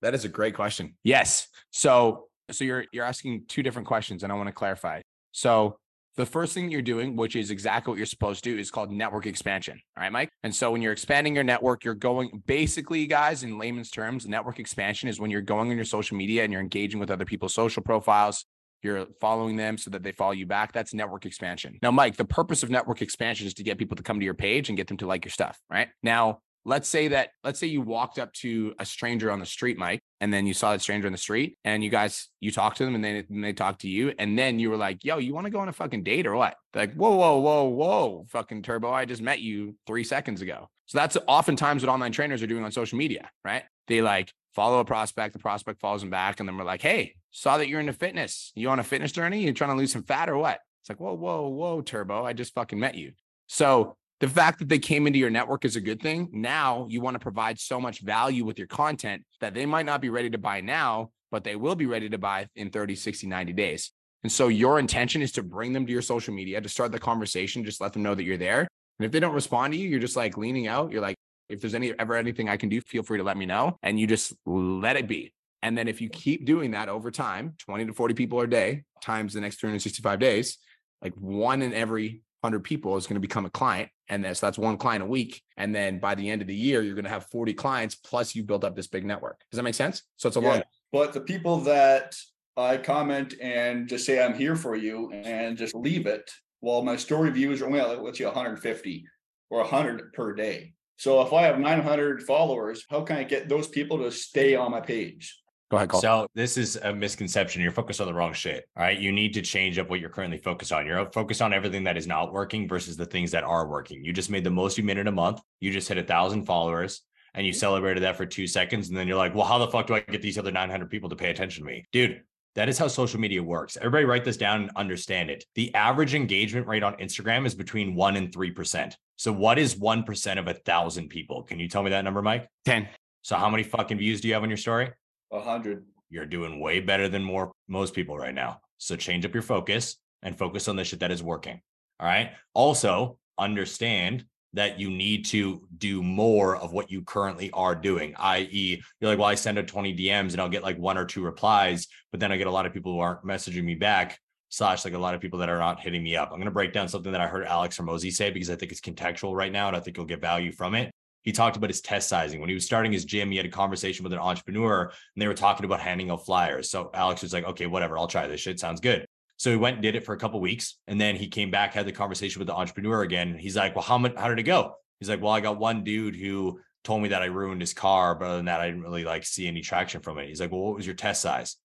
That 0.02 0.14
is 0.14 0.26
a 0.26 0.30
great 0.30 0.56
question. 0.56 0.96
Yes. 1.04 1.48
So 1.72 2.28
so 2.52 2.64
you're 2.64 2.86
you're 2.92 3.06
asking 3.06 3.46
two 3.48 3.64
different 3.64 3.88
questions 3.88 4.24
and 4.24 4.32
I 4.32 4.36
want 4.36 4.48
to 4.48 4.54
clarify. 4.54 5.02
So 5.32 5.78
the 6.18 6.26
first 6.26 6.54
thing 6.54 6.70
you're 6.70 6.82
doing, 6.82 7.16
which 7.16 7.36
is 7.36 7.52
exactly 7.52 7.92
what 7.92 7.98
you're 7.98 8.06
supposed 8.06 8.44
to 8.44 8.52
do, 8.52 8.60
is 8.60 8.72
called 8.72 8.92
network 8.92 9.26
expansion. 9.26 9.80
All 9.96 10.04
right, 10.04 10.12
Mike. 10.12 10.30
And 10.44 10.54
so 10.54 10.72
when 10.72 10.82
you're 10.82 10.92
expanding 10.92 11.36
your 11.36 11.44
network, 11.44 11.84
you're 11.84 11.96
going 11.96 12.44
basically, 12.46 13.08
guys, 13.08 13.44
in 13.44 13.58
layman's 13.58 13.90
terms, 13.90 14.28
network 14.28 14.60
expansion 14.60 15.08
is 15.08 15.20
when 15.20 15.32
you're 15.32 15.42
going 15.42 15.70
on 15.70 15.76
your 15.76 15.86
social 15.86 16.18
media 16.18 16.44
and 16.44 16.52
you're 16.52 16.62
engaging 16.62 17.00
with 17.00 17.12
other 17.12 17.26
people's 17.26 17.54
social 17.54 17.84
profiles. 17.84 18.46
You're 18.82 19.08
following 19.20 19.58
them 19.58 19.78
so 19.78 19.90
that 19.92 20.04
they 20.04 20.14
follow 20.14 20.32
you 20.32 20.46
back. 20.46 20.72
That's 20.72 20.94
network 20.94 21.26
expansion. 21.26 21.80
Now, 21.82 21.92
Mike, 21.92 22.16
the 22.16 22.26
purpose 22.26 22.64
of 22.64 22.70
network 22.70 23.02
expansion 23.02 23.46
is 23.46 23.54
to 23.56 23.64
get 23.64 23.78
people 23.78 23.98
to 23.98 24.04
come 24.04 24.20
to 24.20 24.26
your 24.26 24.34
page 24.34 24.70
and 24.70 24.78
get 24.78 24.88
them 24.88 24.98
to 24.98 25.08
like 25.08 25.26
your 25.26 25.32
stuff, 25.32 25.60
right? 25.70 25.90
Now, 26.02 26.40
let's 26.66 26.88
say 26.88 27.10
that 27.10 27.30
let's 27.44 27.60
say 27.60 27.68
you 27.68 27.82
walked 27.82 28.20
up 28.20 28.32
to 28.34 28.74
a 28.80 28.86
stranger 28.86 29.32
on 29.32 29.40
the 29.40 29.46
street 29.46 29.78
mike 29.78 30.02
and 30.20 30.34
then 30.34 30.46
you 30.46 30.54
saw 30.54 30.72
that 30.72 30.82
stranger 30.82 31.08
on 31.08 31.12
the 31.12 31.18
street 31.18 31.58
and 31.64 31.84
you 31.84 31.90
guys 31.90 32.28
you 32.40 32.52
talked 32.52 32.78
to 32.78 32.86
them 32.86 32.96
and 32.96 33.04
then 33.04 33.26
and 33.30 33.44
they 33.44 33.54
talked 33.54 33.82
to 33.82 33.90
you 33.90 34.14
and 34.20 34.38
then 34.38 34.60
you 34.60 34.70
were 34.70 34.78
like 34.78 35.04
yo 35.04 35.18
you 35.18 35.34
want 35.34 35.46
to 35.46 35.52
go 35.52 35.60
on 35.60 35.70
a 35.70 35.74
fucking 35.74 36.04
date 36.04 36.28
or 36.28 36.36
what? 36.36 36.56
They're 36.74 36.84
like 36.84 36.94
whoa 36.96 37.16
whoa 37.16 37.40
whoa 37.40 37.64
whoa 37.66 38.26
fucking 38.30 38.64
turbo 38.64 38.92
i 38.92 39.06
just 39.06 39.22
met 39.22 39.40
you 39.40 39.76
three 39.88 40.04
seconds 40.04 40.42
ago. 40.42 40.70
So 40.86 40.98
that's 40.98 41.18
oftentimes 41.28 41.84
what 41.84 41.92
online 41.92 42.12
trainers 42.12 42.42
are 42.44 42.48
doing 42.48 42.64
on 42.64 42.72
social 42.72 42.98
media 42.98 43.30
right? 43.46 43.64
They 43.88 44.02
like 44.02 44.34
follow 44.54 44.80
a 44.80 44.86
prospect 44.86 45.34
the 45.34 45.40
prospect 45.40 45.80
follows 45.80 46.02
them 46.02 46.10
back 46.10 46.40
and 46.40 46.48
then 46.48 46.58
we're 46.58 46.66
like 46.66 46.82
hey 46.82 47.16
saw 47.32 47.58
that 47.58 47.68
you're 47.68 47.80
into 47.80 47.94
fitness. 47.94 48.52
You 48.56 48.70
on 48.70 48.80
a 48.80 48.84
fitness 48.84 49.12
journey? 49.12 49.44
You 49.44 49.54
trying 49.54 49.72
to 49.72 49.78
lose 49.78 49.92
some 49.92 50.04
fat 50.04 50.30
or 50.30 50.38
what? 50.38 50.60
It's 50.82 50.90
like 50.90 51.00
whoa 51.00 51.14
whoa 51.14 51.48
whoa 51.48 51.82
turbo 51.82 52.26
i 52.26 52.34
just 52.34 52.54
fucking 52.54 52.80
met 52.80 52.96
you. 52.96 53.14
So 53.48 53.98
the 54.20 54.28
fact 54.28 54.60
that 54.60 54.68
they 54.68 54.80
came 54.80 55.08
into 55.08 55.20
your 55.20 55.30
network 55.30 55.64
is 55.66 55.76
a 55.76 55.82
good 55.82 56.02
thing. 56.02 56.30
Now 56.32 56.88
you 56.90 57.02
want 57.02 57.16
to 57.16 57.20
provide 57.20 57.60
so 57.60 57.80
much 57.80 58.02
value 58.02 58.44
with 58.44 58.58
your 58.58 58.68
content 58.68 59.24
that 59.40 59.54
they 59.54 59.66
might 59.66 59.86
not 59.86 60.02
be 60.02 60.10
ready 60.10 60.30
to 60.30 60.38
buy 60.38 60.62
now, 60.62 61.12
but 61.32 61.44
they 61.44 61.56
will 61.56 61.76
be 61.76 61.86
ready 61.86 62.10
to 62.10 62.18
buy 62.18 62.48
in 62.56 62.70
30, 62.70 62.96
60, 62.96 63.28
90 63.28 63.54
days. 63.54 63.92
And 64.24 64.32
so 64.32 64.50
your 64.50 64.80
intention 64.80 65.22
is 65.22 65.32
to 65.34 65.44
bring 65.44 65.72
them 65.72 65.86
to 65.86 65.92
your 65.92 66.02
social 66.02 66.34
media 66.34 66.60
to 66.60 66.68
start 66.68 66.92
the 66.92 67.00
conversation, 67.00 67.64
just 67.64 67.80
let 67.80 67.94
them 67.94 68.04
know 68.04 68.16
that 68.16 68.24
you're 68.24 68.38
there. 68.38 68.68
And 69.00 69.06
if 69.06 69.12
they 69.14 69.22
don't 69.22 69.34
respond 69.34 69.74
to 69.74 69.80
you, 69.80 69.88
you're 69.88 70.00
just 70.00 70.18
like 70.18 70.38
leaning 70.38 70.68
out. 70.68 70.92
You're 70.92 71.02
like, 71.02 71.16
if 71.48 71.62
there's 71.62 71.74
any 71.74 71.98
ever 71.98 72.16
anything 72.16 72.50
I 72.50 72.58
can 72.58 72.68
do, 72.68 72.82
feel 72.82 73.04
free 73.04 73.18
to 73.18 73.24
let 73.24 73.38
me 73.38 73.46
know. 73.46 73.78
And 73.82 73.98
you 73.98 74.06
just 74.06 74.34
let 74.46 74.98
it 74.98 75.08
be. 75.08 75.34
And 75.62 75.78
then 75.78 75.88
if 75.88 76.02
you 76.02 76.10
keep 76.10 76.46
doing 76.46 76.72
that 76.72 76.90
over 76.90 77.12
time, 77.12 77.56
20 77.60 77.88
to 77.88 77.94
40 77.94 78.14
people 78.14 78.42
a 78.42 78.48
day 78.48 78.84
times 79.02 79.34
the 79.34 79.42
next 79.42 79.60
365 79.60 80.20
days, 80.20 80.58
like 81.02 81.14
one 81.16 81.62
in 81.62 81.74
every 81.74 82.22
100 82.42 82.64
people 82.64 82.96
is 82.98 83.06
going 83.06 83.16
to 83.16 83.20
become 83.20 83.46
a 83.46 83.50
client. 83.50 83.90
And 84.08 84.24
that's 84.24 84.40
so 84.40 84.48
that's 84.48 84.58
one 84.58 84.78
client 84.78 85.04
a 85.04 85.06
week. 85.06 85.42
And 85.58 85.74
then 85.74 86.00
by 86.00 86.16
the 86.16 86.30
end 86.30 86.42
of 86.42 86.48
the 86.48 86.56
year, 86.56 86.82
you're 86.82 86.96
going 86.96 87.06
to 87.06 87.10
have 87.10 87.26
40 87.28 87.54
clients 87.54 87.96
plus 87.96 88.36
you 88.36 88.44
built 88.44 88.64
up 88.64 88.76
this 88.76 88.88
big 88.88 89.06
network. 89.06 89.40
Does 89.52 89.58
that 89.58 89.64
make 89.64 89.76
sense? 89.76 90.04
So 90.18 90.28
it's 90.28 90.38
a 90.38 90.40
long, 90.40 90.58
Yeah. 90.58 90.64
But 90.92 91.14
the 91.14 91.22
people 91.22 91.58
that 91.62 92.16
I 92.58 92.78
comment 92.78 93.36
and 93.42 93.88
just 93.88 94.06
say 94.06 94.24
I'm 94.24 94.34
here 94.34 94.56
for 94.56 94.76
you 94.76 95.12
and 95.12 95.58
just 95.58 95.76
leave 95.76 96.08
it, 96.08 96.32
well, 96.62 96.82
my 96.82 96.96
story 96.96 97.30
views 97.30 97.62
are 97.62 97.68
only 97.68 97.80
let's 97.82 98.18
say 98.18 98.26
150 98.26 99.06
or 99.50 99.60
100 99.60 100.14
per 100.14 100.34
day. 100.34 100.74
So 100.98 101.22
if 101.22 101.32
I 101.32 101.44
have 101.44 101.60
900 101.60 102.24
followers, 102.24 102.86
how 102.90 103.02
can 103.02 103.18
I 103.18 103.24
get 103.24 103.48
those 103.48 103.68
people 103.68 104.00
to 104.00 104.12
stay 104.12 104.56
on 104.56 104.72
my 104.72 104.82
page? 104.82 105.39
Go 105.70 105.78
ahead, 105.78 105.90
Cole. 105.90 106.02
So 106.02 106.28
this 106.36 106.58
is 106.58 106.76
a 106.78 106.94
misconception. 106.94 107.62
You're 107.62 107.72
focused 107.72 108.02
on 108.02 108.08
the 108.08 108.14
wrong 108.14 108.34
shit. 108.34 108.66
All 108.76 108.84
right. 108.84 109.00
You 109.00 109.12
need 109.12 109.34
to 109.36 109.42
change 109.42 109.78
up 109.80 109.90
what 109.90 110.00
you're 110.00 110.10
currently 110.10 110.38
focused 110.38 110.72
on. 110.72 110.86
You're 110.86 111.10
focused 111.12 111.42
on 111.42 111.54
everything 111.54 111.84
that 111.86 111.98
is 111.98 112.08
not 112.08 112.34
working 112.34 112.68
versus 112.68 112.98
the 112.98 113.06
things 113.06 113.32
that 113.32 113.44
are 113.44 113.68
working. 113.68 114.04
You 114.04 114.14
just 114.14 114.30
made 114.30 114.44
the 114.44 114.50
most 114.50 114.78
you 114.78 114.84
made 114.84 114.98
in 114.98 115.08
a 115.08 115.12
month. 115.12 115.42
You 115.60 115.72
just 115.72 115.88
hit 115.88 115.98
a 115.98 116.04
thousand 116.04 116.46
followers 116.46 117.02
and 117.34 117.46
you 117.46 117.54
celebrated 117.54 118.04
that 118.04 118.18
for 118.18 118.26
two 118.26 118.48
seconds. 118.48 118.90
And 118.90 118.98
then 118.98 119.08
you're 119.08 119.18
like, 119.18 119.36
well, 119.36 119.46
how 119.46 119.58
the 119.58 119.68
fuck 119.68 119.88
do 119.88 119.96
I 119.96 120.02
get 120.02 120.22
these 120.22 120.38
other 120.38 120.52
900 120.52 120.90
people 120.90 121.10
to 121.10 121.16
pay 121.16 121.30
attention 121.30 121.64
to 121.64 121.72
me? 121.72 121.86
Dude, 121.92 122.22
that 122.56 122.70
is 122.70 122.78
how 122.78 122.88
social 122.88 123.20
media 123.20 123.42
works. 123.42 123.78
Everybody 123.78 124.06
write 124.06 124.26
this 124.26 124.38
down 124.38 124.62
and 124.62 124.72
understand 124.76 125.30
it. 125.30 125.46
The 125.56 125.74
average 125.76 126.16
engagement 126.16 126.68
rate 126.68 126.84
on 126.84 126.96
Instagram 126.96 127.46
is 127.46 127.54
between 127.54 127.96
one 127.96 128.16
and 128.16 128.32
3%. 128.32 128.94
So 129.18 129.32
what 129.32 129.60
is 129.60 129.76
1% 129.76 130.40
of 130.40 130.48
a 130.48 130.54
thousand 130.54 131.10
people? 131.10 131.44
Can 131.44 131.60
you 131.60 131.68
tell 131.68 131.84
me 131.84 131.92
that 131.92 132.04
number, 132.04 132.22
Mike? 132.22 132.48
10. 132.66 132.88
So 133.22 133.36
how 133.36 133.50
many 133.50 133.64
fucking 133.64 133.98
views 133.98 134.22
do 134.22 134.28
you 134.28 134.34
have 134.34 134.44
on 134.44 134.50
your 134.50 134.58
story? 134.58 134.92
100. 135.30 135.86
you're 136.10 136.26
doing 136.26 136.60
way 136.60 136.80
better 136.80 137.08
than 137.08 137.24
more 137.24 137.52
most 137.68 137.94
people 137.94 138.18
right 138.18 138.34
now. 138.34 138.60
So 138.78 138.96
change 138.96 139.26
up 139.26 139.34
your 139.34 139.44
focus 139.44 139.98
and 140.24 140.38
focus 140.38 140.68
on 140.68 140.76
the 140.76 140.84
shit 140.84 141.00
that 141.00 141.12
is 141.12 141.24
working. 141.24 141.62
All 142.00 142.08
right. 142.08 142.32
Also, 142.54 143.18
understand 143.38 144.26
that 144.54 144.80
you 144.80 144.90
need 144.90 145.26
to 145.26 145.68
do 145.78 146.02
more 146.02 146.56
of 146.56 146.74
what 146.74 146.90
you 146.90 147.04
currently 147.04 147.52
are 147.52 147.76
doing, 147.76 148.16
i.e., 148.18 148.82
you're 149.00 149.10
like, 149.10 149.20
well, 149.20 149.28
I 149.28 149.36
send 149.36 149.60
out 149.60 149.68
20 149.68 149.96
DMs 149.96 150.32
and 150.32 150.42
I'll 150.42 150.50
get 150.50 150.64
like 150.64 150.78
one 150.78 150.98
or 150.98 151.06
two 151.06 151.24
replies, 151.24 151.88
but 152.12 152.20
then 152.20 152.32
I 152.32 152.38
get 152.38 152.48
a 152.48 152.52
lot 152.52 152.66
of 152.66 152.74
people 152.74 152.94
who 152.94 153.00
aren't 153.00 153.24
messaging 153.24 153.64
me 153.64 153.76
back, 153.76 154.18
slash, 154.50 154.84
like 154.84 154.96
a 154.96 155.00
lot 155.00 155.14
of 155.14 155.22
people 155.22 155.40
that 155.40 155.50
are 155.50 155.60
not 155.60 155.80
hitting 155.80 156.04
me 156.04 156.16
up. 156.16 156.30
I'm 156.30 156.38
going 156.38 156.46
to 156.46 156.52
break 156.52 156.74
down 156.74 156.88
something 156.88 157.12
that 157.12 157.22
I 157.22 157.28
heard 157.28 157.46
Alex 157.46 157.78
Hormozi 157.78 158.12
say 158.12 158.32
because 158.32 158.50
I 158.50 158.56
think 158.56 158.72
it's 158.72 158.82
contextual 158.82 159.36
right 159.36 159.52
now 159.52 159.68
and 159.68 159.78
I 159.78 159.80
think 159.80 159.98
you'll 159.98 160.08
get 160.08 160.22
value 160.22 160.52
from 160.52 160.74
it 160.74 160.92
he 161.30 161.34
talked 161.34 161.56
about 161.56 161.70
his 161.70 161.80
test 161.80 162.10
sizing. 162.10 162.40
When 162.40 162.50
he 162.50 162.56
was 162.56 162.66
starting 162.66 162.92
his 162.92 163.06
gym, 163.06 163.30
he 163.30 163.38
had 163.38 163.46
a 163.46 163.50
conversation 163.50 164.04
with 164.04 164.14
an 164.14 164.18
entrepreneur 164.18 164.86
and 164.86 165.22
they 165.22 165.28
were 165.28 165.36
talking 165.36 165.64
about 165.64 165.80
handing 165.80 166.10
out 166.10 166.26
flyers. 166.26 166.72
So 166.72 166.90
Alex 166.92 167.22
was 167.22 167.34
like, 167.34 167.46
okay, 167.46 167.68
whatever, 167.68 168.00
I'll 168.00 168.08
try 168.08 168.26
this 168.26 168.42
shit. 168.42 168.60
Sounds 168.60 168.82
good. 168.82 169.06
So 169.38 169.52
he 169.52 169.56
went 169.56 169.76
and 169.76 169.84
did 169.84 169.94
it 169.94 170.04
for 170.04 170.16
a 170.16 170.18
couple 170.18 170.42
weeks. 170.42 170.80
And 170.88 171.00
then 171.00 171.16
he 171.16 171.28
came 171.28 171.52
back, 171.52 171.76
had 171.76 171.86
the 171.86 171.92
conversation 171.92 172.40
with 172.40 172.48
the 172.48 172.56
entrepreneur 172.56 173.04
again. 173.04 173.38
He's 173.38 173.56
like, 173.56 173.76
well, 173.76 173.84
how 173.84 174.00
much, 174.00 174.16
how 174.18 174.28
did 174.28 174.40
it 174.40 174.44
go? 174.44 174.74
He's 175.00 175.08
like, 175.08 175.22
well, 175.22 175.32
I 175.32 175.40
got 175.40 175.60
one 175.60 175.84
dude 175.84 176.16
who 176.16 176.60
told 176.84 177.04
me 177.04 177.10
that 177.10 177.22
I 177.22 177.26
ruined 177.26 177.62
his 177.62 177.76
car, 177.76 178.16
but 178.16 178.26
other 178.26 178.38
than 178.38 178.46
that, 178.46 178.60
I 178.60 178.66
didn't 178.66 178.82
really 178.82 179.04
like 179.04 179.24
see 179.24 179.48
any 179.48 179.62
traction 179.62 180.02
from 180.02 180.18
it. 180.18 180.30
He's 180.30 180.42
like, 180.42 180.52
well, 180.52 180.62
what 180.62 180.78
was 180.78 180.88
your 180.88 180.96
test 180.96 181.22
size? 181.22 181.58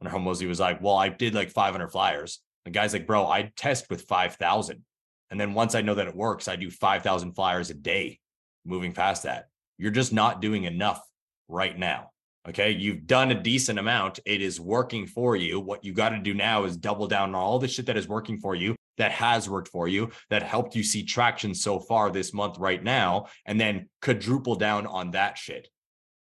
And 0.00 0.10
Hormozi 0.10 0.48
was 0.48 0.58
like, 0.58 0.82
well, 0.82 0.96
I 0.96 1.08
did 1.08 1.36
like 1.36 1.50
500 1.50 1.92
flyers. 1.92 2.40
The 2.64 2.72
guy's 2.72 2.92
like, 2.92 3.06
bro, 3.06 3.28
I 3.28 3.52
test 3.56 3.88
with 3.90 4.02
5,000. 4.02 4.84
And 5.30 5.40
then 5.40 5.54
once 5.54 5.76
I 5.76 5.82
know 5.82 5.94
that 5.94 6.08
it 6.08 6.16
works, 6.16 6.48
I 6.48 6.56
do 6.56 6.68
5,000 6.68 7.32
flyers 7.34 7.70
a 7.70 7.74
day 7.74 8.18
moving 8.64 8.92
past 8.92 9.24
that. 9.24 9.48
You're 9.78 9.90
just 9.90 10.12
not 10.12 10.40
doing 10.40 10.64
enough 10.64 11.00
right 11.48 11.78
now. 11.78 12.10
Okay. 12.48 12.72
You've 12.72 13.06
done 13.06 13.30
a 13.30 13.42
decent 13.42 13.78
amount. 13.78 14.20
It 14.26 14.42
is 14.42 14.60
working 14.60 15.06
for 15.06 15.34
you. 15.34 15.60
What 15.60 15.84
you 15.84 15.94
got 15.94 16.10
to 16.10 16.18
do 16.18 16.34
now 16.34 16.64
is 16.64 16.76
double 16.76 17.06
down 17.06 17.30
on 17.30 17.34
all 17.34 17.58
the 17.58 17.68
shit 17.68 17.86
that 17.86 17.96
is 17.96 18.06
working 18.06 18.38
for 18.38 18.54
you, 18.54 18.76
that 18.98 19.12
has 19.12 19.48
worked 19.48 19.68
for 19.68 19.88
you, 19.88 20.10
that 20.28 20.42
helped 20.42 20.76
you 20.76 20.82
see 20.82 21.02
traction 21.02 21.54
so 21.54 21.80
far 21.80 22.10
this 22.10 22.34
month 22.34 22.58
right 22.58 22.82
now, 22.82 23.26
and 23.46 23.58
then 23.58 23.88
quadruple 24.02 24.56
down 24.56 24.86
on 24.86 25.12
that 25.12 25.38
shit. 25.38 25.68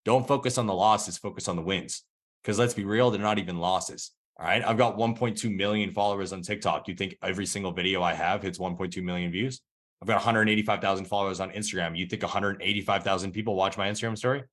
Don't 0.05 0.27
focus 0.27 0.57
on 0.57 0.65
the 0.65 0.73
losses, 0.73 1.17
focus 1.17 1.47
on 1.47 1.55
the 1.55 1.61
wins. 1.61 2.03
Because 2.41 2.57
let's 2.57 2.73
be 2.73 2.85
real, 2.85 3.11
they're 3.11 3.21
not 3.21 3.39
even 3.39 3.59
losses. 3.59 4.11
All 4.39 4.45
right. 4.45 4.63
I've 4.65 4.77
got 4.77 4.97
1.2 4.97 5.55
million 5.55 5.91
followers 5.91 6.31
on 6.31 6.41
TikTok. 6.41 6.87
You 6.87 6.95
think 6.95 7.17
every 7.23 7.45
single 7.45 7.71
video 7.71 8.01
I 8.01 8.13
have 8.13 8.43
hits 8.43 8.59
1.2 8.59 9.03
million 9.03 9.31
views? 9.31 9.61
I've 10.01 10.07
got 10.07 10.17
185,000 10.17 11.05
followers 11.05 11.39
on 11.39 11.51
Instagram. 11.51 11.97
You 11.97 12.05
think 12.05 12.21
185,000 12.21 13.31
people 13.31 13.55
watch 13.55 13.77
my 13.77 13.89
Instagram 13.89 14.17
story? 14.17 14.43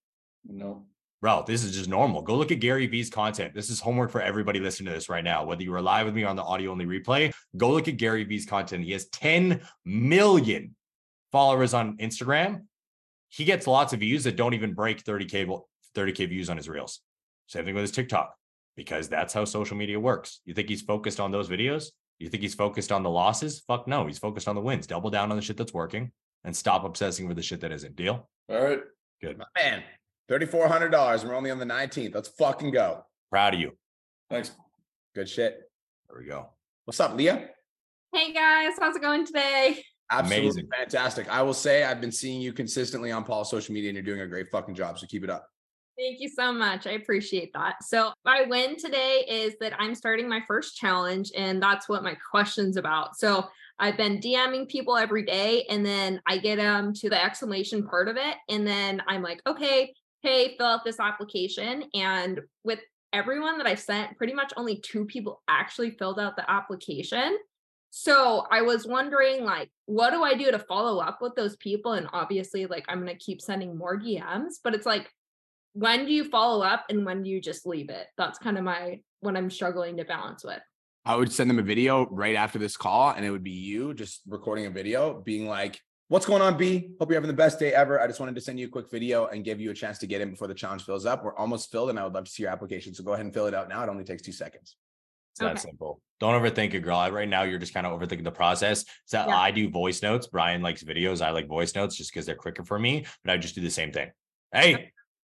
No. 0.46 0.86
Bro, 1.20 1.44
this 1.46 1.64
is 1.64 1.74
just 1.74 1.88
normal. 1.88 2.20
Go 2.20 2.36
look 2.36 2.52
at 2.52 2.60
Gary 2.60 2.86
Vee's 2.86 3.08
content. 3.08 3.54
This 3.54 3.70
is 3.70 3.80
homework 3.80 4.10
for 4.10 4.20
everybody 4.20 4.60
listening 4.60 4.88
to 4.88 4.92
this 4.92 5.08
right 5.08 5.24
now. 5.24 5.44
Whether 5.44 5.62
you 5.62 5.70
were 5.70 5.80
live 5.80 6.06
with 6.06 6.14
me 6.14 6.24
on 6.24 6.36
the 6.36 6.42
audio 6.42 6.70
only 6.70 6.84
replay, 6.84 7.32
go 7.56 7.70
look 7.70 7.88
at 7.88 7.96
Gary 7.96 8.24
Vee's 8.24 8.44
content. 8.44 8.84
He 8.84 8.92
has 8.92 9.06
10 9.06 9.62
million 9.86 10.74
followers 11.32 11.72
on 11.72 11.96
Instagram. 11.96 12.64
He 13.30 13.44
gets 13.44 13.66
lots 13.66 13.92
of 13.92 14.00
views 14.00 14.24
that 14.24 14.36
don't 14.36 14.54
even 14.54 14.74
break 14.74 15.02
30K, 15.02 15.60
30K 15.96 16.28
views 16.28 16.50
on 16.50 16.58
his 16.58 16.68
reels. 16.68 17.00
Same 17.46 17.64
thing 17.64 17.74
with 17.74 17.84
his 17.84 17.90
TikTok, 17.90 18.34
because 18.76 19.08
that's 19.08 19.32
how 19.32 19.44
social 19.44 19.76
media 19.76 19.98
works. 19.98 20.40
You 20.44 20.52
think 20.52 20.68
he's 20.68 20.82
focused 20.82 21.20
on 21.20 21.30
those 21.30 21.48
videos? 21.48 21.86
You 22.18 22.28
think 22.28 22.42
he's 22.42 22.54
focused 22.54 22.92
on 22.92 23.02
the 23.02 23.10
losses? 23.10 23.60
Fuck 23.66 23.88
no. 23.88 24.06
He's 24.06 24.18
focused 24.18 24.48
on 24.48 24.54
the 24.54 24.60
wins. 24.60 24.86
Double 24.86 25.10
down 25.10 25.30
on 25.30 25.36
the 25.36 25.42
shit 25.42 25.56
that's 25.56 25.74
working 25.74 26.12
and 26.44 26.54
stop 26.56 26.84
obsessing 26.84 27.26
with 27.26 27.36
the 27.36 27.42
shit 27.42 27.60
that 27.60 27.72
isn't. 27.72 27.96
Deal? 27.96 28.28
All 28.48 28.62
right. 28.62 28.80
Good. 29.20 29.38
My 29.38 29.46
man, 29.60 29.82
$3,400. 30.30 31.24
We're 31.24 31.34
only 31.34 31.50
on 31.50 31.58
the 31.58 31.64
19th. 31.64 32.14
Let's 32.14 32.28
fucking 32.28 32.70
go. 32.70 33.04
Proud 33.30 33.54
of 33.54 33.60
you. 33.60 33.72
Thanks. 34.30 34.52
Good 35.14 35.28
shit. 35.28 35.60
There 36.08 36.18
we 36.18 36.26
go. 36.26 36.50
What's 36.84 37.00
up, 37.00 37.14
Leah? 37.16 37.48
Hey 38.12 38.32
guys, 38.32 38.74
how's 38.78 38.94
it 38.94 39.02
going 39.02 39.26
today? 39.26 39.82
Absolutely 40.10 40.46
Amazing. 40.48 40.68
fantastic. 40.78 41.28
I 41.28 41.42
will 41.42 41.54
say 41.54 41.82
I've 41.82 42.00
been 42.00 42.12
seeing 42.12 42.40
you 42.40 42.52
consistently 42.52 43.10
on 43.10 43.24
Paul's 43.24 43.50
social 43.50 43.74
media 43.74 43.90
and 43.90 43.96
you're 43.96 44.04
doing 44.04 44.20
a 44.20 44.26
great 44.26 44.46
fucking 44.52 44.74
job. 44.74 44.98
So 44.98 45.06
keep 45.06 45.24
it 45.24 45.30
up. 45.30 45.48
Thank 45.96 46.20
you 46.20 46.28
so 46.28 46.52
much. 46.52 46.86
I 46.88 46.92
appreciate 46.92 47.52
that. 47.52 47.82
So, 47.84 48.12
my 48.24 48.42
win 48.48 48.76
today 48.76 49.24
is 49.28 49.54
that 49.60 49.74
I'm 49.78 49.94
starting 49.94 50.28
my 50.28 50.40
first 50.46 50.76
challenge, 50.76 51.30
and 51.36 51.62
that's 51.62 51.88
what 51.88 52.02
my 52.02 52.16
question's 52.30 52.76
about. 52.76 53.16
So, 53.16 53.48
I've 53.78 53.96
been 53.96 54.20
DMing 54.20 54.68
people 54.68 54.96
every 54.96 55.24
day, 55.24 55.64
and 55.68 55.86
then 55.86 56.20
I 56.26 56.38
get 56.38 56.56
them 56.56 56.94
to 56.94 57.08
the 57.08 57.22
exclamation 57.22 57.86
part 57.86 58.08
of 58.08 58.16
it. 58.16 58.36
And 58.48 58.66
then 58.66 59.02
I'm 59.08 59.22
like, 59.22 59.40
okay, 59.46 59.92
hey, 60.22 60.56
fill 60.56 60.66
out 60.66 60.84
this 60.84 61.00
application. 61.00 61.84
And 61.94 62.40
with 62.64 62.80
everyone 63.12 63.58
that 63.58 63.66
I 63.66 63.74
sent, 63.74 64.16
pretty 64.16 64.32
much 64.32 64.52
only 64.56 64.80
two 64.80 65.04
people 65.04 65.42
actually 65.48 65.92
filled 65.92 66.18
out 66.18 66.36
the 66.36 66.48
application. 66.50 67.36
So 67.90 68.46
I 68.50 68.62
was 68.62 68.86
wondering, 68.86 69.44
like, 69.44 69.70
what 69.86 70.10
do 70.10 70.22
I 70.24 70.34
do 70.34 70.50
to 70.50 70.58
follow 70.58 71.00
up 71.00 71.18
with 71.20 71.34
those 71.36 71.56
people? 71.56 71.92
And 71.92 72.08
obviously, 72.12 72.66
like, 72.66 72.84
I'm 72.88 73.00
going 73.04 73.16
to 73.16 73.24
keep 73.24 73.40
sending 73.40 73.76
more 73.76 73.98
DMs, 73.98 74.54
but 74.62 74.74
it's 74.74 74.86
like, 74.86 75.10
when 75.74 76.06
do 76.06 76.12
you 76.12 76.24
follow 76.24 76.64
up 76.64 76.86
and 76.88 77.04
when 77.04 77.22
do 77.22 77.30
you 77.30 77.40
just 77.40 77.66
leave 77.66 77.90
it? 77.90 78.06
That's 78.16 78.38
kind 78.38 78.56
of 78.56 78.64
my 78.64 79.00
what 79.20 79.36
I'm 79.36 79.50
struggling 79.50 79.96
to 79.98 80.04
balance 80.04 80.44
with. 80.44 80.60
I 81.04 81.16
would 81.16 81.30
send 81.30 81.50
them 81.50 81.58
a 81.58 81.62
video 81.62 82.06
right 82.10 82.34
after 82.34 82.58
this 82.58 82.76
call, 82.76 83.10
and 83.10 83.26
it 83.26 83.30
would 83.30 83.42
be 83.42 83.50
you 83.50 83.92
just 83.92 84.22
recording 84.26 84.66
a 84.66 84.70
video, 84.70 85.20
being 85.20 85.46
like, 85.46 85.78
What's 86.08 86.26
going 86.26 86.42
on, 86.42 86.58
B? 86.58 86.90
Hope 87.00 87.08
you're 87.10 87.16
having 87.16 87.28
the 87.28 87.34
best 87.34 87.58
day 87.58 87.72
ever. 87.72 87.98
I 87.98 88.06
just 88.06 88.20
wanted 88.20 88.34
to 88.34 88.40
send 88.40 88.60
you 88.60 88.66
a 88.66 88.70
quick 88.70 88.90
video 88.90 89.26
and 89.26 89.42
give 89.42 89.58
you 89.58 89.70
a 89.70 89.74
chance 89.74 89.98
to 89.98 90.06
get 90.06 90.20
in 90.20 90.30
before 90.30 90.46
the 90.46 90.54
challenge 90.54 90.84
fills 90.84 91.06
up. 91.06 91.24
We're 91.24 91.34
almost 91.34 91.72
filled, 91.72 91.88
and 91.90 91.98
I 91.98 92.04
would 92.04 92.12
love 92.12 92.24
to 92.24 92.30
see 92.30 92.42
your 92.42 92.52
application. 92.52 92.92
So 92.92 93.02
go 93.02 93.14
ahead 93.14 93.24
and 93.24 93.32
fill 93.32 93.46
it 93.46 93.54
out 93.54 93.70
now. 93.70 93.82
It 93.82 93.88
only 93.88 94.04
takes 94.04 94.20
two 94.22 94.30
seconds. 94.30 94.76
It's 95.32 95.40
that 95.40 95.58
simple. 95.58 96.00
Don't 96.20 96.40
overthink 96.40 96.74
it, 96.74 96.80
girl. 96.80 97.10
Right 97.10 97.28
now, 97.28 97.42
you're 97.42 97.58
just 97.58 97.74
kind 97.74 97.86
of 97.86 97.98
overthinking 97.98 98.22
the 98.22 98.30
process. 98.30 98.84
So 99.06 99.18
Yeah. 99.26 99.36
I 99.36 99.50
do 99.50 99.68
voice 99.70 100.02
notes. 100.02 100.26
Brian 100.26 100.62
likes 100.62 100.84
videos. 100.84 101.20
I 101.20 101.30
like 101.30 101.48
voice 101.48 101.74
notes 101.74 101.96
just 101.96 102.12
because 102.12 102.26
they're 102.26 102.36
quicker 102.36 102.64
for 102.64 102.78
me. 102.78 103.06
But 103.24 103.32
I 103.32 103.36
just 103.38 103.54
do 103.54 103.60
the 103.62 103.70
same 103.70 103.90
thing. 103.90 104.10
Hey, 104.52 104.92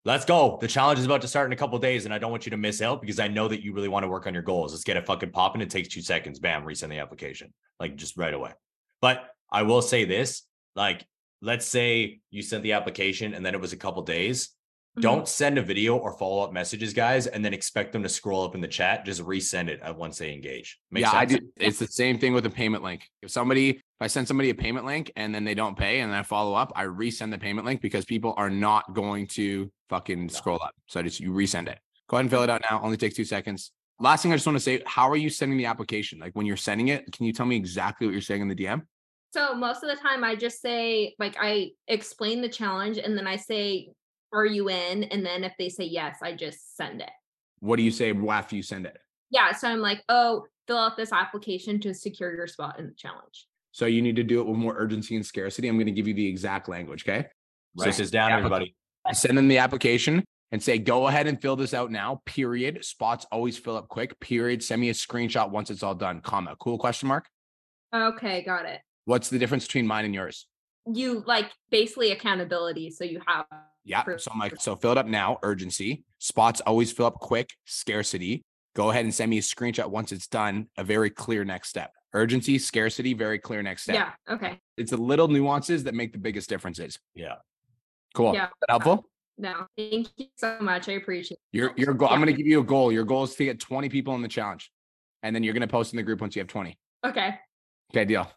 let's 0.06 0.24
go. 0.24 0.56
The 0.60 0.68
challenge 0.68 1.00
is 1.00 1.04
about 1.04 1.20
to 1.22 1.28
start 1.28 1.46
in 1.46 1.52
a 1.52 1.56
couple 1.56 1.78
days, 1.78 2.04
and 2.04 2.14
I 2.14 2.18
don't 2.18 2.30
want 2.30 2.46
you 2.46 2.50
to 2.50 2.56
miss 2.56 2.80
out 2.80 3.00
because 3.00 3.18
I 3.18 3.28
know 3.28 3.48
that 3.48 3.62
you 3.62 3.74
really 3.74 3.88
want 3.88 4.04
to 4.04 4.08
work 4.08 4.26
on 4.26 4.32
your 4.32 4.42
goals. 4.42 4.72
Let's 4.72 4.84
get 4.84 4.96
it 4.96 5.04
fucking 5.04 5.32
popping. 5.32 5.60
It 5.60 5.68
takes 5.68 5.88
two 5.88 6.00
seconds. 6.00 6.38
Bam, 6.38 6.64
resend 6.64 6.90
the 6.90 7.00
application, 7.00 7.52
like 7.80 7.96
just 7.96 8.16
right 8.16 8.32
away. 8.32 8.52
But 9.02 9.28
I 9.50 9.64
will 9.64 9.82
say 9.82 10.04
this: 10.04 10.42
like, 10.76 11.04
let's 11.42 11.66
say 11.66 12.20
you 12.30 12.40
sent 12.40 12.62
the 12.62 12.72
application 12.72 13.34
and 13.34 13.44
then 13.44 13.54
it 13.54 13.60
was 13.60 13.72
a 13.72 13.76
couple 13.76 14.02
days. 14.02 14.50
Mhm. 14.96 15.02
Don't 15.02 15.28
send 15.28 15.58
a 15.58 15.62
video 15.62 15.96
or 15.96 16.12
follow 16.16 16.42
up 16.42 16.52
messages, 16.52 16.94
guys, 16.94 17.26
and 17.26 17.44
then 17.44 17.52
expect 17.52 17.92
them 17.92 18.02
to 18.02 18.08
scroll 18.08 18.44
up 18.44 18.54
in 18.54 18.60
the 18.60 18.68
chat. 18.68 19.04
Just 19.04 19.20
resend 19.22 19.68
it 19.68 19.80
once 19.96 20.18
they 20.18 20.32
engage. 20.32 20.78
Make 20.90 21.02
yeah, 21.02 21.12
I 21.12 21.26
do. 21.26 21.38
It's 21.56 21.78
the 21.78 21.86
same 21.86 22.18
thing 22.18 22.32
with 22.32 22.46
a 22.46 22.50
payment 22.50 22.82
link. 22.82 23.08
If 23.22 23.30
somebody, 23.30 23.70
if 23.70 23.82
I 24.00 24.06
send 24.06 24.26
somebody 24.26 24.50
a 24.50 24.54
payment 24.54 24.86
link 24.86 25.12
and 25.16 25.34
then 25.34 25.44
they 25.44 25.54
don't 25.54 25.76
pay 25.76 26.00
and 26.00 26.10
then 26.10 26.18
I 26.18 26.22
follow 26.22 26.54
up, 26.54 26.72
I 26.74 26.84
resend 26.84 27.30
the 27.30 27.38
payment 27.38 27.66
link 27.66 27.82
because 27.82 28.04
people 28.04 28.32
are 28.38 28.50
not 28.50 28.94
going 28.94 29.26
to 29.28 29.70
fucking 29.90 30.30
scroll 30.30 30.62
up. 30.62 30.74
So 30.86 31.00
I 31.00 31.02
just 31.02 31.20
you 31.20 31.30
resend 31.30 31.68
it. 31.68 31.78
Go 32.08 32.16
ahead 32.16 32.24
and 32.24 32.30
fill 32.30 32.42
it 32.42 32.50
out 32.50 32.62
now. 32.70 32.80
Only 32.82 32.96
takes 32.96 33.16
two 33.16 33.24
seconds. 33.24 33.72
Last 33.98 34.22
thing 34.22 34.32
I 34.32 34.36
just 34.36 34.46
want 34.46 34.56
to 34.56 34.62
say, 34.62 34.82
how 34.86 35.10
are 35.10 35.16
you 35.16 35.28
sending 35.28 35.58
the 35.58 35.66
application? 35.66 36.18
Like 36.18 36.32
when 36.34 36.46
you're 36.46 36.56
sending 36.56 36.88
it, 36.88 37.10
can 37.12 37.26
you 37.26 37.32
tell 37.32 37.46
me 37.46 37.56
exactly 37.56 38.06
what 38.06 38.12
you're 38.12 38.22
saying 38.22 38.42
in 38.42 38.48
the 38.48 38.54
DM? 38.54 38.82
So 39.32 39.54
most 39.54 39.82
of 39.82 39.90
the 39.90 39.96
time 39.96 40.24
I 40.24 40.36
just 40.36 40.62
say 40.62 41.14
like 41.18 41.36
I 41.38 41.72
explain 41.88 42.40
the 42.40 42.48
challenge 42.48 42.96
and 42.96 43.18
then 43.18 43.26
I 43.26 43.36
say 43.36 43.90
are 44.32 44.46
you 44.46 44.68
in 44.68 45.04
and 45.04 45.24
then 45.24 45.44
if 45.44 45.52
they 45.58 45.68
say 45.68 45.84
yes 45.84 46.18
I 46.22 46.32
just 46.32 46.76
send 46.76 47.00
it. 47.00 47.10
What 47.60 47.76
do 47.76 47.82
you 47.82 47.90
say 47.90 48.12
after 48.30 48.56
you 48.56 48.62
send 48.62 48.86
it? 48.86 48.98
Yeah, 49.30 49.52
so 49.52 49.68
I'm 49.68 49.80
like, 49.80 50.04
"Oh, 50.08 50.44
fill 50.66 50.78
out 50.78 50.96
this 50.96 51.12
application 51.12 51.80
to 51.80 51.94
secure 51.94 52.34
your 52.34 52.46
spot 52.46 52.78
in 52.78 52.86
the 52.86 52.94
challenge." 52.94 53.46
So 53.72 53.86
you 53.86 54.00
need 54.00 54.16
to 54.16 54.22
do 54.22 54.40
it 54.40 54.46
with 54.46 54.56
more 54.56 54.74
urgency 54.76 55.16
and 55.16 55.26
scarcity. 55.26 55.68
I'm 55.68 55.76
going 55.76 55.86
to 55.86 55.92
give 55.92 56.08
you 56.08 56.14
the 56.14 56.26
exact 56.26 56.68
language. 56.68 57.02
Okay. 57.06 57.26
Write 57.76 57.94
So 57.94 58.02
this 58.02 58.10
down, 58.10 58.30
yeah, 58.30 58.38
everybody. 58.38 58.74
send 59.12 59.36
them 59.36 59.48
the 59.48 59.58
application 59.58 60.24
and 60.52 60.62
say, 60.62 60.78
go 60.78 61.08
ahead 61.08 61.26
and 61.26 61.40
fill 61.42 61.56
this 61.56 61.74
out 61.74 61.90
now. 61.90 62.22
Period. 62.24 62.82
Spots 62.84 63.26
always 63.30 63.58
fill 63.58 63.76
up 63.76 63.88
quick. 63.88 64.18
Period. 64.18 64.62
Send 64.62 64.80
me 64.80 64.88
a 64.88 64.94
screenshot 64.94 65.50
once 65.50 65.70
it's 65.70 65.82
all 65.82 65.94
done. 65.94 66.20
Comma. 66.22 66.56
Cool 66.58 66.78
question 66.78 67.08
mark. 67.08 67.26
Okay, 67.94 68.42
got 68.44 68.64
it. 68.64 68.80
What's 69.04 69.28
the 69.28 69.38
difference 69.38 69.66
between 69.66 69.86
mine 69.86 70.04
and 70.06 70.14
yours? 70.14 70.46
You 70.86 71.22
like 71.26 71.50
basically 71.70 72.12
accountability 72.12 72.90
so 72.90 73.04
you 73.04 73.20
have 73.26 73.44
Yeah. 73.86 74.02
Proof. 74.02 74.20
So 74.20 74.30
I'm 74.34 74.38
like, 74.38 74.60
so 74.60 74.76
fill 74.76 74.92
it 74.92 74.98
up 74.98 75.06
now. 75.06 75.38
Urgency. 75.42 76.04
Spots 76.18 76.60
always 76.60 76.92
fill 76.92 77.06
up 77.06 77.14
quick. 77.14 77.50
Scarcity. 77.64 78.44
Go 78.74 78.90
ahead 78.90 79.04
and 79.04 79.14
send 79.14 79.30
me 79.30 79.38
a 79.38 79.42
screenshot 79.42 79.86
once 79.88 80.12
it's 80.12 80.26
done. 80.26 80.66
A 80.76 80.84
very 80.84 81.08
clear 81.08 81.44
next 81.44 81.70
step. 81.70 81.92
Urgency, 82.12 82.58
scarcity, 82.58 83.14
very 83.14 83.38
clear 83.38 83.62
next 83.62 83.84
step. 83.84 83.94
Yeah, 83.94 84.34
okay. 84.34 84.58
It's 84.76 84.90
the 84.90 84.96
little 84.96 85.28
nuances 85.28 85.84
that 85.84 85.94
make 85.94 86.12
the 86.12 86.18
biggest 86.18 86.48
differences. 86.48 86.98
Yeah. 87.14 87.36
Cool. 88.14 88.34
Yeah. 88.34 88.48
That 88.60 88.70
helpful? 88.70 88.92
Uh, 88.92 89.02
no, 89.38 89.66
thank 89.76 90.08
you 90.16 90.26
so 90.36 90.58
much. 90.60 90.88
I 90.88 90.92
appreciate 90.92 91.38
Your 91.52 91.72
your 91.76 91.94
goal. 91.94 92.08
I'm 92.08 92.20
going 92.20 92.34
to 92.34 92.36
give 92.36 92.46
you 92.46 92.60
a 92.60 92.64
goal. 92.64 92.90
Your 92.90 93.04
goal 93.04 93.24
is 93.24 93.34
to 93.36 93.44
get 93.44 93.60
20 93.60 93.88
people 93.88 94.14
in 94.14 94.22
the 94.22 94.28
challenge, 94.28 94.70
and 95.22 95.36
then 95.36 95.42
you're 95.42 95.52
going 95.52 95.60
to 95.60 95.66
post 95.66 95.92
in 95.92 95.98
the 95.98 96.02
group 96.02 96.20
once 96.22 96.34
you 96.34 96.40
have 96.40 96.48
20. 96.48 96.78
Okay. 97.04 97.34
Okay, 97.92 98.04
deal. 98.06 98.30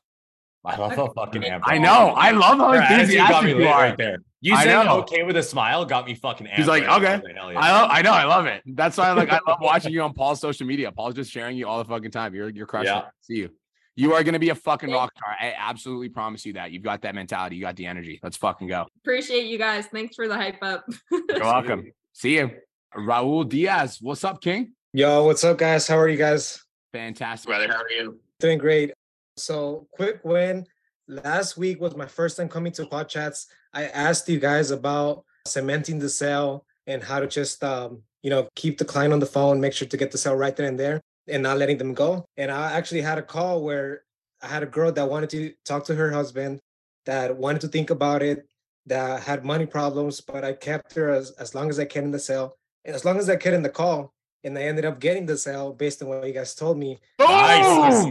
I 0.66 0.76
love 0.76 0.96
how 0.96 1.08
fucking 1.14 1.42
amped 1.42 1.62
I 1.64 1.78
up. 1.78 1.82
know. 1.82 2.14
I 2.16 2.32
love 2.32 2.58
how 2.58 2.74
Your 2.74 2.82
attitude 2.82 3.18
got 3.18 3.30
enthusiastic 3.32 3.44
me 3.44 3.50
you 3.52 3.58
lit 3.58 3.68
are. 3.68 3.82
right 3.82 3.98
there. 3.98 4.18
You 4.42 4.56
I 4.56 4.64
saying 4.64 4.88
okay 4.88 5.24
with 5.24 5.38
a 5.38 5.44
smile 5.44 5.86
got 5.86 6.06
me 6.06 6.16
fucking 6.16 6.48
amped. 6.48 6.56
He's 6.56 6.68
like, 6.68 6.86
right 6.86 7.02
okay. 7.02 7.22
there. 7.26 7.36
Hell 7.36 7.52
yeah. 7.52 7.60
I 7.60 7.72
love, 7.72 7.90
I 7.92 8.02
know, 8.02 8.12
I 8.12 8.24
love 8.26 8.46
it. 8.46 8.62
That's 8.66 8.98
why, 8.98 9.12
like, 9.14 9.30
I 9.30 9.40
love 9.48 9.60
watching 9.62 9.92
you 9.92 10.02
on 10.02 10.14
Paul's 10.14 10.40
social 10.42 10.68
media. 10.68 10.92
Paul's 10.92 11.16
just 11.16 11.32
sharing 11.32 11.58
you 11.58 11.68
all 11.68 11.78
the 11.78 11.86
fucking 11.86 12.12
time. 12.12 12.34
You're, 12.34 12.50
you're 12.50 12.66
crushing. 12.66 12.88
Yeah. 12.88 13.00
it. 13.00 13.06
See 13.22 13.36
you. 13.36 13.50
You 13.96 14.14
are 14.14 14.24
going 14.24 14.34
to 14.34 14.40
be 14.40 14.50
a 14.50 14.56
fucking 14.56 14.92
rock 14.92 15.12
star. 15.18 15.36
I 15.40 15.54
absolutely 15.58 16.08
promise 16.08 16.46
you 16.46 16.54
that. 16.54 16.72
You've 16.72 16.84
got 16.84 17.02
that 17.02 17.16
mentality. 17.16 17.58
You 17.58 17.62
got 17.62 17.76
the 17.76 17.86
energy. 17.86 18.20
Let's 18.24 18.38
fucking 18.38 18.68
go. 18.68 18.88
Appreciate 19.04 19.48
you 19.48 19.58
guys. 19.58 19.88
Thanks 19.88 20.16
for 20.16 20.30
the 20.30 20.36
hype 20.36 20.62
up. 20.62 20.86
You're 21.12 21.40
welcome. 21.42 21.92
See 22.14 22.36
you, 22.36 22.52
Raul 22.96 23.48
Diaz. 23.48 24.00
What's 24.02 24.24
up, 24.24 24.42
King? 24.42 24.74
Yo, 24.94 25.26
what's 25.26 25.44
up, 25.44 25.58
guys? 25.58 25.86
How 25.86 25.98
are 25.98 26.08
you 26.08 26.18
guys? 26.18 26.64
Fantastic. 26.94 27.48
Brother, 27.50 27.68
how 27.68 27.82
are 27.82 27.90
you? 27.90 28.20
Doing 28.40 28.58
great. 28.58 28.94
So, 29.40 29.88
quick 29.92 30.20
win. 30.24 30.66
Last 31.08 31.58
week 31.58 31.82
was 31.82 31.96
my 31.96 32.06
first 32.06 32.38
time 32.38 32.50
coming 32.50 32.72
to 32.74 32.86
Pod 32.86 33.10
Chats. 33.10 33.48
I 33.74 33.86
asked 33.86 34.30
you 34.30 34.40
guys 34.40 34.72
about 34.72 35.24
cementing 35.46 35.98
the 35.98 36.10
sale 36.10 36.66
and 36.86 37.04
how 37.04 37.20
to 37.20 37.28
just, 37.28 37.64
um, 37.64 38.04
you 38.22 38.30
know, 38.30 38.48
keep 38.56 38.78
the 38.78 38.86
client 38.86 39.14
on 39.14 39.20
the 39.20 39.26
phone, 39.26 39.60
make 39.60 39.74
sure 39.74 39.88
to 39.88 39.98
get 39.98 40.12
the 40.12 40.18
sale 40.18 40.36
right 40.36 40.56
then 40.56 40.68
and 40.68 40.80
there, 40.80 41.02
and 41.28 41.42
not 41.42 41.58
letting 41.58 41.78
them 41.78 41.94
go. 41.94 42.26
And 42.38 42.52
I 42.52 42.74
actually 42.74 43.02
had 43.02 43.18
a 43.18 43.24
call 43.24 43.64
where 43.64 44.04
I 44.42 44.48
had 44.48 44.64
a 44.64 44.68
girl 44.68 44.92
that 44.92 45.10
wanted 45.10 45.30
to 45.32 45.54
talk 45.66 45.86
to 45.86 45.96
her 45.96 46.12
husband, 46.12 46.60
that 47.06 47.36
wanted 47.36 47.62
to 47.62 47.68
think 47.68 47.90
about 47.90 48.22
it, 48.22 48.48
that 48.86 49.22
had 49.24 49.46
money 49.46 49.66
problems, 49.66 50.22
but 50.22 50.44
I 50.44 50.54
kept 50.54 50.94
her 50.96 51.10
as, 51.10 51.32
as 51.32 51.56
long 51.56 51.70
as 51.70 51.80
I 51.80 51.86
can 51.86 52.06
in 52.06 52.12
the 52.12 52.20
sale. 52.20 52.56
And 52.86 52.96
as 52.96 53.06
long 53.06 53.18
as 53.18 53.30
I 53.30 53.36
could 53.36 53.54
in 53.54 53.64
the 53.64 53.70
call, 53.70 54.14
and 54.44 54.58
I 54.58 54.64
ended 54.64 54.86
up 54.86 55.00
getting 55.00 55.26
the 55.26 55.38
sale 55.38 55.74
based 55.74 56.02
on 56.02 56.08
what 56.08 56.26
you 56.26 56.34
guys 56.34 56.56
told 56.56 56.78
me. 56.78 57.00
Nice. 57.20 58.06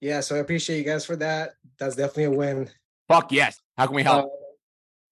Yeah, 0.00 0.20
so 0.20 0.36
I 0.36 0.38
appreciate 0.38 0.78
you 0.78 0.84
guys 0.84 1.04
for 1.04 1.16
that. 1.16 1.54
That's 1.78 1.96
definitely 1.96 2.24
a 2.24 2.30
win. 2.30 2.70
Fuck 3.08 3.32
yes. 3.32 3.60
How 3.76 3.86
can 3.86 3.96
we 3.96 4.02
help? 4.02 4.26
Uh, 4.26 4.28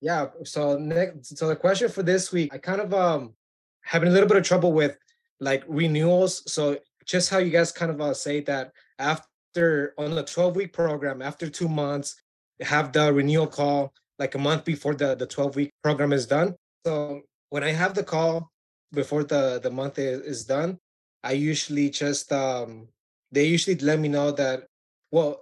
yeah. 0.01 0.26
So 0.45 0.76
next, 0.76 1.37
so 1.37 1.49
the 1.49 1.57
question 1.57 1.89
for 1.89 2.03
this 2.03 2.32
week, 2.32 2.53
I 2.53 2.59
kind 2.59 2.80
of 2.80 2.93
um 2.93 3.35
having 3.82 4.09
a 4.09 4.12
little 4.12 4.28
bit 4.28 4.37
of 4.37 4.45
trouble 4.45 4.72
with 4.72 4.97
like 5.41 5.64
renewals. 5.66 6.51
So 6.53 6.78
just 7.05 7.30
how 7.30 7.39
you 7.39 7.51
guys 7.51 7.72
kind 7.72 7.91
of 7.91 8.01
uh, 8.01 8.14
say 8.14 8.41
that 8.41 8.72
after 8.99 9.95
on 9.99 10.14
the 10.14 10.22
12 10.22 10.57
week 10.57 10.72
program, 10.72 11.22
after 11.22 11.49
two 11.49 11.68
months, 11.68 12.16
have 12.61 12.93
the 12.93 13.12
renewal 13.12 13.47
call 13.47 13.93
like 14.18 14.35
a 14.35 14.39
month 14.39 14.64
before 14.64 14.95
the, 14.95 15.14
the 15.14 15.26
12 15.26 15.57
week 15.57 15.70
program 15.82 16.12
is 16.12 16.26
done. 16.26 16.55
So 16.87 17.22
when 17.51 17.64
I 17.64 17.72
have 17.72 17.95
the 17.95 18.05
call 18.05 18.51
before 18.93 19.24
the, 19.24 19.61
the 19.62 19.70
month 19.70 19.99
is, 19.99 20.20
is 20.20 20.45
done, 20.45 20.78
I 21.22 21.32
usually 21.32 21.91
just 21.91 22.32
um 22.32 22.89
they 23.32 23.47
usually 23.47 23.76
let 23.76 23.99
me 23.99 24.09
know 24.09 24.30
that 24.32 24.66
well 25.15 25.41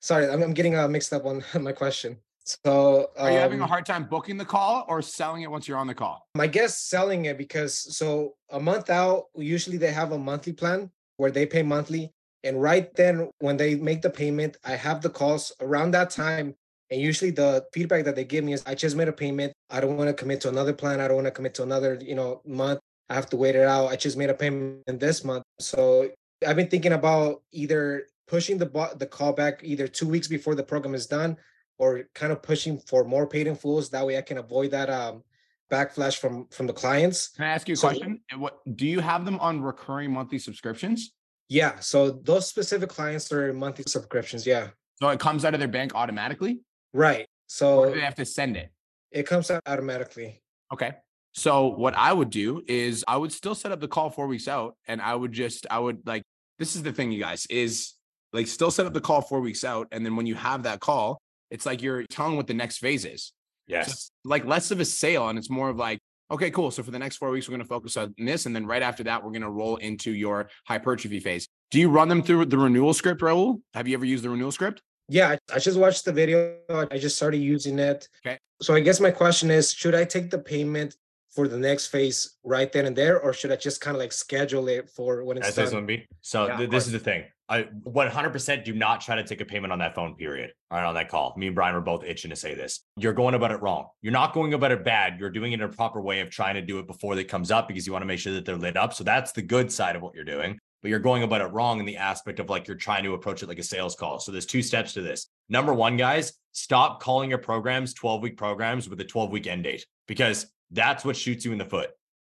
sorry 0.00 0.28
I'm, 0.28 0.42
I'm 0.42 0.54
getting 0.54 0.76
uh, 0.76 0.86
mixed 0.86 1.12
up 1.12 1.24
on 1.24 1.42
my 1.60 1.72
question 1.72 2.18
so 2.66 3.10
Are 3.16 3.30
you 3.30 3.38
having 3.38 3.60
a 3.60 3.62
um, 3.62 3.68
hard 3.70 3.86
time 3.86 4.04
booking 4.04 4.36
the 4.36 4.44
call 4.44 4.84
or 4.86 5.00
selling 5.00 5.42
it 5.42 5.50
once 5.50 5.66
you're 5.66 5.78
on 5.78 5.86
the 5.86 5.94
call? 5.94 6.28
I 6.38 6.46
guess 6.46 6.78
selling 6.78 7.24
it 7.24 7.38
because 7.38 7.74
so 7.96 8.34
a 8.50 8.60
month 8.60 8.90
out, 8.90 9.28
usually 9.34 9.78
they 9.78 9.92
have 9.92 10.12
a 10.12 10.18
monthly 10.18 10.52
plan 10.52 10.90
where 11.16 11.30
they 11.30 11.46
pay 11.46 11.62
monthly. 11.62 12.12
And 12.42 12.60
right 12.60 12.94
then, 12.94 13.30
when 13.38 13.56
they 13.56 13.76
make 13.76 14.02
the 14.02 14.10
payment, 14.10 14.58
I 14.62 14.72
have 14.72 15.00
the 15.00 15.08
calls 15.08 15.52
around 15.62 15.92
that 15.92 16.10
time. 16.10 16.54
And 16.90 17.00
usually 17.00 17.30
the 17.30 17.64
feedback 17.72 18.04
that 18.04 18.14
they 18.14 18.24
give 18.24 18.44
me 18.44 18.52
is 18.52 18.62
I 18.66 18.74
just 18.74 18.94
made 18.94 19.08
a 19.08 19.12
payment. 19.12 19.54
I 19.70 19.80
don't 19.80 19.96
want 19.96 20.08
to 20.08 20.14
commit 20.14 20.42
to 20.42 20.50
another 20.50 20.74
plan. 20.74 21.00
I 21.00 21.08
don't 21.08 21.16
want 21.16 21.26
to 21.26 21.30
commit 21.30 21.54
to 21.54 21.62
another, 21.62 21.98
you 22.02 22.14
know, 22.14 22.42
month. 22.44 22.80
I 23.08 23.14
have 23.14 23.30
to 23.30 23.36
wait 23.36 23.56
it 23.56 23.66
out. 23.66 23.86
I 23.86 23.96
just 23.96 24.18
made 24.18 24.28
a 24.28 24.34
payment 24.34 24.82
this 24.86 25.24
month. 25.24 25.44
So 25.58 26.10
I've 26.46 26.56
been 26.56 26.68
thinking 26.68 26.92
about 26.92 27.42
either 27.52 28.06
pushing 28.26 28.58
the 28.58 28.66
the 28.98 29.06
call 29.06 29.32
back 29.32 29.60
either 29.62 29.86
two 29.88 30.08
weeks 30.08 30.28
before 30.28 30.54
the 30.54 30.62
program 30.62 30.94
is 30.94 31.06
done 31.06 31.36
or 31.78 32.04
kind 32.14 32.32
of 32.32 32.42
pushing 32.42 32.78
for 32.78 33.04
more 33.04 33.26
paid 33.26 33.46
in 33.46 33.54
fulls. 33.56 33.90
That 33.90 34.06
way 34.06 34.16
I 34.18 34.22
can 34.22 34.38
avoid 34.38 34.70
that 34.72 34.88
um 34.90 35.22
backflash 35.70 36.18
from 36.18 36.46
from 36.48 36.66
the 36.66 36.72
clients. 36.72 37.28
Can 37.28 37.44
I 37.44 37.48
ask 37.48 37.68
you 37.68 37.74
a 37.74 37.76
So- 37.76 37.88
question? 37.88 38.20
What 38.36 38.60
do 38.76 38.86
you 38.86 39.00
have 39.00 39.24
them 39.24 39.38
on 39.40 39.62
recurring 39.62 40.12
monthly 40.12 40.38
subscriptions? 40.38 41.12
Yeah. 41.48 41.78
So 41.80 42.10
those 42.10 42.48
specific 42.48 42.88
clients 42.88 43.30
are 43.32 43.52
monthly 43.52 43.84
subscriptions. 43.86 44.46
Yeah. 44.46 44.68
So 45.00 45.08
it 45.10 45.20
comes 45.20 45.44
out 45.44 45.54
of 45.54 45.60
their 45.60 45.68
bank 45.68 45.94
automatically, 45.94 46.60
Right. 46.92 47.26
So 47.46 47.90
they 47.90 48.00
have 48.00 48.14
to 48.16 48.24
send 48.24 48.56
it? 48.56 48.70
it 49.10 49.26
comes 49.26 49.50
out 49.50 49.60
automatically. 49.66 50.40
Okay. 50.72 50.92
So 51.32 51.66
what 51.66 51.94
I 51.94 52.12
would 52.12 52.30
do 52.30 52.62
is 52.68 53.04
I 53.08 53.16
would 53.16 53.32
still 53.32 53.56
set 53.56 53.72
up 53.72 53.80
the 53.80 53.88
call 53.88 54.08
four 54.08 54.28
weeks 54.28 54.46
out, 54.46 54.76
and 54.86 55.02
I 55.02 55.14
would 55.16 55.32
just 55.32 55.66
I 55.68 55.80
would 55.80 56.06
like 56.06 56.22
this 56.60 56.76
is 56.76 56.84
the 56.84 56.92
thing, 56.92 57.10
you 57.10 57.20
guys, 57.20 57.46
is 57.50 57.93
like 58.34 58.46
still 58.46 58.70
set 58.70 58.84
up 58.84 58.92
the 58.92 59.00
call 59.00 59.22
four 59.22 59.40
weeks 59.40 59.64
out, 59.64 59.88
and 59.92 60.04
then 60.04 60.16
when 60.16 60.26
you 60.26 60.34
have 60.34 60.64
that 60.64 60.80
call, 60.80 61.22
it's 61.50 61.64
like 61.64 61.80
you're 61.80 62.04
telling 62.10 62.36
what 62.36 62.46
the 62.46 62.54
next 62.54 62.78
phase 62.78 63.04
is. 63.04 63.32
Yes. 63.66 63.88
it's 63.88 64.10
like 64.24 64.44
less 64.44 64.70
of 64.70 64.80
a 64.80 64.84
sale, 64.84 65.28
and 65.28 65.38
it's 65.38 65.48
more 65.48 65.70
of 65.70 65.76
like, 65.76 65.98
okay, 66.30 66.50
cool. 66.50 66.70
So 66.70 66.82
for 66.82 66.90
the 66.90 66.98
next 66.98 67.16
four 67.16 67.30
weeks, 67.30 67.48
we're 67.48 67.52
going 67.52 67.62
to 67.62 67.68
focus 67.68 67.96
on 67.96 68.14
this, 68.18 68.44
and 68.46 68.54
then 68.54 68.66
right 68.66 68.82
after 68.82 69.04
that, 69.04 69.22
we're 69.24 69.30
going 69.30 69.42
to 69.42 69.50
roll 69.50 69.76
into 69.76 70.10
your 70.10 70.48
hypertrophy 70.66 71.20
phase. 71.20 71.48
Do 71.70 71.78
you 71.80 71.88
run 71.88 72.08
them 72.08 72.22
through 72.22 72.44
the 72.46 72.58
renewal 72.58 72.92
script, 72.92 73.20
Raul? 73.22 73.60
Have 73.72 73.88
you 73.88 73.94
ever 73.94 74.04
used 74.04 74.24
the 74.24 74.30
renewal 74.30 74.52
script? 74.52 74.82
Yeah, 75.08 75.30
I- 75.30 75.54
I 75.54 75.58
just 75.58 75.78
watched 75.78 76.04
the 76.04 76.12
video. 76.12 76.56
I 76.68 76.98
just 76.98 77.16
started 77.16 77.38
using 77.38 77.78
it. 77.78 78.08
Okay. 78.26 78.38
So 78.62 78.74
I 78.74 78.80
guess 78.80 79.00
my 79.00 79.10
question 79.10 79.50
is, 79.50 79.72
should 79.72 79.94
I 79.94 80.04
take 80.04 80.30
the 80.30 80.38
payment 80.38 80.96
for 81.34 81.48
the 81.48 81.58
next 81.58 81.88
phase 81.88 82.36
right 82.44 82.70
then 82.70 82.86
and 82.86 82.94
there, 82.94 83.20
or 83.20 83.32
should 83.32 83.50
I 83.50 83.56
just 83.56 83.80
kind 83.80 83.96
of 83.96 84.00
like 84.00 84.12
schedule 84.12 84.68
it 84.68 84.88
for 84.88 85.24
when 85.24 85.36
it's 85.36 85.46
That's 85.46 85.56
this 85.56 85.70
done? 85.70 85.80
one 85.80 85.86
B. 85.86 86.06
So 86.22 86.46
Yeah, 86.46 86.58
th- 86.58 86.70
this 86.70 86.86
is 86.86 86.92
the 86.92 86.98
thing. 86.98 87.24
I 87.48 87.64
100% 87.64 88.64
do 88.64 88.72
not 88.72 89.02
try 89.02 89.16
to 89.16 89.24
take 89.24 89.42
a 89.42 89.44
payment 89.44 89.72
on 89.72 89.78
that 89.80 89.94
phone. 89.94 90.14
Period. 90.14 90.52
All 90.70 90.78
right, 90.78 90.86
on 90.86 90.94
that 90.94 91.10
call. 91.10 91.34
Me 91.36 91.46
and 91.46 91.54
Brian 91.54 91.74
were 91.74 91.80
both 91.82 92.02
itching 92.04 92.30
to 92.30 92.36
say 92.36 92.54
this. 92.54 92.80
You're 92.96 93.12
going 93.12 93.34
about 93.34 93.50
it 93.50 93.60
wrong. 93.60 93.88
You're 94.00 94.14
not 94.14 94.32
going 94.32 94.54
about 94.54 94.72
it 94.72 94.82
bad. 94.82 95.20
You're 95.20 95.30
doing 95.30 95.52
it 95.52 95.60
in 95.60 95.62
a 95.62 95.68
proper 95.68 96.00
way 96.00 96.20
of 96.20 96.30
trying 96.30 96.54
to 96.54 96.62
do 96.62 96.78
it 96.78 96.86
before 96.86 97.18
it 97.18 97.28
comes 97.28 97.50
up 97.50 97.68
because 97.68 97.86
you 97.86 97.92
want 97.92 98.02
to 98.02 98.06
make 98.06 98.18
sure 98.18 98.32
that 98.32 98.46
they're 98.46 98.56
lit 98.56 98.76
up. 98.76 98.94
So 98.94 99.04
that's 99.04 99.32
the 99.32 99.42
good 99.42 99.70
side 99.70 99.94
of 99.94 100.02
what 100.02 100.14
you're 100.14 100.24
doing. 100.24 100.58
But 100.80 100.88
you're 100.88 101.00
going 101.00 101.22
about 101.22 101.40
it 101.40 101.46
wrong 101.46 101.80
in 101.80 101.86
the 101.86 101.96
aspect 101.96 102.40
of 102.40 102.48
like 102.48 102.66
you're 102.66 102.76
trying 102.76 103.04
to 103.04 103.14
approach 103.14 103.42
it 103.42 103.48
like 103.48 103.58
a 103.58 103.62
sales 103.62 103.94
call. 103.94 104.20
So 104.20 104.32
there's 104.32 104.46
two 104.46 104.62
steps 104.62 104.94
to 104.94 105.02
this. 105.02 105.28
Number 105.48 105.74
one, 105.74 105.96
guys, 105.96 106.32
stop 106.52 107.00
calling 107.00 107.28
your 107.28 107.38
programs 107.38 107.92
12 107.94 108.22
week 108.22 108.36
programs 108.36 108.88
with 108.88 109.00
a 109.00 109.04
12 109.04 109.30
week 109.30 109.46
end 109.46 109.64
date 109.64 109.84
because 110.06 110.46
that's 110.74 111.04
what 111.04 111.16
shoots 111.16 111.44
you 111.44 111.52
in 111.52 111.58
the 111.58 111.64
foot 111.64 111.90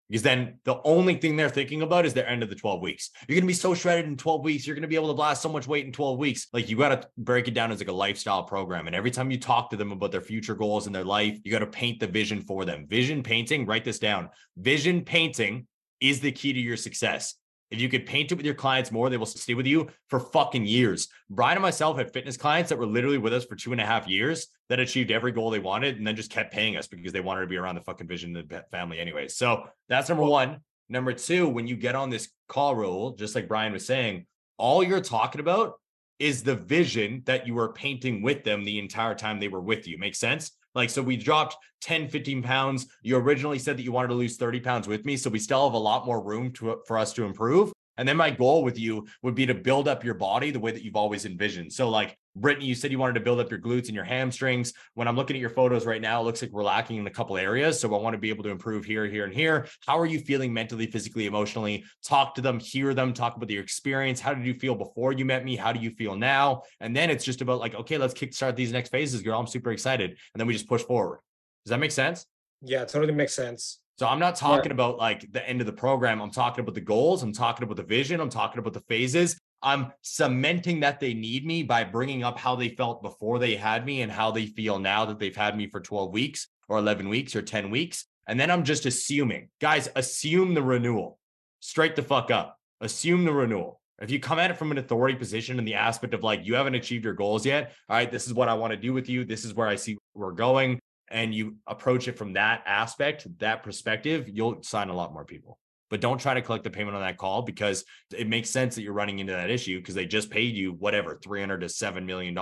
because 0.09 0.23
then 0.23 0.59
the 0.63 0.79
only 0.83 1.15
thing 1.15 1.35
they're 1.35 1.49
thinking 1.49 1.81
about 1.81 2.05
is 2.05 2.13
their 2.13 2.27
end 2.27 2.41
of 2.41 2.49
the 2.49 2.55
12 2.55 2.81
weeks. 2.81 3.09
You're 3.27 3.35
going 3.35 3.43
to 3.43 3.47
be 3.47 3.53
so 3.53 3.73
shredded 3.73 4.05
in 4.05 4.15
12 4.15 4.43
weeks. 4.43 4.65
You're 4.65 4.75
going 4.75 4.83
to 4.83 4.87
be 4.87 4.95
able 4.95 5.09
to 5.09 5.13
blast 5.13 5.41
so 5.41 5.49
much 5.49 5.67
weight 5.67 5.85
in 5.85 5.91
12 5.91 6.17
weeks. 6.17 6.47
Like 6.53 6.69
you 6.69 6.77
got 6.77 7.01
to 7.01 7.07
break 7.17 7.47
it 7.47 7.53
down 7.53 7.71
as 7.71 7.79
like 7.79 7.89
a 7.89 7.93
lifestyle 7.93 8.43
program. 8.43 8.87
And 8.87 8.95
every 8.95 9.11
time 9.11 9.31
you 9.31 9.39
talk 9.39 9.69
to 9.71 9.75
them 9.75 9.91
about 9.91 10.11
their 10.11 10.21
future 10.21 10.55
goals 10.55 10.87
in 10.87 10.93
their 10.93 11.03
life, 11.03 11.37
you 11.43 11.51
got 11.51 11.59
to 11.59 11.67
paint 11.67 11.99
the 11.99 12.07
vision 12.07 12.41
for 12.41 12.63
them. 12.63 12.87
Vision 12.87 13.21
painting, 13.21 13.65
write 13.65 13.83
this 13.83 13.99
down. 13.99 14.29
Vision 14.55 15.01
painting 15.01 15.67
is 15.99 16.21
the 16.21 16.31
key 16.31 16.53
to 16.53 16.59
your 16.59 16.77
success. 16.77 17.35
If 17.69 17.81
you 17.81 17.89
could 17.89 18.05
paint 18.05 18.31
it 18.31 18.35
with 18.35 18.45
your 18.45 18.55
clients 18.55 18.91
more, 18.91 19.09
they 19.09 19.17
will 19.17 19.25
stay 19.25 19.53
with 19.53 19.65
you 19.65 19.89
for 20.07 20.19
fucking 20.19 20.65
years. 20.65 21.09
Brian 21.29 21.57
and 21.57 21.61
myself 21.61 21.97
had 21.97 22.13
fitness 22.13 22.37
clients 22.37 22.69
that 22.69 22.77
were 22.77 22.85
literally 22.85 23.17
with 23.17 23.33
us 23.33 23.45
for 23.45 23.55
two 23.55 23.73
and 23.73 23.81
a 23.81 23.85
half 23.85 24.07
years 24.07 24.47
that 24.69 24.79
achieved 24.79 25.11
every 25.11 25.31
goal 25.31 25.49
they 25.49 25.59
wanted 25.59 25.97
and 25.97 26.07
then 26.07 26.15
just 26.15 26.31
kept 26.31 26.53
paying 26.53 26.77
us 26.77 26.87
because 26.87 27.11
they 27.11 27.19
wanted 27.19 27.41
to 27.41 27.47
be 27.47 27.57
around 27.57 27.75
the 27.75 27.81
fucking 27.81 28.07
vision 28.07 28.35
of 28.35 28.47
the 28.47 28.63
family 28.71 28.99
anyway. 28.99 29.27
So 29.27 29.65
that's 29.89 30.09
number 30.09 30.23
one. 30.23 30.61
Number 30.89 31.11
two, 31.11 31.49
when 31.49 31.67
you 31.67 31.75
get 31.75 31.95
on 31.95 32.09
this 32.09 32.29
call 32.47 32.75
Raul, 32.75 33.17
just 33.17 33.35
like 33.35 33.49
Brian 33.49 33.73
was 33.73 33.85
saying, 33.85 34.25
all 34.57 34.81
you're 34.81 35.01
talking 35.01 35.41
about 35.41 35.73
is 36.19 36.43
the 36.43 36.55
vision 36.55 37.21
that 37.25 37.45
you 37.45 37.53
were 37.53 37.73
painting 37.73 38.21
with 38.21 38.43
them 38.43 38.63
the 38.63 38.79
entire 38.79 39.13
time 39.13 39.39
they 39.39 39.49
were 39.49 39.61
with 39.61 39.87
you. 39.87 39.97
Makes 39.97 40.19
sense? 40.19 40.51
Like, 40.77 40.91
so 40.91 41.01
we 41.01 41.17
dropped 41.17 41.57
10, 41.81 42.07
15 42.07 42.43
pounds. 42.43 42.85
You 43.01 43.17
originally 43.17 43.57
said 43.57 43.77
that 43.77 43.81
you 43.81 43.91
wanted 43.91 44.09
to 44.09 44.13
lose 44.13 44.37
30 44.37 44.59
pounds 44.59 44.87
with 44.87 45.05
me. 45.05 45.17
So 45.17 45.27
we 45.27 45.39
still 45.39 45.65
have 45.65 45.73
a 45.73 45.77
lot 45.77 46.05
more 46.05 46.21
room 46.21 46.53
to, 46.53 46.81
for 46.85 46.99
us 46.99 47.13
to 47.13 47.25
improve. 47.25 47.73
And 47.97 48.07
then 48.07 48.15
my 48.15 48.29
goal 48.29 48.63
with 48.63 48.77
you 48.77 49.07
would 49.23 49.33
be 49.33 49.47
to 49.47 49.55
build 49.55 49.87
up 49.87 50.03
your 50.03 50.13
body 50.13 50.51
the 50.51 50.59
way 50.59 50.69
that 50.69 50.83
you've 50.83 50.95
always 50.95 51.25
envisioned. 51.25 51.73
So, 51.73 51.89
like 51.89 52.15
Brittany, 52.41 52.65
you 52.65 52.75
said 52.75 52.91
you 52.91 52.99
wanted 52.99 53.15
to 53.15 53.19
build 53.19 53.39
up 53.39 53.49
your 53.49 53.59
glutes 53.59 53.87
and 53.87 53.95
your 53.95 54.03
hamstrings. 54.03 54.73
When 54.93 55.07
I'm 55.07 55.15
looking 55.15 55.35
at 55.35 55.39
your 55.39 55.49
photos 55.49 55.85
right 55.85 56.01
now, 56.01 56.21
it 56.21 56.25
looks 56.25 56.41
like 56.41 56.51
we're 56.51 56.63
lacking 56.63 56.97
in 56.97 57.07
a 57.07 57.11
couple 57.11 57.37
areas. 57.37 57.79
So, 57.79 57.93
I 57.93 58.01
want 58.01 58.13
to 58.13 58.19
be 58.19 58.29
able 58.29 58.43
to 58.43 58.49
improve 58.49 58.85
here, 58.85 59.05
here, 59.05 59.25
and 59.25 59.33
here. 59.33 59.67
How 59.85 59.97
are 59.99 60.05
you 60.05 60.19
feeling 60.19 60.53
mentally, 60.53 60.87
physically, 60.87 61.25
emotionally? 61.25 61.83
Talk 62.03 62.35
to 62.35 62.41
them, 62.41 62.59
hear 62.59 62.93
them, 62.93 63.13
talk 63.13 63.35
about 63.35 63.49
your 63.49 63.63
experience. 63.63 64.19
How 64.19 64.33
did 64.33 64.45
you 64.45 64.53
feel 64.53 64.75
before 64.75 65.13
you 65.13 65.25
met 65.25 65.43
me? 65.43 65.55
How 65.55 65.73
do 65.73 65.79
you 65.79 65.91
feel 65.91 66.15
now? 66.15 66.63
And 66.79 66.95
then 66.95 67.09
it's 67.09 67.25
just 67.25 67.41
about 67.41 67.59
like, 67.59 67.75
okay, 67.75 67.97
let's 67.97 68.13
kickstart 68.13 68.55
these 68.55 68.71
next 68.71 68.89
phases, 68.89 69.21
girl. 69.21 69.39
I'm 69.39 69.47
super 69.47 69.71
excited. 69.71 70.11
And 70.11 70.39
then 70.39 70.47
we 70.47 70.53
just 70.53 70.67
push 70.67 70.83
forward. 70.83 71.19
Does 71.65 71.71
that 71.71 71.79
make 71.79 71.91
sense? 71.91 72.25
Yeah, 72.61 72.85
totally 72.85 73.13
makes 73.13 73.33
sense. 73.33 73.79
So 73.99 74.07
I'm 74.07 74.19
not 74.19 74.35
talking 74.35 74.71
about 74.71 74.97
like 74.97 75.31
the 75.31 75.47
end 75.47 75.59
of 75.59 75.65
the 75.65 75.73
program. 75.73 76.21
I'm 76.21 76.29
talking 76.31 76.61
about 76.61 76.75
the 76.75 76.81
goals. 76.81 77.23
I'm 77.23 77.33
talking 77.33 77.63
about 77.63 77.77
the 77.77 77.83
vision. 77.83 78.19
I'm 78.19 78.29
talking 78.29 78.59
about 78.59 78.73
the 78.73 78.81
phases. 78.81 79.39
I'm 79.61 79.91
cementing 80.01 80.81
that 80.81 80.99
they 80.99 81.13
need 81.13 81.45
me 81.45 81.63
by 81.63 81.83
bringing 81.83 82.23
up 82.23 82.37
how 82.37 82.55
they 82.55 82.69
felt 82.69 83.01
before 83.01 83.39
they 83.39 83.55
had 83.55 83.85
me 83.85 84.01
and 84.01 84.11
how 84.11 84.31
they 84.31 84.45
feel 84.45 84.79
now 84.79 85.05
that 85.05 85.19
they've 85.19 85.35
had 85.35 85.57
me 85.57 85.67
for 85.67 85.79
12 85.79 86.11
weeks 86.11 86.47
or 86.69 86.77
11 86.77 87.09
weeks 87.09 87.35
or 87.35 87.41
10 87.41 87.69
weeks. 87.69 88.05
And 88.27 88.39
then 88.39 88.51
I'm 88.51 88.63
just 88.63 88.85
assuming, 88.85 89.49
guys, 89.59 89.89
assume 89.95 90.53
the 90.53 90.61
renewal 90.61 91.17
straight 91.59 91.95
the 91.95 92.03
fuck 92.03 92.29
up. 92.29 92.57
Assume 92.81 93.25
the 93.25 93.33
renewal. 93.33 93.81
If 93.99 94.11
you 94.11 94.19
come 94.19 94.37
at 94.37 94.51
it 94.51 94.57
from 94.57 94.69
an 94.71 94.77
authority 94.77 95.15
position 95.15 95.57
in 95.57 95.65
the 95.65 95.73
aspect 95.73 96.13
of 96.13 96.23
like, 96.23 96.45
you 96.45 96.53
haven't 96.53 96.75
achieved 96.75 97.03
your 97.03 97.15
goals 97.15 97.45
yet. 97.45 97.73
All 97.89 97.95
right, 97.95 98.11
this 98.11 98.27
is 98.27 98.33
what 98.33 98.49
I 98.49 98.53
want 98.53 98.71
to 98.71 98.77
do 98.77 98.93
with 98.93 99.09
you. 99.09 99.25
This 99.25 99.43
is 99.43 99.55
where 99.55 99.67
I 99.67 99.75
see 99.75 99.97
we're 100.13 100.33
going 100.33 100.79
and 101.09 101.33
you 101.33 101.55
approach 101.65 102.07
it 102.07 102.17
from 102.17 102.33
that 102.33 102.63
aspect, 102.65 103.27
that 103.39 103.63
perspective, 103.63 104.27
you'll 104.27 104.61
sign 104.61 104.89
a 104.89 104.95
lot 104.95 105.13
more 105.13 105.25
people. 105.25 105.57
But 105.89 106.01
don't 106.01 106.19
try 106.19 106.33
to 106.33 106.41
collect 106.41 106.63
the 106.63 106.69
payment 106.69 106.95
on 106.95 107.01
that 107.01 107.17
call 107.17 107.41
because 107.41 107.85
it 108.15 108.27
makes 108.27 108.49
sense 108.49 108.75
that 108.75 108.81
you're 108.81 108.93
running 108.93 109.19
into 109.19 109.33
that 109.33 109.49
issue 109.49 109.79
because 109.79 109.95
they 109.95 110.05
just 110.05 110.29
paid 110.29 110.55
you 110.55 110.73
whatever, 110.73 111.19
300 111.23 111.61
to 111.61 111.67
$7 111.67 112.05
million. 112.05 112.37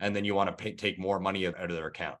And 0.00 0.14
then 0.14 0.24
you 0.24 0.34
want 0.34 0.50
to 0.50 0.62
pay, 0.62 0.72
take 0.72 0.98
more 0.98 1.18
money 1.18 1.46
out 1.46 1.58
of 1.58 1.70
their 1.70 1.86
account. 1.86 2.16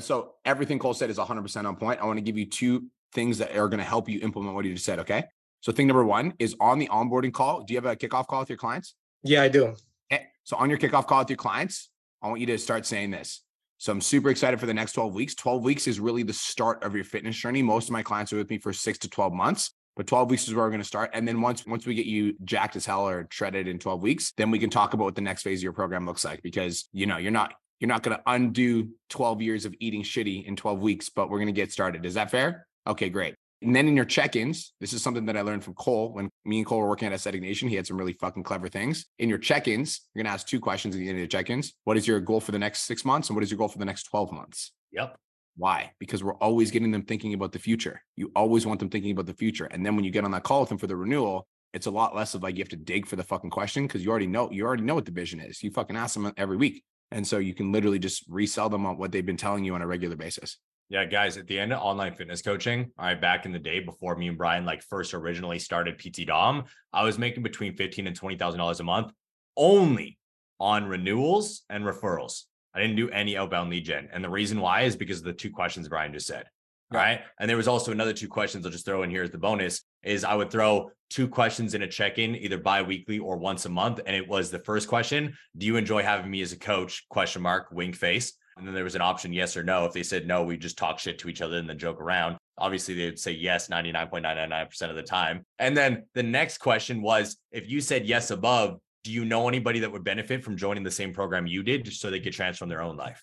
So 0.00 0.34
everything 0.44 0.78
Cole 0.78 0.94
said 0.94 1.10
is 1.10 1.18
100% 1.18 1.64
on 1.64 1.76
point. 1.76 2.00
I 2.00 2.04
want 2.04 2.18
to 2.18 2.22
give 2.22 2.38
you 2.38 2.46
two 2.46 2.86
things 3.12 3.38
that 3.38 3.56
are 3.56 3.68
going 3.68 3.78
to 3.78 3.84
help 3.84 4.08
you 4.08 4.20
implement 4.20 4.54
what 4.54 4.64
you 4.64 4.74
just 4.74 4.84
said. 4.84 5.00
Okay. 5.00 5.24
So 5.60 5.72
thing 5.72 5.86
number 5.86 6.04
one 6.04 6.34
is 6.38 6.54
on 6.60 6.78
the 6.78 6.88
onboarding 6.88 7.32
call. 7.32 7.62
Do 7.62 7.72
you 7.74 7.80
have 7.80 7.86
a 7.86 7.96
kickoff 7.96 8.26
call 8.26 8.40
with 8.40 8.50
your 8.50 8.58
clients? 8.58 8.94
Yeah, 9.22 9.42
I 9.42 9.48
do. 9.48 9.74
Okay. 10.12 10.26
So 10.42 10.56
on 10.56 10.68
your 10.68 10.78
kickoff 10.78 11.06
call 11.06 11.20
with 11.20 11.30
your 11.30 11.36
clients, 11.36 11.90
I 12.22 12.28
want 12.28 12.40
you 12.40 12.46
to 12.46 12.58
start 12.58 12.86
saying 12.86 13.10
this. 13.12 13.42
So 13.78 13.92
I'm 13.92 14.00
super 14.00 14.30
excited 14.30 14.60
for 14.60 14.66
the 14.66 14.74
next 14.74 14.92
12 14.92 15.14
weeks. 15.14 15.34
12 15.34 15.62
weeks 15.62 15.86
is 15.86 16.00
really 16.00 16.22
the 16.22 16.32
start 16.32 16.82
of 16.82 16.94
your 16.94 17.04
fitness 17.04 17.36
journey. 17.36 17.62
Most 17.62 17.88
of 17.88 17.92
my 17.92 18.02
clients 18.02 18.32
are 18.32 18.36
with 18.36 18.50
me 18.50 18.58
for 18.58 18.72
six 18.72 18.98
to 19.00 19.08
12 19.08 19.32
months, 19.32 19.72
but 19.96 20.06
12 20.06 20.30
weeks 20.30 20.48
is 20.48 20.54
where 20.54 20.64
we're 20.64 20.70
going 20.70 20.80
to 20.80 20.86
start. 20.86 21.10
And 21.12 21.26
then 21.26 21.40
once 21.40 21.66
once 21.66 21.86
we 21.86 21.94
get 21.94 22.06
you 22.06 22.34
jacked 22.44 22.76
as 22.76 22.86
hell 22.86 23.06
or 23.06 23.26
shredded 23.30 23.68
in 23.68 23.78
12 23.78 24.02
weeks, 24.02 24.32
then 24.36 24.50
we 24.50 24.58
can 24.58 24.70
talk 24.70 24.94
about 24.94 25.04
what 25.04 25.14
the 25.14 25.20
next 25.20 25.42
phase 25.42 25.60
of 25.60 25.64
your 25.64 25.72
program 25.72 26.06
looks 26.06 26.24
like 26.24 26.42
because 26.42 26.88
you 26.92 27.06
know 27.06 27.16
you're 27.16 27.32
not 27.32 27.54
you're 27.80 27.88
not 27.88 28.02
going 28.02 28.16
to 28.16 28.22
undo 28.26 28.88
12 29.10 29.42
years 29.42 29.64
of 29.64 29.74
eating 29.80 30.02
shitty 30.02 30.46
in 30.46 30.56
12 30.56 30.80
weeks, 30.80 31.08
but 31.08 31.28
we're 31.28 31.38
going 31.38 31.46
to 31.46 31.52
get 31.52 31.72
started. 31.72 32.06
Is 32.06 32.14
that 32.14 32.30
fair? 32.30 32.66
Okay, 32.86 33.08
great. 33.08 33.34
And 33.62 33.74
then 33.74 33.88
in 33.88 33.96
your 33.96 34.04
check-ins, 34.04 34.74
this 34.80 34.92
is 34.92 35.02
something 35.02 35.26
that 35.26 35.36
I 35.36 35.40
learned 35.40 35.64
from 35.64 35.74
Cole 35.74 36.12
when 36.12 36.28
me 36.44 36.58
and 36.58 36.66
Cole 36.66 36.80
were 36.80 36.88
working 36.88 37.06
at 37.06 37.14
Aesthetic 37.14 37.40
Nation. 37.40 37.68
He 37.68 37.76
had 37.76 37.86
some 37.86 37.96
really 37.96 38.12
fucking 38.12 38.42
clever 38.42 38.68
things. 38.68 39.06
In 39.18 39.28
your 39.28 39.38
check-ins, 39.38 40.02
you're 40.14 40.22
gonna 40.22 40.34
ask 40.34 40.46
two 40.46 40.60
questions 40.60 40.94
at 40.94 40.98
the 40.98 41.08
end 41.08 41.18
of 41.18 41.22
the 41.22 41.28
check-ins. 41.28 41.72
What 41.84 41.96
is 41.96 42.06
your 42.06 42.20
goal 42.20 42.40
for 42.40 42.52
the 42.52 42.58
next 42.58 42.82
six 42.82 43.04
months, 43.04 43.28
and 43.28 43.36
what 43.36 43.42
is 43.42 43.50
your 43.50 43.58
goal 43.58 43.68
for 43.68 43.78
the 43.78 43.86
next 43.86 44.04
12 44.04 44.32
months? 44.32 44.72
Yep. 44.92 45.16
Why? 45.56 45.92
Because 46.00 46.24
we're 46.24 46.34
always 46.34 46.70
getting 46.70 46.90
them 46.90 47.02
thinking 47.02 47.34
about 47.34 47.52
the 47.52 47.58
future. 47.58 48.02
You 48.16 48.32
always 48.34 48.66
want 48.66 48.80
them 48.80 48.90
thinking 48.90 49.12
about 49.12 49.26
the 49.26 49.34
future. 49.34 49.66
And 49.66 49.84
then 49.84 49.94
when 49.94 50.04
you 50.04 50.10
get 50.10 50.24
on 50.24 50.32
that 50.32 50.42
call 50.42 50.60
with 50.60 50.68
them 50.68 50.78
for 50.78 50.86
the 50.86 50.96
renewal, 50.96 51.46
it's 51.72 51.86
a 51.86 51.90
lot 51.90 52.14
less 52.14 52.34
of 52.34 52.42
like 52.42 52.56
you 52.56 52.62
have 52.62 52.68
to 52.70 52.76
dig 52.76 53.06
for 53.06 53.16
the 53.16 53.22
fucking 53.22 53.50
question 53.50 53.86
because 53.86 54.04
you 54.04 54.10
already 54.10 54.26
know 54.26 54.50
you 54.50 54.64
already 54.64 54.84
know 54.84 54.94
what 54.94 55.04
the 55.04 55.12
vision 55.12 55.40
is. 55.40 55.62
You 55.62 55.70
fucking 55.70 55.96
ask 55.96 56.14
them 56.14 56.32
every 56.36 56.56
week. 56.56 56.84
And 57.10 57.26
so 57.26 57.38
you 57.38 57.54
can 57.54 57.70
literally 57.70 57.98
just 57.98 58.24
resell 58.28 58.68
them 58.68 58.86
on 58.86 58.96
what 58.96 59.12
they've 59.12 59.24
been 59.24 59.36
telling 59.36 59.64
you 59.64 59.74
on 59.74 59.82
a 59.82 59.86
regular 59.86 60.16
basis. 60.16 60.58
Yeah, 60.88 61.04
guys, 61.04 61.36
at 61.36 61.46
the 61.46 61.58
end 61.58 61.72
of 61.72 61.80
online 61.80 62.14
fitness 62.14 62.42
coaching, 62.42 62.90
all 62.98 63.06
right, 63.06 63.20
back 63.20 63.46
in 63.46 63.52
the 63.52 63.58
day 63.58 63.80
before 63.80 64.16
me 64.16 64.28
and 64.28 64.36
Brian 64.36 64.64
like 64.64 64.82
first 64.82 65.14
originally 65.14 65.58
started 65.58 65.98
PT 65.98 66.26
Dom, 66.26 66.64
I 66.92 67.04
was 67.04 67.18
making 67.18 67.42
between 67.42 67.76
fifteen 67.76 68.06
and 68.06 68.14
twenty 68.14 68.36
thousand 68.36 68.58
dollars 68.58 68.80
a 68.80 68.84
month 68.84 69.12
only 69.56 70.18
on 70.60 70.84
renewals 70.84 71.62
and 71.70 71.84
referrals. 71.84 72.42
I 72.74 72.80
didn't 72.80 72.96
do 72.96 73.08
any 73.10 73.36
outbound 73.36 73.70
lead 73.70 73.84
gen. 73.84 74.08
And 74.12 74.22
the 74.22 74.30
reason 74.30 74.60
why 74.60 74.82
is 74.82 74.96
because 74.96 75.18
of 75.18 75.24
the 75.24 75.32
two 75.32 75.50
questions 75.50 75.88
Brian 75.88 76.12
just 76.12 76.26
said. 76.26 76.46
Yeah. 76.92 76.98
Right. 76.98 77.20
And 77.38 77.48
there 77.48 77.56
was 77.56 77.68
also 77.68 77.92
another 77.92 78.12
two 78.12 78.28
questions 78.28 78.64
I'll 78.64 78.72
just 78.72 78.84
throw 78.84 79.02
in 79.02 79.10
here 79.10 79.22
as 79.22 79.30
the 79.30 79.38
bonus 79.38 79.82
is 80.02 80.24
I 80.24 80.34
would 80.34 80.50
throw 80.50 80.90
two 81.10 81.28
questions 81.28 81.74
in 81.74 81.82
a 81.82 81.88
check-in 81.88 82.36
either 82.36 82.58
bi-weekly 82.58 83.18
or 83.18 83.36
once 83.36 83.64
a 83.64 83.68
month. 83.68 84.00
And 84.04 84.14
it 84.14 84.28
was 84.28 84.50
the 84.50 84.58
first 84.58 84.88
question, 84.88 85.36
do 85.56 85.66
you 85.66 85.76
enjoy 85.76 86.02
having 86.02 86.30
me 86.30 86.42
as 86.42 86.52
a 86.52 86.58
coach? 86.58 87.08
Question 87.08 87.42
mark, 87.42 87.68
wink 87.70 87.96
face. 87.96 88.34
And 88.56 88.66
then 88.66 88.74
there 88.74 88.84
was 88.84 88.94
an 88.94 89.00
option, 89.00 89.32
yes 89.32 89.56
or 89.56 89.64
no. 89.64 89.84
If 89.84 89.92
they 89.92 90.02
said 90.02 90.26
no, 90.26 90.44
we 90.44 90.56
just 90.56 90.78
talk 90.78 90.98
shit 90.98 91.18
to 91.20 91.28
each 91.28 91.42
other 91.42 91.56
and 91.56 91.68
then 91.68 91.78
joke 91.78 92.00
around. 92.00 92.36
Obviously, 92.56 92.94
they 92.94 93.06
would 93.06 93.18
say 93.18 93.32
yes 93.32 93.68
99.999% 93.68 94.90
of 94.90 94.96
the 94.96 95.02
time. 95.02 95.44
And 95.58 95.76
then 95.76 96.04
the 96.14 96.22
next 96.22 96.58
question 96.58 97.02
was 97.02 97.36
if 97.50 97.68
you 97.68 97.80
said 97.80 98.06
yes 98.06 98.30
above, 98.30 98.78
do 99.04 99.12
you 99.12 99.24
know 99.24 99.48
anybody 99.48 99.80
that 99.80 99.92
would 99.92 100.02
benefit 100.02 100.42
from 100.42 100.56
joining 100.56 100.82
the 100.82 100.90
same 100.90 101.12
program 101.12 101.46
you 101.46 101.62
did 101.62 101.84
just 101.84 102.00
so 102.00 102.10
they 102.10 102.20
could 102.20 102.32
transform 102.32 102.68
their 102.68 102.82
own 102.82 102.96
life? 102.96 103.22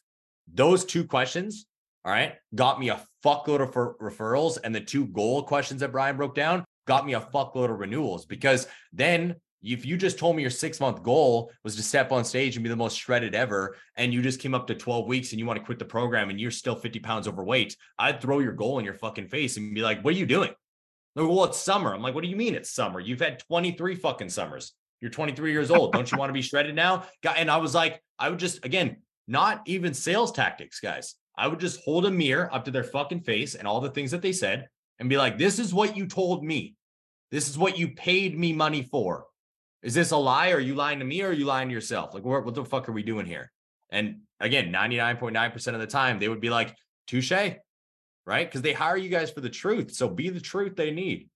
Those 0.53 0.85
two 0.85 1.03
questions, 1.03 1.65
all 2.05 2.11
right, 2.11 2.35
got 2.55 2.79
me 2.79 2.89
a 2.89 3.03
fuckload 3.25 3.61
of 3.61 3.71
referrals. 3.99 4.57
And 4.63 4.73
the 4.73 4.79
two 4.79 5.07
goal 5.07 5.43
questions 5.43 5.81
that 5.81 5.91
Brian 5.91 6.17
broke 6.17 6.35
down 6.35 6.63
got 6.87 7.05
me 7.05 7.15
a 7.15 7.21
fuckload 7.21 7.71
of 7.71 7.79
renewals 7.79 8.25
because 8.25 8.67
then 8.93 9.35
if 9.63 9.85
you 9.85 9.95
just 9.95 10.17
told 10.17 10.35
me 10.35 10.41
your 10.41 10.51
six 10.51 10.79
month 10.79 11.03
goal 11.03 11.51
was 11.63 11.75
to 11.75 11.83
step 11.83 12.11
on 12.11 12.25
stage 12.25 12.55
and 12.55 12.63
be 12.63 12.69
the 12.69 12.75
most 12.75 12.97
shredded 12.97 13.35
ever, 13.35 13.75
and 13.95 14.13
you 14.13 14.21
just 14.21 14.39
came 14.39 14.55
up 14.55 14.67
to 14.67 14.75
12 14.75 15.07
weeks 15.07 15.31
and 15.31 15.39
you 15.39 15.45
want 15.45 15.59
to 15.59 15.65
quit 15.65 15.79
the 15.79 15.85
program 15.85 16.29
and 16.29 16.39
you're 16.39 16.51
still 16.51 16.75
50 16.75 16.99
pounds 16.99 17.27
overweight, 17.27 17.75
I'd 17.99 18.21
throw 18.21 18.39
your 18.39 18.53
goal 18.53 18.79
in 18.79 18.85
your 18.85 18.95
fucking 18.95 19.27
face 19.27 19.57
and 19.57 19.75
be 19.75 19.81
like, 19.81 20.03
what 20.03 20.13
are 20.13 20.17
you 20.17 20.25
doing? 20.25 20.51
They're, 21.15 21.25
well, 21.25 21.45
it's 21.45 21.59
summer. 21.59 21.93
I'm 21.93 22.01
like, 22.01 22.15
what 22.15 22.23
do 22.23 22.29
you 22.29 22.35
mean 22.35 22.55
it's 22.55 22.71
summer? 22.71 22.99
You've 22.99 23.19
had 23.19 23.39
23 23.39 23.95
fucking 23.95 24.29
summers. 24.29 24.73
You're 25.01 25.11
23 25.11 25.51
years 25.51 25.71
old. 25.71 25.93
Don't 25.93 26.09
you 26.11 26.17
want 26.17 26.29
to 26.29 26.33
be 26.33 26.41
shredded 26.41 26.75
now? 26.75 27.05
And 27.35 27.49
I 27.49 27.57
was 27.57 27.73
like, 27.73 28.01
I 28.19 28.29
would 28.29 28.39
just, 28.39 28.63
again, 28.63 28.97
not 29.27 29.61
even 29.65 29.93
sales 29.93 30.31
tactics, 30.31 30.79
guys. 30.79 31.15
I 31.35 31.47
would 31.47 31.59
just 31.59 31.83
hold 31.83 32.05
a 32.05 32.11
mirror 32.11 32.53
up 32.53 32.65
to 32.65 32.71
their 32.71 32.83
fucking 32.83 33.21
face 33.21 33.55
and 33.55 33.67
all 33.67 33.81
the 33.81 33.89
things 33.89 34.11
that 34.11 34.21
they 34.21 34.33
said 34.33 34.67
and 34.99 35.09
be 35.09 35.17
like, 35.17 35.37
this 35.37 35.57
is 35.57 35.73
what 35.73 35.97
you 35.97 36.05
told 36.05 36.43
me. 36.43 36.75
This 37.31 37.49
is 37.49 37.57
what 37.57 37.77
you 37.77 37.89
paid 37.89 38.37
me 38.37 38.53
money 38.53 38.83
for. 38.83 39.25
Is 39.81 39.95
this 39.95 40.11
a 40.11 40.17
lie? 40.17 40.51
Are 40.51 40.59
you 40.59 40.75
lying 40.75 40.99
to 40.99 41.05
me 41.05 41.23
or 41.23 41.29
are 41.29 41.33
you 41.33 41.45
lying 41.45 41.69
to 41.69 41.73
yourself? 41.73 42.13
Like, 42.13 42.23
what, 42.23 42.45
what 42.45 42.53
the 42.53 42.63
fuck 42.63 42.87
are 42.87 42.91
we 42.91 43.01
doing 43.01 43.25
here? 43.25 43.51
And 43.89 44.21
again, 44.39 44.71
99.9% 44.71 45.73
of 45.73 45.79
the 45.79 45.87
time, 45.87 46.19
they 46.19 46.29
would 46.29 46.41
be 46.41 46.51
like, 46.51 46.75
touche, 47.07 47.31
right? 47.31 48.47
Because 48.47 48.61
they 48.61 48.73
hire 48.73 48.97
you 48.97 49.09
guys 49.09 49.31
for 49.31 49.41
the 49.41 49.49
truth. 49.49 49.91
So 49.93 50.07
be 50.07 50.29
the 50.29 50.39
truth 50.39 50.75
they 50.75 50.91
need. 50.91 51.29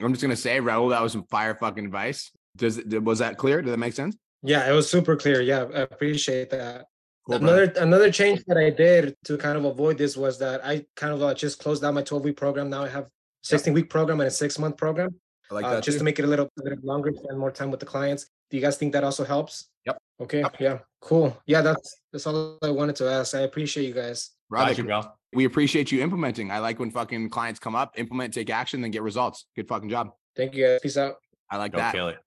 I'm 0.00 0.12
just 0.12 0.22
gonna 0.22 0.36
say, 0.36 0.58
Raul, 0.58 0.90
that 0.90 1.02
was 1.02 1.12
some 1.12 1.24
fire 1.24 1.54
fucking 1.54 1.84
advice. 1.84 2.30
Does 2.56 2.78
it 2.78 3.02
was 3.02 3.18
that 3.18 3.36
clear? 3.38 3.62
Did 3.62 3.70
that 3.70 3.78
make 3.78 3.94
sense? 3.94 4.16
Yeah, 4.42 4.68
it 4.68 4.72
was 4.72 4.90
super 4.90 5.16
clear. 5.16 5.40
Yeah, 5.40 5.66
I 5.74 5.80
appreciate 5.80 6.50
that. 6.50 6.86
Cool, 7.26 7.36
another 7.36 7.66
brother. 7.66 7.80
another 7.86 8.10
change 8.10 8.42
that 8.46 8.56
I 8.56 8.70
did 8.70 9.14
to 9.24 9.38
kind 9.38 9.56
of 9.56 9.64
avoid 9.64 9.96
this 9.96 10.16
was 10.16 10.38
that 10.40 10.64
I 10.64 10.84
kind 10.96 11.14
of 11.14 11.22
uh, 11.22 11.34
just 11.34 11.60
closed 11.60 11.82
down 11.82 11.94
my 11.94 12.02
12 12.02 12.24
week 12.24 12.36
program. 12.36 12.68
Now 12.68 12.82
I 12.82 12.88
have 12.88 13.06
16 13.44 13.72
week 13.72 13.88
program 13.88 14.20
and 14.20 14.28
a 14.28 14.30
six 14.30 14.58
month 14.58 14.76
program. 14.76 15.14
I 15.50 15.54
like 15.54 15.64
uh, 15.64 15.70
that 15.74 15.84
just 15.84 15.96
too. 15.96 15.98
to 16.00 16.04
make 16.04 16.18
it 16.18 16.24
a 16.24 16.28
little, 16.28 16.48
a 16.58 16.62
little 16.62 16.78
longer, 16.82 17.12
spend 17.14 17.38
more 17.38 17.50
time 17.50 17.70
with 17.70 17.78
the 17.78 17.86
clients. 17.86 18.26
Do 18.50 18.56
you 18.56 18.62
guys 18.62 18.76
think 18.76 18.92
that 18.94 19.04
also 19.04 19.24
helps? 19.24 19.68
Yep. 19.86 19.98
Okay. 20.20 20.40
Yep. 20.40 20.56
Yeah. 20.60 20.78
Cool. 21.00 21.36
Yeah, 21.46 21.60
that's 21.62 21.96
that's 22.12 22.26
all 22.26 22.58
I 22.62 22.70
wanted 22.70 22.96
to 22.96 23.10
ask. 23.10 23.34
I 23.34 23.40
appreciate 23.40 23.86
you 23.86 23.94
guys. 23.94 24.30
Brother, 24.50 24.70
Got 24.70 24.78
you, 24.78 24.84
bro. 24.84 25.02
we 25.32 25.44
appreciate 25.44 25.90
you 25.92 26.02
implementing. 26.02 26.50
I 26.50 26.58
like 26.58 26.78
when 26.78 26.90
fucking 26.90 27.30
clients 27.30 27.58
come 27.60 27.74
up, 27.74 27.94
implement, 27.96 28.34
take 28.34 28.50
action, 28.50 28.80
then 28.80 28.90
get 28.90 29.02
results. 29.02 29.46
Good 29.56 29.68
fucking 29.68 29.88
job. 29.88 30.10
Thank 30.36 30.54
you 30.54 30.66
guys. 30.66 30.80
Peace 30.82 30.96
out. 30.96 31.16
I 31.50 31.56
like 31.56 31.72
Don't 31.72 31.80
that. 31.80 31.94
kill 31.94 32.08
it. 32.08 32.18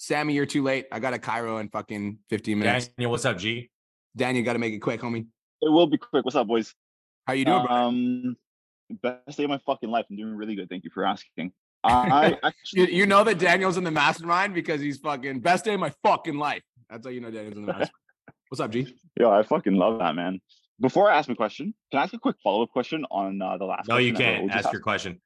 Sammy, 0.00 0.32
you're 0.32 0.46
too 0.46 0.62
late. 0.62 0.86
I 0.90 0.98
got 0.98 1.12
a 1.12 1.18
Cairo 1.18 1.58
in 1.58 1.68
fucking 1.68 2.20
15 2.30 2.58
minutes. 2.58 2.88
Daniel, 2.88 3.10
what's 3.10 3.26
up, 3.26 3.36
G? 3.36 3.68
Daniel, 4.16 4.42
got 4.42 4.54
to 4.54 4.58
make 4.58 4.72
it 4.72 4.78
quick, 4.78 4.98
homie. 4.98 5.26
It 5.60 5.70
will 5.70 5.86
be 5.86 5.98
quick. 5.98 6.24
What's 6.24 6.34
up, 6.36 6.46
boys? 6.46 6.74
How 7.26 7.34
you 7.34 7.44
doing, 7.44 7.66
bro? 7.66 7.76
Um, 7.76 8.36
best 9.02 9.36
day 9.36 9.44
of 9.44 9.50
my 9.50 9.60
fucking 9.66 9.90
life. 9.90 10.06
I'm 10.08 10.16
doing 10.16 10.34
really 10.34 10.54
good. 10.54 10.70
Thank 10.70 10.84
you 10.84 10.90
for 10.90 11.04
asking. 11.04 11.52
I 11.84 12.28
You, 12.28 12.36
actually, 12.42 12.94
you 12.94 13.04
know 13.04 13.24
that 13.24 13.38
Daniel's 13.38 13.76
in 13.76 13.84
the 13.84 13.90
mastermind 13.90 14.54
because 14.54 14.80
he's 14.80 14.96
fucking 14.96 15.40
best 15.40 15.66
day 15.66 15.74
of 15.74 15.80
my 15.80 15.92
fucking 16.02 16.38
life. 16.38 16.62
That's 16.88 17.06
how 17.06 17.10
you 17.10 17.20
know 17.20 17.30
Daniel's 17.30 17.58
in 17.58 17.66
the 17.66 17.72
mastermind. 17.72 17.90
What's 18.48 18.60
up, 18.60 18.70
G? 18.70 18.96
yo, 19.18 19.30
I 19.30 19.42
fucking 19.42 19.74
love 19.74 19.98
that, 19.98 20.14
man. 20.14 20.40
Before 20.80 21.10
I 21.10 21.18
ask 21.18 21.28
my 21.28 21.34
question, 21.34 21.74
can 21.90 22.00
I 22.00 22.04
ask 22.04 22.14
a 22.14 22.18
quick 22.18 22.36
follow 22.42 22.62
up 22.62 22.70
question 22.70 23.04
on 23.10 23.42
uh, 23.42 23.58
the 23.58 23.66
last? 23.66 23.86
No, 23.86 23.98
you 23.98 24.14
question 24.14 24.32
that 24.32 24.38
can't. 24.38 24.44
Raul 24.44 24.46
just 24.48 24.56
Ask 24.56 24.64
asked? 24.64 24.72
your 24.72 24.82
question. 24.82 25.20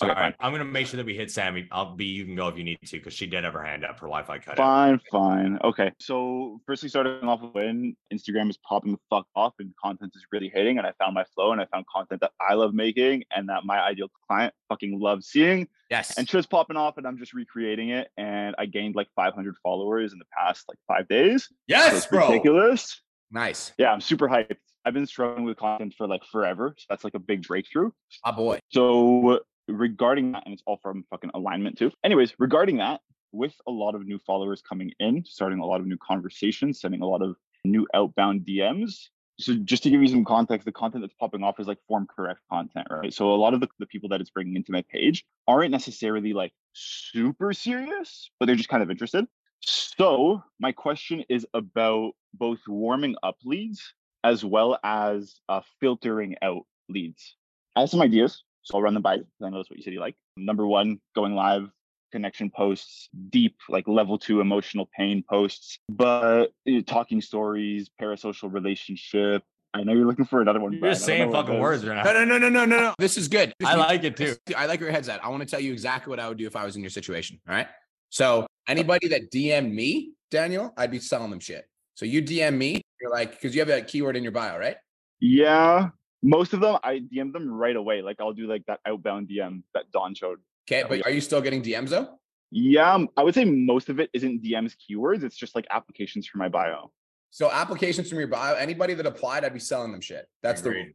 All 0.00 0.08
right. 0.08 0.34
I'm 0.40 0.52
going 0.52 0.60
to 0.60 0.70
make 0.70 0.86
sure 0.86 0.98
that 0.98 1.06
we 1.06 1.14
hit 1.14 1.30
Sammy. 1.30 1.68
I'll 1.70 1.94
be, 1.94 2.06
you 2.06 2.24
can 2.24 2.34
go 2.34 2.48
if 2.48 2.58
you 2.58 2.64
need 2.64 2.78
to 2.84 2.96
because 2.98 3.14
she 3.14 3.26
did 3.26 3.44
have 3.44 3.54
her 3.54 3.64
hand 3.64 3.84
up. 3.84 3.98
Her 3.98 4.06
Wi 4.06 4.22
Fi 4.22 4.38
cut 4.38 4.52
out. 4.52 4.56
Fine, 4.58 5.00
fine. 5.10 5.58
Okay. 5.64 5.92
So, 6.00 6.60
firstly, 6.66 6.88
starting 6.88 7.28
off 7.28 7.40
when 7.52 7.96
Instagram 8.12 8.50
is 8.50 8.58
popping 8.58 8.92
the 8.92 8.98
fuck 9.08 9.26
off 9.34 9.54
and 9.58 9.72
content 9.82 10.12
is 10.14 10.24
really 10.32 10.50
hitting, 10.54 10.78
and 10.78 10.86
I 10.86 10.92
found 10.98 11.14
my 11.14 11.24
flow 11.34 11.52
and 11.52 11.60
I 11.60 11.66
found 11.72 11.86
content 11.86 12.20
that 12.20 12.32
I 12.40 12.54
love 12.54 12.74
making 12.74 13.24
and 13.34 13.48
that 13.48 13.64
my 13.64 13.80
ideal 13.80 14.08
client 14.28 14.52
fucking 14.68 15.00
loves 15.00 15.28
seeing. 15.28 15.68
Yes. 15.90 16.18
And 16.18 16.28
shit's 16.28 16.46
popping 16.46 16.76
off, 16.76 16.98
and 16.98 17.06
I'm 17.06 17.16
just 17.16 17.32
recreating 17.32 17.90
it. 17.90 18.08
And 18.16 18.54
I 18.58 18.66
gained 18.66 18.96
like 18.96 19.08
500 19.16 19.54
followers 19.62 20.12
in 20.12 20.18
the 20.18 20.24
past 20.36 20.64
like 20.68 20.78
five 20.88 21.08
days. 21.08 21.48
Yes, 21.68 21.96
it's 21.96 22.06
bro. 22.06 22.28
ridiculous. 22.28 23.00
nice. 23.30 23.72
Yeah, 23.78 23.92
I'm 23.92 24.00
super 24.00 24.28
hyped. 24.28 24.56
I've 24.84 24.94
been 24.94 25.06
struggling 25.06 25.44
with 25.44 25.56
content 25.56 25.94
for 25.98 26.06
like 26.06 26.22
forever. 26.30 26.74
So 26.78 26.86
that's 26.88 27.02
like 27.02 27.14
a 27.14 27.18
big 27.18 27.46
breakthrough. 27.46 27.90
Ah, 28.24 28.30
boy. 28.30 28.60
So 28.68 29.40
regarding 29.68 30.32
that, 30.32 30.42
and 30.44 30.52
it's 30.52 30.62
all 30.66 30.78
from 30.82 31.04
fucking 31.10 31.30
alignment 31.34 31.78
too. 31.78 31.92
Anyways, 32.04 32.34
regarding 32.38 32.78
that, 32.78 33.00
with 33.32 33.54
a 33.66 33.70
lot 33.70 33.94
of 33.94 34.06
new 34.06 34.18
followers 34.18 34.62
coming 34.66 34.92
in, 34.98 35.24
starting 35.24 35.58
a 35.58 35.66
lot 35.66 35.80
of 35.80 35.86
new 35.86 35.98
conversations, 35.98 36.80
sending 36.80 37.02
a 37.02 37.06
lot 37.06 37.22
of 37.22 37.36
new 37.64 37.86
outbound 37.94 38.42
DMs. 38.42 39.08
So 39.38 39.54
just 39.54 39.82
to 39.82 39.90
give 39.90 40.00
you 40.00 40.08
some 40.08 40.24
context, 40.24 40.64
the 40.64 40.72
content 40.72 41.02
that's 41.02 41.12
popping 41.14 41.42
off 41.42 41.60
is 41.60 41.66
like 41.66 41.78
form 41.86 42.06
correct 42.06 42.40
content, 42.50 42.86
right? 42.90 43.12
So 43.12 43.34
a 43.34 43.36
lot 43.36 43.52
of 43.52 43.60
the, 43.60 43.68
the 43.78 43.86
people 43.86 44.08
that 44.10 44.20
it's 44.20 44.30
bringing 44.30 44.56
into 44.56 44.72
my 44.72 44.82
page 44.90 45.26
aren't 45.46 45.72
necessarily 45.72 46.32
like 46.32 46.52
super 46.72 47.52
serious, 47.52 48.30
but 48.40 48.46
they're 48.46 48.56
just 48.56 48.70
kind 48.70 48.82
of 48.82 48.90
interested. 48.90 49.26
So 49.60 50.42
my 50.58 50.72
question 50.72 51.24
is 51.28 51.46
about 51.52 52.12
both 52.32 52.60
warming 52.66 53.16
up 53.22 53.36
leads 53.44 53.82
as 54.24 54.44
well 54.44 54.78
as 54.82 55.40
uh, 55.48 55.60
filtering 55.80 56.36
out 56.42 56.62
leads. 56.88 57.36
I 57.74 57.80
have 57.80 57.90
some 57.90 58.00
ideas, 58.00 58.42
so 58.66 58.76
I'll 58.76 58.82
run 58.82 58.94
them 58.94 59.02
by 59.02 59.14
you. 59.14 59.20
'cause 59.22 59.46
I 59.46 59.50
know 59.50 59.58
that's 59.58 59.70
what 59.70 59.76
you 59.78 59.82
said 59.84 59.92
you 59.92 60.00
like. 60.00 60.16
Number 60.36 60.66
one, 60.66 61.00
going 61.14 61.34
live, 61.34 61.70
connection 62.12 62.50
posts, 62.50 63.08
deep, 63.30 63.56
like 63.68 63.86
level 63.86 64.18
two 64.18 64.40
emotional 64.40 64.88
pain 64.96 65.22
posts, 65.28 65.78
but 65.88 66.52
uh, 66.68 66.80
talking 66.86 67.20
stories, 67.20 67.88
parasocial 68.00 68.52
relationship. 68.52 69.42
I 69.74 69.84
know 69.84 69.92
you're 69.92 70.06
looking 70.06 70.24
for 70.24 70.40
another 70.40 70.58
one. 70.58 70.72
You're 70.72 70.90
just 70.90 71.04
saying 71.04 71.30
fucking 71.30 71.58
words 71.58 71.84
right 71.86 72.02
now. 72.02 72.12
no, 72.12 72.24
no, 72.24 72.38
no, 72.38 72.48
no, 72.48 72.64
no, 72.64 72.78
no. 72.80 72.94
This 72.98 73.16
is 73.16 73.28
good. 73.28 73.52
I 73.64 73.74
like 73.76 74.02
it 74.04 74.16
too. 74.16 74.34
I 74.56 74.66
like 74.66 74.80
your 74.80 74.90
head's 74.90 75.08
at. 75.08 75.22
I 75.24 75.28
want 75.28 75.42
to 75.42 75.46
tell 75.46 75.60
you 75.60 75.72
exactly 75.72 76.10
what 76.10 76.18
I 76.18 76.28
would 76.28 76.38
do 76.38 76.46
if 76.46 76.56
I 76.56 76.64
was 76.64 76.74
in 76.76 76.82
your 76.82 76.90
situation. 76.90 77.38
All 77.48 77.54
right. 77.54 77.68
So 78.08 78.46
anybody 78.68 79.08
that 79.08 79.30
DM 79.30 79.70
me, 79.72 80.12
Daniel, 80.30 80.72
I'd 80.76 80.90
be 80.90 80.98
selling 80.98 81.30
them 81.30 81.40
shit. 81.40 81.68
So 81.94 82.04
you 82.06 82.22
DM 82.22 82.56
me, 82.56 82.80
you're 83.00 83.10
like, 83.10 83.32
because 83.32 83.54
you 83.54 83.60
have 83.60 83.68
a 83.68 83.82
keyword 83.82 84.16
in 84.16 84.22
your 84.22 84.32
bio, 84.32 84.58
right? 84.58 84.76
Yeah, 85.20 85.90
most 86.22 86.52
of 86.52 86.60
them 86.60 86.78
I 86.82 87.00
DM 87.00 87.32
them 87.32 87.50
right 87.50 87.76
away. 87.76 88.02
Like 88.02 88.16
I'll 88.20 88.32
do 88.32 88.46
like 88.46 88.64
that 88.66 88.80
outbound 88.86 89.28
DM 89.28 89.62
that 89.74 89.90
Don 89.92 90.14
showed. 90.14 90.38
Okay, 90.68 90.84
but 90.88 91.04
are 91.06 91.10
you 91.10 91.20
still 91.20 91.40
getting 91.40 91.62
DMs 91.62 91.90
though? 91.90 92.08
Yeah, 92.50 92.94
um, 92.94 93.08
I 93.16 93.22
would 93.22 93.34
say 93.34 93.44
most 93.44 93.88
of 93.88 94.00
it 94.00 94.10
isn't 94.12 94.42
DMs 94.42 94.74
keywords. 94.76 95.24
It's 95.24 95.36
just 95.36 95.54
like 95.54 95.66
applications 95.70 96.26
for 96.26 96.38
my 96.38 96.48
bio. 96.48 96.92
So 97.30 97.50
applications 97.50 98.08
from 98.08 98.18
your 98.18 98.28
bio, 98.28 98.54
anybody 98.54 98.94
that 98.94 99.04
applied, 99.04 99.44
I'd 99.44 99.52
be 99.52 99.60
selling 99.60 99.92
them 99.92 100.00
shit. 100.00 100.26
That's 100.42 100.62
the 100.62 100.70
rule. 100.70 100.80
Agreed. 100.80 100.94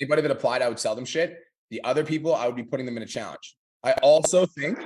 Anybody 0.00 0.22
that 0.22 0.30
applied, 0.30 0.62
I 0.62 0.68
would 0.68 0.78
sell 0.78 0.94
them 0.94 1.04
shit. 1.04 1.38
The 1.70 1.82
other 1.84 2.04
people, 2.04 2.34
I 2.34 2.46
would 2.46 2.56
be 2.56 2.64
putting 2.64 2.86
them 2.86 2.96
in 2.96 3.02
a 3.02 3.06
challenge. 3.06 3.56
I 3.84 3.92
also 4.02 4.44
think 4.44 4.78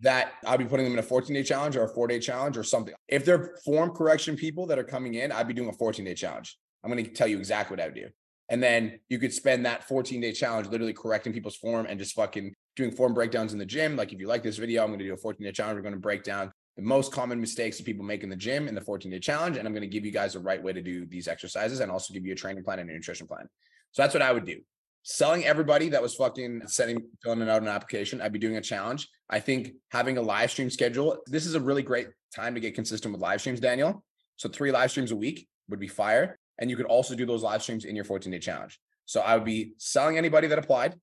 that 0.00 0.32
I'd 0.46 0.58
be 0.58 0.64
putting 0.64 0.84
them 0.84 0.92
in 0.92 0.98
a 0.98 1.02
14 1.02 1.34
day 1.34 1.42
challenge 1.42 1.76
or 1.76 1.84
a 1.84 1.88
four 1.88 2.06
day 2.06 2.18
challenge 2.18 2.56
or 2.56 2.62
something. 2.62 2.94
If 3.08 3.24
they're 3.24 3.56
form 3.64 3.90
correction 3.90 4.36
people 4.36 4.66
that 4.66 4.78
are 4.78 4.84
coming 4.84 5.14
in, 5.14 5.30
I'd 5.32 5.48
be 5.48 5.54
doing 5.54 5.68
a 5.68 5.72
14 5.72 6.04
day 6.04 6.14
challenge. 6.14 6.58
I'm 6.82 6.90
going 6.90 7.04
to 7.04 7.10
tell 7.10 7.28
you 7.28 7.38
exactly 7.38 7.76
what 7.76 7.82
I 7.82 7.86
would 7.86 7.94
do. 7.94 8.08
And 8.48 8.62
then 8.62 9.00
you 9.08 9.18
could 9.18 9.32
spend 9.32 9.66
that 9.66 9.84
14 9.84 10.20
day 10.20 10.32
challenge 10.32 10.68
literally 10.68 10.92
correcting 10.92 11.32
people's 11.32 11.56
form 11.56 11.86
and 11.86 11.98
just 11.98 12.14
fucking 12.14 12.54
doing 12.76 12.90
form 12.90 13.14
breakdowns 13.14 13.52
in 13.52 13.58
the 13.58 13.66
gym. 13.66 13.96
Like 13.96 14.12
if 14.12 14.20
you 14.20 14.28
like 14.28 14.42
this 14.42 14.56
video, 14.56 14.82
I'm 14.82 14.88
going 14.88 15.00
to 15.00 15.04
do 15.04 15.14
a 15.14 15.16
14 15.16 15.44
day 15.44 15.52
challenge. 15.52 15.76
We're 15.76 15.82
going 15.82 15.94
to 15.94 16.00
break 16.00 16.22
down 16.22 16.52
the 16.76 16.82
most 16.82 17.10
common 17.10 17.40
mistakes 17.40 17.78
that 17.78 17.86
people 17.86 18.04
make 18.04 18.22
in 18.22 18.28
the 18.28 18.36
gym 18.36 18.68
in 18.68 18.74
the 18.74 18.80
14 18.80 19.10
day 19.10 19.18
challenge. 19.18 19.56
And 19.56 19.66
I'm 19.66 19.72
going 19.72 19.82
to 19.82 19.88
give 19.88 20.04
you 20.04 20.12
guys 20.12 20.34
the 20.34 20.40
right 20.40 20.62
way 20.62 20.72
to 20.72 20.82
do 20.82 21.06
these 21.06 21.26
exercises 21.26 21.80
and 21.80 21.90
also 21.90 22.14
give 22.14 22.24
you 22.24 22.32
a 22.32 22.36
training 22.36 22.62
plan 22.62 22.78
and 22.78 22.90
a 22.90 22.92
nutrition 22.92 23.26
plan. 23.26 23.48
So 23.92 24.02
that's 24.02 24.14
what 24.14 24.22
I 24.22 24.32
would 24.32 24.44
do. 24.44 24.60
selling 25.02 25.44
everybody 25.44 25.88
that 25.88 26.02
was 26.02 26.14
fucking 26.14 26.62
sending 26.66 27.00
filling 27.22 27.48
out 27.48 27.62
an 27.62 27.68
application. 27.68 28.20
I'd 28.20 28.32
be 28.32 28.38
doing 28.38 28.56
a 28.56 28.60
challenge. 28.60 29.08
I 29.30 29.40
think 29.40 29.72
having 29.90 30.18
a 30.18 30.22
live 30.22 30.50
stream 30.50 30.68
schedule. 30.68 31.18
This 31.26 31.46
is 31.46 31.54
a 31.54 31.60
really 31.60 31.82
great 31.82 32.08
time 32.34 32.54
to 32.54 32.60
get 32.60 32.74
consistent 32.74 33.12
with 33.12 33.22
live 33.22 33.40
streams, 33.40 33.60
Daniel. 33.60 34.04
So 34.36 34.48
three 34.48 34.70
live 34.70 34.90
streams 34.90 35.12
a 35.12 35.16
week 35.16 35.48
would 35.68 35.80
be 35.80 35.88
fire, 35.88 36.38
and 36.58 36.70
you 36.70 36.76
could 36.76 36.86
also 36.86 37.14
do 37.14 37.26
those 37.26 37.42
live 37.42 37.62
streams 37.62 37.84
in 37.84 37.94
your 37.94 38.04
14 38.04 38.30
day 38.32 38.38
challenge. 38.38 38.78
So 39.04 39.20
I 39.20 39.34
would 39.34 39.44
be 39.44 39.74
selling 39.78 40.18
anybody 40.18 40.48
that 40.48 40.58
applied. 40.58 40.94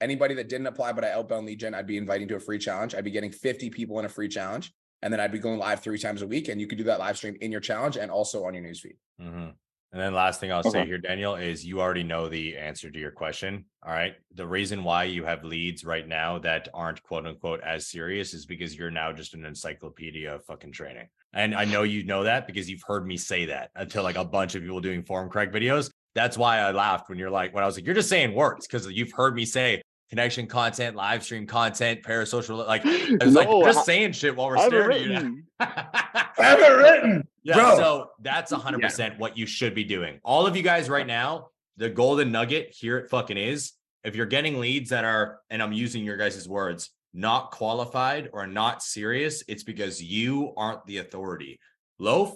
Anybody 0.00 0.34
that 0.34 0.48
didn't 0.48 0.68
apply, 0.68 0.92
but 0.92 1.04
I 1.04 1.10
outbound 1.10 1.46
lead 1.46 1.58
gen, 1.58 1.74
I'd 1.74 1.86
be 1.86 1.96
inviting 1.96 2.28
to 2.28 2.36
a 2.36 2.40
free 2.40 2.58
challenge. 2.58 2.94
I'd 2.94 3.04
be 3.04 3.10
getting 3.10 3.32
50 3.32 3.70
people 3.70 3.98
in 3.98 4.04
a 4.04 4.08
free 4.08 4.28
challenge. 4.28 4.72
And 5.02 5.12
then 5.12 5.18
I'd 5.20 5.32
be 5.32 5.40
going 5.40 5.58
live 5.58 5.80
three 5.80 5.98
times 5.98 6.22
a 6.22 6.26
week. 6.26 6.48
And 6.48 6.60
you 6.60 6.68
could 6.68 6.78
do 6.78 6.84
that 6.84 7.00
live 7.00 7.16
stream 7.16 7.36
in 7.40 7.50
your 7.50 7.60
challenge 7.60 7.96
and 7.96 8.10
also 8.10 8.44
on 8.44 8.54
your 8.54 8.62
newsfeed. 8.62 8.96
Mhm. 9.20 9.54
And 9.90 10.00
then 10.00 10.12
last 10.12 10.38
thing 10.38 10.52
I'll 10.52 10.62
say 10.62 10.84
here, 10.84 10.98
Daniel, 10.98 11.36
is 11.36 11.64
you 11.64 11.80
already 11.80 12.02
know 12.02 12.28
the 12.28 12.58
answer 12.58 12.90
to 12.90 12.98
your 12.98 13.10
question. 13.10 13.64
All 13.82 13.92
right. 13.92 14.14
The 14.34 14.46
reason 14.46 14.84
why 14.84 15.04
you 15.04 15.24
have 15.24 15.44
leads 15.44 15.82
right 15.82 16.06
now 16.06 16.38
that 16.40 16.68
aren't 16.74 17.02
quote 17.02 17.26
unquote 17.26 17.62
as 17.62 17.88
serious 17.88 18.34
is 18.34 18.44
because 18.44 18.76
you're 18.76 18.90
now 18.90 19.12
just 19.12 19.34
an 19.34 19.46
encyclopedia 19.46 20.34
of 20.34 20.44
fucking 20.44 20.72
training. 20.72 21.08
And 21.38 21.54
I 21.54 21.64
know 21.64 21.84
you 21.84 22.02
know 22.02 22.24
that 22.24 22.48
because 22.48 22.68
you've 22.68 22.82
heard 22.84 23.06
me 23.06 23.16
say 23.16 23.44
that 23.46 23.70
until 23.76 24.02
like 24.02 24.16
a 24.16 24.24
bunch 24.24 24.56
of 24.56 24.62
people 24.62 24.80
doing 24.80 25.04
form 25.04 25.30
correct 25.30 25.54
videos. 25.54 25.88
That's 26.16 26.36
why 26.36 26.58
I 26.58 26.72
laughed 26.72 27.08
when 27.08 27.16
you're 27.16 27.30
like, 27.30 27.54
when 27.54 27.62
I 27.62 27.66
was 27.66 27.76
like, 27.76 27.86
you're 27.86 27.94
just 27.94 28.08
saying 28.08 28.34
words 28.34 28.66
because 28.66 28.90
you've 28.90 29.12
heard 29.12 29.36
me 29.36 29.44
say 29.44 29.80
connection 30.10 30.48
content, 30.48 30.96
live 30.96 31.22
stream 31.22 31.46
content, 31.46 32.02
parasocial. 32.02 32.66
Like, 32.66 32.84
I 32.84 33.18
was 33.24 33.34
No, 33.34 33.42
you're 33.58 33.66
just 33.66 33.78
I- 33.78 33.82
saying 33.84 34.12
shit 34.12 34.34
while 34.34 34.48
we're 34.48 34.56
I 34.58 34.66
staring 34.66 34.96
at 35.14 35.22
you. 35.22 35.42
now. 35.60 36.76
written. 36.76 37.28
Yeah, 37.44 37.54
Bro. 37.54 37.76
so 37.76 38.10
that's 38.20 38.52
hundred 38.52 38.82
percent 38.82 39.18
what 39.18 39.38
you 39.38 39.46
should 39.46 39.74
be 39.74 39.84
doing. 39.84 40.18
All 40.22 40.46
of 40.46 40.54
you 40.54 40.62
guys 40.62 40.90
right 40.90 41.06
now, 41.06 41.48
the 41.78 41.88
golden 41.88 42.30
nugget 42.30 42.74
here 42.78 42.98
it 42.98 43.08
fucking 43.08 43.38
is. 43.38 43.72
If 44.04 44.16
you're 44.16 44.26
getting 44.26 44.58
leads 44.60 44.90
that 44.90 45.04
are, 45.06 45.38
and 45.48 45.62
I'm 45.62 45.72
using 45.72 46.04
your 46.04 46.18
guys' 46.18 46.46
words, 46.46 46.90
not 47.14 47.50
qualified 47.50 48.30
or 48.32 48.46
not 48.46 48.82
serious, 48.82 49.42
it's 49.48 49.64
because 49.64 50.02
you 50.02 50.52
aren't 50.56 50.84
the 50.86 50.98
authority. 50.98 51.58
Loaf, 51.98 52.30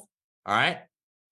all 0.47 0.55
right, 0.55 0.79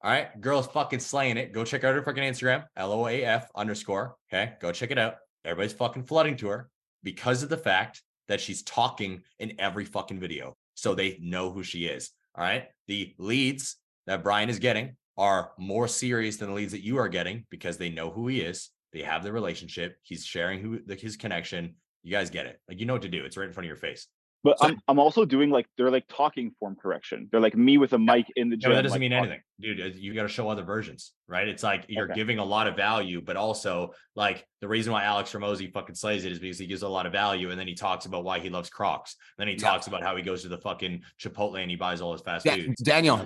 all 0.03 0.11
right, 0.11 0.41
girl's 0.41 0.67
fucking 0.69 1.01
slaying 1.01 1.37
it. 1.37 1.53
Go 1.53 1.65
check 1.65 1.85
out 1.85 1.95
her 1.95 2.03
fucking 2.03 2.23
Instagram, 2.23 2.65
L 2.77 2.93
O 2.93 3.07
A 3.07 3.25
F 3.25 3.49
underscore. 3.55 4.17
Okay, 4.33 4.53
go 4.61 4.73
check 4.73 4.91
it 4.91 4.99
out. 4.99 5.17
Everybody's 5.45 5.73
fucking 5.73 6.05
flooding 6.05 6.37
to 6.37 6.49
her 6.49 6.71
because 7.03 7.43
of 7.43 7.49
the 7.49 7.57
fact 7.57 8.03
that 8.29 8.41
she's 8.41 8.63
talking 8.63 9.23
in 9.39 9.55
every 9.59 9.85
fucking 9.85 10.21
video, 10.21 10.57
so 10.75 10.95
they 10.95 11.19
know 11.21 11.51
who 11.51 11.63
she 11.63 11.87
is. 11.87 12.11
All 12.37 12.45
right. 12.45 12.67
The 12.87 13.13
leads 13.19 13.77
that 14.07 14.23
Brian 14.23 14.49
is 14.49 14.61
getting 14.61 14.97
are 15.19 15.51
more 15.59 15.89
serious 15.89 16.37
than 16.37 16.49
the 16.49 16.55
leads 16.55 16.73
that 16.73 16.85
you 16.85 16.97
are 16.99 17.09
getting 17.09 17.45
because 17.51 17.77
they 17.77 17.91
know 17.91 18.11
who 18.11 18.29
he 18.29 18.41
is. 18.41 18.71
They 18.93 19.03
have 19.03 19.25
the 19.25 19.33
relationship. 19.33 19.97
He's 20.03 20.25
sharing 20.25 20.61
who 20.61 20.79
the, 20.87 20.95
his 20.95 21.17
connection. 21.17 21.75
You 22.03 22.11
guys 22.13 22.31
get 22.31 22.47
it. 22.47 22.61
Like 22.69 22.81
you 22.81 22.87
know 22.87 22.95
what 22.95 23.03
to 23.03 23.09
do. 23.09 23.25
It's 23.25 23.37
right 23.37 23.47
in 23.47 23.53
front 23.53 23.65
of 23.67 23.69
your 23.69 23.77
face. 23.77 24.07
But 24.43 24.59
So- 24.59 24.69
I'm 24.69 24.81
I'm 24.89 24.99
also 24.99 25.27
doing 25.27 25.51
like 25.51 25.67
they're 25.77 25.91
like 25.91 26.07
talking 26.09 26.53
form 26.59 26.75
correction. 26.75 27.29
They're 27.31 27.43
like 27.43 27.55
me 27.55 27.77
with 27.77 27.93
a 27.93 27.99
mic 27.99 28.25
in 28.37 28.49
the 28.49 28.57
No, 28.57 28.61
gym. 28.61 28.73
that 28.73 28.83
doesn't 28.83 28.95
like, 28.95 29.01
mean 29.01 29.13
anything, 29.13 29.41
dude. 29.61 29.81
uh, 29.83 29.85
You 29.95 30.15
got 30.15 30.23
to 30.23 30.29
show 30.29 30.49
other 30.49 30.63
versions, 30.63 31.13
right? 31.29 31.47
It's 31.47 31.63
like 31.63 31.85
you're 31.89 32.07
Okay. 32.07 32.15
giving 32.15 32.39
a 32.39 32.45
lot 32.45 32.67
of 32.67 32.75
value, 32.75 33.21
but 33.21 33.37
also 33.37 33.93
like 34.17 34.47
the 34.63 34.69
reason 34.69 34.95
why 34.95 35.05
Alex 35.05 35.31
Hormozi 35.31 35.71
fucking 35.71 35.95
slays 35.95 36.25
it 36.25 36.33
is 36.33 36.39
because 36.39 36.59
he 36.59 36.67
gives 36.67 36.81
a 36.81 36.89
lot 36.89 37.05
of 37.05 37.13
value, 37.13 37.51
and 37.51 37.61
then 37.61 37.67
he 37.69 37.75
talks 37.75 38.07
about 38.07 38.25
why 38.25 38.39
he 38.41 38.49
loves 38.49 38.71
Crocs. 38.71 39.15
Then 39.37 39.47
he 39.47 39.53
Yeah. 39.55 39.59
talks 39.61 39.89
about 39.89 40.03
how 40.03 40.17
he 40.17 40.23
goes 40.23 40.41
to 40.41 40.49
the 40.49 40.57
fucking 40.59 41.03
Chipotle 41.21 41.61
and 41.61 41.71
he 41.71 41.77
buys 41.77 42.01
all 42.01 42.13
his 42.13 42.23
fast 42.23 42.47
Da- 42.47 42.57
food. 42.57 42.77
Daniel, 42.83 43.21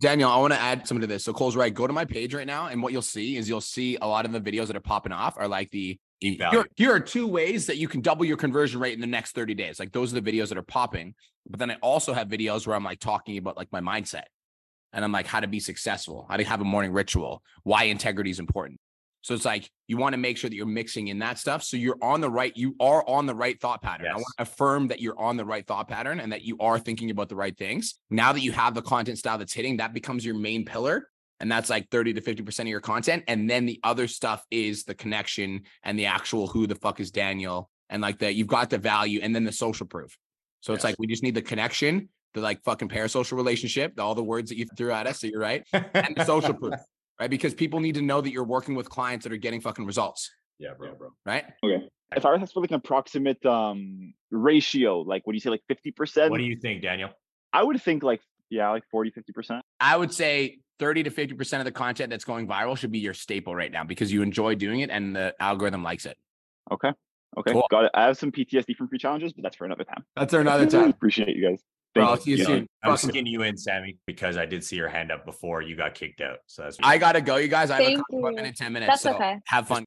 Daniel, 0.00 0.30
I 0.30 0.38
want 0.38 0.54
to 0.54 0.58
add 0.60 0.88
something 0.88 1.02
to 1.02 1.06
this. 1.06 1.22
So 1.22 1.34
Cole's 1.34 1.54
right. 1.56 1.72
Go 1.74 1.86
to 1.86 1.92
my 1.92 2.06
page 2.06 2.32
right 2.32 2.46
now, 2.46 2.68
and 2.68 2.82
what 2.82 2.94
you'll 2.94 3.02
see 3.02 3.36
is 3.36 3.46
you'll 3.46 3.60
see 3.60 3.98
a 4.00 4.06
lot 4.06 4.24
of 4.24 4.32
the 4.32 4.40
videos 4.40 4.68
that 4.68 4.76
are 4.76 4.80
popping 4.80 5.12
off 5.12 5.36
are 5.36 5.48
like 5.48 5.70
the 5.70 5.88
Deep 5.88 6.00
here, 6.50 6.66
here 6.76 6.92
are 6.92 7.00
two 7.00 7.26
ways 7.26 7.66
that 7.66 7.76
you 7.76 7.88
can 7.88 8.00
double 8.00 8.24
your 8.24 8.36
conversion 8.36 8.80
rate 8.80 8.94
in 8.94 9.00
the 9.00 9.06
next 9.06 9.34
30 9.34 9.54
days. 9.54 9.78
Like 9.78 9.92
those 9.92 10.14
are 10.14 10.20
the 10.20 10.32
videos 10.32 10.48
that 10.48 10.58
are 10.58 10.62
popping. 10.62 11.14
But 11.48 11.58
then 11.58 11.70
I 11.70 11.76
also 11.82 12.12
have 12.12 12.28
videos 12.28 12.66
where 12.66 12.74
I'm 12.74 12.84
like 12.84 13.00
talking 13.00 13.38
about 13.38 13.56
like 13.56 13.70
my 13.70 13.80
mindset 13.80 14.24
and 14.92 15.04
I'm 15.04 15.12
like 15.12 15.26
how 15.26 15.40
to 15.40 15.46
be 15.46 15.60
successful, 15.60 16.26
how 16.28 16.36
to 16.36 16.44
have 16.44 16.60
a 16.60 16.64
morning 16.64 16.92
ritual, 16.92 17.42
why 17.62 17.84
integrity 17.84 18.30
is 18.30 18.38
important. 18.38 18.80
So 19.26 19.34
it's 19.34 19.44
like 19.44 19.68
you 19.88 19.96
want 19.96 20.12
to 20.12 20.18
make 20.18 20.36
sure 20.36 20.48
that 20.48 20.54
you're 20.54 20.66
mixing 20.66 21.08
in 21.08 21.18
that 21.18 21.38
stuff. 21.38 21.64
So 21.64 21.76
you're 21.76 21.98
on 22.00 22.20
the 22.20 22.30
right, 22.30 22.56
you 22.56 22.76
are 22.78 23.06
on 23.08 23.26
the 23.26 23.34
right 23.34 23.60
thought 23.60 23.82
pattern. 23.82 24.06
I 24.06 24.14
want 24.14 24.26
to 24.38 24.42
affirm 24.42 24.86
that 24.88 25.00
you're 25.00 25.18
on 25.18 25.36
the 25.36 25.44
right 25.44 25.66
thought 25.66 25.88
pattern 25.88 26.20
and 26.20 26.30
that 26.32 26.42
you 26.42 26.56
are 26.60 26.78
thinking 26.78 27.10
about 27.10 27.28
the 27.28 27.34
right 27.34 27.56
things. 27.56 27.96
Now 28.08 28.32
that 28.32 28.40
you 28.40 28.52
have 28.52 28.74
the 28.74 28.82
content 28.82 29.18
style 29.18 29.36
that's 29.36 29.52
hitting, 29.52 29.78
that 29.78 29.92
becomes 29.92 30.24
your 30.24 30.36
main 30.36 30.64
pillar. 30.64 31.08
And 31.40 31.50
that's 31.50 31.68
like 31.68 31.90
30 31.90 32.14
to 32.14 32.20
50% 32.20 32.60
of 32.60 32.66
your 32.68 32.80
content. 32.80 33.24
And 33.28 33.48
then 33.48 33.66
the 33.66 33.78
other 33.82 34.08
stuff 34.08 34.44
is 34.50 34.84
the 34.84 34.94
connection 34.94 35.62
and 35.82 35.98
the 35.98 36.06
actual 36.06 36.46
who 36.46 36.66
the 36.66 36.74
fuck 36.74 37.00
is 37.00 37.10
Daniel. 37.10 37.70
And 37.90 38.02
like 38.02 38.18
that 38.20 38.34
you've 38.34 38.46
got 38.46 38.70
the 38.70 38.78
value 38.78 39.20
and 39.22 39.34
then 39.34 39.44
the 39.44 39.52
social 39.52 39.86
proof. 39.86 40.16
So 40.60 40.74
it's 40.74 40.82
like 40.82 40.96
we 40.98 41.06
just 41.06 41.22
need 41.22 41.34
the 41.34 41.42
connection, 41.42 42.08
the 42.34 42.40
like 42.40 42.62
fucking 42.64 42.88
parasocial 42.88 43.36
relationship, 43.36 44.00
all 44.00 44.14
the 44.14 44.24
words 44.24 44.50
that 44.50 44.56
you 44.56 44.66
threw 44.76 44.90
at 44.90 45.06
us. 45.06 45.20
So 45.20 45.28
you're 45.28 45.40
right. 45.40 45.64
And 45.72 46.16
the 46.16 46.24
social 46.24 46.54
proof, 46.60 46.74
right? 47.20 47.30
Because 47.30 47.54
people 47.54 47.78
need 47.78 47.94
to 47.94 48.02
know 48.02 48.20
that 48.20 48.32
you're 48.32 48.44
working 48.44 48.74
with 48.74 48.88
clients 48.88 49.24
that 49.24 49.32
are 49.32 49.36
getting 49.36 49.60
fucking 49.60 49.86
results, 49.86 50.30
yeah, 50.58 50.70
bro, 50.76 50.94
bro. 50.94 51.10
right? 51.24 51.44
Okay. 51.64 51.86
If 52.16 52.24
I 52.24 52.32
was 52.32 52.42
asked 52.42 52.54
for 52.54 52.60
like 52.60 52.70
an 52.70 52.76
approximate 52.76 53.44
um 53.46 54.14
ratio, 54.30 55.00
like 55.00 55.24
what 55.24 55.32
do 55.32 55.36
you 55.36 55.40
say, 55.40 55.50
like 55.50 55.62
50%? 55.70 56.30
What 56.30 56.38
do 56.38 56.44
you 56.44 56.56
think, 56.56 56.82
Daniel? 56.82 57.10
I 57.52 57.62
would 57.62 57.80
think 57.80 58.02
like, 58.02 58.20
yeah, 58.50 58.70
like 58.70 58.84
40, 58.90 59.12
50%. 59.12 59.60
I 59.80 59.96
would 59.96 60.12
say 60.12 60.58
30 60.78 61.04
to 61.04 61.10
50% 61.10 61.58
of 61.58 61.64
the 61.64 61.72
content 61.72 62.10
that's 62.10 62.24
going 62.24 62.46
viral 62.46 62.76
should 62.76 62.92
be 62.92 62.98
your 62.98 63.14
staple 63.14 63.54
right 63.54 63.72
now 63.72 63.84
because 63.84 64.12
you 64.12 64.22
enjoy 64.22 64.54
doing 64.54 64.80
it 64.80 64.90
and 64.90 65.14
the 65.16 65.34
algorithm 65.40 65.82
likes 65.82 66.06
it. 66.06 66.16
Okay. 66.70 66.90
Okay. 67.38 67.52
Cool. 67.52 67.66
Got 67.70 67.84
it. 67.86 67.90
I 67.94 68.04
have 68.04 68.16
some 68.18 68.32
PTSD 68.32 68.76
from 68.76 68.88
free 68.88 68.98
challenges, 68.98 69.32
but 69.32 69.42
that's 69.42 69.56
for 69.56 69.64
another 69.64 69.84
time. 69.84 70.04
That's 70.16 70.32
for 70.32 70.40
another 70.40 70.66
time. 70.66 70.90
Appreciate 70.96 71.36
you 71.36 71.48
guys. 71.48 71.62
Bro, 71.94 72.04
Thank 72.04 72.10
I'll 72.18 72.24
see 72.24 72.30
you 72.32 72.36
Yeah. 72.38 72.44
soon. 72.44 72.66
I'm 72.82 72.96
Fucking- 72.96 73.26
you 73.26 73.42
in, 73.42 73.56
Sammy, 73.56 73.98
because 74.06 74.36
I 74.36 74.44
did 74.46 74.62
see 74.64 74.76
your 74.76 74.88
hand 74.88 75.10
up 75.10 75.24
before 75.24 75.62
you 75.62 75.76
got 75.76 75.94
kicked 75.94 76.20
out. 76.20 76.38
So 76.46 76.62
that's 76.62 76.76
I 76.82 76.98
gotta 76.98 77.20
go, 77.20 77.36
you 77.36 77.48
guys. 77.48 77.70
I 77.70 77.74
have 77.76 77.82
a 77.82 77.86
Thank 77.86 77.98
couple 77.98 78.20
more 78.20 78.30
you. 78.30 78.36
minute, 78.36 78.56
10 78.56 78.72
minutes. 78.72 78.90
That's 78.90 79.02
so 79.02 79.14
okay. 79.14 79.36
have 79.46 79.66
fun. 79.66 79.84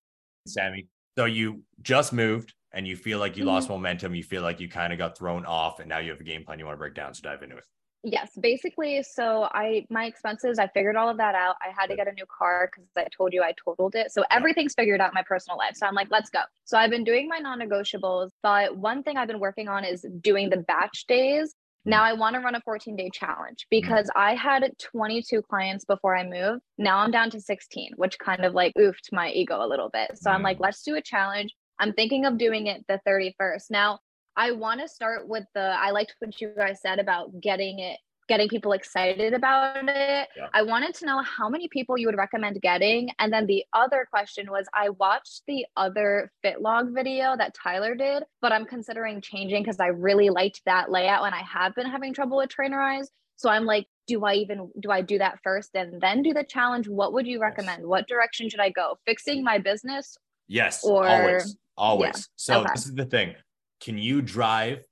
Sammy. 0.47 0.87
So 1.17 1.25
you 1.25 1.63
just 1.81 2.13
moved 2.13 2.53
and 2.71 2.87
you 2.87 2.95
feel 2.95 3.19
like 3.19 3.35
you 3.37 3.45
lost 3.45 3.65
Mm-hmm. 3.67 3.73
momentum. 3.73 4.15
You 4.15 4.23
feel 4.23 4.41
like 4.41 4.59
you 4.59 4.69
kind 4.69 4.93
of 4.93 4.99
got 4.99 5.17
thrown 5.17 5.45
off, 5.45 5.79
and 5.79 5.89
now 5.89 5.97
you 5.99 6.11
have 6.11 6.19
a 6.19 6.23
game 6.23 6.45
plan 6.45 6.59
you 6.59 6.65
want 6.65 6.75
to 6.75 6.79
break 6.79 6.93
down. 6.95 7.13
So 7.13 7.21
dive 7.23 7.41
into 7.43 7.57
it. 7.57 7.63
Yes, 8.03 8.31
basically. 8.39 9.03
So 9.03 9.49
I 9.51 9.85
my 9.89 10.05
expenses, 10.05 10.57
I 10.57 10.67
figured 10.67 10.95
all 10.95 11.09
of 11.09 11.17
that 11.17 11.35
out. 11.35 11.55
I 11.61 11.73
had 11.77 11.87
to 11.87 11.95
get 11.97 12.07
a 12.07 12.13
new 12.13 12.25
car 12.25 12.71
because 12.71 12.89
I 12.95 13.07
told 13.15 13.33
you 13.33 13.43
I 13.43 13.53
totaled 13.63 13.93
it. 13.95 14.11
So 14.11 14.23
everything's 14.31 14.73
figured 14.73 15.01
out 15.01 15.09
in 15.09 15.15
my 15.15 15.23
personal 15.23 15.57
life. 15.57 15.75
So 15.75 15.85
I'm 15.85 15.95
like, 15.95 16.07
let's 16.09 16.29
go. 16.29 16.39
So 16.63 16.77
I've 16.77 16.91
been 16.91 17.03
doing 17.03 17.27
my 17.27 17.39
non-negotiables, 17.39 18.29
but 18.41 18.77
one 18.77 19.03
thing 19.03 19.17
I've 19.17 19.27
been 19.27 19.39
working 19.39 19.67
on 19.67 19.83
is 19.83 20.05
doing 20.21 20.49
the 20.49 20.57
batch 20.57 21.07
days. 21.07 21.53
Now 21.85 22.03
I 22.03 22.13
want 22.13 22.35
to 22.35 22.41
run 22.41 22.55
a 22.55 22.61
14 22.61 22.95
day 22.95 23.09
challenge 23.09 23.63
mm-hmm. 23.63 23.81
because 23.81 24.09
I 24.15 24.35
had 24.35 24.71
22 24.79 25.41
clients 25.41 25.83
before 25.83 26.15
I 26.15 26.23
moved. 26.23 26.61
Now 26.77 26.99
I'm 26.99 27.11
down 27.11 27.29
to 27.31 27.41
16, 27.41 27.93
which 27.97 28.17
kind 28.19 28.45
of 28.45 28.53
like 28.53 28.73
oofed 28.77 29.11
my 29.11 29.29
ego 29.31 29.63
a 29.63 29.67
little 29.67 29.89
bit. 29.89 30.11
So 30.15 30.31
I'm 30.31 30.41
like, 30.41 30.55
mm-hmm. 30.55 30.65
let's 30.65 30.83
do 30.83 30.95
a 30.95 31.01
challenge. 31.01 31.53
I'm 31.79 31.93
thinking 31.93 32.25
of 32.25 32.37
doing 32.37 32.67
it 32.67 32.85
the 32.87 32.99
31st. 33.07 33.71
Now 33.71 33.99
I 34.39 34.51
want 34.51 34.79
to 34.79 34.87
start 34.87 35.27
with 35.27 35.43
the 35.53 35.75
I 35.77 35.91
liked 35.91 36.15
what 36.19 36.39
you 36.39 36.53
guys 36.57 36.79
said 36.81 36.97
about 36.97 37.39
getting 37.41 37.79
it 37.79 37.99
getting 38.29 38.47
people 38.47 38.73
excited 38.73 39.33
about 39.33 39.77
it. 39.89 40.29
Yeah. 40.37 40.47
I 40.53 40.61
wanted 40.61 40.93
to 40.95 41.05
know 41.07 41.21
how 41.23 41.49
many 41.49 41.67
people 41.67 41.97
you 41.97 42.05
would 42.05 42.15
recommend 42.15 42.61
getting. 42.61 43.09
And 43.17 43.33
then 43.33 43.47
the 43.47 43.65
other 43.73 44.07
question 44.07 44.51
was 44.51 44.67
I 44.71 44.89
watched 44.89 45.41
the 45.47 45.65
other 45.75 46.31
FitLog 46.45 46.93
video 46.93 47.35
that 47.35 47.55
Tyler 47.55 47.95
did, 47.95 48.21
but 48.39 48.51
I'm 48.51 48.65
considering 48.65 49.19
changing 49.19 49.63
because 49.63 49.79
I 49.79 49.87
really 49.87 50.29
liked 50.29 50.61
that 50.67 50.91
layout 50.91 51.25
and 51.25 51.33
I 51.33 51.41
have 51.41 51.73
been 51.73 51.87
having 51.87 52.13
trouble 52.13 52.37
with 52.37 52.49
Trainerize. 52.49 53.07
So 53.35 53.49
I'm 53.49 53.65
like, 53.65 53.87
do 54.05 54.23
I 54.23 54.35
even 54.35 54.69
do 54.79 54.91
I 54.91 55.01
do 55.01 55.17
that 55.17 55.39
first 55.43 55.71
and 55.73 55.99
then 55.99 56.21
do 56.21 56.33
the 56.33 56.43
challenge? 56.43 56.87
What 56.87 57.13
would 57.13 57.25
you 57.25 57.41
recommend? 57.41 57.85
What 57.85 58.07
direction 58.07 58.47
should 58.47 58.59
I 58.59 58.69
go? 58.69 58.99
Fixing 59.05 59.43
my 59.43 59.57
business 59.57 60.15
Yes, 60.49 60.83
Or- 60.83 61.07
always, 61.07 61.55
always. 61.77 62.27
So 62.35 62.61
okay. 62.61 62.71
this 62.73 62.87
is 62.87 62.95
the 62.95 63.05
thing: 63.05 63.35
can 63.79 63.97
you 63.97 64.21
drive 64.21 64.83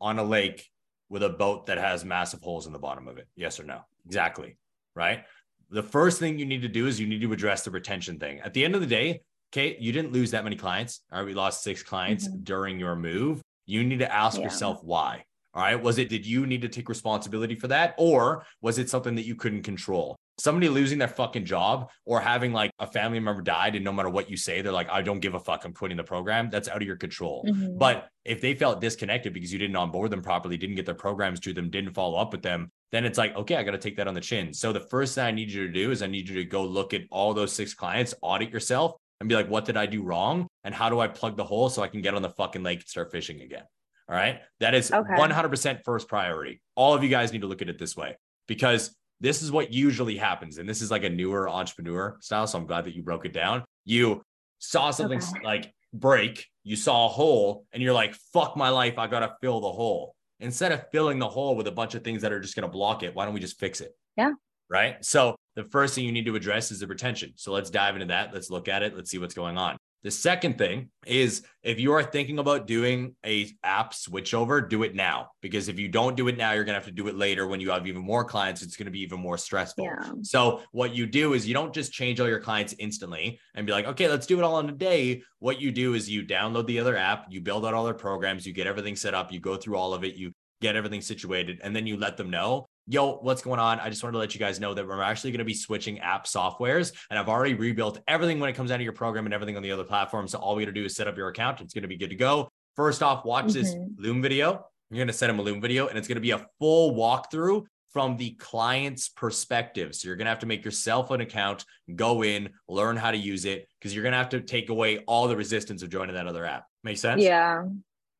on 0.00 0.18
a 0.18 0.24
lake 0.24 0.70
with 1.08 1.22
a 1.22 1.28
boat 1.28 1.66
that 1.66 1.78
has 1.78 2.04
massive 2.04 2.40
holes 2.42 2.66
in 2.66 2.72
the 2.72 2.78
bottom 2.78 3.08
of 3.08 3.18
it? 3.18 3.26
Yes 3.36 3.58
or 3.60 3.64
no? 3.64 3.80
Exactly. 4.06 4.56
Right. 4.94 5.24
The 5.70 5.82
first 5.82 6.18
thing 6.20 6.38
you 6.38 6.46
need 6.46 6.62
to 6.62 6.68
do 6.68 6.86
is 6.86 7.00
you 7.00 7.06
need 7.06 7.22
to 7.22 7.32
address 7.32 7.62
the 7.64 7.70
retention 7.70 8.18
thing. 8.18 8.40
At 8.40 8.52
the 8.54 8.64
end 8.64 8.74
of 8.74 8.80
the 8.80 8.86
day, 8.86 9.22
okay, 9.52 9.76
you 9.80 9.92
didn't 9.92 10.12
lose 10.12 10.30
that 10.32 10.44
many 10.44 10.56
clients. 10.56 11.00
All 11.10 11.18
right, 11.18 11.26
we 11.26 11.34
lost 11.34 11.62
six 11.62 11.82
clients 11.82 12.28
Mhm. 12.28 12.44
during 12.44 12.78
your 12.78 12.94
move. 12.96 13.40
You 13.66 13.82
need 13.82 14.00
to 14.00 14.12
ask 14.12 14.38
Yeah. 14.38 14.44
yourself 14.44 14.82
why. 14.84 15.24
All 15.54 15.62
right. 15.62 15.80
Was 15.80 15.98
it, 15.98 16.08
did 16.08 16.26
you 16.26 16.46
need 16.46 16.62
to 16.62 16.68
take 16.68 16.88
responsibility 16.88 17.54
for 17.54 17.68
that? 17.68 17.94
Or 17.96 18.44
was 18.60 18.78
it 18.78 18.90
something 18.90 19.14
that 19.14 19.24
you 19.24 19.36
couldn't 19.36 19.62
control? 19.62 20.16
Somebody 20.38 20.68
losing 20.68 20.98
their 20.98 21.08
fucking 21.08 21.44
job 21.44 21.90
or 22.04 22.20
having 22.20 22.52
like 22.52 22.72
a 22.80 22.86
family 22.86 23.20
member 23.20 23.40
died, 23.40 23.76
and 23.76 23.84
no 23.84 23.92
matter 23.92 24.08
what 24.10 24.28
you 24.28 24.36
say, 24.36 24.62
they're 24.62 24.72
like, 24.72 24.90
I 24.90 25.00
don't 25.02 25.20
give 25.20 25.34
a 25.34 25.40
fuck. 25.40 25.64
I'm 25.64 25.72
quitting 25.72 25.96
the 25.96 26.04
program. 26.04 26.50
That's 26.50 26.68
out 26.68 26.78
of 26.82 26.86
your 26.86 26.96
control. 26.96 27.44
Mhm. 27.48 27.78
But 27.78 28.08
if 28.24 28.40
they 28.40 28.54
felt 28.54 28.80
disconnected 28.80 29.32
because 29.32 29.52
you 29.52 29.58
didn't 29.58 29.76
onboard 29.76 30.10
them 30.10 30.22
properly, 30.22 30.56
didn't 30.56 30.76
get 30.76 30.86
their 30.86 30.94
programs 30.94 31.38
to 31.40 31.52
them, 31.52 31.70
didn't 31.70 31.94
follow 31.94 32.18
up 32.18 32.32
with 32.32 32.42
them, 32.42 32.72
then 32.90 33.04
it's 33.04 33.18
like, 33.18 33.36
okay, 33.36 33.56
I 33.56 33.62
got 33.62 33.72
to 33.72 33.78
take 33.78 33.96
that 33.96 34.08
on 34.08 34.14
the 34.14 34.20
chin. 34.20 34.52
So 34.52 34.72
the 34.72 34.80
first 34.80 35.14
thing 35.14 35.24
I 35.24 35.30
need 35.30 35.50
you 35.50 35.66
to 35.66 35.72
do 35.72 35.90
is 35.92 36.02
I 36.02 36.06
need 36.08 36.28
you 36.28 36.34
to 36.36 36.44
go 36.44 36.64
look 36.64 36.94
at 36.94 37.02
all 37.10 37.32
those 37.34 37.52
six 37.52 37.74
clients, 37.74 38.14
audit 38.20 38.50
yourself, 38.50 38.96
and 39.20 39.28
be 39.28 39.34
like, 39.36 39.48
what 39.48 39.64
did 39.64 39.76
I 39.76 39.86
do 39.86 40.02
wrong? 40.02 40.48
And 40.64 40.74
how 40.74 40.90
do 40.90 40.98
I 40.98 41.06
plug 41.08 41.36
the 41.36 41.44
hole 41.44 41.68
so 41.68 41.82
I 41.82 41.88
can 41.88 42.02
get 42.02 42.14
on 42.14 42.22
the 42.22 42.30
fucking 42.30 42.62
lake 42.62 42.80
and 42.80 42.88
start 42.88 43.12
fishing 43.12 43.40
again? 43.40 43.62
All 44.08 44.14
right. 44.16 44.40
That 44.60 44.74
is 44.74 44.92
Okay. 44.92 45.14
100% 45.14 45.82
first 45.84 46.08
priority. 46.08 46.60
All 46.74 46.92
of 46.94 47.02
you 47.02 47.08
guys 47.08 47.32
need 47.32 47.40
to 47.42 47.46
look 47.46 47.62
at 47.62 47.68
it 47.68 47.78
this 47.78 47.96
way 47.96 48.16
because 48.48 48.94
this 49.20 49.42
is 49.42 49.50
what 49.52 49.72
usually 49.72 50.16
happens. 50.16 50.58
And 50.58 50.68
this 50.68 50.82
is 50.82 50.90
like 50.90 51.04
a 51.04 51.10
newer 51.10 51.48
entrepreneur 51.48 52.16
style. 52.20 52.46
So 52.46 52.58
I'm 52.58 52.66
glad 52.66 52.84
that 52.84 52.94
you 52.94 53.02
broke 53.02 53.24
it 53.26 53.32
down. 53.32 53.64
You 53.84 54.22
saw 54.58 54.90
something 54.90 55.18
Okay. 55.18 55.44
like 55.44 55.72
break, 55.92 56.46
you 56.64 56.76
saw 56.76 57.06
a 57.06 57.08
hole, 57.08 57.66
and 57.72 57.82
you're 57.82 57.92
like, 57.92 58.14
fuck 58.32 58.56
my 58.56 58.68
life. 58.70 58.98
I 58.98 59.06
got 59.06 59.20
to 59.20 59.34
fill 59.40 59.60
the 59.60 59.70
hole. 59.70 60.14
Instead 60.40 60.72
of 60.72 60.84
filling 60.90 61.18
the 61.18 61.28
hole 61.28 61.54
with 61.56 61.66
a 61.68 61.72
bunch 61.72 61.94
of 61.94 62.02
things 62.02 62.22
that 62.22 62.32
are 62.32 62.40
just 62.40 62.56
going 62.56 62.64
to 62.64 62.72
block 62.72 63.02
it, 63.02 63.14
why 63.14 63.24
don't 63.24 63.34
we 63.34 63.40
just 63.40 63.58
fix 63.58 63.80
it? 63.80 63.92
Yeah. 64.16 64.32
Right. 64.68 65.02
So 65.04 65.36
the 65.54 65.64
first 65.64 65.94
thing 65.94 66.04
you 66.04 66.12
need 66.12 66.26
to 66.26 66.34
address 66.36 66.72
is 66.72 66.80
the 66.80 66.86
retention. 66.86 67.32
So 67.36 67.52
let's 67.52 67.70
dive 67.70 67.94
into 67.94 68.06
that. 68.06 68.34
Let's 68.34 68.50
look 68.50 68.66
at 68.68 68.82
it. 68.82 68.96
Let's 68.96 69.10
see 69.10 69.18
what's 69.18 69.34
going 69.34 69.56
on. 69.56 69.76
The 70.04 70.10
second 70.10 70.58
thing 70.58 70.90
is 71.06 71.42
if 71.62 71.80
you 71.80 71.94
are 71.94 72.02
thinking 72.02 72.38
about 72.38 72.66
doing 72.66 73.16
a 73.24 73.50
app 73.64 73.94
switchover, 73.94 74.68
do 74.68 74.82
it 74.82 74.94
now. 74.94 75.30
Because 75.40 75.68
if 75.68 75.78
you 75.78 75.88
don't 75.88 76.14
do 76.14 76.28
it 76.28 76.36
now, 76.36 76.52
you're 76.52 76.64
gonna 76.64 76.78
have 76.78 76.84
to 76.84 76.92
do 76.92 77.08
it 77.08 77.16
later 77.16 77.46
when 77.46 77.58
you 77.58 77.70
have 77.70 77.86
even 77.86 78.02
more 78.02 78.22
clients. 78.22 78.62
It's 78.62 78.76
gonna 78.76 78.90
be 78.90 79.00
even 79.00 79.18
more 79.18 79.38
stressful. 79.38 79.84
Yeah. 79.86 80.12
So 80.22 80.60
what 80.72 80.94
you 80.94 81.06
do 81.06 81.32
is 81.32 81.48
you 81.48 81.54
don't 81.54 81.72
just 81.72 81.90
change 81.90 82.20
all 82.20 82.28
your 82.28 82.38
clients 82.38 82.74
instantly 82.78 83.40
and 83.54 83.66
be 83.66 83.72
like, 83.72 83.86
okay, 83.86 84.06
let's 84.08 84.26
do 84.26 84.38
it 84.38 84.44
all 84.44 84.60
in 84.60 84.68
a 84.68 84.72
day. 84.72 85.22
What 85.38 85.58
you 85.58 85.72
do 85.72 85.94
is 85.94 86.08
you 86.08 86.22
download 86.22 86.66
the 86.66 86.78
other 86.78 86.98
app, 86.98 87.26
you 87.30 87.40
build 87.40 87.64
out 87.64 87.72
all 87.72 87.84
their 87.84 87.94
programs, 87.94 88.46
you 88.46 88.52
get 88.52 88.66
everything 88.66 88.96
set 88.96 89.14
up, 89.14 89.32
you 89.32 89.40
go 89.40 89.56
through 89.56 89.76
all 89.76 89.94
of 89.94 90.04
it, 90.04 90.16
you 90.16 90.32
get 90.60 90.76
everything 90.76 91.00
situated, 91.00 91.60
and 91.62 91.74
then 91.74 91.86
you 91.86 91.96
let 91.96 92.18
them 92.18 92.28
know. 92.28 92.66
Yo, 92.86 93.16
what's 93.16 93.40
going 93.40 93.58
on? 93.58 93.80
I 93.80 93.88
just 93.88 94.02
wanted 94.02 94.12
to 94.12 94.18
let 94.18 94.34
you 94.34 94.38
guys 94.38 94.60
know 94.60 94.74
that 94.74 94.86
we're 94.86 95.00
actually 95.00 95.30
going 95.30 95.38
to 95.38 95.44
be 95.44 95.54
switching 95.54 96.00
app 96.00 96.26
softwares, 96.26 96.92
and 97.08 97.18
I've 97.18 97.30
already 97.30 97.54
rebuilt 97.54 98.00
everything 98.06 98.40
when 98.40 98.50
it 98.50 98.52
comes 98.52 98.70
out 98.70 98.74
of 98.74 98.82
your 98.82 98.92
program 98.92 99.24
and 99.24 99.32
everything 99.32 99.56
on 99.56 99.62
the 99.62 99.72
other 99.72 99.84
platforms. 99.84 100.32
So 100.32 100.38
all 100.38 100.54
we 100.54 100.64
got 100.64 100.68
to 100.68 100.72
do 100.72 100.84
is 100.84 100.94
set 100.94 101.08
up 101.08 101.16
your 101.16 101.28
account. 101.28 101.62
It's 101.62 101.72
going 101.72 101.82
to 101.82 101.88
be 101.88 101.96
good 101.96 102.10
to 102.10 102.16
go. 102.16 102.50
First 102.76 103.02
off, 103.02 103.24
watch 103.24 103.52
this 103.52 103.74
Mhm. 103.74 103.94
Loom 103.96 104.20
video. 104.20 104.66
You're 104.90 104.98
going 104.98 105.06
to 105.06 105.14
set 105.14 105.28
them 105.28 105.38
a 105.38 105.42
Loom 105.42 105.62
video, 105.62 105.86
and 105.86 105.96
it's 105.96 106.06
going 106.06 106.16
to 106.16 106.20
be 106.20 106.32
a 106.32 106.46
full 106.58 106.94
walkthrough 106.94 107.64
from 107.90 108.18
the 108.18 108.32
client's 108.32 109.08
perspective. 109.08 109.94
So 109.94 110.08
you're 110.08 110.16
going 110.16 110.26
to 110.26 110.30
have 110.30 110.40
to 110.40 110.46
make 110.46 110.62
yourself 110.62 111.10
an 111.10 111.22
account, 111.22 111.64
go 111.96 112.22
in, 112.22 112.50
learn 112.68 112.96
how 112.96 113.12
to 113.12 113.16
use 113.16 113.46
it, 113.46 113.66
because 113.78 113.94
you're 113.94 114.02
going 114.02 114.12
to 114.12 114.18
have 114.18 114.28
to 114.30 114.42
take 114.42 114.68
away 114.68 114.98
all 115.06 115.26
the 115.26 115.36
resistance 115.36 115.82
of 115.82 115.88
joining 115.88 116.16
that 116.16 116.26
other 116.26 116.44
app. 116.44 116.66
Make 116.82 116.98
sense? 116.98 117.22
Yeah. 117.22 117.64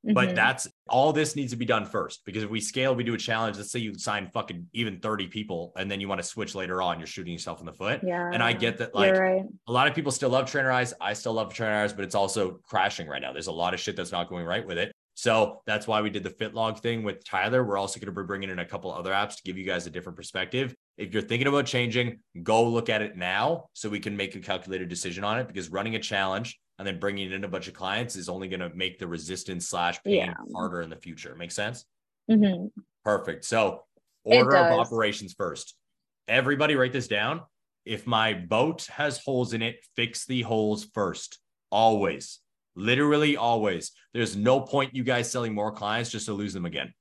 But 0.05 0.31
Mhm. 0.31 0.35
that's 0.37 0.69
all 0.89 1.13
this 1.13 1.35
needs 1.35 1.53
to 1.53 1.57
be 1.57 1.65
done 1.65 1.87
first 1.87 2.25
because 2.25 2.43
if 2.43 2.51
we 2.51 2.61
scale, 2.61 2.95
we 2.95 3.05
do 3.05 3.15
a 3.15 3.19
challenge. 3.19 3.57
Let's 3.57 3.71
say 3.71 3.79
you 3.81 3.99
sign 3.99 4.31
fucking 4.33 4.67
even 4.73 5.01
30 5.01 5.29
people 5.29 5.73
and 5.77 5.91
then 5.91 6.01
you 6.01 6.09
want 6.09 6.21
to 6.21 6.27
switch 6.27 6.55
later 6.55 6.83
on, 6.83 6.99
you're 6.99 7.07
shooting 7.07 7.33
yourself 7.33 7.61
in 7.61 7.67
the 7.67 7.73
foot. 7.73 8.01
yeah. 8.03 8.31
And 8.33 8.43
I 8.43 8.53
get 8.53 8.79
that, 8.79 8.95
like, 8.95 9.15
right. 9.15 9.43
a 9.67 9.73
lot 9.73 9.89
of 9.89 9.95
people 9.95 10.13
still 10.13 10.31
love 10.31 10.51
Trainerize. 10.51 10.93
I 11.01 11.15
still 11.15 11.33
love 11.33 11.55
Trainerize, 11.55 11.95
but 11.97 12.05
it's 12.05 12.15
also 12.15 12.61
crashing 12.65 13.07
right 13.07 13.23
now. 13.23 13.33
There's 13.33 13.47
a 13.47 13.53
lot 13.53 13.73
of 13.73 13.81
shit 13.81 13.97
that's 13.97 14.13
not 14.13 14.29
going 14.29 14.45
right 14.45 14.67
with 14.67 14.79
it. 14.79 14.93
So 15.15 15.63
that's 15.65 15.87
why 15.87 16.03
we 16.03 16.11
did 16.11 16.25
the 16.25 16.31
FitLog 16.31 16.81
thing 16.81 17.05
with 17.05 17.25
Tyler. 17.25 17.65
We're 17.65 17.79
also 17.79 18.01
going 18.01 18.13
to 18.13 18.21
be 18.21 18.27
bringing 18.27 18.51
in 18.51 18.59
a 18.59 18.65
couple 18.65 18.93
other 18.93 19.13
apps 19.13 19.37
to 19.37 19.43
give 19.45 19.57
you 19.57 19.65
guys 19.65 19.87
a 19.87 19.91
different 19.91 20.17
perspective. 20.17 20.75
If 20.99 21.13
you're 21.13 21.23
thinking 21.23 21.47
about 21.47 21.67
changing, 21.67 22.19
go 22.43 22.69
look 22.69 22.89
at 22.89 23.01
it 23.01 23.17
now 23.17 23.67
so 23.75 23.89
we 23.89 24.01
can 24.01 24.17
make 24.17 24.35
a 24.35 24.41
calculated 24.41 24.89
decision 24.89 25.23
on 25.23 25.39
it 25.39 25.47
because 25.47 25.71
running 25.71 25.95
a 25.95 26.01
challenge 26.01 26.59
and 26.79 26.87
then 26.87 26.99
bringing 26.99 27.31
in 27.33 27.45
a 27.45 27.49
bunch 27.49 27.69
of 27.69 27.75
clients 27.75 28.17
is 28.17 28.29
only 28.29 28.49
going 28.49 28.61
to 28.61 28.71
make 28.75 28.99
the 28.99 29.07
resistance 29.07 29.69
slash 29.69 30.03
pain 30.03 30.15
Yeah. 30.17 30.35
harder 30.55 30.83
in 30.83 30.91
the 30.91 30.97
future. 30.97 31.35
Make 31.37 31.53
sense? 31.53 31.85
Mhm. 32.31 32.71
Perfect. 33.05 33.45
So, 33.45 33.85
order 34.25 34.57
of 34.57 34.79
operations 34.81 35.35
first. 35.35 35.75
Everybody, 36.27 36.75
write 36.75 36.93
this 36.93 37.07
down. 37.09 37.43
If 37.85 38.07
my 38.07 38.33
boat 38.33 38.87
has 38.87 39.23
holes 39.23 39.53
in 39.53 39.61
it, 39.63 39.85
fix 39.95 40.25
the 40.25 40.43
holes 40.43 40.85
first. 40.95 41.39
Always, 41.71 42.41
literally, 42.75 43.37
always. 43.37 43.93
There's 44.15 44.35
no 44.37 44.61
point 44.63 44.95
you 44.95 45.05
guys 45.05 45.31
selling 45.31 45.55
more 45.55 45.71
clients 45.73 46.11
just 46.11 46.27
to 46.27 46.33
lose 46.33 46.55
them 46.55 46.65
again. 46.65 46.95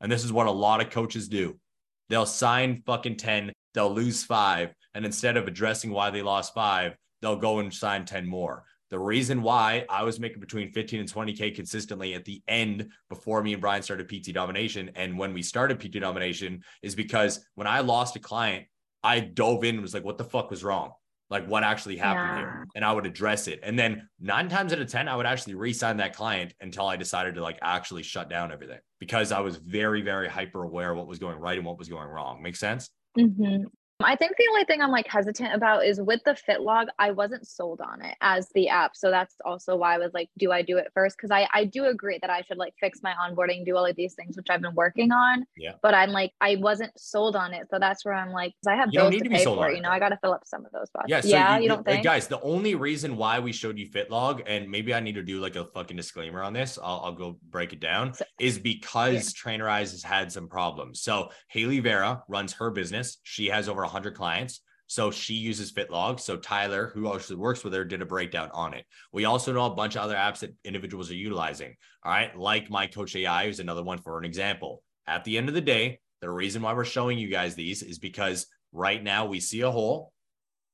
And 0.00 0.10
this 0.10 0.24
is 0.24 0.32
what 0.32 0.48
a 0.48 0.50
lot 0.50 0.80
of 0.80 0.90
coaches 0.90 1.28
do. 1.28 1.60
They'll 2.08 2.26
sign 2.26 2.82
fucking 2.84 3.16
10, 3.16 3.52
they'll 3.74 3.92
lose 3.94 4.24
five. 4.24 4.74
And 4.94 5.04
instead 5.04 5.36
of 5.36 5.46
addressing 5.46 5.92
why 5.92 6.10
they 6.10 6.22
lost 6.22 6.52
five, 6.54 6.96
they'll 7.22 7.36
go 7.36 7.60
and 7.60 7.72
sign 7.72 8.04
10 8.04 8.26
more. 8.26 8.64
The 8.90 8.98
reason 8.98 9.42
why 9.42 9.84
I 9.90 10.02
was 10.02 10.18
making 10.18 10.40
between 10.40 10.72
15 10.72 11.00
and 11.00 11.12
20K 11.12 11.54
consistently 11.54 12.14
at 12.14 12.24
the 12.24 12.42
end 12.48 12.88
before 13.08 13.42
me 13.42 13.52
and 13.52 13.60
Brian 13.60 13.82
started 13.82 14.08
PT 14.08 14.32
Domination 14.32 14.90
and 14.96 15.18
when 15.18 15.34
we 15.34 15.42
started 15.42 15.78
PT 15.78 16.00
Domination 16.00 16.62
is 16.82 16.94
because 16.94 17.44
when 17.54 17.66
I 17.66 17.80
lost 17.80 18.16
a 18.16 18.20
client, 18.20 18.66
I 19.02 19.20
dove 19.20 19.64
in 19.64 19.76
and 19.76 19.82
was 19.82 19.94
like, 19.94 20.04
what 20.04 20.18
the 20.18 20.24
fuck 20.24 20.50
was 20.50 20.64
wrong? 20.64 20.92
Like, 21.30 21.46
what 21.46 21.62
actually 21.62 21.98
happened 21.98 22.38
here? 22.38 22.66
And 22.74 22.82
I 22.84 22.92
would 22.92 23.04
address 23.04 23.48
it. 23.48 23.60
And 23.62 23.78
then 23.78 24.08
nine 24.18 24.48
times 24.48 24.72
out 24.72 24.80
of 24.80 24.88
10, 24.88 25.08
I 25.08 25.16
would 25.16 25.26
actually 25.26 25.54
re 25.54 25.74
sign 25.74 25.98
that 25.98 26.16
client 26.16 26.54
until 26.62 26.86
I 26.86 26.96
decided 26.96 27.34
to 27.34 27.42
like 27.42 27.58
actually 27.60 28.02
shut 28.02 28.30
down 28.30 28.50
everything 28.50 28.78
because 28.98 29.30
I 29.30 29.40
was 29.40 29.56
very, 29.56 30.00
very 30.00 30.28
hyper 30.28 30.64
aware 30.64 30.92
of 30.92 30.96
what 30.96 31.06
was 31.06 31.18
going 31.18 31.38
right 31.38 31.58
and 31.58 31.66
what 31.66 31.78
was 31.78 31.88
going 31.88 32.08
wrong. 32.08 32.42
Make 32.42 32.56
sense? 32.56 32.88
Mhm. 33.18 33.66
I 34.00 34.14
think 34.14 34.36
the 34.36 34.46
only 34.50 34.64
thing 34.64 34.80
I'm 34.80 34.92
like 34.92 35.08
hesitant 35.08 35.52
about 35.52 35.84
is 35.84 36.00
with 36.00 36.22
the 36.24 36.36
FitLog, 36.48 36.86
I 37.00 37.10
wasn't 37.10 37.48
sold 37.48 37.80
on 37.80 38.00
it 38.00 38.14
as 38.20 38.48
the 38.54 38.68
app. 38.68 38.94
So 38.94 39.10
that's 39.10 39.34
also 39.44 39.74
why 39.74 39.96
I 39.96 39.98
was 39.98 40.12
like, 40.14 40.28
do 40.38 40.52
I 40.52 40.62
do 40.62 40.76
it 40.76 40.86
first? 40.94 41.16
Because 41.16 41.32
I, 41.32 41.48
I 41.52 41.64
do 41.64 41.84
agree 41.86 42.18
that 42.20 42.30
I 42.30 42.42
should 42.42 42.58
like 42.58 42.74
fix 42.78 43.00
my 43.02 43.12
onboarding, 43.20 43.64
do 43.64 43.76
all 43.76 43.84
of 43.84 43.96
these 43.96 44.14
things, 44.14 44.36
which 44.36 44.46
I've 44.50 44.62
been 44.62 44.76
working 44.76 45.10
on. 45.10 45.44
Yeah. 45.56 45.72
But 45.82 45.94
I'm 45.94 46.10
like, 46.10 46.30
I 46.40 46.56
wasn't 46.60 46.92
sold 46.96 47.34
on 47.34 47.52
it. 47.52 47.66
So 47.72 47.80
that's 47.80 48.04
where 48.04 48.14
I'm 48.14 48.30
like, 48.30 48.54
I 48.68 48.76
have 48.76 48.90
You 48.92 49.00
bills 49.00 49.14
to 49.14 49.20
to 49.20 49.30
pay 49.30 49.42
for 49.44 49.58
on 49.58 49.70
it. 49.70 49.72
it, 49.72 49.76
You 49.78 49.82
know, 49.82 49.88
though. 49.88 49.94
I 49.94 49.98
got 49.98 50.10
to 50.10 50.18
fill 50.22 50.32
up 50.32 50.42
some 50.46 50.64
of 50.64 50.70
those 50.70 50.86
spots. 50.86 51.06
Yeah. 51.08 51.20
So 51.20 51.28
yeah, 51.30 51.56
you, 51.56 51.64
you, 51.64 51.68
don't 51.68 51.84
think? 51.84 52.04
guys, 52.04 52.28
the 52.28 52.40
only 52.42 52.76
reason 52.76 53.16
why 53.16 53.40
we 53.40 53.50
showed 53.50 53.78
you 53.80 53.90
FitLog, 53.90 54.44
and 54.46 54.70
maybe 54.70 54.94
I 54.94 55.00
need 55.00 55.16
to 55.16 55.24
do 55.24 55.40
like 55.40 55.56
a 55.56 55.64
fucking 55.64 55.96
disclaimer 55.96 56.40
on 56.44 56.52
this, 56.52 56.78
I'll, 56.80 57.00
I'll 57.04 57.14
go 57.14 57.36
break 57.50 57.72
it 57.72 57.80
down, 57.80 58.14
So- 58.14 58.24
is 58.38 58.60
because 58.60 59.34
Trainerize 59.34 59.90
has 59.90 60.04
had 60.04 60.30
some 60.30 60.46
problems. 60.48 61.02
So 61.02 61.30
Haley 61.48 61.80
Vera 61.80 62.22
runs 62.28 62.52
her 62.52 62.70
business. 62.70 63.16
She 63.24 63.48
has 63.48 63.68
over 63.68 63.87
100 63.88 64.14
clients. 64.14 64.60
So 64.86 65.10
she 65.10 65.34
uses 65.34 65.70
FitLog. 65.70 66.18
So 66.18 66.38
Tyler, 66.38 66.90
who 66.94 67.12
actually 67.14 67.36
works 67.36 67.62
with 67.62 67.74
her, 67.74 67.84
did 67.84 68.00
a 68.00 68.06
breakdown 68.06 68.50
on 68.54 68.72
it. 68.72 68.86
We 69.12 69.26
also 69.26 69.52
know 69.52 69.66
a 69.66 69.74
bunch 69.74 69.96
of 69.96 70.02
other 70.02 70.14
apps 70.14 70.38
that 70.38 70.54
individuals 70.64 71.10
are 71.10 71.14
utilizing. 71.14 71.74
All 72.04 72.12
right. 72.12 72.36
Like 72.36 72.70
My 72.70 72.86
Coach 72.86 73.14
AI 73.14 73.44
is 73.44 73.60
another 73.60 73.82
one 73.82 73.98
for 73.98 74.18
an 74.18 74.24
example. 74.24 74.82
At 75.06 75.24
the 75.24 75.36
end 75.36 75.48
of 75.48 75.54
the 75.54 75.60
day, 75.60 76.00
the 76.22 76.30
reason 76.30 76.62
why 76.62 76.72
we're 76.72 76.84
showing 76.84 77.18
you 77.18 77.28
guys 77.28 77.54
these 77.54 77.82
is 77.82 77.98
because 77.98 78.46
right 78.72 79.02
now 79.02 79.26
we 79.26 79.40
see 79.40 79.60
a 79.60 79.70
hole. 79.70 80.12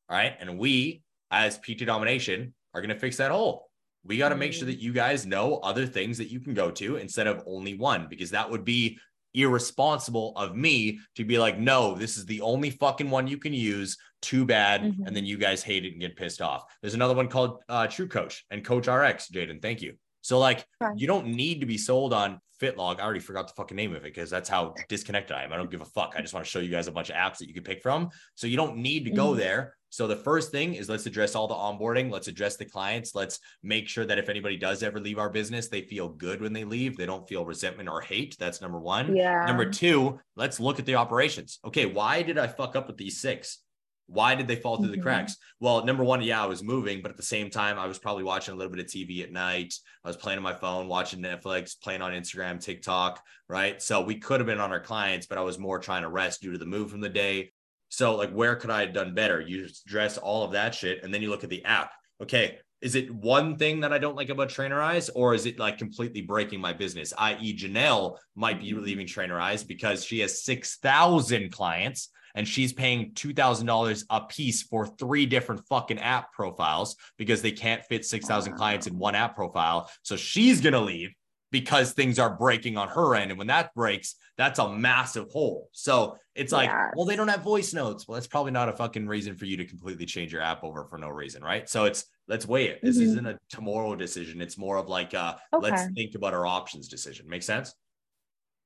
All 0.09 0.17
right. 0.17 0.37
And 0.39 0.59
we, 0.59 1.03
as 1.33 1.59
PT 1.59 1.85
Domination, 1.85 2.55
are 2.73 2.81
going 2.81 2.95
to 2.95 3.01
fix 3.01 3.17
that 3.17 3.33
hole. 3.33 3.69
We 4.05 4.17
got 4.17 4.29
to 4.29 4.37
make 4.37 4.53
sure 4.53 4.67
that 4.67 4.81
you 4.81 4.93
guys 4.93 5.27
know 5.27 5.57
other 5.57 5.87
things 5.87 6.19
that 6.19 6.31
you 6.31 6.39
can 6.39 6.55
go 6.55 6.71
to 6.73 6.97
instead 6.97 7.27
of 7.27 7.43
only 7.47 7.75
one, 7.75 8.07
because 8.09 8.31
that 8.31 8.51
would 8.51 8.65
be 8.65 8.99
irresponsible 9.35 10.33
of 10.37 10.57
me 10.57 10.99
to 11.17 11.25
be 11.25 11.39
like, 11.39 11.59
no, 11.59 11.95
this 11.95 12.17
is 12.17 12.27
the 12.27 12.41
only 12.41 12.71
fucking 12.71 13.11
one 13.11 13.27
you 13.27 13.39
can 13.39 13.53
use. 13.53 13.97
Too 14.23 14.45
bad. 14.45 14.83
Mhm. 14.83 15.07
And 15.07 15.15
then 15.17 15.25
you 15.27 15.37
guys 15.37 15.63
hate 15.63 15.85
it 15.85 15.93
and 15.93 16.01
get 16.01 16.17
pissed 16.17 16.41
off. 16.41 16.65
There's 16.81 16.95
another 16.95 17.15
one 17.15 17.29
called 17.29 17.59
uh, 17.69 17.87
True 17.87 18.09
Coach 18.09 18.45
and 18.51 18.65
Coach 18.65 18.87
RX. 18.89 19.29
Jaden, 19.29 19.61
thank 19.61 19.83
you. 19.83 19.95
So, 20.23 20.39
like, 20.39 20.65
Okay. 20.83 20.93
you 20.97 21.07
don't 21.07 21.27
need 21.27 21.61
to 21.61 21.67
be 21.67 21.77
sold 21.77 22.15
on 22.15 22.41
FitLog. 22.61 22.99
I 22.99 23.03
already 23.05 23.21
forgot 23.21 23.47
the 23.49 23.53
fucking 23.55 23.77
name 23.77 23.91
of 23.95 23.99
it 23.99 24.05
because 24.05 24.31
that's 24.31 24.49
how 24.49 24.73
disconnected 24.89 25.37
I 25.37 25.43
am. 25.45 25.53
I 25.53 25.57
don't 25.57 25.71
give 25.71 25.83
a 25.83 25.87
fuck. 25.87 26.15
I 26.17 26.23
just 26.23 26.33
want 26.33 26.47
to 26.47 26.51
show 26.51 26.61
you 26.61 26.71
guys 26.71 26.87
a 26.87 26.93
bunch 26.93 27.11
of 27.11 27.17
apps 27.17 27.39
that 27.39 27.49
you 27.49 27.55
can 27.55 27.63
pick 27.65 27.83
from. 27.83 28.09
So, 28.35 28.47
you 28.47 28.57
don't 28.57 28.79
need 28.79 29.05
to 29.05 29.11
go 29.11 29.33
Mhm. 29.33 29.37
there. 29.37 29.77
So, 29.95 30.09
the 30.09 30.17
first 30.17 30.51
thing 30.51 30.75
is 30.75 30.89
let's 30.89 31.07
address 31.07 31.37
all 31.37 31.47
the 31.47 31.55
onboarding. 31.55 32.11
Let's 32.11 32.27
address 32.27 32.57
the 32.57 32.65
clients. 32.65 33.15
Let's 33.15 33.39
make 33.63 33.89
sure 33.89 34.05
that 34.05 34.19
if 34.19 34.29
anybody 34.29 34.57
does 34.57 34.83
ever 34.83 34.99
leave 34.99 35.21
our 35.21 35.31
business, 35.31 35.69
they 35.69 35.83
feel 35.83 36.09
good 36.09 36.41
when 36.41 36.53
they 36.53 36.65
leave. 36.65 36.97
They 36.97 37.07
don't 37.07 37.29
feel 37.29 37.47
resentment 37.47 37.89
or 37.89 38.01
hate. 38.01 38.37
That's 38.37 38.61
number 38.61 38.81
one. 38.81 39.15
Yeah. 39.15 39.45
Number 39.47 39.71
two, 39.71 40.19
let's 40.35 40.59
look 40.59 40.81
at 40.81 40.87
the 40.87 40.97
operations. 40.97 41.61
Okay, 41.65 41.87
why 41.87 42.23
did 42.23 42.39
I 42.39 42.49
fuck 42.49 42.75
up 42.75 42.89
with 42.89 42.97
these 42.97 43.21
six? 43.21 43.61
Why 44.07 44.35
did 44.35 44.49
they 44.49 44.57
fall 44.57 44.79
through 44.79 44.91
the 44.91 44.99
Mhm. 44.99 45.03
cracks? 45.03 45.37
Well, 45.61 45.85
number 45.85 46.03
one, 46.03 46.23
yeah, 46.23 46.43
I 46.43 46.47
was 46.47 46.65
moving, 46.65 47.01
but 47.01 47.13
at 47.13 47.17
the 47.17 47.23
same 47.23 47.49
time, 47.49 47.79
I 47.79 47.87
was 47.87 48.01
probably 48.01 48.25
watching 48.25 48.53
a 48.53 48.57
little 48.57 48.73
bit 48.73 48.85
of 48.85 48.91
TV 48.91 49.23
at 49.23 49.31
night. 49.31 49.75
I 50.03 50.09
was 50.09 50.17
playing 50.17 50.39
on 50.39 50.43
my 50.43 50.55
phone, 50.55 50.89
watching 50.89 51.21
Netflix, 51.23 51.81
playing 51.81 52.03
on 52.03 52.11
Instagram, 52.13 52.61
TikTok, 52.61 53.23
right? 53.49 53.81
So 53.81 54.01
we 54.01 54.17
could 54.17 54.41
have 54.41 54.47
been 54.49 54.59
on 54.61 54.73
our 54.73 54.81
clients, 54.81 55.29
but 55.29 55.39
I 55.39 55.43
was 55.43 55.57
more 55.57 55.79
trying 55.79 56.03
to 56.03 56.09
rest 56.09 56.43
due 56.43 56.51
to 56.51 56.59
the 56.59 56.67
move 56.67 56.91
from 56.91 57.01
the 57.01 57.09
day. 57.09 57.53
So, 57.95 58.17
like, 58.17 58.33
where 58.33 58.57
could 58.57 58.71
I 58.71 58.81
have 58.81 58.93
done 58.93 59.15
better? 59.15 59.41
You 59.41 59.67
just 59.67 59.87
address 59.87 60.19
all 60.19 60.45
of 60.45 60.53
that 60.53 60.75
shit, 60.75 61.05
and 61.05 61.15
then 61.15 61.23
you 61.23 61.31
look 61.31 61.45
at 61.45 61.51
the 61.51 61.65
app. 61.65 61.93
Okay, 62.21 62.59
is 62.81 62.97
it 62.97 63.09
one 63.15 63.57
thing 63.57 63.81
that 63.81 63.93
I 63.93 63.99
don't 63.99 64.17
like 64.17 64.31
about 64.31 64.49
Trainerize, 64.49 65.11
or 65.15 65.33
is 65.33 65.47
it 65.47 65.59
like 65.59 65.79
completely 65.79 66.21
breaking 66.21 66.61
my 66.61 66.73
business? 66.73 67.15
I.e., 67.17 67.57
Janelle 67.57 68.19
might 68.35 68.61
be 68.61 68.73
mm-hmm. 68.73 68.83
leaving 68.83 69.07
Trainerize 69.07 69.67
because 69.67 70.05
she 70.05 70.19
has 70.21 70.43
6,000 70.43 71.53
clients 71.53 72.11
and 72.35 72.47
she's 72.47 72.73
paying 72.73 73.13
$2,000 73.13 74.05
a 74.11 74.21
piece 74.23 74.63
for 74.63 74.87
three 74.87 75.25
different 75.25 75.65
fucking 75.69 76.01
app 76.01 76.33
profiles 76.33 76.97
because 77.17 77.43
they 77.43 77.53
can't 77.53 77.85
fit 77.85 78.05
6,000 78.05 78.55
clients 78.55 78.87
in 78.89 78.99
one 78.99 79.15
app 79.15 79.37
profile. 79.37 79.89
So 80.03 80.17
she's 80.17 80.61
going 80.61 80.73
to 80.73 80.81
leave 80.81 81.15
because 81.55 81.93
things 81.93 82.19
are 82.19 82.31
breaking 82.37 82.77
on 82.77 82.89
her 82.89 83.15
end. 83.15 83.31
And 83.31 83.39
when 83.39 83.47
that 83.47 83.73
breaks, 83.75 84.17
that's 84.37 84.59
a 84.59 84.69
massive 84.69 85.31
hole. 85.31 85.69
So 85.71 86.17
it's 86.35 86.51
like, 86.53 86.69
well, 86.97 87.07
they 87.07 87.15
don't 87.15 87.29
have 87.29 87.43
voice 87.43 87.73
notes. 87.73 88.09
Well, 88.09 88.15
that's 88.17 88.27
probably 88.27 88.51
not 88.51 88.69
a 88.69 88.73
fucking 88.73 89.07
reason 89.07 89.37
for 89.37 89.45
you 89.45 89.57
to 89.59 89.65
completely 89.65 90.05
change 90.05 90.33
your 90.33 90.43
app 90.43 90.65
over 90.65 90.85
for 90.87 90.99
no 90.99 91.09
reason, 91.11 91.45
right? 91.45 91.69
So 91.69 91.85
it's 91.85 92.07
let's 92.27 92.45
weigh 92.45 92.67
it. 92.71 92.81
This 92.83 92.99
Mhm. 92.99 93.03
isn't 93.03 93.27
a 93.27 93.39
tomorrow 93.49 93.95
decision. 93.95 94.41
It's 94.41 94.59
more 94.59 94.77
of 94.79 94.89
like 94.89 95.15
uh 95.15 95.37
let's 95.61 95.87
think 95.95 96.17
about 96.17 96.35
our 96.35 96.45
options 96.45 96.89
decision. 96.89 97.29
Make 97.29 97.45
sense? 97.45 97.73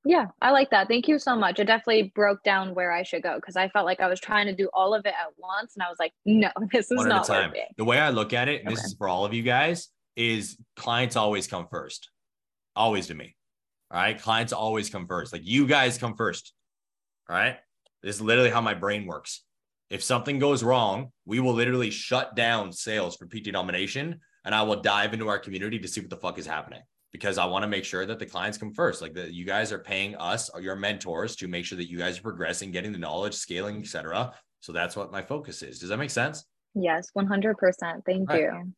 Yeah, 0.07 0.27
I 0.41 0.53
like 0.53 0.71
that. 0.71 0.89
Thank 0.89 1.09
you 1.09 1.19
so 1.19 1.37
much. 1.37 1.59
It 1.59 1.67
definitely 1.67 2.05
broke 2.15 2.43
down 2.43 2.75
where 2.75 2.91
I 2.91 3.03
should 3.03 3.23
go 3.23 3.35
because 3.37 3.57
I 3.57 3.69
felt 3.69 3.85
like 3.85 4.01
I 4.01 4.07
was 4.09 4.19
trying 4.19 4.47
to 4.47 4.55
do 4.55 4.71
all 4.73 4.95
of 4.95 5.05
it 5.05 5.13
at 5.13 5.29
once, 5.37 5.75
and 5.77 5.83
I 5.83 5.91
was 5.91 5.99
like, 5.99 6.13
no, 6.25 6.49
this 6.73 6.91
is 6.91 6.97
One 6.97 7.07
a 7.09 7.11
not 7.11 7.27
time. 7.27 7.51
working. 7.51 7.67
The 7.77 7.85
way 7.85 7.99
I 7.99 8.09
look 8.09 8.33
at 8.33 8.49
it, 8.49 8.63
and 8.65 8.73
this 8.75 8.83
is 8.83 8.95
for 8.95 9.09
all 9.09 9.27
of 9.27 9.35
you 9.35 9.43
guys, 9.43 9.89
is 10.17 10.57
clients 10.77 11.17
always 11.17 11.47
come 11.47 11.67
first. 11.71 12.09
Always 12.79 13.09
to 13.09 13.15
me. 13.15 13.35
All 13.91 14.01
right. 14.01 14.21
Clients 14.21 14.53
always 14.53 14.89
come 14.89 15.09
first. 15.09 15.33
Like 15.33 15.45
you 15.45 15.67
guys 15.67 15.99
come 15.99 16.15
first. 16.15 16.53
All 17.29 17.35
right. 17.35 17.57
This 18.05 18.15
is 18.15 18.23
literally 18.23 18.51
how 18.51 18.61
my 18.61 18.75
brain 18.75 19.05
works. 19.05 19.43
If 19.91 20.05
something 20.05 20.39
goes 20.39 20.63
wrong, 20.63 21.11
we 21.27 21.41
will 21.41 21.55
literally 21.55 21.91
shut 21.91 22.37
down 22.37 22.73
sales 22.73 23.17
for 23.17 23.27
PT 23.27 23.51
domination 23.53 24.21
and 24.45 24.55
I 24.55 24.63
will 24.63 24.81
dive 24.81 25.13
into 25.13 25.27
our 25.29 25.41
community 25.41 25.81
to 25.81 25.89
see 25.89 26.01
what 26.01 26.11
the 26.11 26.17
fuck 26.17 26.39
is 26.39 26.47
happening 26.47 26.83
because 27.11 27.37
I 27.37 27.47
want 27.47 27.65
to 27.65 27.67
make 27.69 27.85
sure 27.85 28.07
that 28.07 28.21
the 28.21 28.27
clients 28.27 28.59
come 28.59 28.73
first. 28.73 29.03
Like 29.03 29.15
that 29.15 29.33
you 29.33 29.45
guys 29.45 29.73
are 29.73 29.81
paying 29.81 30.15
us 30.15 30.49
or 30.51 30.61
your 30.61 30.77
mentors 30.77 31.35
to 31.37 31.49
make 31.49 31.65
sure 31.65 31.79
that 31.79 31.91
you 31.91 31.99
guys 31.99 32.21
are 32.21 32.23
progressing, 32.23 32.71
getting 32.71 32.93
the 32.93 32.99
knowledge, 32.99 33.35
scaling, 33.35 33.81
etc. 33.81 34.33
So 34.61 34.73
that's 34.73 34.95
what 34.95 35.11
my 35.11 35.23
focus 35.23 35.63
is. 35.63 35.81
Does 35.81 35.89
that 35.89 35.97
make 35.97 36.11
sense? 36.11 36.45
Yes, 36.75 37.09
100%. 37.17 38.05
Thank 38.07 38.29
Right. 38.29 38.43
you. 38.43 38.73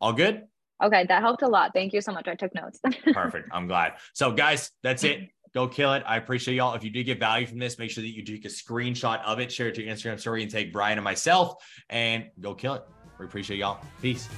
All 0.00 0.14
good? 0.14 0.44
Okay, 0.82 1.06
that 1.08 1.22
helped 1.22 1.42
a 1.42 1.48
lot. 1.48 1.72
Thank 1.74 1.92
you 1.92 2.00
so 2.00 2.12
much. 2.12 2.28
I 2.28 2.34
took 2.34 2.54
notes. 2.54 2.80
Perfect. 3.12 3.48
I'm 3.52 3.66
glad. 3.66 3.94
So, 4.12 4.32
guys, 4.32 4.70
that's 4.82 5.04
it. 5.04 5.30
Go 5.54 5.66
kill 5.66 5.94
it. 5.94 6.02
I 6.06 6.18
appreciate 6.18 6.54
y'all. 6.56 6.74
If 6.74 6.84
you 6.84 6.90
did 6.90 7.04
get 7.04 7.18
value 7.18 7.46
from 7.46 7.58
this, 7.58 7.78
make 7.78 7.90
sure 7.90 8.02
that 8.02 8.14
you 8.14 8.22
take 8.22 8.44
a 8.44 8.48
screenshot 8.48 9.24
of 9.24 9.38
it, 9.38 9.50
share 9.50 9.68
it 9.68 9.74
to 9.76 9.82
your 9.82 9.94
Instagram 9.94 10.20
story, 10.20 10.42
and 10.42 10.50
take 10.50 10.70
Brian 10.70 10.98
and 10.98 11.04
myself 11.04 11.64
and 11.88 12.26
go 12.40 12.54
kill 12.54 12.74
it. 12.74 12.84
We 13.18 13.24
appreciate 13.24 13.56
y'all. 13.56 13.80
Peace. 14.02 14.28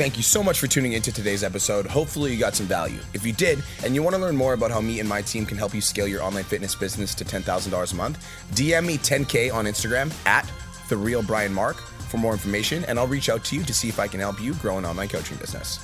Thank 0.00 0.16
you 0.16 0.22
so 0.22 0.42
much 0.42 0.58
for 0.58 0.68
tuning 0.68 0.94
into 0.94 1.12
today's 1.12 1.44
episode. 1.44 1.84
Hopefully, 1.84 2.32
you 2.32 2.38
got 2.38 2.54
some 2.54 2.64
value. 2.64 2.98
If 3.12 3.26
you 3.26 3.34
did, 3.34 3.62
and 3.84 3.94
you 3.94 4.02
want 4.02 4.16
to 4.16 4.22
learn 4.22 4.36
more 4.36 4.54
about 4.54 4.70
how 4.70 4.80
me 4.80 5.00
and 5.00 5.08
my 5.08 5.20
team 5.20 5.44
can 5.44 5.58
help 5.58 5.74
you 5.74 5.82
scale 5.82 6.08
your 6.08 6.22
online 6.22 6.44
fitness 6.44 6.74
business 6.74 7.14
to 7.16 7.24
$10,000 7.24 7.92
a 7.92 7.96
month, 7.96 8.26
DM 8.52 8.86
me 8.86 8.96
10K 8.96 9.52
on 9.52 9.66
Instagram 9.66 10.10
at 10.26 10.50
The 10.88 10.96
Real 10.96 11.22
Brian 11.22 11.52
Mark 11.52 11.82
for 12.10 12.18
more 12.18 12.32
information, 12.32 12.84
and 12.86 12.98
I'll 12.98 13.06
reach 13.06 13.28
out 13.28 13.44
to 13.44 13.56
you 13.56 13.62
to 13.62 13.72
see 13.72 13.88
if 13.88 13.98
I 13.98 14.08
can 14.08 14.20
help 14.20 14.40
you 14.40 14.54
grow 14.54 14.78
an 14.78 14.84
online 14.84 15.08
coaching 15.08 15.36
business. 15.38 15.78